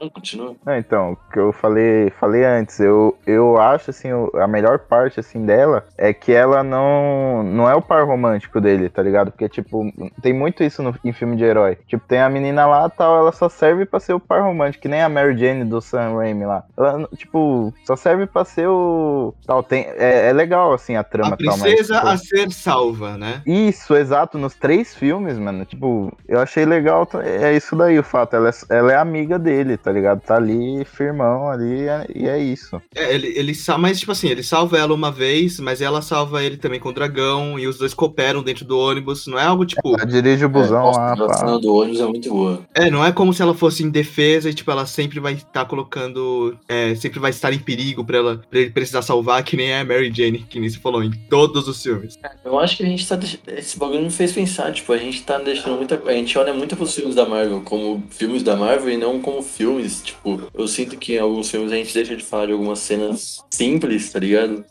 Não, 0.00 0.08
continua. 0.10 0.54
Não, 0.64 0.76
então, 0.76 1.12
o 1.12 1.32
que 1.32 1.38
eu 1.38 1.52
falei, 1.52 2.10
falei 2.18 2.44
antes, 2.44 2.80
eu, 2.80 3.16
eu 3.26 3.58
acho 3.58 3.90
assim, 3.90 4.08
a 4.34 4.46
melhor 4.46 4.78
parte 4.78 5.20
assim 5.20 5.44
dela 5.44 5.84
é 5.96 6.12
que 6.12 6.32
ela 6.32 6.62
não 6.62 7.42
não 7.42 7.68
é 7.68 7.74
o 7.74 7.82
par 7.82 8.06
romântico 8.06 8.60
dele, 8.60 8.88
tá 8.88 9.02
ligado? 9.02 9.30
Porque 9.30 9.48
tipo, 9.48 9.84
tem 10.20 10.32
muito 10.32 10.62
isso 10.62 10.82
no, 10.82 10.94
em 11.04 11.12
filme 11.12 11.36
de 11.36 11.44
herói. 11.44 11.78
Tipo, 11.86 12.06
tem 12.06 12.20
a 12.20 12.28
menina 12.28 12.66
lá, 12.66 12.88
tal, 12.88 13.18
ela 13.18 13.32
só 13.32 13.48
serve 13.48 13.84
pra 13.86 14.00
ser 14.00 14.14
o 14.14 14.20
par 14.20 14.42
romântico, 14.42 14.82
que 14.82 14.88
nem 14.88 15.02
a 15.02 15.08
Mary 15.08 15.36
Jane 15.36 15.64
do 15.64 15.80
Sam 15.80 16.16
Raimi 16.16 16.44
lá. 16.44 16.64
Ela 16.76 17.08
tipo, 17.16 17.72
só 17.84 17.96
serve 17.96 18.26
pra 18.26 18.44
ser 18.44 18.68
o 18.68 19.34
tal, 19.46 19.62
tem 19.62 19.86
é, 19.96 20.28
é 20.28 20.32
legal 20.32 20.72
assim 20.72 20.96
a 20.96 21.04
trama 21.04 21.34
A 21.34 21.36
tal, 21.36 21.58
mas, 21.58 21.62
princesa 21.62 21.94
tipo, 21.96 22.08
a 22.08 22.16
ser 22.16 22.50
salva, 22.52 23.16
né? 23.16 23.42
isso, 23.46 23.94
exato, 23.94 24.38
nos 24.38 24.54
três 24.54 24.94
filmes, 24.94 25.38
mano. 25.38 25.64
Tipo, 25.64 26.12
eu 26.28 26.40
achei 26.40 26.64
legal. 26.64 27.08
É 27.22 27.54
isso 27.54 27.76
daí 27.76 27.98
o 27.98 28.02
fato. 28.02 28.34
Ela 28.36 28.50
é, 28.50 28.52
ela 28.76 28.92
é 28.92 28.96
amiga 28.96 29.38
dele, 29.38 29.53
tá 29.76 29.92
ligado? 29.92 30.20
Tá 30.20 30.36
ali, 30.36 30.84
firmão 30.84 31.48
ali, 31.48 31.82
é- 31.88 32.06
e 32.14 32.26
é 32.28 32.38
isso. 32.38 32.80
É, 32.94 33.14
ele, 33.14 33.28
ele 33.36 33.52
mas 33.78 33.98
tipo 34.00 34.12
assim, 34.12 34.28
ele 34.28 34.42
salva 34.42 34.78
ela 34.78 34.94
uma 34.94 35.10
vez, 35.10 35.58
mas 35.60 35.80
ela 35.80 36.02
salva 36.02 36.42
ele 36.42 36.56
também 36.56 36.80
com 36.80 36.88
o 36.88 36.92
dragão, 36.92 37.58
e 37.58 37.66
os 37.66 37.78
dois 37.78 37.94
cooperam 37.94 38.42
dentro 38.42 38.64
do 38.64 38.78
ônibus. 38.78 39.26
Não 39.26 39.38
é 39.38 39.44
algo 39.44 39.64
tipo. 39.64 39.80
Ela 39.86 40.06
dirige 40.06 40.44
o 40.44 40.48
busão 40.48 40.82
Nossa, 40.82 41.00
lá, 41.00 41.12
a 41.30 41.34
cena 41.34 41.58
do 41.58 41.74
ônibus 41.74 42.00
é 42.00 42.06
muito 42.06 42.28
boa. 42.30 42.60
É, 42.74 42.90
não 42.90 43.04
é 43.04 43.12
como 43.12 43.32
se 43.32 43.42
ela 43.42 43.54
fosse 43.54 43.82
indefesa 43.82 44.48
e, 44.50 44.54
tipo, 44.54 44.70
ela 44.70 44.86
sempre 44.86 45.20
vai 45.20 45.34
estar 45.34 45.64
colocando. 45.66 46.56
é, 46.68 46.94
sempre 46.94 47.18
vai 47.20 47.30
estar 47.30 47.52
em 47.52 47.58
perigo 47.58 48.04
pra, 48.04 48.18
ela, 48.18 48.42
pra 48.50 48.58
ele 48.60 48.70
precisar 48.70 49.02
salvar, 49.02 49.42
que 49.42 49.56
nem 49.56 49.74
a 49.74 49.84
Mary 49.84 50.12
Jane, 50.14 50.38
que 50.48 50.58
nem 50.60 50.68
você 50.68 50.78
falou, 50.78 51.02
em 51.02 51.10
todos 51.28 51.68
os 51.68 51.82
filmes. 51.82 52.18
Eu 52.44 52.58
acho 52.58 52.76
que 52.76 52.82
a 52.82 52.86
gente 52.86 53.06
tá. 53.06 53.16
deix- 53.16 53.38
Esse 53.46 53.78
bagulho 53.78 54.02
me 54.02 54.10
fez 54.10 54.32
pensar, 54.32 54.72
tipo, 54.72 54.92
a 54.92 54.98
gente 54.98 55.22
tá 55.22 55.38
deixando 55.38 55.76
muita. 55.76 56.00
A 56.06 56.12
gente 56.12 56.36
olha 56.38 56.52
muito 56.52 56.76
pros 56.76 56.94
filmes 56.94 57.14
da 57.14 57.26
Marvel 57.26 57.60
como 57.62 58.02
filmes 58.10 58.42
da 58.42 58.56
Marvel 58.56 58.90
e 58.92 58.96
não 58.96 59.20
como 59.20 59.42
filmes. 59.44 60.02
Tipo, 60.02 60.42
eu 60.54 60.66
sinto 60.68 60.96
que 60.96 61.14
em 61.14 61.18
alguns 61.18 61.50
filmes 61.50 61.72
a 61.72 61.76
gente 61.76 61.94
deixa 61.94 62.16
de 62.16 62.24
falar 62.24 62.46
de 62.46 62.52
algumas 62.52 62.78
cenas 62.80 63.42
simples, 63.50 64.12
tá 64.12 64.18
ligado? 64.18 64.64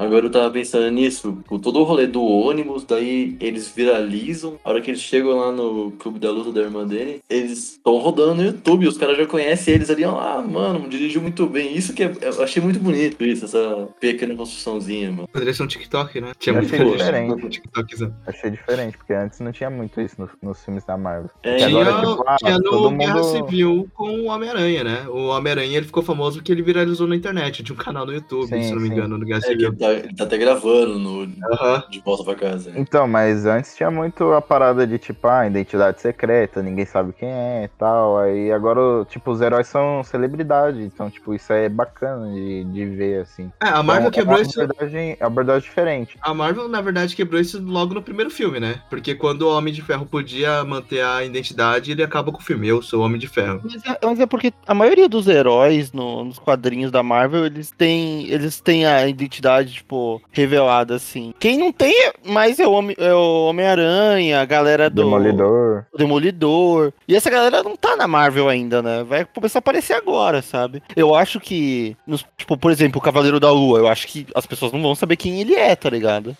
Agora 0.00 0.24
eu 0.26 0.30
tava 0.30 0.50
pensando 0.50 0.90
nisso, 0.90 1.32
tipo, 1.42 1.58
todo 1.58 1.78
o 1.78 1.82
rolê 1.84 2.06
do 2.06 2.22
ônibus, 2.24 2.84
daí 2.84 3.36
eles 3.38 3.68
viralizam. 3.74 4.58
A 4.64 4.70
hora 4.70 4.80
que 4.80 4.90
eles 4.90 5.00
chegam 5.00 5.36
lá 5.38 5.52
no 5.52 5.90
clube 5.92 6.18
da 6.18 6.30
luta 6.30 6.50
da 6.52 6.62
irmã 6.62 6.86
dele, 6.86 7.20
eles 7.28 7.72
estão 7.72 7.98
rodando 7.98 8.36
no 8.36 8.44
YouTube, 8.44 8.88
os 8.88 8.96
caras 8.96 9.18
já 9.18 9.26
conhecem 9.26 9.74
eles 9.74 9.90
ali, 9.90 10.04
ó, 10.04 10.18
ah, 10.18 10.42
mano, 10.42 10.88
dirigiu 10.88 11.20
muito 11.20 11.46
bem. 11.46 11.76
Isso 11.76 11.92
que 11.92 12.02
é, 12.02 12.12
eu 12.22 12.42
achei 12.42 12.62
muito 12.62 12.80
bonito 12.80 13.22
isso, 13.24 13.44
essa 13.44 13.88
pequena 14.00 14.34
construçãozinha, 14.34 15.10
mano. 15.12 15.28
Poderia 15.30 15.52
ser 15.52 15.62
um 15.62 15.66
TikTok, 15.66 16.20
né? 16.20 16.32
Tinha 16.38 16.54
Eu 16.54 16.62
muito 16.62 16.74
achei 16.74 16.90
diferente. 16.96 17.48
TikTokzão. 17.50 18.14
Achei 18.26 18.50
diferente, 18.50 18.96
porque 18.96 19.12
antes 19.12 19.38
não 19.40 19.52
tinha 19.52 19.68
muito 19.68 20.00
isso 20.00 20.16
no- 20.18 20.30
nos 20.42 20.64
filmes 20.64 20.84
da 20.84 20.96
Marvel. 20.96 21.30
É, 21.42 21.56
Que 21.56 21.66
Tinha, 21.66 21.80
agora, 21.82 22.00
tipo, 22.08 22.24
ah, 22.26 22.36
tinha 22.38 22.56
no 22.58 22.62
todo 22.70 22.90
Guerra 22.96 23.14
mundo- 23.14 23.24
Civil 23.24 23.88
com 23.94 24.08
o 24.08 24.24
Homem-Aranha, 24.26 24.82
né? 24.84 25.06
O 25.08 25.26
Homem-Aranha 25.28 25.76
ele 25.76 25.86
ficou 25.86 26.02
famoso 26.02 26.38
porque 26.38 26.50
ele 26.52 26.62
viralizou 26.62 27.06
na 27.06 27.14
internet. 27.16 27.62
Tinha 27.62 27.74
um 27.74 27.78
canal 27.78 28.06
no 28.06 28.12
YouTube, 28.14 28.48
Sim, 28.48 28.62
se 28.62 28.70
não 28.72 28.80
me 28.80 28.88
sim. 28.88 28.94
engano, 28.94 29.18
no 29.18 29.26
Guerra 29.26 29.40
É, 29.44 29.48
Civil. 29.48 29.72
Tá, 29.92 30.06
ele 30.06 30.14
tá 30.14 30.24
até 30.24 30.38
gravando 30.38 30.98
no, 30.98 31.22
Aham. 31.52 31.82
de 31.90 32.00
volta 32.00 32.24
pra 32.24 32.34
casa. 32.34 32.70
né? 32.70 32.76
Então, 32.80 33.06
mas 33.08 33.46
antes 33.46 33.76
tinha 33.76 33.90
muito 33.90 34.32
a 34.32 34.40
parada 34.40 34.86
de 34.86 34.98
tipo, 34.98 35.26
ah, 35.28 35.46
identidade 35.46 36.00
secreta, 36.00 36.62
ninguém 36.62 36.84
sabe 36.86 37.12
quem 37.12 37.28
é 37.28 37.64
e 37.64 37.68
tal. 37.78 38.18
Aí 38.18 38.50
agora, 38.52 39.04
tipo, 39.06 39.30
os 39.30 39.40
heróis 39.40 39.66
são 39.66 40.02
celebridade. 40.04 40.82
Então, 40.82 41.10
tipo, 41.10 41.34
isso 41.34 41.52
é 41.52 41.68
bacana 41.68 42.32
de, 42.32 42.64
de 42.64 42.86
ver, 42.86 43.20
assim. 43.22 43.50
É, 43.62 43.68
a 43.68 43.82
Marvel 43.82 44.08
Então, 44.08 44.10
quebrou 44.10 44.38
é 44.38 44.42
isso. 44.42 44.58
uma 44.58 44.64
abordagem, 44.64 45.16
abordagem 45.20 45.62
diferente. 45.68 46.18
A 46.20 46.34
Marvel, 46.34 46.68
na 46.68 46.80
verdade, 46.80 47.16
quebrou 47.16 47.40
isso 47.40 47.60
logo 47.62 47.94
no 47.94 48.02
primeiro 48.02 48.30
filme, 48.30 48.60
né? 48.60 48.80
Porque 48.88 49.14
quando 49.14 49.42
o 49.42 49.56
Homem 49.56 49.72
de 49.72 49.82
Ferro 49.82 50.06
podia 50.06 50.64
manter 50.64 51.02
a 51.04 51.24
identidade, 51.24 51.90
ele 51.92 52.02
acaba 52.02 52.30
com 52.32 52.38
o 52.38 52.42
filme. 52.44 52.68
Eu 52.68 52.82
sou 52.82 53.00
o 53.00 53.04
Homem 53.04 53.18
de 53.18 53.28
Ferro. 53.28 53.60
Mas 53.64 53.84
é, 53.84 53.98
mas 54.06 54.20
é 54.20 54.26
porque 54.26 54.52
a 54.66 54.74
maioria 54.74 55.08
dos 55.08 55.26
heróis 55.28 55.92
no- 55.92 56.24
nos 56.24 56.38
quadrinhos 56.38 56.90
da 56.90 57.02
Marvel, 57.02 57.46
eles 57.46 57.70
têm, 57.70 58.26
eles 58.28 58.60
têm 58.60 58.86
a 58.86 59.06
identidade, 59.08 59.79
tipo, 59.80 60.20
revelada, 60.32 60.94
assim. 60.94 61.32
Quem 61.40 61.58
não 61.58 61.72
tem 61.72 61.94
mais 62.24 62.58
é 62.60 62.66
o 62.66 62.72
Homem- 62.72 62.96
é 62.98 63.12
o 63.14 63.46
Homem-Aranha, 63.48 64.40
a 64.40 64.44
galera 64.44 64.88
do... 64.90 65.02
Demolidor. 65.02 65.84
o 65.92 65.98
Demolidor. 65.98 66.92
E 67.08 67.14
essa 67.16 67.30
galera 67.30 67.62
não 67.62 67.76
tá 67.76 67.96
na 67.96 68.06
Marvel 68.06 68.48
ainda, 68.48 68.82
né? 68.82 69.02
Vai 69.04 69.24
começar 69.24 69.58
a 69.58 69.60
aparecer 69.60 69.94
agora, 69.94 70.42
sabe? 70.42 70.82
Eu 70.94 71.14
acho 71.14 71.40
que, 71.40 71.96
nos- 72.06 72.24
tipo, 72.36 72.56
por 72.56 72.70
exemplo, 72.70 72.98
o 72.98 73.02
Cavaleiro 73.02 73.40
da 73.40 73.50
Lua, 73.50 73.78
eu 73.78 73.88
acho 73.88 74.06
que 74.06 74.26
as 74.34 74.46
pessoas 74.46 74.72
não 74.72 74.82
vão 74.82 74.94
saber 74.94 75.16
quem 75.16 75.40
ele 75.40 75.54
é, 75.54 75.74
tá 75.74 75.88
ligado? 75.90 76.36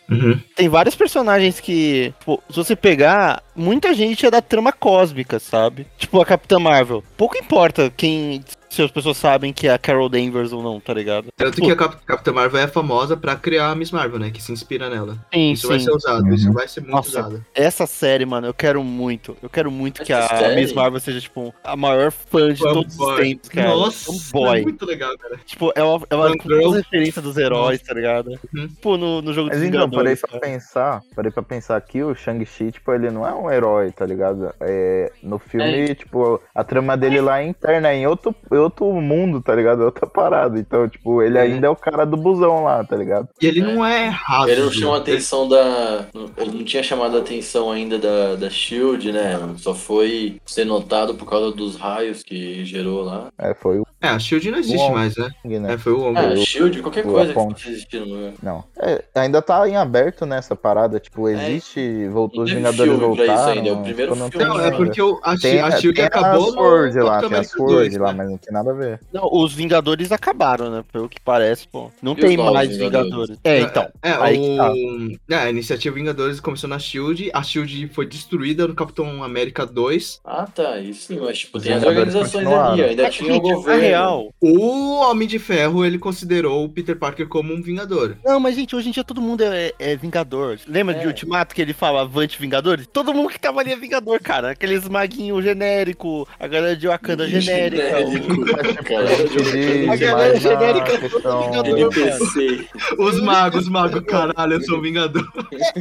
Tem 0.54 0.68
vários 0.68 0.94
personagens 0.94 1.58
que, 1.60 2.12
tipo, 2.18 2.42
se 2.50 2.56
você 2.56 2.76
pegar, 2.76 3.42
muita 3.56 3.92
gente 3.94 4.26
é 4.26 4.30
da 4.30 4.42
trama 4.42 4.72
cósmica, 4.72 5.38
sabe? 5.38 5.86
Tipo, 5.98 6.20
a 6.20 6.26
Capitã 6.26 6.58
Marvel. 6.58 7.02
Pouco 7.16 7.36
importa 7.38 7.92
quem 7.96 8.42
se 8.70 8.80
as 8.82 8.90
pessoas 8.90 9.16
sabem 9.16 9.52
que 9.52 9.66
é 9.68 9.72
a 9.72 9.78
Carol 9.78 10.08
Danvers 10.08 10.52
ou 10.52 10.62
não, 10.62 10.78
tá 10.80 10.94
ligado? 10.94 11.28
Tanto 11.36 11.60
que 11.60 11.70
a 11.70 11.76
Cap 11.76 11.96
Capitã 12.06 12.32
Marvel 12.32 12.60
é 12.60 12.68
famosa 12.68 13.16
pra 13.16 13.34
criar 13.36 13.70
a 13.70 13.74
Miss 13.74 13.90
Marvel, 13.90 14.18
né? 14.18 14.30
Que 14.30 14.42
se 14.42 14.52
inspira 14.52 14.88
nela. 14.88 15.18
Sim, 15.34 15.50
Isso 15.52 15.68
vai 15.68 15.80
ser 15.80 15.90
usado, 15.90 16.32
isso 16.34 16.52
vai 16.52 16.68
ser 16.68 16.80
muito 16.80 16.92
Nossa. 16.94 17.08
usado. 17.08 17.44
Essa 17.54 17.86
série, 17.86 18.24
mano, 18.24 18.46
eu 18.46 18.54
quero 18.54 18.82
muito. 18.82 19.36
Eu 19.42 19.50
quero 19.50 19.70
muito 19.70 20.02
que 20.02 20.12
a 20.12 20.20
Essa 20.20 20.36
série? 20.36 20.54
Miss 20.60 20.72
Marvel 20.72 21.00
seja, 21.00 21.20
tipo, 21.20 21.52
a 21.64 21.76
maior 21.76 22.12
fã 22.12 22.52
de 22.52 22.60
todos 22.60 22.92
os 22.92 22.96
Fanboy. 22.96 23.22
tempos, 23.24 23.48
cara. 23.48 23.68
Nossa, 23.68 24.12
Fanboy. 24.12 24.58
é 24.60 24.62
muito 24.62 24.86
legal, 24.86 25.18
cara. 25.18 25.36
Tipo, 25.44 25.72
é 25.74 25.82
uma, 25.82 26.06
é 26.08 26.14
uma 26.14 26.76
referência 26.76 27.20
dos 27.20 27.36
heróis, 27.36 27.82
tá 27.82 27.92
ligado? 27.92 28.38
Uhum. 28.54 28.68
Tipo, 28.68 28.96
no, 28.96 29.20
no 29.20 29.32
jogo 29.32 29.48
Mas 29.48 29.58
dos 29.58 29.66
então, 29.68 29.90
parei 29.90 30.16
pra 30.16 30.28
cara. 30.28 30.40
pensar, 30.40 31.00
parei 31.16 31.30
pra 31.32 31.42
pensar 31.42 31.80
que 31.80 32.02
o 32.02 32.14
Shang-Chi, 32.14 32.70
tipo, 32.72 32.92
ele 32.92 33.10
não 33.10 33.26
é 33.26 33.34
um 33.34 33.50
herói, 33.50 33.90
tá 33.90 34.06
ligado? 34.06 34.54
É, 34.60 35.10
no 35.22 35.38
filme, 35.38 35.94
tipo, 35.94 36.40
a 36.54 36.62
trama 36.62 36.96
dele 36.96 37.20
lá 37.20 37.40
é 37.40 37.46
interna, 37.48 37.88
é 37.90 37.96
em 37.96 38.06
outro, 38.06 38.34
outro 38.60 38.86
mundo, 38.92 39.40
tá 39.40 39.54
ligado? 39.54 39.82
É 39.82 39.84
outra 39.84 40.06
parada. 40.06 40.58
Então, 40.58 40.88
tipo, 40.88 41.22
ele 41.22 41.38
ainda 41.38 41.66
é 41.66 41.70
o 41.70 41.76
cara 41.76 42.04
do 42.04 42.16
busão 42.16 42.64
lá, 42.64 42.84
tá 42.84 42.96
ligado? 42.96 43.28
E 43.40 43.46
ele 43.46 43.60
não 43.60 43.84
é 43.84 44.06
errado. 44.06 44.48
Ele 44.48 44.62
não 44.62 44.70
chamou 44.72 44.94
a 44.94 44.98
atenção 44.98 45.48
da. 45.48 46.06
Ele 46.36 46.58
não 46.58 46.64
tinha 46.64 46.82
chamado 46.82 47.16
a 47.16 47.20
atenção 47.20 47.70
ainda 47.70 47.98
da, 47.98 48.36
da 48.36 48.50
Shield, 48.50 49.10
né? 49.12 49.38
Só 49.56 49.74
foi 49.74 50.36
ser 50.46 50.64
notado 50.64 51.14
por 51.14 51.28
causa 51.28 51.50
dos 51.54 51.76
raios 51.76 52.22
que 52.22 52.64
gerou 52.64 53.02
lá. 53.02 53.28
É, 53.38 53.54
foi 53.54 53.78
o 53.80 53.86
É, 54.00 54.08
a 54.08 54.18
Shield 54.18 54.50
não 54.50 54.58
existe 54.58 54.76
Bom. 54.76 54.92
mais, 54.92 55.16
né? 55.16 55.28
Wong, 55.44 55.58
né? 55.58 55.74
É, 55.74 55.78
foi 55.78 55.92
o 55.92 56.00
Wong. 56.00 56.18
Eu- 56.20 56.36
Shield, 56.36 56.80
qualquer 56.82 57.04
eu 57.04 57.10
coisa 57.12 57.34
que 57.34 57.68
existir 57.70 58.00
no 58.00 58.06
lugar. 58.14 58.32
Não. 58.42 58.64
É, 58.78 59.02
ainda 59.14 59.42
tá 59.42 59.68
em 59.68 59.76
aberto 59.76 60.24
nessa 60.26 60.56
parada, 60.56 60.98
tipo, 60.98 61.28
existe, 61.28 62.08
voltou, 62.08 62.38
Não 62.38 62.44
os 62.44 62.52
Vingadores 62.52 62.92
voltaram. 62.98 63.52
ainda, 63.52 63.68
é 63.68 63.72
o 63.72 63.82
primeiro 63.82 64.12
tipo, 64.12 64.16
não 64.24 64.30
filme. 64.30 64.46
Não, 64.46 64.60
é 64.60 64.70
porque 64.70 65.02
o- 65.02 65.20
a, 65.22 65.36
Tem, 65.36 65.60
a 65.60 65.70
Shield 65.72 65.94
tem 65.96 66.04
acabou 66.04 66.48
a 66.48 66.52
Sword 66.52 66.96
no 66.96 67.04
lá, 67.04 67.20
tem 67.20 67.38
a 67.38 67.44
Sword 67.44 67.74
2, 67.74 67.96
lá, 67.96 68.12
né? 68.12 68.18
mas 68.18 68.30
não 68.30 68.38
tem 68.38 68.49
nada 68.50 68.70
a 68.70 68.74
ver. 68.74 69.00
Não, 69.12 69.28
os 69.32 69.52
Vingadores 69.52 70.12
acabaram, 70.12 70.70
né? 70.70 70.84
Pelo 70.92 71.08
que 71.08 71.20
parece, 71.20 71.66
pô. 71.68 71.90
Não 72.02 72.12
E 72.12 72.16
tem 72.16 72.36
mais 72.36 72.76
Vingadores? 72.76 72.78
Vingadores. 72.78 73.38
É, 73.44 73.60
então. 73.60 73.88
É, 74.02 74.10
aí 74.12 74.38
que 74.38 74.56
tá. 74.56 74.72
o... 74.72 75.16
é, 75.30 75.34
a 75.36 75.50
iniciativa 75.50 75.94
Vingadores 75.94 76.40
começou 76.40 76.68
na 76.68 76.78
Shield, 76.78 77.30
a 77.32 77.42
Shield 77.42 77.88
foi 77.88 78.06
destruída 78.06 78.66
no 78.66 78.74
Capitão 78.74 79.22
América 79.22 79.66
2. 79.66 80.20
Ah, 80.24 80.46
tá, 80.46 80.78
isso 80.78 81.06
sim, 81.08 81.18
mas 81.20 81.38
tipo, 81.38 81.60
tem 81.60 81.72
as 81.72 81.82
Vingadores 81.82 82.14
organizações 82.14 82.46
ali, 82.46 82.82
ainda 82.84 83.06
É, 83.06 83.10
tinha 83.10 83.30
o 83.30 83.34
gente, 83.34 83.48
na 83.48 83.54
governo. 83.54 83.80
real. 83.80 84.34
O 84.40 85.00
Homem 85.00 85.26
de 85.28 85.38
Ferro, 85.38 85.84
ele 85.84 85.98
considerou 85.98 86.64
o 86.64 86.68
Peter 86.68 86.96
Parker 86.96 87.28
como 87.28 87.52
um 87.52 87.62
Vingador. 87.62 88.16
Não, 88.24 88.38
mas 88.40 88.54
gente, 88.56 88.74
hoje 88.76 88.88
em 88.88 88.92
dia 88.92 89.04
todo 89.04 89.20
mundo 89.20 89.42
é, 89.44 89.72
é 89.78 89.96
Vingador. 89.96 90.58
Lembra 90.66 90.94
de 90.94 91.04
É. 91.04 91.06
Ultimato 91.06 91.54
que 91.54 91.62
ele 91.62 91.72
fala 91.72 92.02
Avante 92.02 92.38
Vingadores? 92.40 92.86
Todo 92.86 93.12
mundo 93.14 93.28
que 93.30 93.38
tava 93.38 93.60
ali 93.60 93.72
é 93.72 93.76
Vingador, 93.76 94.20
cara. 94.20 94.50
Aqueles 94.52 94.88
maguinhos 94.88 95.42
genérico, 95.44 96.26
a 96.38 96.46
galera 96.46 96.76
de 96.76 96.86
Wakanda 96.86 97.26
genérica. 97.28 97.82
Genérico, 98.00 98.39
cara. 98.44 99.92
A 99.92 99.96
galera 99.96 100.36
genérica 100.40 100.98
questão- 100.98 101.42
Vingador. 101.50 101.78
NPC. 101.78 102.66
Os 102.98 103.20
magos, 103.20 103.68
magos, 103.68 104.00
caralho, 104.04 104.52
eu 104.54 104.62
sou 104.62 104.78
um 104.78 104.82
Vingador. 104.82 105.26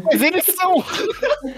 Mas 0.05 0.21
eles 0.21 0.45
são. 0.45 0.77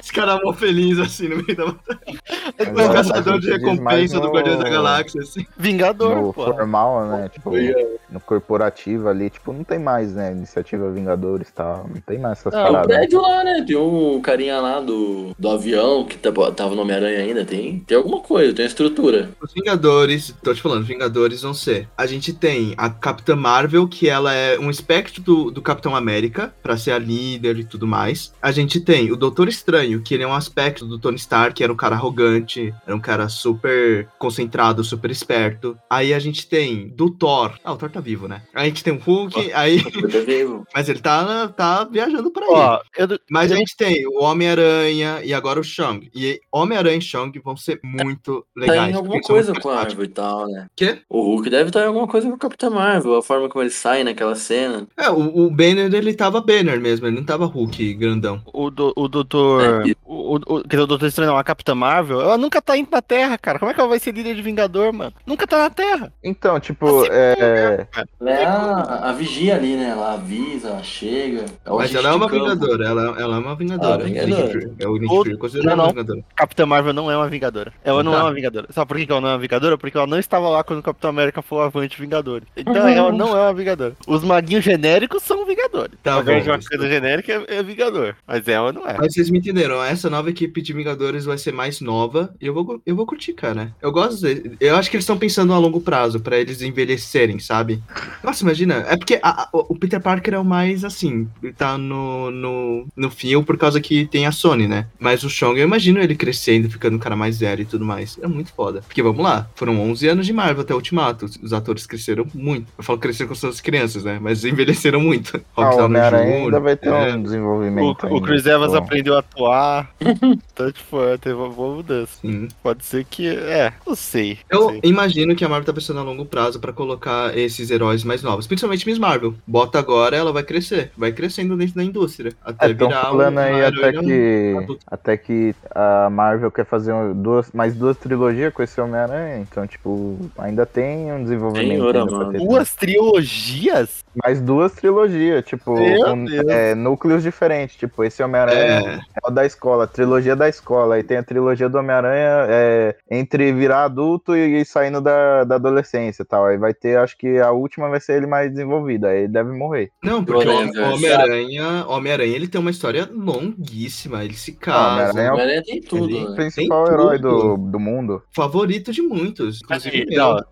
Os 0.02 0.12
caras 0.12 0.40
mó 0.44 0.54
felizes 0.54 1.00
assim 1.00 1.28
no 1.28 1.38
meio 1.38 1.56
da 1.56 1.66
Mas 1.66 2.88
O 2.88 2.90
a 2.90 2.94
caçador 2.94 3.40
de 3.40 3.52
recompensa 3.52 4.20
do 4.20 4.28
no- 4.28 4.34
Guardiões 4.34 4.60
da 4.60 4.70
Galáxia, 4.70 5.22
assim. 5.22 5.46
Vingador, 5.58 6.16
No 6.16 6.34
pô. 6.34 6.46
formal, 6.46 7.06
né? 7.08 7.30
Tipo, 7.30 7.50
Foi, 7.52 7.76
no 8.10 8.20
corporativo 8.20 9.08
ali, 9.10 9.30
tipo, 9.30 9.52
não 9.54 9.64
tem 9.64 9.80
mais, 9.80 10.14
né? 10.16 10.32
Iniciativa 10.32 10.90
Vingadores 10.92 11.50
e 11.50 11.54
tal. 11.54 11.90
Não 11.94 12.02
tem 12.02 12.18
mais 12.20 12.40
essas 12.40 12.54
É 12.54 12.60
o 12.60 12.64
paradas. 12.64 12.88
prédio 12.88 13.22
lá, 13.22 13.44
né? 13.44 13.64
Tem 13.66 13.76
um 13.78 14.22
carinha 14.22 14.60
lá 14.60 14.80
do, 14.80 15.32
do 15.38 15.50
avião 15.50 16.06
que 16.06 16.18
tava, 16.18 16.52
tava 16.52 16.76
no 16.76 16.82
Homem-Aranha 16.82 17.20
ainda. 17.20 17.46
Tem, 17.46 17.80
tem 17.80 17.98
alguma 17.98 18.20
coisa, 18.22 18.54
tem 18.54 18.66
estrutura. 18.66 19.30
Os 19.42 19.54
Vingadores, 19.54 20.34
tô 20.44 20.54
te 20.54 20.62
falando, 20.62 20.86
Vingadores 20.92 21.42
vão 21.42 21.54
ser. 21.54 21.88
A 21.98 22.06
gente 22.06 22.34
tem 22.34 22.74
a 22.78 22.90
Capitã 22.90 23.36
Marvel, 23.36 23.88
que 23.88 24.10
ela 24.10 24.34
é 24.34 24.60
um 24.60 24.70
espectro 24.70 25.22
do, 25.22 25.50
do 25.50 25.62
Capitão 25.62 25.96
América, 25.96 26.54
pra 26.62 26.76
ser 26.76 26.92
a 26.92 27.00
líder 27.00 27.58
e 27.60 27.64
tudo 27.64 27.88
mais. 27.88 28.34
A 28.42 28.52
gente 28.52 28.80
tem 28.82 29.12
o 29.12 29.16
Doutor 29.16 29.48
Estranho, 29.48 30.02
que 30.02 30.14
ele 30.14 30.24
é 30.24 30.28
um 30.28 30.34
aspecto 30.34 30.86
do 30.86 31.00
Tony 31.00 31.16
Stark, 31.18 31.56
que 31.56 31.64
era 31.64 31.72
um 31.72 31.76
cara 31.76 31.96
arrogante, 31.96 32.74
era 32.86 32.96
um 32.96 33.00
cara 33.00 33.30
super 33.30 34.08
concentrado, 34.20 34.84
super 34.84 35.10
esperto. 35.10 35.78
Aí 35.90 36.14
a 36.14 36.20
gente 36.20 36.48
tem 36.48 36.90
do 36.90 37.10
Thor. 37.10 37.54
Ah, 37.64 37.72
o 37.74 37.78
Thor 37.78 37.90
tá 37.90 38.00
vivo, 38.02 38.28
né? 38.28 38.42
Aí 38.54 38.64
a 38.64 38.68
gente 38.68 38.84
tem 38.84 38.94
o 38.94 38.98
Hulk, 39.00 39.52
aí. 39.54 39.82
Tá 39.84 40.20
vivo. 40.26 40.66
Mas 40.76 40.90
ele 40.90 41.00
tá, 41.00 41.48
tá 41.50 41.84
viajando 41.86 42.30
por 42.32 42.44
aí. 42.44 42.50
Ó, 42.52 42.80
eu, 42.98 43.08
Mas 43.30 43.52
a 43.52 43.56
gente 43.56 43.76
tem 43.78 44.06
o 44.08 44.22
Homem-Aranha 44.24 45.22
e 45.24 45.34
agora 45.34 45.60
o 45.60 45.64
Shang. 45.64 46.10
E 46.14 46.40
Homem-Aranha 46.52 46.98
e 46.98 47.02
Shang 47.02 47.38
vão 47.40 47.56
ser 47.56 47.80
muito 47.84 48.46
Tá 48.56 48.62
legais. 48.62 48.94
em 48.94 48.98
alguma 48.98 49.22
coisa 49.22 49.54
com 49.54 49.70
a. 49.70 49.76
Marvel 49.76 50.04
e 50.04 50.08
tal, 50.08 50.48
né? 50.48 50.68
Quê? 50.82 50.98
O 51.08 51.22
Hulk 51.22 51.48
deve 51.50 51.70
estar 51.70 51.82
em 51.84 51.86
alguma 51.88 52.08
coisa 52.08 52.28
com 52.28 52.34
o 52.34 52.40
Capitão 52.40 52.72
Marvel, 52.72 53.16
a 53.16 53.22
forma 53.22 53.48
como 53.48 53.62
ele 53.64 53.70
sai 53.70 54.04
naquela 54.04 54.34
cena. 54.34 54.88
É, 54.98 55.12
o, 55.12 55.46
o 55.46 55.50
Banner, 55.52 55.94
ele 55.94 56.12
tava 56.14 56.42
Banner 56.42 56.80
mesmo, 56.82 57.06
ele 57.06 57.18
não 57.18 57.24
tava 57.24 57.46
Hulk 57.46 57.94
grandão. 57.94 58.42
o, 58.52 58.72
do, 58.72 58.92
o 58.96 59.08
doutor. 59.08 59.64
É, 59.88 59.92
O, 60.04 60.36
o, 60.36 60.36
o, 60.36 60.62
quer 60.64 60.70
dizer, 60.70 60.84
o 60.84 60.88
Doutor 60.88 61.06
Estranho 61.06 61.32
não, 61.32 61.38
a 61.38 61.44
Capitã 61.44 61.76
Marvel, 61.76 62.20
ela 62.20 62.38
nunca 62.38 62.60
tá 62.62 62.76
indo 62.76 62.90
na 62.92 63.02
Terra, 63.02 63.38
cara. 63.38 63.60
Como 63.60 63.70
é 63.70 63.74
que 63.76 63.80
ela 63.80 63.90
vai 63.90 64.00
ser 64.00 64.12
líder 64.14 64.34
de 64.36 64.42
Vingador, 64.42 64.92
mano? 64.92 65.14
Nunca 65.26 65.46
tá 65.46 65.58
na 65.60 65.70
Terra. 65.70 66.12
Então, 66.24 66.60
tipo, 66.60 67.06
é. 67.12 67.86
Ela 68.20 68.32
é 68.32 68.46
a, 68.46 69.10
a 69.10 69.12
vigia 69.14 69.56
ali, 69.56 69.76
né? 69.76 69.90
Ela 69.90 70.14
avisa, 70.14 70.70
ela 70.70 70.84
chega. 70.84 71.46
É 71.66 71.72
o 71.72 71.78
Mas 71.78 71.94
ela 71.94 72.10
é 72.10 72.14
uma 72.14 72.28
vingadora, 72.28 72.86
ela, 72.86 73.02
ela 73.22 73.36
é 73.36 73.40
uma 73.40 73.56
vingadora. 73.56 74.04
Ah, 74.04 74.08
vingadora. 74.08 74.44
Nick 74.44 74.52
Fury- 74.52 74.72
É 74.80 74.88
o 74.88 74.94
Nick 74.98 75.08
Fury, 75.08 75.38
considerado 75.38 75.78
não, 75.78 75.84
uma 75.84 75.84
não. 75.84 75.90
vingadora. 75.94 76.26
Capitã 76.36 76.66
Marvel 76.66 76.94
não 76.94 77.12
é 77.12 77.16
uma 77.18 77.30
Vingadora. 77.30 77.74
Ela 77.84 78.04
não 78.04 78.12
Tá. 78.12 78.20
é 78.20 78.22
uma 78.24 78.34
Vingadora. 78.34 78.68
Sabe 78.72 78.88
por 78.88 78.98
que 78.98 79.06
que 79.06 79.12
ela 79.12 79.22
não 79.22 79.30
é 79.30 79.34
uma 79.34 79.40
Vingadora? 79.40 79.78
Porque 79.78 79.98
ela 79.98 80.08
não 80.08 80.18
estava 80.20 80.50
lá 80.50 80.64
quando 80.72 80.80
o 80.80 80.84
Capitão 80.84 81.10
América 81.10 81.42
foi 81.42 81.58
o 81.58 81.62
Avante 81.62 82.00
Vingadores. 82.00 82.48
Então 82.56 82.88
ela 82.88 83.12
não 83.12 83.38
é 83.38 83.42
uma 83.42 83.54
Vingadora. 83.54 83.94
Os 84.08 84.24
maguinhos 84.24 84.64
genéricos 84.64 85.22
são 85.24 85.46
Vingadores. 85.46 85.98
Tá 86.02 86.16
a 86.16 86.22
Verde 86.22 86.48
bom, 86.50 86.56
Wakanda 86.58 86.90
genérica 86.90 87.44
é, 87.48 87.56
é 87.58 87.64
Vingador. 87.64 88.16
Mas 88.26 88.48
ela 88.48 88.72
não 88.72 88.88
é. 88.88 88.96
Mas 88.98 89.14
vocês 89.14 89.30
me 89.30 89.40
entenderam, 89.40 89.84
essa 89.84 90.10
nova 90.10 90.30
equipe 90.30 90.62
de 90.62 90.72
Vingadores 90.72 91.26
vai 91.26 91.38
ser 91.38 91.52
mais 91.52 91.82
nova 91.82 92.34
e 92.40 92.46
eu 92.48 92.54
vou, 92.54 92.82
eu 92.86 92.96
vou 92.96 93.06
curtir, 93.06 93.34
cara. 93.34 93.76
Eu 93.82 93.92
gosto 93.92 94.22
de, 94.22 94.52
Eu 94.60 94.78
acho 94.78 94.90
que 94.90 94.96
eles 94.96 95.04
estão 95.04 95.18
pensando 95.18 95.54
a 95.54 95.58
longo 95.58 95.82
prazo, 95.82 96.20
pra 96.22 96.38
eles 96.40 96.62
envelhecerem, 96.62 97.38
sabe? 97.40 97.84
Nossa, 98.24 98.44
imagina. 98.44 98.86
É 98.88 98.96
porque 98.96 99.20
a- 99.22 99.44
a- 99.44 99.50
o 99.52 99.76
Peter 99.76 100.00
Parker 100.00 100.36
é 100.36 100.40
o 100.40 100.46
mais 100.46 100.86
assim, 100.86 101.28
ele 101.44 101.52
tá 101.54 101.78
no, 101.78 102.32
no, 102.32 102.88
no 102.96 103.10
fio 103.12 103.44
por 103.44 103.58
causa 103.58 103.82
que 103.82 104.06
tem 104.06 104.26
a 104.26 104.32
Sony, 104.32 104.68
né? 104.68 104.88
Mas 105.00 105.24
o 105.24 105.30
Chong, 105.30 105.60
eu 105.60 105.66
imagino 105.68 106.00
ele 106.00 106.16
crescendo, 106.16 106.70
ficando 106.70 106.96
um 106.96 107.00
cara 107.00 107.16
mais 107.16 107.40
velho 107.40 107.62
e 107.62 107.66
tudo 107.66 107.84
mais. 107.84 108.18
É 108.22 108.28
muito 108.28 108.54
foda. 108.54 108.82
Porque 108.82 109.02
vamos 109.04 109.22
lá, 109.24 109.50
foram 109.56 109.80
11 109.82 110.08
anos 110.08 110.26
de 110.26 110.34
Marvel 110.34 110.61
até 110.62 110.74
Ultimato. 110.74 111.26
Os 111.42 111.54
atores 111.54 111.86
cresceram 111.86 112.26
muito. 112.34 112.68
Eu 112.78 112.84
falo 112.84 113.00
cresceram 113.00 113.30
com 113.30 113.36
suas 113.36 113.60
crianças, 113.62 114.04
né? 114.04 114.20
Mas 114.22 114.44
envelheceram 114.46 115.00
muito. 115.00 115.40
Ah, 115.56 115.76
o 115.76 115.86
Homem-Aranha 115.86 116.36
ainda 116.46 116.60
vai 116.60 116.76
ter 116.76 116.90
é. 116.90 117.14
um 117.14 117.20
O, 117.20 117.24
desenvolvimento. 117.24 118.04
o 118.04 118.08
ainda, 118.08 118.22
Chris 118.26 118.46
Evans 118.46 118.74
aprendeu 118.74 119.16
a 119.16 119.20
atuar. 119.20 119.92
então, 120.02 120.72
tipo, 120.72 120.98
teve 121.20 121.36
uma 121.36 121.50
boa 121.50 121.76
mudança. 121.76 122.18
Sim. 122.22 122.48
Pode 122.64 122.84
ser 122.86 123.04
que. 123.06 123.28
É, 123.28 123.72
não 123.86 123.96
sei. 123.96 124.40
Eu 124.50 124.70
sei. 124.70 124.80
imagino 124.84 125.36
que 125.36 125.46
a 125.46 125.50
Marvel 125.50 125.66
tá 125.66 125.74
pensando 125.74 126.00
a 126.00 126.04
longo 126.04 126.26
prazo 126.26 126.60
pra 126.60 126.74
colocar 126.74 127.38
esses 127.38 127.70
heróis 127.70 128.04
mais 128.04 128.24
novos, 128.24 128.48
principalmente 128.48 128.88
Miss 128.88 128.98
Marvel. 128.98 129.36
Bota 129.46 129.78
agora, 129.78 130.16
ela 130.16 130.32
vai 130.32 130.42
crescer, 130.44 130.92
vai 130.98 131.12
crescendo 131.12 131.56
dentro 131.56 131.76
da 131.76 131.84
indústria, 131.84 132.34
até 132.44 132.72
Estão 132.72 132.88
virar 132.88 133.02
falando 133.04 133.34
uma 133.34 133.42
aí 133.42 133.66
até 133.66 133.92
que, 133.94 134.56
até 134.88 135.18
que 135.18 135.56
a 135.76 136.10
Marvel 136.10 136.50
quer 136.52 136.66
fazer 136.66 136.94
um- 136.94 137.14
duas, 137.14 137.52
mais 137.52 137.76
duas 137.76 137.98
trilogias 137.98 138.54
com 138.54 138.64
esse 138.64 138.80
Homem-Aranha, 138.82 139.40
então, 139.40 139.68
tipo, 139.68 140.18
ainda 140.38 140.51
tem 140.66 141.12
um 141.12 141.24
desenvolvimento 141.24 141.70
Senhora, 141.72 142.00
ainda 142.02 142.12
mano. 142.12 142.40
Duas 142.40 142.76
trilogias? 142.76 144.04
Mais 144.26 144.42
duas 144.42 144.74
trilogias, 144.74 145.46
tipo, 145.46 145.74
Deus. 145.76 146.48
é, 146.50 146.76
núcleos 146.76 147.24
diferentes, 147.24 147.78
tipo, 147.78 148.04
esse 148.04 148.22
Homem-Aranha 148.22 148.60
É, 148.62 148.94
é 148.96 149.00
o 149.28 149.32
da 149.32 149.46
escola, 149.46 149.88
trilogia 149.88 150.36
da 150.36 150.50
escola, 150.50 150.96
aí 150.96 151.04
tem 151.04 151.16
a 151.18 151.24
trilogia 151.24 151.70
do 151.70 151.78
Homem-Aranha 151.78 152.46
é, 152.50 152.96
entre 153.10 153.54
virar 153.54 153.86
adulto 153.86 154.36
e, 154.36 154.60
e 154.62 154.66
saindo 154.66 155.00
da, 155.00 155.46
da 155.46 155.56
adolescência 155.56 156.24
e 156.24 156.26
tal, 156.26 156.46
aí 156.46 156.58
vai 156.58 156.74
ter, 156.74 156.98
acho 156.98 157.18
que 157.18 157.40
a 157.40 157.52
última 157.52 157.88
vai 157.88 158.02
ser 158.02 158.18
ele 158.18 158.28
mais 158.28 158.52
desenvolvido, 158.52 159.08
aí 159.08 159.20
ele 159.20 159.28
deve 159.30 159.52
morrer. 159.58 159.92
não, 160.04 160.26
porque 160.26 160.46
o 160.46 160.52
Homem-Aranha, 160.52 160.90
o 160.90 160.94
Homem-Aranha, 160.94 161.86
Homem-Aranha, 161.88 162.36
ele 162.36 162.48
tem 162.50 162.60
uma 162.60 162.72
história 162.72 163.10
longuíssima, 163.14 164.24
ele 164.26 164.34
se 164.34 164.52
casa, 164.54 165.12
Homem-Aranha 165.12 165.28
é 165.28 165.30
o 165.30 165.34
Homem-Aranha 165.34 165.64
tem 165.64 165.82
tudo, 165.82 166.16
Ele- 166.16 166.26
O 166.26 166.30
né? 166.32 166.36
principal 166.36 166.84
Tem 166.86 166.94
herói 166.94 167.18
tudo. 167.20 167.58
do, 167.58 167.72
do 167.72 167.80
mundo. 167.80 168.22
favorito 168.32 168.92
de 168.92 169.02
muitos, 169.02 169.62
inclusive 169.64 169.98
Assim, 170.04 170.06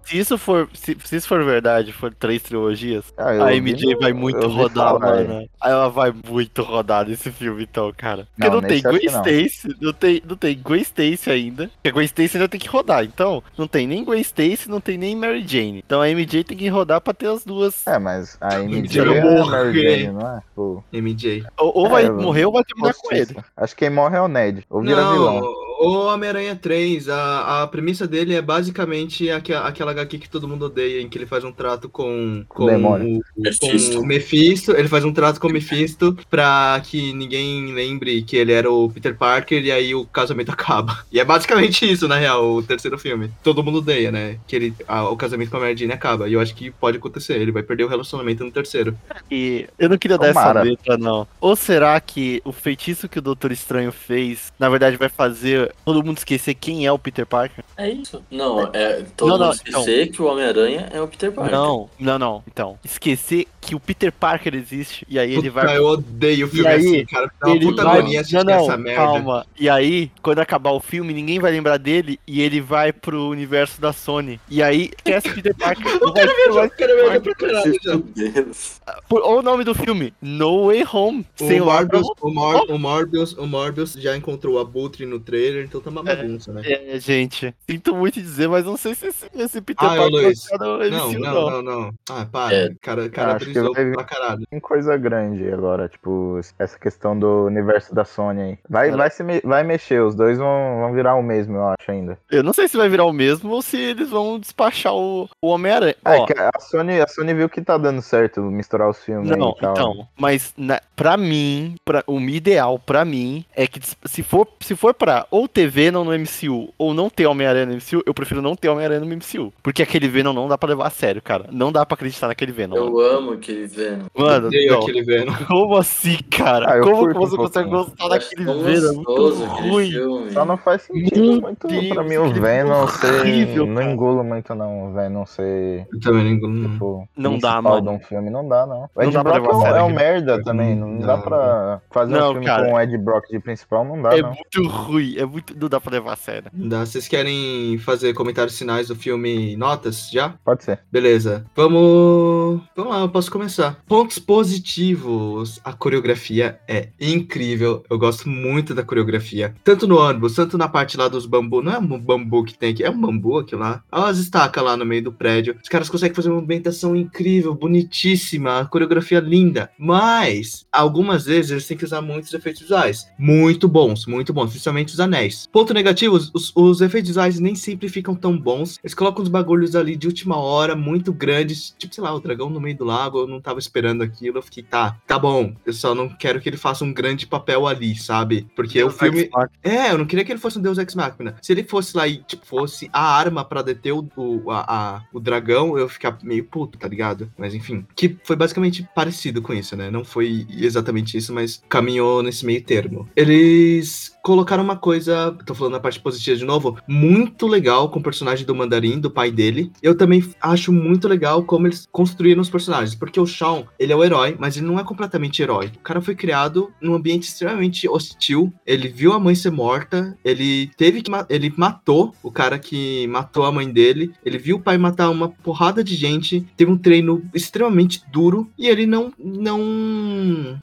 se 0.03 0.17
isso 0.17 0.37
for. 0.37 0.69
Se, 0.73 0.97
se 1.03 1.15
isso 1.15 1.27
for 1.27 1.43
verdade, 1.43 1.91
for 1.91 2.13
três 2.13 2.41
trilogias, 2.41 3.05
Ah, 3.17 3.29
a 3.45 3.53
MJ 3.55 3.95
vai 3.95 4.13
muito 4.13 4.47
rodar, 4.47 4.89
falar, 4.93 4.99
mano. 4.99 5.49
Aí 5.61 5.71
ela 5.71 5.89
vai 5.89 6.11
muito 6.29 6.61
rodar 6.63 7.07
nesse 7.07 7.31
filme, 7.31 7.63
então, 7.63 7.91
cara. 7.95 8.27
Porque 8.35 8.49
Não, 8.49 8.61
não, 8.61 8.67
tem 8.67 8.81
Gwen 8.81 8.99
que 8.99 9.05
não. 9.11 9.21
Stacy, 9.21 9.75
não 9.81 9.93
tem, 9.93 10.21
não 10.27 10.35
tem 10.35 10.57
Gwen 10.61 10.81
Stacy 10.81 11.29
ainda. 11.31 11.67
Porque 11.75 11.89
a 11.89 11.91
Gwen 11.91 12.05
Stacy 12.05 12.37
ainda 12.37 12.49
tem 12.49 12.59
que 12.59 12.67
rodar. 12.67 13.03
Então, 13.03 13.43
não 13.57 13.67
tem 13.67 13.87
nem 13.87 14.03
Gwen 14.03 14.21
Stacy, 14.21 14.69
não 14.69 14.79
tem 14.81 14.97
nem 14.97 15.15
Mary 15.15 15.45
Jane. 15.47 15.83
Então 15.85 16.01
a 16.01 16.09
MJ 16.09 16.43
tem 16.43 16.57
que 16.57 16.67
rodar 16.69 17.01
pra 17.01 17.13
ter 17.13 17.27
as 17.27 17.43
duas. 17.45 17.85
É, 17.87 17.97
mas 17.99 18.37
a 18.41 18.59
MJ 18.63 18.99
é 19.13 19.19
a 19.21 19.45
Mary. 19.45 19.81
Jane, 19.81 20.07
não 20.11 20.37
é? 20.37 20.41
Pô, 20.55 20.83
MJ. 20.91 21.43
Ou, 21.57 21.77
ou 21.79 21.85
É, 21.87 21.89
vai 21.89 22.07
eu- 22.07 22.15
morrer 22.21 22.45
ou 22.45 22.53
vai 22.53 22.63
terminar 22.63 22.93
com 22.93 23.13
ele. 23.15 23.35
Acho 23.57 23.75
que 23.75 23.85
quem 23.85 23.89
morre 23.93 24.17
é 24.17 24.21
o 24.21 24.27
Ned. 24.27 24.63
Ou 24.69 24.81
vira 24.81 25.01
Não, 25.01 25.13
vilão. 25.13 25.41
O 25.79 26.07
Homem-Aranha 26.07 26.55
3, 26.55 27.07
a, 27.09 27.63
a 27.63 27.67
premissa 27.67 28.05
dele 28.05 28.33
é 28.35 28.41
basicamente 28.41 29.29
aquela, 29.29 29.67
aquela 29.67 29.91
HQ 29.91 30.17
que 30.19 30.29
todo 30.29 30.47
mundo 30.47 30.65
odeia, 30.65 31.01
em 31.01 31.07
que 31.07 31.17
ele 31.17 31.25
faz 31.25 31.43
um 31.43 31.51
trato 31.51 31.87
com, 31.87 32.43
com, 32.49 32.65
Demônio. 32.65 33.17
o, 33.17 33.21
com 33.21 33.41
Mephisto. 33.41 33.99
o 34.01 34.05
Mephisto. 34.05 34.71
Ele 34.73 34.87
faz 34.89 35.05
um 35.05 35.13
trato 35.13 35.39
com 35.39 35.47
o 35.47 35.51
Mephisto 35.51 36.17
pra 36.29 36.81
que 36.83 37.13
ninguém 37.13 37.73
lembre 37.73 38.21
que 38.23 38.35
ele 38.35 38.51
era 38.51 38.69
o 38.69 38.89
Peter 38.89 39.15
Parker 39.15 39.63
e 39.63 39.71
aí 39.71 39.95
o 39.95 40.05
casamento 40.05 40.51
acaba. 40.53 40.99
E 41.11 41.19
é 41.19 41.23
basicamente 41.23 41.89
isso, 41.89 42.07
na 42.07 42.17
real, 42.17 42.55
o 42.55 42.61
terceiro 42.63 42.97
filme. 42.99 43.31
Todo 43.41 43.63
mundo 43.63 43.77
odeia, 43.77 44.11
né? 44.11 44.37
Que 44.47 44.55
ele, 44.57 44.73
a- 44.87 45.09
o 45.09 45.15
casamento 45.15 45.49
com 45.49 45.57
a 45.57 45.61
Mary 45.61 45.77
Jane 45.77 45.93
acaba. 45.93 46.27
E 46.27 46.33
eu 46.33 46.41
acho 46.41 46.53
que 46.55 46.69
pode 46.71 46.97
acontecer. 46.97 47.39
Ele 47.39 47.51
vai 47.53 47.63
perder 47.63 47.85
o 47.85 47.87
relacionamento 47.87 48.43
no 48.43 48.51
terceiro. 48.51 48.97
E 49.31 49.65
eu 49.79 49.87
não 49.87 49.97
queria 49.97 50.17
dar 50.17 50.27
Tomara. 50.27 50.59
essa 50.59 50.69
letra, 50.69 50.97
não. 50.97 51.25
Ou 51.39 51.55
será 51.55 51.99
que 52.01 52.41
o 52.43 52.51
feitiço 52.51 53.07
que 53.07 53.19
o 53.19 53.21
Doutor 53.21 53.51
Estranho 53.51 53.91
fez, 53.91 54.51
na 54.59 54.67
verdade, 54.67 54.97
vai 54.97 55.07
fazer 55.09 55.68
todo 55.85 56.03
mundo 56.03 56.17
esquecer 56.17 56.53
quem 56.53 56.85
é 56.85 56.91
o 56.91 56.99
Peter 56.99 57.25
Parker? 57.25 57.63
É 57.77 57.89
isso. 57.89 58.23
Não, 58.29 58.69
é 58.73 59.03
todo 59.15 59.29
Não, 59.29 59.37
não, 59.37 59.45
mundo 59.47 59.55
esquecer 59.55 60.07
que 60.07 60.21
o 60.21 60.25
Homem-Aranha 60.25 60.89
é 60.91 61.01
o 61.01 61.07
Peter 61.07 61.31
Parker. 61.31 61.51
Não, 61.53 61.89
não, 61.99 62.19
não. 62.19 62.43
Então, 62.47 62.77
esquecer 62.83 63.47
que 63.61 63.75
o 63.75 63.79
Peter 63.79 64.11
Parker 64.11 64.55
existe 64.55 65.05
e 65.09 65.19
aí 65.19 65.31
ele 65.31 65.49
Puta, 65.49 65.65
vai 65.65 65.77
eu 65.77 65.85
odeio 65.85 66.47
o 66.47 66.49
filme 66.49 66.65
E 66.65 66.67
aí, 66.67 66.79
assim, 66.79 67.05
cara. 67.05 67.25
Me 67.27 67.31
Dá 67.39 67.47
uma 67.47 67.55
ele 67.55 67.65
puta 67.65 67.83
vai... 67.83 67.97
agonia 67.99 68.19
assistir 68.21 68.35
Não, 68.37 68.43
não, 68.43 68.63
essa 68.63 68.77
merda. 68.77 69.01
calma. 69.03 69.45
E 69.59 69.69
aí, 69.69 70.11
quando 70.21 70.39
acabar 70.39 70.71
o 70.71 70.79
filme, 70.79 71.13
ninguém 71.13 71.39
vai 71.39 71.51
lembrar 71.51 71.77
dele 71.77 72.19
e 72.25 72.41
ele 72.41 72.61
vai 72.61 72.91
pro 72.91 73.27
universo 73.29 73.79
da 73.79 73.93
Sony. 73.93 74.39
E 74.49 74.63
aí, 74.63 74.89
esquece 74.97 75.33
Peter 75.33 75.55
Parker. 75.55 75.85
Não 75.99 76.07
não 76.07 76.13
vai- 76.53 76.65
Eu 76.65 76.69
quero 76.71 76.95
ver 76.95 77.05
ele 77.11 77.19
pra 77.19 77.35
caralho 77.35 77.75
já. 77.83 77.89
Meu 77.91 77.99
Deus. 77.99 78.81
Por- 79.07 79.21
Olha 79.23 79.39
o 79.39 79.41
nome 79.41 79.63
do 79.63 79.75
filme, 79.75 80.13
No 80.21 80.67
Way 80.67 80.85
Home. 80.91 81.25
Sem 81.35 81.59
O 81.61 81.63
o 81.63 81.65
Morbius, 81.67 82.07
o, 82.21 82.29
Mor 82.29 82.65
o, 82.69 82.77
Morbius, 82.79 83.33
o 83.33 83.45
Morbius 83.45 83.93
já 83.93 84.15
encontrou 84.17 84.55
o 84.55 84.59
Abutre 84.59 85.05
no 85.05 85.19
trailer, 85.19 85.58
então 85.63 85.81
tá 85.81 85.89
uma 85.89 86.03
bagunça, 86.03 86.51
né? 86.53 86.61
É, 86.65 86.99
gente, 86.99 87.53
sinto 87.69 87.95
muito 87.95 88.21
dizer, 88.21 88.47
mas 88.47 88.65
não 88.65 88.77
sei 88.77 88.95
se 88.95 89.07
esse, 89.07 89.29
esse 89.35 89.61
Peter 89.61 89.85
Ah, 89.85 89.95
Parker 89.95 90.09
Luiz. 90.09 90.47
no 90.51 90.57
Não, 90.89 91.09
MCU, 91.09 91.19
não, 91.19 91.49
não, 91.49 91.61
não. 91.61 91.93
Ah, 92.09 92.25
para. 92.31 92.55
É. 92.55 92.69
Cara, 92.81 93.09
cara 93.09 93.33
brisou 93.35 93.73
vai- 93.73 93.91
pra 93.91 94.03
caralho. 94.03 94.45
Tem 94.49 94.59
coisa 94.59 94.95
grande 94.97 95.51
agora, 95.51 95.87
tipo, 95.89 96.39
essa 96.57 96.77
questão 96.79 97.17
do 97.17 97.45
universo 97.45 97.93
da 97.93 98.05
Sony 98.05 98.41
aí. 98.41 98.57
Vai, 98.69 98.91
vai, 98.91 99.09
se 99.09 99.23
me- 99.23 99.41
vai 99.41 99.63
mexer, 99.63 100.01
os 100.01 100.15
dois 100.15 100.37
vão, 100.37 100.79
vão 100.79 100.93
virar 100.93 101.15
o 101.15 101.23
mesmo, 101.23 101.55
eu 101.57 101.67
acho 101.67 101.91
ainda. 101.91 102.17
Eu 102.29 102.43
não 102.43 102.53
sei 102.53 102.67
se 102.67 102.77
vai 102.77 102.87
virar 102.89 103.05
o 103.05 103.13
mesmo 103.13 103.51
ou 103.51 103.61
se 103.61 103.77
eles 103.77 104.09
vão 104.09 104.39
despachar 104.39 104.93
o, 104.93 105.29
o 105.41 105.47
Homem-Aranha. 105.49 105.95
É, 106.05 106.49
a 106.55 106.59
Sony, 106.59 107.01
a 107.01 107.07
Sony 107.07 107.33
viu 107.33 107.49
que 107.49 107.61
tá 107.61 107.77
dando 107.77 108.01
certo 108.01 108.41
misturar 108.41 108.89
os 108.89 109.03
filmes 109.03 109.29
Não, 109.29 109.47
aí 109.49 109.53
e 109.57 109.61
tal. 109.61 109.71
então, 109.73 110.07
mas 110.17 110.53
na, 110.57 110.81
pra 110.95 111.17
mim, 111.17 111.75
pra, 111.83 112.03
o 112.07 112.19
ideal 112.19 112.79
pra 112.79 113.03
mim 113.03 113.43
é 113.55 113.67
que 113.67 113.79
se 114.05 114.23
for, 114.23 114.47
se 114.61 114.75
for 114.75 114.93
pra 114.93 115.25
ou 115.31 115.47
ter 115.49 115.67
Venom 115.67 116.03
no 116.05 116.11
MCU 116.17 116.73
ou 116.77 116.93
não 116.93 117.09
ter 117.09 117.25
Homem-Aranha 117.25 117.65
no 117.65 117.73
MCU, 117.73 118.01
eu 118.05 118.13
prefiro 118.13 118.41
não 118.41 118.55
ter 118.55 118.69
Homem-Aranha 118.69 118.99
no 119.01 119.05
MCU. 119.07 119.51
Porque 119.61 119.81
aquele 119.83 120.07
Venom 120.07 120.31
não 120.33 120.47
dá 120.47 120.57
pra 120.57 120.69
levar 120.69 120.87
a 120.87 120.89
sério, 120.89 121.21
cara. 121.21 121.45
Não 121.51 121.71
dá 121.71 121.85
pra 121.85 121.95
acreditar 121.95 122.27
naquele 122.27 122.51
Venom. 122.51 122.75
Eu 122.75 122.85
Mano, 122.91 122.99
amo 122.99 123.31
aquele 123.33 123.67
Venom. 123.67 124.05
mano 124.17 124.47
Odeio 124.47 124.71
não. 124.71 124.79
aquele 124.81 125.03
Venom. 125.03 125.33
como 125.47 125.75
assim, 125.77 126.17
cara? 126.29 126.73
Ah, 126.73 126.77
eu 126.77 126.83
como 126.83 127.13
você 127.13 127.35
um 127.35 127.37
consegue 127.37 127.69
gostar 127.69 128.03
Eu 128.03 128.09
daquele 128.09 128.43
Venom? 128.45 128.91
É 128.91 128.93
muito 128.95 129.45
ruim. 129.45 129.91
filme. 129.91 130.31
Só 130.31 130.45
não 130.45 130.57
faz 130.57 130.83
sentido 130.83 131.19
Meu 131.33 131.41
muito 131.41 131.67
Deus, 131.67 131.87
pra 131.89 132.03
mim 132.03 132.17
o 132.17 132.31
Venom 132.33 132.87
ser. 132.87 133.19
horrível, 133.21 133.65
não 133.65 133.81
engulo 133.81 134.23
muito, 134.23 134.53
não. 134.55 134.89
O 134.89 134.93
Venom 134.93 135.25
ser. 135.25 135.87
Eu 135.91 135.99
também 135.99 136.39
não. 136.39 136.69
Tipo, 136.71 137.07
Não 137.17 137.37
dá, 137.37 137.61
mano. 137.61 137.81
de 137.81 137.89
um 137.89 137.99
filme. 137.99 138.29
Não 138.29 138.47
dá, 138.47 138.65
não. 138.65 138.83
O 138.83 138.89
Não 138.95 139.03
Ed 139.03 139.13
dá 139.13 139.23
pra 139.23 139.39
Brock 139.39 139.47
levar 139.47 139.53
a 139.53 139.53
é 139.53 139.57
um- 139.57 139.61
sério 139.61 139.77
é 139.77 139.83
um 139.83 139.93
merda 139.95 140.43
também. 140.43 140.75
Não, 140.75 140.87
Não 140.87 140.99
dá 141.07 141.17
pra 141.17 141.81
fazer 141.91 142.13
Não, 142.13 142.29
um 142.29 142.31
filme 142.33 142.45
cara. 142.45 142.65
com 142.67 142.73
o 142.73 142.79
Ed 142.79 142.97
Brock 142.97 143.27
de 143.29 143.39
principal. 143.39 143.83
Não 143.85 144.01
dá, 144.01 144.15
É 144.17 144.21
não. 144.21 144.29
muito 144.29 144.67
ruim, 144.69 145.15
é 145.17 145.25
muito. 145.25 145.38
Não 145.59 145.69
dá 145.69 145.79
pra 145.79 145.91
levar 145.91 146.13
a 146.13 146.15
sério. 146.15 146.49
Dá. 146.53 146.85
Vocês 146.85 147.07
querem 147.07 147.77
fazer 147.79 148.13
comentários 148.13 148.57
finais 148.57 148.87
do 148.87 148.95
filme 148.95 149.55
Notas 149.55 150.09
já? 150.11 150.29
Pode 150.43 150.63
ser. 150.63 150.79
Beleza. 150.91 151.45
Vamos. 151.55 152.61
Vamos 152.75 152.93
lá, 152.93 153.01
eu 153.01 153.09
posso 153.09 153.31
começar. 153.31 153.81
Pontos 153.87 154.19
positivos. 154.19 155.59
A 155.63 155.73
coreografia 155.73 156.59
é 156.67 156.89
incrível. 156.99 157.83
Eu 157.89 157.97
gosto 157.97 158.27
muito 158.27 158.73
da 158.73 158.83
coreografia. 158.83 159.53
Tanto 159.63 159.87
no 159.87 159.97
ônibus, 159.97 160.35
tanto 160.35 160.57
na 160.57 160.67
parte 160.67 160.97
lá 160.97 161.07
dos 161.07 161.25
bambu. 161.25 161.61
Não 161.61 161.73
é 161.73 161.79
um 161.79 161.99
bambu 161.99 162.43
que 162.43 162.57
tem 162.57 162.71
aqui, 162.71 162.83
é 162.83 162.89
um 162.89 162.99
bambu 162.99 163.37
aquilo 163.37 163.61
lá. 163.61 163.83
Olha 163.91 164.09
as 164.09 164.17
estacas 164.17 164.63
lá 164.63 164.75
no 164.75 164.85
meio 164.85 165.03
do 165.03 165.11
prédio. 165.11 165.57
Os 165.61 165.69
caras 165.69 165.89
conseguem 165.89 166.15
fazer 166.15 166.29
uma 166.29 166.41
ambientação 166.41 166.95
incrível, 166.95 167.53
bonitíssima, 167.53 168.59
a 168.59 168.65
coreografia 168.65 169.19
linda. 169.19 169.69
Mas, 169.77 170.65
algumas 170.71 171.25
vezes 171.25 171.51
eles 171.51 171.67
têm 171.67 171.77
que 171.77 171.85
usar 171.85 172.01
muitos 172.01 172.33
efeitos 172.33 172.61
visuais. 172.61 173.07
Muito 173.17 173.67
bons, 173.67 174.05
muito 174.05 174.33
bons, 174.33 174.49
principalmente 174.49 174.93
os 174.93 174.99
anéis. 174.99 175.28
Ponto 175.51 175.73
negativo, 175.73 176.15
os, 176.15 176.51
os 176.55 176.81
efeitos 176.81 177.09
visuais 177.09 177.39
nem 177.39 177.55
sempre 177.55 177.89
ficam 177.89 178.15
tão 178.15 178.37
bons. 178.37 178.79
Eles 178.83 178.93
colocam 178.93 179.21
uns 179.23 179.29
bagulhos 179.29 179.75
ali 179.75 179.95
de 179.95 180.07
última 180.07 180.37
hora, 180.37 180.75
muito 180.75 181.11
grandes. 181.13 181.73
Tipo, 181.77 181.93
sei 181.95 182.03
lá, 182.03 182.13
o 182.13 182.19
dragão 182.19 182.49
no 182.49 182.59
meio 182.59 182.77
do 182.77 182.85
lago, 182.85 183.19
eu 183.19 183.27
não 183.27 183.41
tava 183.41 183.59
esperando 183.59 184.01
aquilo. 184.03 184.37
Eu 184.37 184.41
fiquei, 184.41 184.63
tá, 184.63 184.97
tá 185.07 185.17
bom. 185.19 185.53
Eu 185.65 185.73
só 185.73 185.93
não 185.95 186.09
quero 186.09 186.39
que 186.39 186.49
ele 186.49 186.57
faça 186.57 186.83
um 186.83 186.93
grande 186.93 187.27
papel 187.27 187.67
ali, 187.67 187.95
sabe? 187.95 188.47
Porque 188.55 188.81
o 188.83 188.89
filme. 188.89 189.29
É, 189.63 189.91
eu 189.91 189.97
não 189.97 190.05
queria 190.05 190.23
que 190.25 190.31
ele 190.31 190.39
fosse 190.39 190.57
um 190.57 190.61
Deus 190.61 190.77
Ex 190.77 190.95
Machina. 190.95 191.35
Se 191.41 191.51
ele 191.51 191.63
fosse 191.63 191.95
lá 191.95 192.07
e, 192.07 192.17
tipo, 192.23 192.45
fosse 192.45 192.89
a 192.93 193.01
arma 193.15 193.43
pra 193.43 193.61
deter 193.61 193.93
o, 193.93 194.07
o, 194.15 194.51
a, 194.51 194.59
a- 194.97 195.03
o 195.13 195.19
dragão, 195.19 195.77
eu 195.77 195.83
ia 195.83 195.89
ficar 195.89 196.17
meio 196.23 196.43
puto, 196.43 196.77
tá 196.77 196.87
ligado? 196.87 197.31
Mas 197.37 197.53
enfim. 197.53 197.85
Que 197.95 198.17
foi 198.23 198.35
basicamente 198.35 198.87
parecido 198.95 199.41
com 199.41 199.53
isso, 199.53 199.75
né? 199.75 199.89
Não 199.91 200.03
foi 200.03 200.45
exatamente 200.49 201.17
isso, 201.17 201.33
mas 201.33 201.61
caminhou 201.69 202.21
nesse 202.23 202.45
meio 202.45 202.61
termo. 202.63 203.07
Eles 203.15 204.17
colocaram 204.23 204.63
uma 204.63 204.75
coisa, 204.75 205.35
tô 205.45 205.55
falando 205.55 205.73
na 205.73 205.79
parte 205.79 205.99
positiva 205.99 206.37
de 206.37 206.45
novo, 206.45 206.77
muito 206.87 207.47
legal 207.47 207.89
com 207.89 207.99
o 207.99 208.03
personagem 208.03 208.45
do 208.45 208.55
Mandarim, 208.55 208.99
do 208.99 209.11
pai 209.11 209.31
dele. 209.31 209.71
Eu 209.81 209.95
também 209.95 210.23
acho 210.41 210.71
muito 210.71 211.07
legal 211.07 211.43
como 211.43 211.67
eles 211.67 211.87
construíram 211.91 212.41
os 212.41 212.49
personagens, 212.49 212.95
porque 212.95 213.19
o 213.19 213.25
Shawn, 213.25 213.63
ele 213.77 213.93
é 213.93 213.95
o 213.95 214.03
herói, 214.03 214.35
mas 214.39 214.57
ele 214.57 214.65
não 214.65 214.79
é 214.79 214.83
completamente 214.83 215.41
herói. 215.41 215.71
O 215.77 215.79
cara 215.79 216.01
foi 216.01 216.15
criado 216.15 216.71
num 216.81 216.93
ambiente 216.93 217.23
extremamente 217.23 217.87
hostil, 217.87 218.53
ele 218.65 218.87
viu 218.87 219.13
a 219.13 219.19
mãe 219.19 219.35
ser 219.35 219.51
morta, 219.51 220.17
ele 220.23 220.69
teve 220.77 221.01
que 221.01 221.11
ele 221.29 221.53
matou 221.57 222.13
o 222.21 222.31
cara 222.31 222.59
que 222.59 223.07
matou 223.07 223.45
a 223.45 223.51
mãe 223.51 223.69
dele, 223.69 224.11
ele 224.25 224.37
viu 224.37 224.57
o 224.57 224.61
pai 224.61 224.77
matar 224.77 225.09
uma 225.09 225.29
porrada 225.29 225.83
de 225.83 225.95
gente, 225.95 226.45
teve 226.55 226.71
um 226.71 226.77
treino 226.77 227.23
extremamente 227.33 228.01
duro 228.11 228.49
e 228.57 228.67
ele 228.67 228.85
não 228.85 229.11
não 229.17 229.59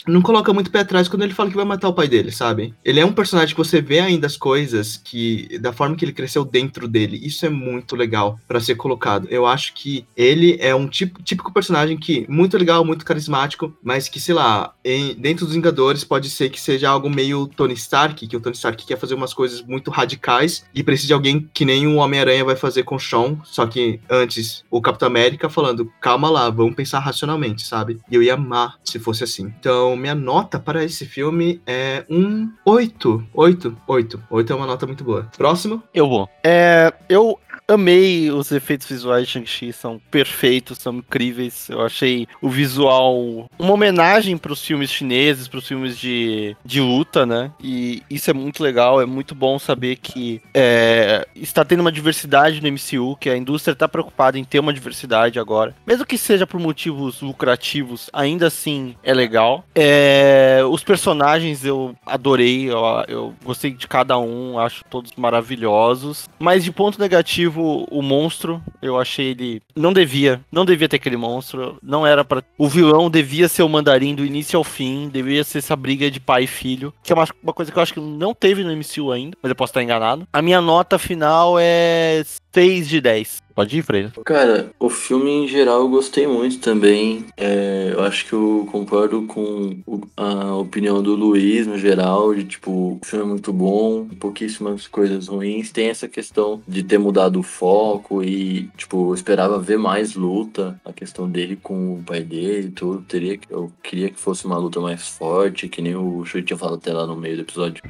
não 0.07 0.23
coloca 0.23 0.53
muito 0.53 0.71
pé 0.71 0.81
atrás 0.81 1.09
quando 1.09 1.23
ele 1.23 1.35
fala 1.35 1.51
que 1.51 1.57
vai 1.57 1.65
matar 1.65 1.89
o 1.89 1.95
pai 1.95 2.09
dele, 2.09 2.31
sabe? 2.31 2.75
Ele 2.85 3.01
é 3.01 3.05
um 3.05 3.13
personagem 3.13 3.46
que 3.55 3.59
você 3.59 3.81
vê 3.81 4.01
ainda 4.01 4.27
as 4.27 4.37
coisas 4.37 4.97
que 4.97 5.59
da 5.61 5.73
forma 5.73 5.97
que 5.97 6.05
ele 6.05 6.13
cresceu 6.13 6.45
dentro 6.45 6.87
dele. 6.89 7.21
Isso 7.23 7.45
é 7.47 7.49
muito 7.49 7.95
legal 7.97 8.39
pra 8.47 8.61
ser 8.61 8.75
colocado. 8.77 9.27
Eu 9.31 9.47
acho 9.47 9.75
que 9.75 10.07
ele 10.17 10.57
é 10.61 10.75
um 10.75 10.89
tipo, 10.89 11.23
típico 11.23 11.53
personagem 11.53 11.97
que 11.97 12.27
muito 12.29 12.57
legal, 12.59 12.85
muito 12.85 13.05
carismático, 13.05 13.73
mas 13.83 14.09
que 14.09 14.19
sei 14.21 14.35
lá, 14.35 14.73
em- 14.85 15.15
dentro 15.15 15.45
dos 15.47 15.55
Vingadores 15.55 16.05
pode 16.05 16.31
ser 16.31 16.51
que 16.51 16.61
seja 16.61 16.89
algo 16.91 17.09
meio 17.11 17.47
Tony 17.49 17.75
Stark, 17.75 18.27
que 18.27 18.37
o 18.37 18.41
Tony 18.41 18.55
Stark 18.57 18.85
quer 18.87 18.99
fazer 18.99 19.15
umas 19.15 19.33
coisas 19.35 19.63
muito 19.63 19.91
radicais 19.91 20.65
e 20.75 20.83
precisa 20.83 21.09
de 21.09 21.13
alguém 21.15 21.49
que 21.53 21.65
nem 21.65 21.87
o 21.87 21.97
Homem-Aranha 21.97 22.45
vai 22.45 22.57
fazer 22.57 22.83
com 22.83 22.97
o 22.97 23.01
Sean, 23.01 23.39
só 23.45 23.67
que 23.67 24.01
antes 24.11 24.65
o 24.71 24.81
Capitão 24.81 25.07
América 25.09 25.49
falando, 25.49 25.91
calma 26.01 26.29
lá, 26.31 26.49
vamos 26.51 26.75
pensar 26.75 26.99
racionalmente, 27.01 27.63
sabe? 27.67 28.01
E 28.11 28.15
eu 28.15 28.23
ia 28.23 28.35
amar 28.35 28.77
se 28.85 28.99
fosse 28.99 29.25
assim. 29.25 29.53
Então, 29.59 29.97
minha 29.97 30.15
nota 30.15 30.59
para 30.59 30.85
esse 30.85 31.05
filme 31.07 31.61
é 31.67 32.05
um 32.11 32.51
8. 32.65 33.25
8, 33.37 33.77
8. 33.87 34.23
8 34.31 34.53
é 34.53 34.57
uma 34.57 34.67
nota 34.67 34.87
muito 34.87 35.05
boa. 35.05 35.29
Próximo? 35.37 35.83
Eu 35.93 36.09
vou. 36.09 36.29
É, 36.43 36.93
eu 37.09 37.39
amei 37.69 38.31
os 38.31 38.53
efeitos 38.53 38.87
visuais 38.87 39.27
de 39.27 39.33
Shang-Chi, 39.33 39.73
são 39.73 40.01
perfeitos, 40.11 40.79
são 40.79 40.95
incríveis. 40.95 41.69
Eu 41.69 41.85
achei 41.85 42.27
o 42.41 42.49
visual 42.49 43.49
uma 43.59 43.73
homenagem 43.73 44.37
para 44.37 44.53
os 44.53 44.65
filmes 44.65 44.91
chineses, 44.91 45.49
para 45.49 45.59
os 45.59 45.67
filmes 45.67 45.99
de, 45.99 46.57
de 46.65 46.81
luta, 46.81 47.27
né? 47.27 47.51
E 47.63 48.03
isso 48.09 48.31
é 48.31 48.35
muito 48.35 48.63
legal, 48.63 49.01
é 49.01 49.07
muito 49.07 49.35
bom 49.35 49.59
saber 49.59 49.97
que 49.97 50.41
é, 50.55 51.27
está 51.35 51.65
tendo 51.65 51.81
uma 51.81 51.93
diversidade 51.93 52.61
no 52.61 52.69
MCU, 52.69 53.17
que 53.17 53.29
a 53.29 53.37
indústria 53.37 53.73
está 53.73 53.89
preocupada 53.89 54.39
em 54.39 54.45
ter 54.45 54.61
uma 54.61 54.73
diversidade 54.73 55.39
agora. 55.39 55.75
Mesmo 55.87 56.07
que 56.07 56.19
seja 56.19 56.47
por 56.47 56.61
motivos 56.61 57.21
lucrativos, 57.21 58.09
ainda 58.13 58.47
assim 58.47 58.95
é 59.03 59.13
legal. 59.13 59.65
É, 59.75 60.61
os 60.69 60.85
personagens 60.85 61.65
eu 61.65 61.97
adorei, 62.05 62.71
eu, 62.71 62.79
eu 63.09 63.35
gostei 63.45 63.73
de 63.73 63.89
cada 63.89 64.19
um, 64.19 64.59
acho 64.59 64.85
todos 64.89 65.13
maravilhosos. 65.17 66.29
Mas 66.39 66.63
de 66.63 66.71
ponto 66.71 67.01
negativo, 67.01 67.56
o 67.63 68.03
monstro, 68.03 68.63
eu 68.81 68.99
achei 68.99 69.31
ele. 69.31 69.63
Não 69.75 69.93
devia, 69.93 70.41
não 70.51 70.65
devia 70.65 70.89
ter 70.89 70.97
aquele 70.97 71.17
monstro. 71.17 71.79
Não 71.83 72.07
era 72.07 72.25
para 72.25 72.43
O 72.59 72.69
vilão 72.69 73.11
devia 73.11 73.49
ser 73.49 73.63
o 73.63 73.69
mandarim 73.69 74.15
do 74.15 74.25
início 74.25 74.57
ao 74.57 74.65
fim, 74.65 75.09
devia 75.09 75.45
ser 75.45 75.59
essa 75.59 75.77
briga 75.77 76.11
de 76.11 76.21
pai 76.21 76.45
e 76.45 76.47
filho, 76.47 76.93
que 77.03 77.13
é 77.13 77.15
uma, 77.15 77.27
uma 77.43 77.53
coisa 77.53 77.71
que 77.71 77.79
eu 77.79 77.83
acho 77.83 77.95
que 77.95 78.01
não 78.01 78.35
teve 78.35 78.63
no 78.63 78.75
MCU 78.75 79.13
ainda, 79.13 79.37
mas 79.43 79.51
eu 79.51 79.57
posso 79.57 79.71
estar 79.71 79.83
enganado. 79.83 80.27
A 80.33 80.43
minha 80.43 80.61
nota 80.61 80.99
final 80.99 81.57
é 81.59 82.23
6 82.57 82.89
de 82.89 83.03
10. 83.03 83.43
Pode 83.55 83.77
ir, 83.77 83.83
Freire. 83.83 84.13
Cara, 84.25 84.71
o 84.81 84.89
filme 84.89 85.31
em 85.31 85.47
geral 85.47 85.81
eu 85.81 85.89
gostei 85.91 86.27
muito 86.27 86.59
também. 86.59 87.27
É, 87.37 87.91
eu 87.93 88.03
acho 88.03 88.25
que 88.25 88.33
eu 88.33 88.67
concordo 88.73 89.23
com 89.27 89.79
a 90.17 90.55
opinião 90.57 91.03
do 91.03 91.15
Luiz 91.15 91.67
no 91.67 91.77
geral, 91.77 92.35
de 92.35 92.45
tipo, 92.45 92.71
o 92.71 93.01
filme 93.05 93.27
é 93.27 93.29
muito 93.29 93.53
bom, 93.53 94.07
pouquíssimas 94.19 94.87
coisas 94.87 95.29
ruins. 95.29 95.71
Tem 95.71 95.89
essa 95.89 96.09
questão 96.09 96.63
de 96.67 96.83
ter 96.83 96.97
mudado 96.97 97.41
o 97.41 97.43
foco 97.43 98.23
e, 98.23 98.71
tipo, 98.75 99.11
eu 99.11 99.15
esperava 99.15 99.59
ver 99.59 99.79
mais 99.79 100.15
luta, 100.15 100.81
a 100.83 100.95
questão 100.95 101.29
dele 101.29 101.57
com 101.63 101.97
o 101.97 102.03
pai 102.03 102.23
dele 102.23 102.69
e 102.69 102.71
tudo. 102.71 103.03
Teria, 103.03 103.39
eu 103.51 103.71
queria 103.83 104.09
que 104.09 104.19
fosse 104.19 104.47
uma 104.47 104.57
luta 104.57 104.81
mais 104.81 105.07
forte, 105.07 105.69
que 105.69 105.83
nem 105.83 105.95
o 105.95 106.25
Shui 106.25 106.43
tinha 106.43 106.57
falado 106.57 106.77
até 106.77 106.91
lá 106.91 107.07
no 107.07 107.17
meio 107.17 107.37
do 107.37 107.43
episódio. 107.43 107.83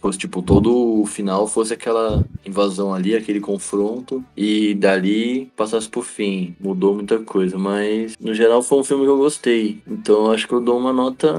Fosse, 0.00 0.18
tipo, 0.18 0.42
todo 0.42 1.00
o 1.00 1.06
final 1.06 1.46
fosse 1.46 1.74
aquela 1.74 2.24
invasão 2.44 2.92
ali, 2.92 3.14
aquele 3.14 3.40
confronto, 3.40 4.24
e 4.36 4.74
dali 4.74 5.50
passasse 5.56 5.88
pro 5.88 6.02
fim. 6.02 6.54
Mudou 6.60 6.94
muita 6.94 7.18
coisa, 7.20 7.56
mas 7.58 8.16
no 8.20 8.34
geral 8.34 8.62
foi 8.62 8.78
um 8.78 8.84
filme 8.84 9.04
que 9.04 9.10
eu 9.10 9.18
gostei. 9.18 9.78
Então 9.86 10.30
acho 10.30 10.48
que 10.48 10.54
eu 10.54 10.60
dou 10.60 10.78
uma 10.78 10.92
nota, 10.92 11.32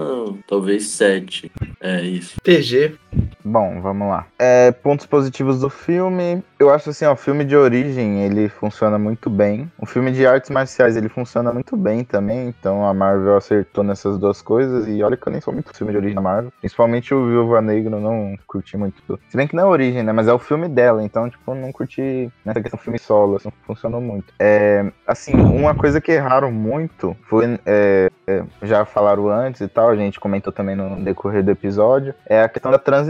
talvez 0.48 0.88
7. 0.88 1.52
É 1.82 2.02
isso. 2.04 2.36
TG. 2.44 2.94
Bom, 3.44 3.82
vamos 3.82 4.08
lá. 4.08 4.26
É, 4.40 4.72
pontos 4.72 5.06
positivos 5.06 5.60
do 5.60 5.70
filme. 5.70 6.44
Eu 6.58 6.70
acho 6.70 6.90
assim, 6.90 7.06
ó, 7.06 7.14
o 7.14 7.18
filme 7.18 7.44
de 7.44 7.56
origem, 7.56 8.24
ele 8.24 8.48
funciona 8.48 8.98
muito 8.98 9.30
bem. 9.30 9.72
O 9.78 9.86
filme 9.86 10.12
de 10.12 10.26
artes 10.26 10.50
marciais, 10.50 10.96
ele 10.96 11.10
funciona 11.10 11.52
muito 11.52 11.76
bem 11.76 12.04
também. 12.04 12.48
Então 12.48 12.86
a 12.86 12.94
Marvel 12.94 13.36
acertou 13.36 13.84
nessas 13.84 14.18
duas 14.18 14.42
coisas. 14.42 14.88
E 14.88 15.04
olha 15.04 15.18
que 15.18 15.28
eu 15.28 15.32
nem 15.32 15.42
sou 15.42 15.54
muito 15.54 15.76
filme 15.76 15.92
de 15.92 15.98
origem 15.98 16.16
da 16.16 16.22
Marvel. 16.22 16.52
Principalmente 16.60 17.14
o 17.14 17.28
Viúva 17.28 17.62
Negra, 17.62 17.96
eu 17.96 18.02
não 18.02 18.36
curti 18.48 18.78
muito. 18.78 19.20
Se 19.30 19.38
bem 19.38 19.48
que 19.48 19.56
não 19.56 19.64
é 19.64 19.66
origem, 19.68 20.04
né? 20.04 20.12
Mas 20.12 20.28
é 20.28 20.34
o 20.34 20.40
filme 20.40 20.68
dela. 20.68 21.04
Então, 21.04 21.30
tipo, 21.30 21.54
não 21.54 21.72
curti 21.72 22.32
nessa 22.46 22.62
questão 22.62 22.80
filme 22.80 22.98
solo. 22.98 23.36
Assim, 23.36 23.50
funcionou 23.66 24.02
muito. 24.02 24.34
É, 24.40 24.86
assim, 25.06 25.34
uma 25.34 25.76
coisa 25.76 26.00
que 26.00 26.12
erraram 26.12 26.52
muito 26.52 27.16
foi. 27.28 27.60
é, 27.66 28.10
é, 28.26 28.44
já 28.62 28.86
falaram 28.86 29.28
antes 29.30 29.60
e 29.60 29.68
tal, 29.68 29.90
a 29.90 29.96
gente 29.96 30.20
comentou 30.20 30.54
também 30.54 30.76
no 30.76 31.04
decorrer 31.04 31.44
do 31.44 31.52
episódio. 31.52 32.16
É 32.26 32.42
a 32.42 32.50
questão 32.50 32.72
da 32.72 32.80
transição 32.80 33.03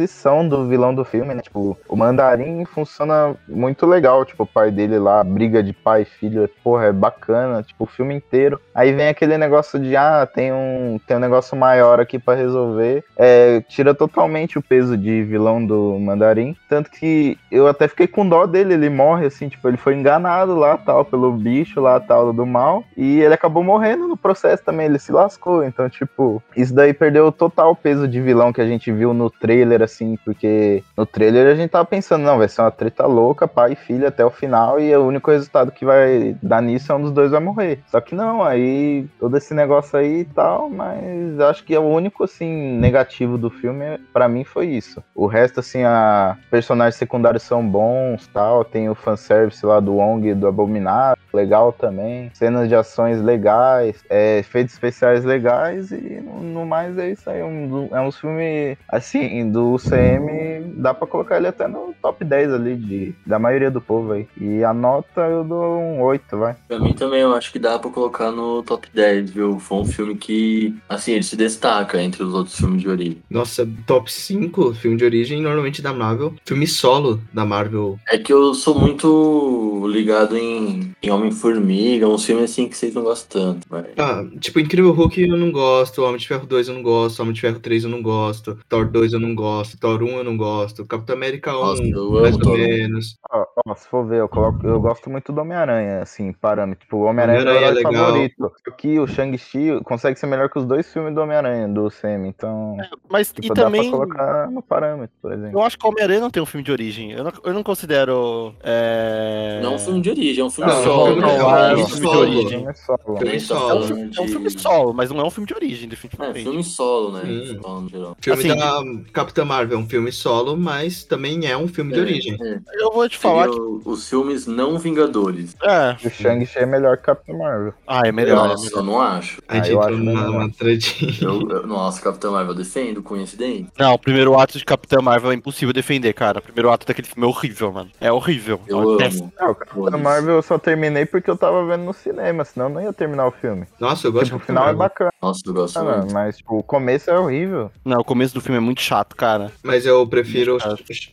do 0.48 0.68
vilão 0.68 0.94
do 0.94 1.04
filme, 1.04 1.34
né? 1.34 1.42
Tipo, 1.42 1.78
o 1.88 1.96
Mandarim 1.96 2.66
funciona 2.66 3.36
muito 3.48 3.86
legal. 3.86 4.26
Tipo, 4.26 4.44
o 4.44 4.48
pai 4.48 4.72
dele 4.72 4.98
lá, 4.98 5.24
briga 5.24 5.62
de 5.62 5.74
pai 5.74 6.04
e 6.04 6.06
filho, 6.06 6.50
porra, 6.64 6.86
é 6.86 6.92
bacana. 6.92 7.64
Tipo, 7.64 7.84
o 7.84 7.88
filme 7.88 8.16
inteiro. 8.16 8.60
Aí 8.74 8.92
vem 8.92 9.08
aquele 9.08 9.38
negócio 9.38 9.80
de, 9.80 9.96
ah, 9.96 10.26
tem 10.26 10.52
um, 10.52 11.00
tem 11.06 11.18
um 11.18 11.20
negócio 11.20 11.58
maior 11.58 12.00
aqui 12.00 12.18
pra 12.18 12.36
resolver. 12.36 13.04
É, 13.18 13.62
tira 13.68 13.94
totalmente 13.94 14.58
o 14.58 14.62
peso 14.62 14.98
de 14.98 15.24
vilão 15.24 15.66
do 15.66 15.98
Mandarim. 16.00 16.56
Tanto 16.70 16.90
que 16.90 17.38
eu 17.52 17.68
até 17.68 17.88
fiquei 17.88 18.08
com 18.08 18.28
dó 18.28 18.46
dele. 18.46 18.74
Ele 18.74 18.90
morre, 18.90 19.28
assim, 19.28 19.50
tipo, 19.50 19.68
ele 19.68 19.78
foi 19.78 19.96
enganado 19.96 20.56
lá, 20.56 20.78
tal, 20.78 21.06
pelo 21.06 21.32
bicho 21.32 21.80
lá, 21.80 22.00
tal, 22.00 22.34
do 22.34 22.46
mal. 22.46 22.84
E 22.98 23.22
ele 23.22 23.34
acabou 23.34 23.64
morrendo 23.64 24.08
no 24.08 24.18
processo 24.18 24.64
também. 24.64 24.88
Ele 24.88 25.00
se 25.00 25.12
lascou. 25.12 25.64
Então, 25.64 25.90
tipo, 25.90 26.42
isso 26.56 26.74
daí 26.74 26.94
perdeu 26.94 27.32
total 27.32 27.76
peso 27.76 28.08
de 28.08 28.22
vilão 28.22 28.54
que 28.54 28.62
a 28.62 28.66
gente 28.66 28.92
viu 28.92 29.14
no 29.14 29.30
trailer, 29.30 29.82
assim, 29.84 30.18
porque 30.24 30.84
no 30.98 31.06
trailer 31.06 31.48
a 31.48 31.56
gente 31.56 31.72
tava 31.72 31.86
pensando, 31.86 32.24
não, 32.24 32.38
vai 32.38 32.48
ser 32.48 32.62
uma 32.62 32.72
treta 32.72 33.06
louca, 33.06 33.48
pai 33.48 33.74
e 33.74 33.76
filho 33.76 34.08
até 34.08 34.26
o 34.26 34.30
final, 34.30 34.80
e 34.80 34.96
o 34.96 35.06
único 35.06 35.32
resultado 35.32 35.72
que 35.72 35.86
vai 35.86 36.36
dar 36.42 36.62
nisso 36.62 36.92
é 36.92 36.96
um 36.96 37.02
dos 37.02 37.12
dois 37.12 37.32
vai 37.32 37.40
morrer. 37.40 37.80
Só 37.88 38.00
que 38.02 38.16
não, 38.16 38.44
aí 38.44 39.06
todo 39.20 39.38
esse 39.38 39.54
negócio 39.54 39.98
aí 39.98 40.22
e 40.22 40.26
tal, 40.26 40.70
mas 40.70 41.40
acho 41.40 41.64
que 41.64 41.76
é 41.76 41.80
o 41.80 41.84
único, 41.84 42.24
assim, 42.24 42.78
negativo 42.78 43.38
do 43.38 43.50
filme, 43.50 44.00
pra 44.12 44.28
mim, 44.28 44.44
foi 44.44 44.68
isso. 44.68 45.04
O 45.16 45.28
resto, 45.28 45.60
assim, 45.60 45.84
a 45.84 46.38
personagens 46.50 46.96
secundários 46.96 47.44
são 47.44 47.68
bons, 47.68 48.28
tal, 48.28 48.64
tem 48.64 48.90
o 48.90 48.96
fanservice 48.96 49.66
lá 49.66 49.80
do 49.80 49.96
Wong 49.96 50.28
e 50.28 50.34
do 50.34 50.48
Abominável, 50.48 51.23
legal 51.34 51.72
também, 51.74 52.30
cenas 52.34 52.68
de 52.70 52.76
ações 52.76 53.22
legais, 53.22 54.04
é, 54.10 54.40
efeitos 54.40 54.74
especiais 54.74 55.24
legais, 55.26 55.92
e 55.92 56.22
no, 56.22 56.42
no 56.42 56.66
mais 56.66 56.98
é 56.98 57.12
isso 57.12 57.30
aí, 57.30 57.42
um, 57.44 57.68
do- 57.88 57.96
é 57.96 58.02
um 58.02 58.12
filme, 58.12 58.78
assim, 58.88 59.50
do 59.50 59.74
UCM, 59.74 60.74
dá 60.78 60.94
pra 60.94 61.08
colocar 61.08 61.38
ele 61.38 61.48
até 61.48 61.68
no 61.68 61.94
top 62.02 62.24
10 62.24 62.54
ali, 62.54 62.76
de, 62.76 63.16
da 63.26 63.40
maioria 63.40 63.72
do 63.72 63.82
povo 63.82 64.12
aí. 64.14 64.28
E 64.40 64.64
a 64.64 64.74
nota 64.74 65.22
eu 65.22 65.44
dou 65.44 65.78
um 65.80 66.02
8, 66.02 66.38
vai. 66.38 66.56
Pra 66.68 66.80
mim 66.80 66.94
também 66.94 67.22
eu 67.22 67.34
acho 67.34 67.52
que 67.52 67.60
dá 67.60 67.80
pra 67.80 67.90
colocar 67.90 68.32
no 68.32 68.62
top 68.64 68.88
10, 68.94 69.32
viu? 69.32 69.60
Foi 69.60 69.80
um 69.80 69.86
filme 69.86 70.16
que, 70.16 70.76
assim, 70.88 71.14
ele 71.14 71.24
se 71.24 71.36
destaca 71.36 72.02
entre 72.02 72.24
os 72.24 72.34
outros 72.34 72.58
filmes 72.58 72.82
de 72.82 72.90
origem. 72.90 73.18
Nossa, 73.30 73.68
top 73.86 74.12
5 74.12 74.74
filme 74.74 74.98
de 74.98 75.06
origem, 75.06 75.42
normalmente 75.42 75.82
da 75.82 75.94
Marvel. 75.94 76.34
Filme 76.46 76.68
solo 76.68 77.22
da 77.34 77.46
Marvel. 77.46 77.98
É 78.08 78.18
que 78.18 78.32
eu 78.32 78.54
sou 78.54 78.78
muito 78.80 79.88
ligado 79.88 80.38
em, 80.38 80.92
em 81.02 81.10
Homem-Formiga, 81.24 82.08
uns 82.08 82.26
filmes 82.26 82.52
assim 82.52 82.68
que 82.68 82.78
vocês 82.78 82.94
não 82.94 83.04
gostam 83.04 83.54
tanto. 83.54 83.68
Mas... 83.70 83.86
Ah, 83.98 84.26
tipo, 84.40 84.60
Incrível 84.60 84.92
Hulk 84.92 85.22
eu 85.22 85.38
não 85.38 85.52
gosto, 85.52 86.04
Homem 86.04 86.18
de 86.18 86.28
Ferro 86.28 86.46
2 86.46 86.68
eu 86.68 86.74
não 86.76 86.84
gosto, 86.84 87.20
Homem 87.22 87.34
de 87.34 87.42
Ferro 87.42 87.60
3 87.60 87.84
eu 87.86 87.90
não 87.90 88.02
gosto, 88.02 88.58
Thor 88.70 88.86
2 88.88 89.14
eu 89.14 89.20
não 89.20 89.34
gosto, 89.34 89.78
Thor 89.80 90.02
1 90.04 90.08
eu 90.10 90.24
não 90.24 90.38
gosto, 90.38 90.86
Capitão 90.86 91.16
América 91.16 91.52
1 91.52 91.54
Nossa, 91.54 91.82
mais 91.84 92.36
ou 92.36 92.42
Thor 92.42 92.56
1. 92.56 92.58
menos. 92.58 93.18
Ó, 93.32 93.46
ó, 93.66 93.76
se 93.76 93.88
for 93.88 94.06
ver, 94.06 94.20
eu, 94.20 94.30
coloco, 94.30 94.66
eu 94.68 94.80
gosto 94.80 95.10
muito 95.10 95.32
do 95.32 95.42
Homem-Aranha, 95.42 96.02
assim, 96.02 96.32
parâmetro. 96.34 96.84
Tipo, 96.84 96.98
o 96.98 97.02
Homem-Aranha 97.04 97.40
é 97.40 97.42
herói 97.42 97.64
é 97.64 97.72
legal. 97.72 97.94
favorito. 97.94 98.52
Aqui 98.68 99.00
o 99.00 99.08
Shang-Chi 99.08 99.80
consegue 99.84 100.20
ser 100.20 100.28
melhor 100.28 100.50
que 100.50 100.60
os 100.60 100.66
dois 100.66 100.92
filmes 100.92 101.14
do 101.16 101.22
Homem-Aranha, 101.22 101.68
do 101.68 101.90
Sam. 101.90 102.28
Então, 102.28 102.78
Mas 103.10 103.32
tipo, 103.32 103.46
e 103.48 103.50
dá 103.50 103.64
também. 103.66 103.90
pra 103.90 103.92
colocar 103.92 104.52
no 104.52 104.62
parâmetro, 104.62 105.16
por 105.22 105.32
exemplo. 105.32 105.58
Eu 105.60 105.64
acho 105.64 105.78
que 105.78 105.86
o 105.86 105.90
Homem-Aranha 105.90 106.20
não 106.20 106.30
tem 106.30 106.42
um 106.42 106.46
filme 106.46 106.64
de 106.64 106.72
origem. 106.72 107.12
Eu 107.12 107.24
não, 107.24 107.34
eu 107.44 107.54
não 107.54 107.64
considero. 107.64 108.54
É... 108.64 109.60
Não 109.62 109.74
é 109.74 109.76
um 109.76 109.80
filme 109.80 110.02
de 110.02 110.10
origem, 110.10 110.42
é 110.42 110.46
um 110.46 110.50
filme 110.50 110.72
Não, 110.72 110.84
solo. 110.84 111.13
Filme 111.16 111.32
né? 111.32 111.38
não, 111.38 111.58
É 111.58 111.72
é 111.72 111.76
um 111.76 111.80
um 111.82 111.88
filme 111.88 112.02
solo. 112.02 112.26
de 112.26 112.38
origem. 112.38 112.60
Filme 112.60 112.74
solo. 112.76 113.18
Filme 113.18 113.40
solo. 113.40 113.60
É 113.60 113.64
um, 113.64 113.68
falando 113.68 113.88
filme, 113.88 114.02
é 114.02 114.22
um 114.22 114.26
de- 114.26 114.32
filme 114.32 114.50
solo, 114.50 114.94
mas 114.94 115.10
não 115.12 115.20
é 115.20 115.24
um 115.24 115.30
filme 115.30 115.48
de 115.48 115.54
origem, 115.54 115.86
É, 115.86 115.90
definitivamente. 115.90 116.44
filme 116.44 116.64
solo, 116.64 117.12
né? 117.14 117.22
Hum. 117.26 117.88
Geral. 117.90 118.18
Filme 118.20 118.40
Assim, 118.40 118.56
da 118.56 119.12
Capitã 119.12 119.46
Marvel 119.46 119.78
é 119.78 119.82
um 119.82 119.88
filme 119.88 120.12
solo, 120.12 120.56
mas 120.58 121.04
também 121.04 121.46
é 121.48 121.56
um 121.58 121.68
filme 121.68 121.94
de 121.94 122.00
É, 122.00 122.02
origem. 122.02 122.38
é. 122.42 122.60
Eu 122.82 122.92
vou 122.92 123.08
te 123.08 123.18
falar 123.18 123.50
que. 123.50 123.58
os 123.86 124.10
filmes 124.10 124.48
não 124.48 124.78
vingadores. 124.78 125.56
É. 125.64 125.96
O 126.06 126.10
Shang-Chi 126.10 126.60
é 126.60 126.66
melhor 126.66 126.98
que 126.98 127.04
Capitão 127.04 127.38
Marvel. 127.38 127.74
Ah, 127.88 128.02
é 128.06 128.12
melhor. 128.12 128.46
é 128.46 128.48
Nossa, 128.50 128.76
eu 128.76 128.84
não 128.84 129.00
acho. 129.02 129.42
A 129.48 129.56
gente 129.56 129.66
Ah, 129.66 129.72
eu 129.72 129.78
entrou 129.82 129.96
acho 129.96 130.04
numa, 130.32 130.50
tretinha. 130.52 131.14
Eu, 131.22 131.50
eu- 131.50 131.68
nossa, 131.68 132.02
Capitão 132.02 132.32
Marvel 132.34 132.52
eu 132.54 132.58
defendo, 132.58 133.02
coincidente. 133.04 133.70
Não, 133.78 133.94
o 133.94 134.00
primeiro 134.00 134.38
ato 134.40 134.58
de 134.58 134.66
Capitã 134.66 135.02
Marvel 135.02 135.32
é 135.32 135.36
impossível 135.36 135.74
defender, 135.74 136.14
cara. 136.14 136.40
O 136.40 136.42
primeiro 136.42 136.72
ato 136.72 136.86
daquele 136.88 137.08
filme 137.08 137.26
é 137.26 137.30
horrível, 137.30 137.72
mano. 137.72 137.90
É 138.00 138.12
horrível. 138.12 138.60
Eu 138.68 138.80
É 138.80 138.84
amo. 138.84 138.98
péssimo. 138.98 139.28
O 139.36 139.56
Capitão 139.56 139.84
Foda-se. 139.84 140.04
Marvel 140.04 140.36
eu 140.36 140.42
só 140.42 140.58
terminei 140.58 141.03
porque 141.06 141.30
eu 141.30 141.38
tava 141.38 141.66
vendo 141.66 141.84
no 141.84 141.94
cinema, 141.94 142.44
senão 142.46 142.68
eu 142.68 142.74
não 142.74 142.82
ia 142.82 142.94
terminar 142.94 143.28
o 143.28 143.32
filme. 143.32 143.66
Nossa, 143.80 144.08
eu 144.08 144.12
gosto 144.12 144.26
Tipo, 144.26 144.38
o 144.38 144.40
final 144.40 144.68
é 144.70 144.74
bacana, 144.74 145.12
Nossa, 145.22 145.42
eu 145.46 145.54
gosto 145.54 145.84
né, 145.84 145.98
muito. 145.98 146.14
mas 146.14 146.38
tipo, 146.38 146.58
o 146.58 146.64
começo 146.64 147.10
é 147.10 147.18
horrível. 147.20 147.72
Não, 147.84 148.00
o 148.00 148.04
começo 148.04 148.34
do 148.34 148.42
filme 148.42 148.58
é 148.58 148.62
muito 148.62 148.82
chato, 148.82 149.16
cara. 149.16 149.52
Mas 149.64 149.86
eu 149.86 150.06
prefiro. 150.08 150.58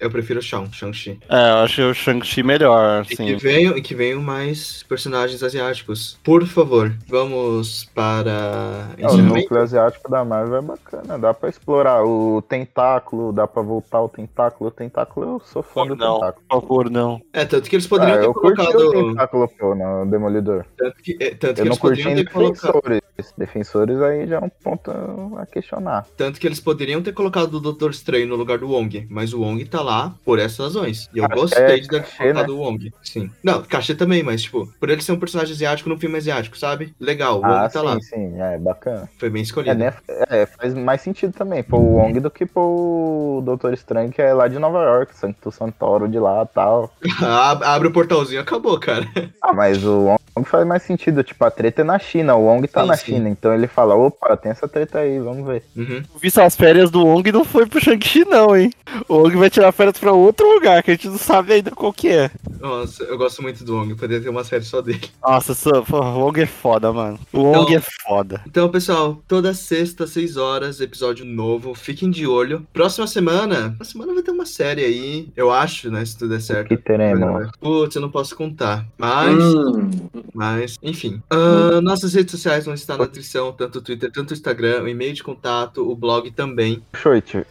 Eu 0.01 0.11
prefiro 0.11 0.39
o 0.41 0.43
Shang- 0.43 0.73
Shang-Chi. 0.73 1.19
É, 1.29 1.51
eu 1.51 1.57
acho 1.65 1.83
o 1.83 1.95
Shang-Chi 1.95 2.43
melhor, 2.43 3.03
E 3.05 3.07
que, 3.09 3.15
assim. 3.15 3.37
venham, 3.37 3.77
e 3.77 3.83
que 3.83 3.95
venham 3.95 4.21
mais 4.23 4.83
personagens 4.85 5.43
asiáticos. 5.43 6.19
Por 6.23 6.47
favor, 6.47 6.93
vamos 7.09 7.85
para. 7.95 8.89
É, 8.99 9.07
o 9.07 9.17
núcleo 9.19 9.61
asiático 9.61 10.11
da 10.11 10.25
Marvel 10.25 10.57
é 10.57 10.63
bacana, 10.63 11.19
dá 11.19 11.33
pra 11.35 11.49
explorar 11.49 12.05
o 12.05 12.43
tentáculo, 12.43 13.33
dá 13.33 13.47
pra 13.47 13.63
voltar 13.63 14.01
o 14.03 14.09
tentáculo. 14.09 14.69
O 14.69 14.73
tentáculo, 14.73 15.27
eu 15.35 15.41
sou 15.45 15.63
fã 15.63 15.87
do 15.87 15.97
Não, 15.97 16.15
tentáculo. 16.15 16.45
por 16.49 16.61
favor, 16.61 16.91
não. 16.91 17.21
É, 17.33 17.45
tanto 17.45 17.69
que 17.69 17.77
eles 17.77 17.87
poderiam 17.87 18.17
Ah, 18.17 18.21
ter 18.21 18.27
eu 18.27 18.35
curti 18.35 18.61
o 18.61 18.67
colocado. 18.67 18.91
tentáculo, 18.93 19.49
pô, 19.59 19.75
no 19.81 20.07
Demolidor. 20.07 20.67
Tanto 20.77 20.97
que, 21.03 21.17
é, 21.21 21.35
tanto 21.35 21.55
que 21.55 21.61
Eu 21.61 21.65
não 21.65 21.73
eles 21.73 21.79
curti 21.79 22.03
poderiam 22.03 22.23
em 22.23 23.01
colocado. 23.17 23.35
defensores. 23.39 24.01
Aí 24.01 24.27
já 24.27 24.37
é 24.37 24.41
um 24.41 24.49
ponto 24.49 24.91
a 25.39 25.47
questionar. 25.47 26.07
Tanto 26.17 26.41
que 26.41 26.47
eles 26.47 26.61
poderiam 26.61 27.03
ter 27.03 27.13
colocado 27.13 27.55
o 27.55 27.61
Doutor 27.61 27.91
Estranho 27.91 28.27
no 28.29 28.37
lugar 28.37 28.59
do 28.59 28.69
Wong, 28.71 29.07
mas 29.11 29.33
o 29.33 29.41
Wong 29.41 29.65
tá 29.65 29.83
lá 29.83 30.15
por 30.25 30.39
essas 30.39 30.59
razões. 30.75 31.09
E 31.15 31.19
eu 31.19 31.25
Acho 31.25 31.35
gostei 31.35 31.65
é 31.65 31.79
de 31.79 31.89
ter 31.89 32.03
colocado 32.03 32.51
o 32.57 32.61
Wong. 32.61 32.93
Sim. 33.03 33.31
Não, 33.43 33.63
cachê 33.63 33.95
também, 33.95 34.23
mas, 34.23 34.43
tipo, 34.43 34.67
por 34.79 34.89
ele 34.91 35.03
ser 35.03 35.13
um 35.13 35.19
personagem 35.19 35.55
asiático 35.55 35.89
no 35.89 35.99
filme 35.99 36.17
asiático, 36.19 36.57
sabe? 36.59 36.95
Legal, 37.01 37.39
o 37.39 37.43
Wong 37.43 37.55
ah, 37.55 37.69
tá 37.69 37.81
sim, 37.81 37.87
lá. 37.87 38.01
sim, 38.01 38.41
é 38.41 38.59
bacana. 38.59 39.09
Foi 39.19 39.31
bem 39.31 39.41
É, 39.41 39.45
escolhido. 39.45 39.75
né, 39.77 39.93
é, 40.29 40.47
faz 40.47 40.75
mais 40.75 41.01
sentido 41.01 41.33
também 41.33 41.63
pôr 41.63 41.79
o 41.79 41.95
Wong 41.97 42.21
do 42.21 42.31
que 42.31 42.47
pôr 42.47 43.39
o 43.39 43.43
Doutor 43.45 43.73
Estranho, 43.75 44.11
que 44.11 44.21
é 44.23 44.33
lá 44.33 44.49
de 44.49 44.59
Nova 44.59 44.83
York, 44.83 45.17
Santo 45.17 45.51
Santoro 45.51 46.09
de 46.09 46.19
lá 46.19 46.43
e 46.43 46.55
tal. 46.55 46.93
Ab- 47.23 47.65
Abre 47.71 47.89
o 47.89 47.93
portalzinho 47.93 48.39
e 48.39 48.43
acabou, 48.43 48.79
cara. 48.79 49.07
Ah, 49.43 49.53
mas 49.53 49.85
o 49.85 50.05
Wong 50.05 50.21
faz 50.45 50.67
mais 50.67 50.83
sentido, 50.83 51.23
tipo, 51.23 51.45
a 51.45 51.51
treta 51.51 51.83
é 51.83 51.85
na 51.85 51.99
China, 51.99 52.35
o 52.35 52.45
Wong 52.47 52.67
tá 52.69 52.83
Sim, 52.83 52.89
na 52.89 52.97
sim. 52.97 53.05
China, 53.07 53.29
então 53.29 53.53
ele 53.55 53.67
fala, 53.67 53.95
opa, 53.95 54.37
tem 54.37 54.53
essa 54.53 54.69
treta 54.69 54.99
aí, 54.99 55.19
vamos 55.19 55.47
ver. 55.47 55.63
Uhum. 55.77 56.03
Visto 56.21 56.41
as 56.41 56.57
férias 56.57 56.91
do 56.91 57.05
Wong 57.05 57.31
não 57.33 57.45
foi 57.45 57.67
pro 57.67 57.81
Shang-Chi, 57.81 58.25
não, 58.25 58.57
hein? 58.57 58.71
O 59.09 59.17
Wong 59.17 59.37
vai 59.37 59.51
tirar 59.51 59.73
férias 59.73 59.99
pra 59.99 60.13
outro 60.13 60.47
lugar, 60.55 60.83
que 60.83 60.91
a 60.91 60.95
gente 60.95 61.09
não 61.09 61.19
sabe 61.19 61.53
ainda 61.55 61.71
qual 61.71 61.93
que 61.93 62.09
é. 62.09 62.31
Nossa, 62.59 63.05
eu 63.05 63.17
gosto 63.19 63.43
muito 63.43 63.65
do 63.65 63.77
Wong, 63.77 63.95
poderia 63.95 64.23
ter 64.23 64.29
uma 64.29 64.45
série 64.45 64.65
só 64.65 64.81
dele. 64.81 65.09
Nossa, 65.23 65.55
sou, 65.55 65.83
pô, 65.85 65.99
o 66.01 66.19
Wong 66.27 66.41
é 66.41 66.47
foda, 66.47 66.93
mano. 66.93 67.19
O 67.33 67.41
Wong 67.41 67.75
é 67.75 67.81
foda. 68.07 68.41
Então, 68.47 68.69
pessoal, 68.69 69.21
toda 69.27 69.53
sexta, 69.55 70.07
6 70.07 70.37
horas, 70.37 70.81
episódio 70.81 71.25
novo. 71.25 71.75
Fiquem 71.75 72.11
de 72.11 72.27
olho. 72.27 72.67
Próxima 72.73 73.07
semana, 73.07 73.75
na 73.79 73.85
semana 73.85 74.15
vai 74.15 74.23
ter 74.23 74.31
uma 74.31 74.47
série 74.47 74.85
aí, 74.85 75.29
eu 75.37 75.51
acho, 75.51 75.91
né? 75.91 76.05
Se 76.05 76.17
tudo 76.17 76.31
der 76.31 76.41
certo. 76.41 76.69
Que 76.69 76.77
teremos. 76.77 77.49
Putz, 77.61 77.95
eu 77.97 78.03
não 78.03 78.11
posso 78.11 78.37
contar. 78.37 78.87
Mas, 78.99 79.31
Hum, 79.41 79.91
mas, 80.35 80.77
enfim. 80.83 81.23
Ah, 81.31 81.81
nossas 81.81 82.15
redes 82.15 82.33
sociais 82.33 82.65
vão 82.65 82.75
estar 82.75 82.97
na 82.97 83.05
descrição, 83.05 83.53
tanto 83.53 83.79
o 83.79 83.83
Twitter, 83.83 84.11
tanto 84.13 84.31
o 84.31 84.35
Instagram, 84.35 84.83
o 84.83 84.89
e-mail 84.89 85.13
de 85.13 85.23
contato, 85.23 85.89
o 85.89 85.95
blog 85.95 86.31
também. 86.31 86.83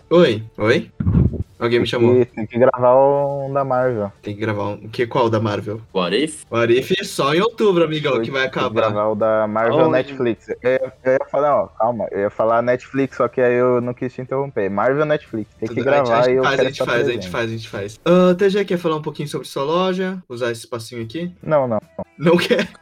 Oi, 0.09 0.43
oi? 0.57 0.91
Alguém 1.59 1.79
me 1.81 1.85
chamou. 1.85 2.25
tem 2.25 2.45
que 2.45 2.57
gravar 2.57 2.95
um 2.95 3.51
da 3.51 3.63
Marvel. 3.65 4.11
Tem 4.21 4.33
que 4.33 4.39
gravar 4.39 4.69
um. 4.69 4.87
Que, 4.87 5.05
qual 5.05 5.29
da 5.29 5.39
Marvel? 5.41 5.81
what 5.93 6.15
if? 6.15 6.43
O 6.49 6.55
Arif 6.55 6.95
é 6.99 7.03
só 7.03 7.33
em 7.35 7.41
outubro, 7.41 7.83
amigão, 7.83 8.21
que 8.21 8.31
vai 8.31 8.43
Tem 8.43 8.51
que 8.51 8.59
acabar. 8.59 8.81
gravar 8.81 9.07
o 9.09 9.15
da 9.15 9.45
Marvel 9.47 9.87
Oh, 9.87 9.89
Netflix. 9.91 10.47
Eu, 10.49 10.55
ia- 10.71 10.93
eu 11.03 11.11
ia 11.13 11.19
falar, 11.29 11.63
ó, 11.63 11.67
calma, 11.67 12.07
eu 12.11 12.19
ia 12.21 12.29
falar 12.29 12.61
Netflix, 12.61 13.17
só 13.17 13.27
que 13.27 13.41
aí 13.41 13.55
eu 13.55 13.81
não 13.81 13.93
quis 13.93 14.13
te 14.13 14.21
interromper. 14.21 14.69
Marvel 14.69 15.05
Netflix, 15.05 15.53
tem 15.59 15.67
que 15.67 15.81
gravar 15.83 16.19
a 16.19 16.21
gente 16.23 16.33
e 16.33 16.37
eu 16.37 16.43
faz, 16.43 16.59
a 16.59 16.63
gente 16.63 16.77
faz, 16.77 16.89
a 16.89 16.95
gente 16.97 17.05
presente. 17.05 17.29
faz, 17.29 17.45
a 17.45 17.51
gente 17.51 17.69
faz. 17.69 17.99
Ah, 18.05 18.33
TG 18.35 18.63
quer 18.65 18.77
falar 18.77 18.95
um 18.95 19.01
pouquinho 19.01 19.27
sobre 19.27 19.47
sua 19.47 19.63
loja? 19.63 20.17
Usar 20.29 20.51
esse 20.51 20.61
espacinho 20.61 21.03
aqui? 21.03 21.31
Não, 21.43 21.67
não, 21.67 21.79
Não 22.17 22.37
quer? 22.37 22.69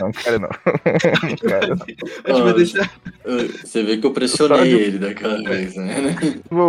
não 0.00 0.12
quero 0.12 0.38
não. 0.40 0.48
não 1.22 1.36
quero. 1.36 1.72
A 2.24 2.32
gente 2.32 2.42
vai 2.42 2.50
Ah, 2.50 2.52
deixar. 2.52 2.90
Você 3.64 3.82
vê 3.82 3.96
que 3.96 4.06
eu 4.06 4.12
pressionei 4.12 4.72
ele 4.72 4.98
daquela 4.98 5.42
vez, 5.42 5.74
né? 5.74 5.96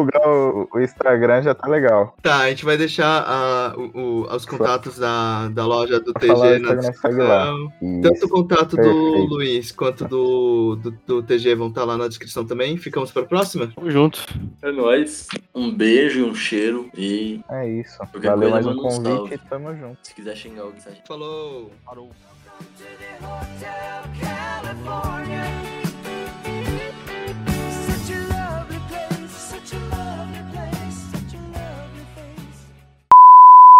Divulgar 0.07 0.27
o, 0.27 0.69
o 0.73 0.79
Instagram 0.79 1.41
já 1.41 1.53
tá 1.53 1.67
legal. 1.67 2.15
Tá, 2.21 2.37
a 2.39 2.49
gente 2.49 2.63
vai 2.65 2.77
deixar 2.77 3.23
ah, 3.27 3.73
o- 3.77 3.99
o- 4.23 4.35
os 4.35 4.45
contatos 4.45 4.97
da, 4.97 5.47
da 5.49 5.65
loja 5.65 5.99
do 5.99 6.13
TG 6.13 6.59
na 6.59 6.75
descrição. 6.75 7.71
Tanto 8.01 8.25
o 8.25 8.29
contato 8.29 8.69
do 8.71 8.75
perfeito. 8.77 9.27
Luiz 9.29 9.71
quanto 9.71 10.05
do, 10.05 10.75
do, 10.77 10.91
do 11.05 11.23
TG 11.23 11.55
vão 11.55 11.67
estar 11.67 11.83
lá 11.83 11.97
na 11.97 12.07
descrição 12.07 12.45
também. 12.45 12.77
Ficamos 12.77 13.11
para 13.11 13.23
a 13.23 13.25
próxima? 13.25 13.67
Tamo 13.75 13.91
junto. 13.91 14.23
É 14.61 14.71
nóis. 14.71 15.27
Um 15.53 15.73
beijo 15.73 16.19
e 16.19 16.23
um 16.23 16.33
cheiro. 16.35 16.89
E 16.95 17.41
É 17.49 17.67
isso. 17.69 17.97
Qualquer 17.97 18.29
Valeu 18.29 18.51
coisa, 18.51 18.65
mais 18.65 18.77
um 18.77 18.81
convite 18.81 19.03
salve. 19.15 19.35
e 19.35 19.37
tamo 19.37 19.75
junto. 19.75 19.97
se 20.03 20.13
quiser 20.15 20.35
xingar 20.35 20.61
alguém, 20.63 20.79
sai. 20.79 20.97
Falou! 21.07 21.71
Parou. 21.85 22.09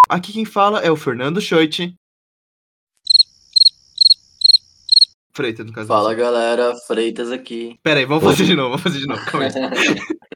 Aqui 0.10 0.32
quem 0.32 0.46
fala 0.46 0.80
é 0.80 0.90
o 0.90 0.96
Fernando 0.96 1.42
Schoit. 1.42 1.94
Freitas, 5.34 5.66
no 5.66 5.74
caso. 5.74 5.88
Fala 5.88 6.14
galera, 6.16 6.74
Freitas 6.88 7.32
aqui. 7.32 7.78
Pera 7.84 8.00
aí, 8.00 8.06
vamos 8.06 8.24
fazer 8.24 8.46
de 8.46 8.56
novo, 8.56 8.70
vamos 8.70 8.84
fazer 8.84 9.00
de 9.00 9.08
novo. 9.08 9.24
Calma 9.26 9.48
aí. 9.48 9.52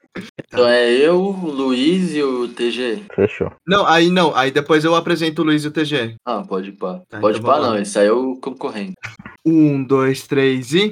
Então 0.53 0.67
é 0.67 0.91
eu, 0.91 1.17
o 1.17 1.49
Luiz 1.49 2.13
e 2.13 2.21
o 2.21 2.49
TG. 2.49 3.05
Fechou. 3.15 3.51
Não, 3.65 3.87
aí 3.87 4.09
não, 4.09 4.35
aí 4.35 4.51
depois 4.51 4.83
eu 4.83 4.93
apresento 4.93 5.41
o 5.41 5.45
Luiz 5.45 5.63
e 5.63 5.69
o 5.69 5.71
TG. 5.71 6.15
Ah, 6.25 6.43
pode 6.43 6.73
pá. 6.73 7.01
Tá, 7.07 7.21
pode 7.21 7.39
então 7.39 7.49
pá 7.49 7.61
não, 7.61 7.77
esse 7.77 7.97
aí 7.97 8.07
é 8.07 8.11
o 8.11 8.35
concorrente. 8.35 8.93
Um, 9.45 9.81
dois, 9.81 10.27
três 10.27 10.73
e. 10.73 10.89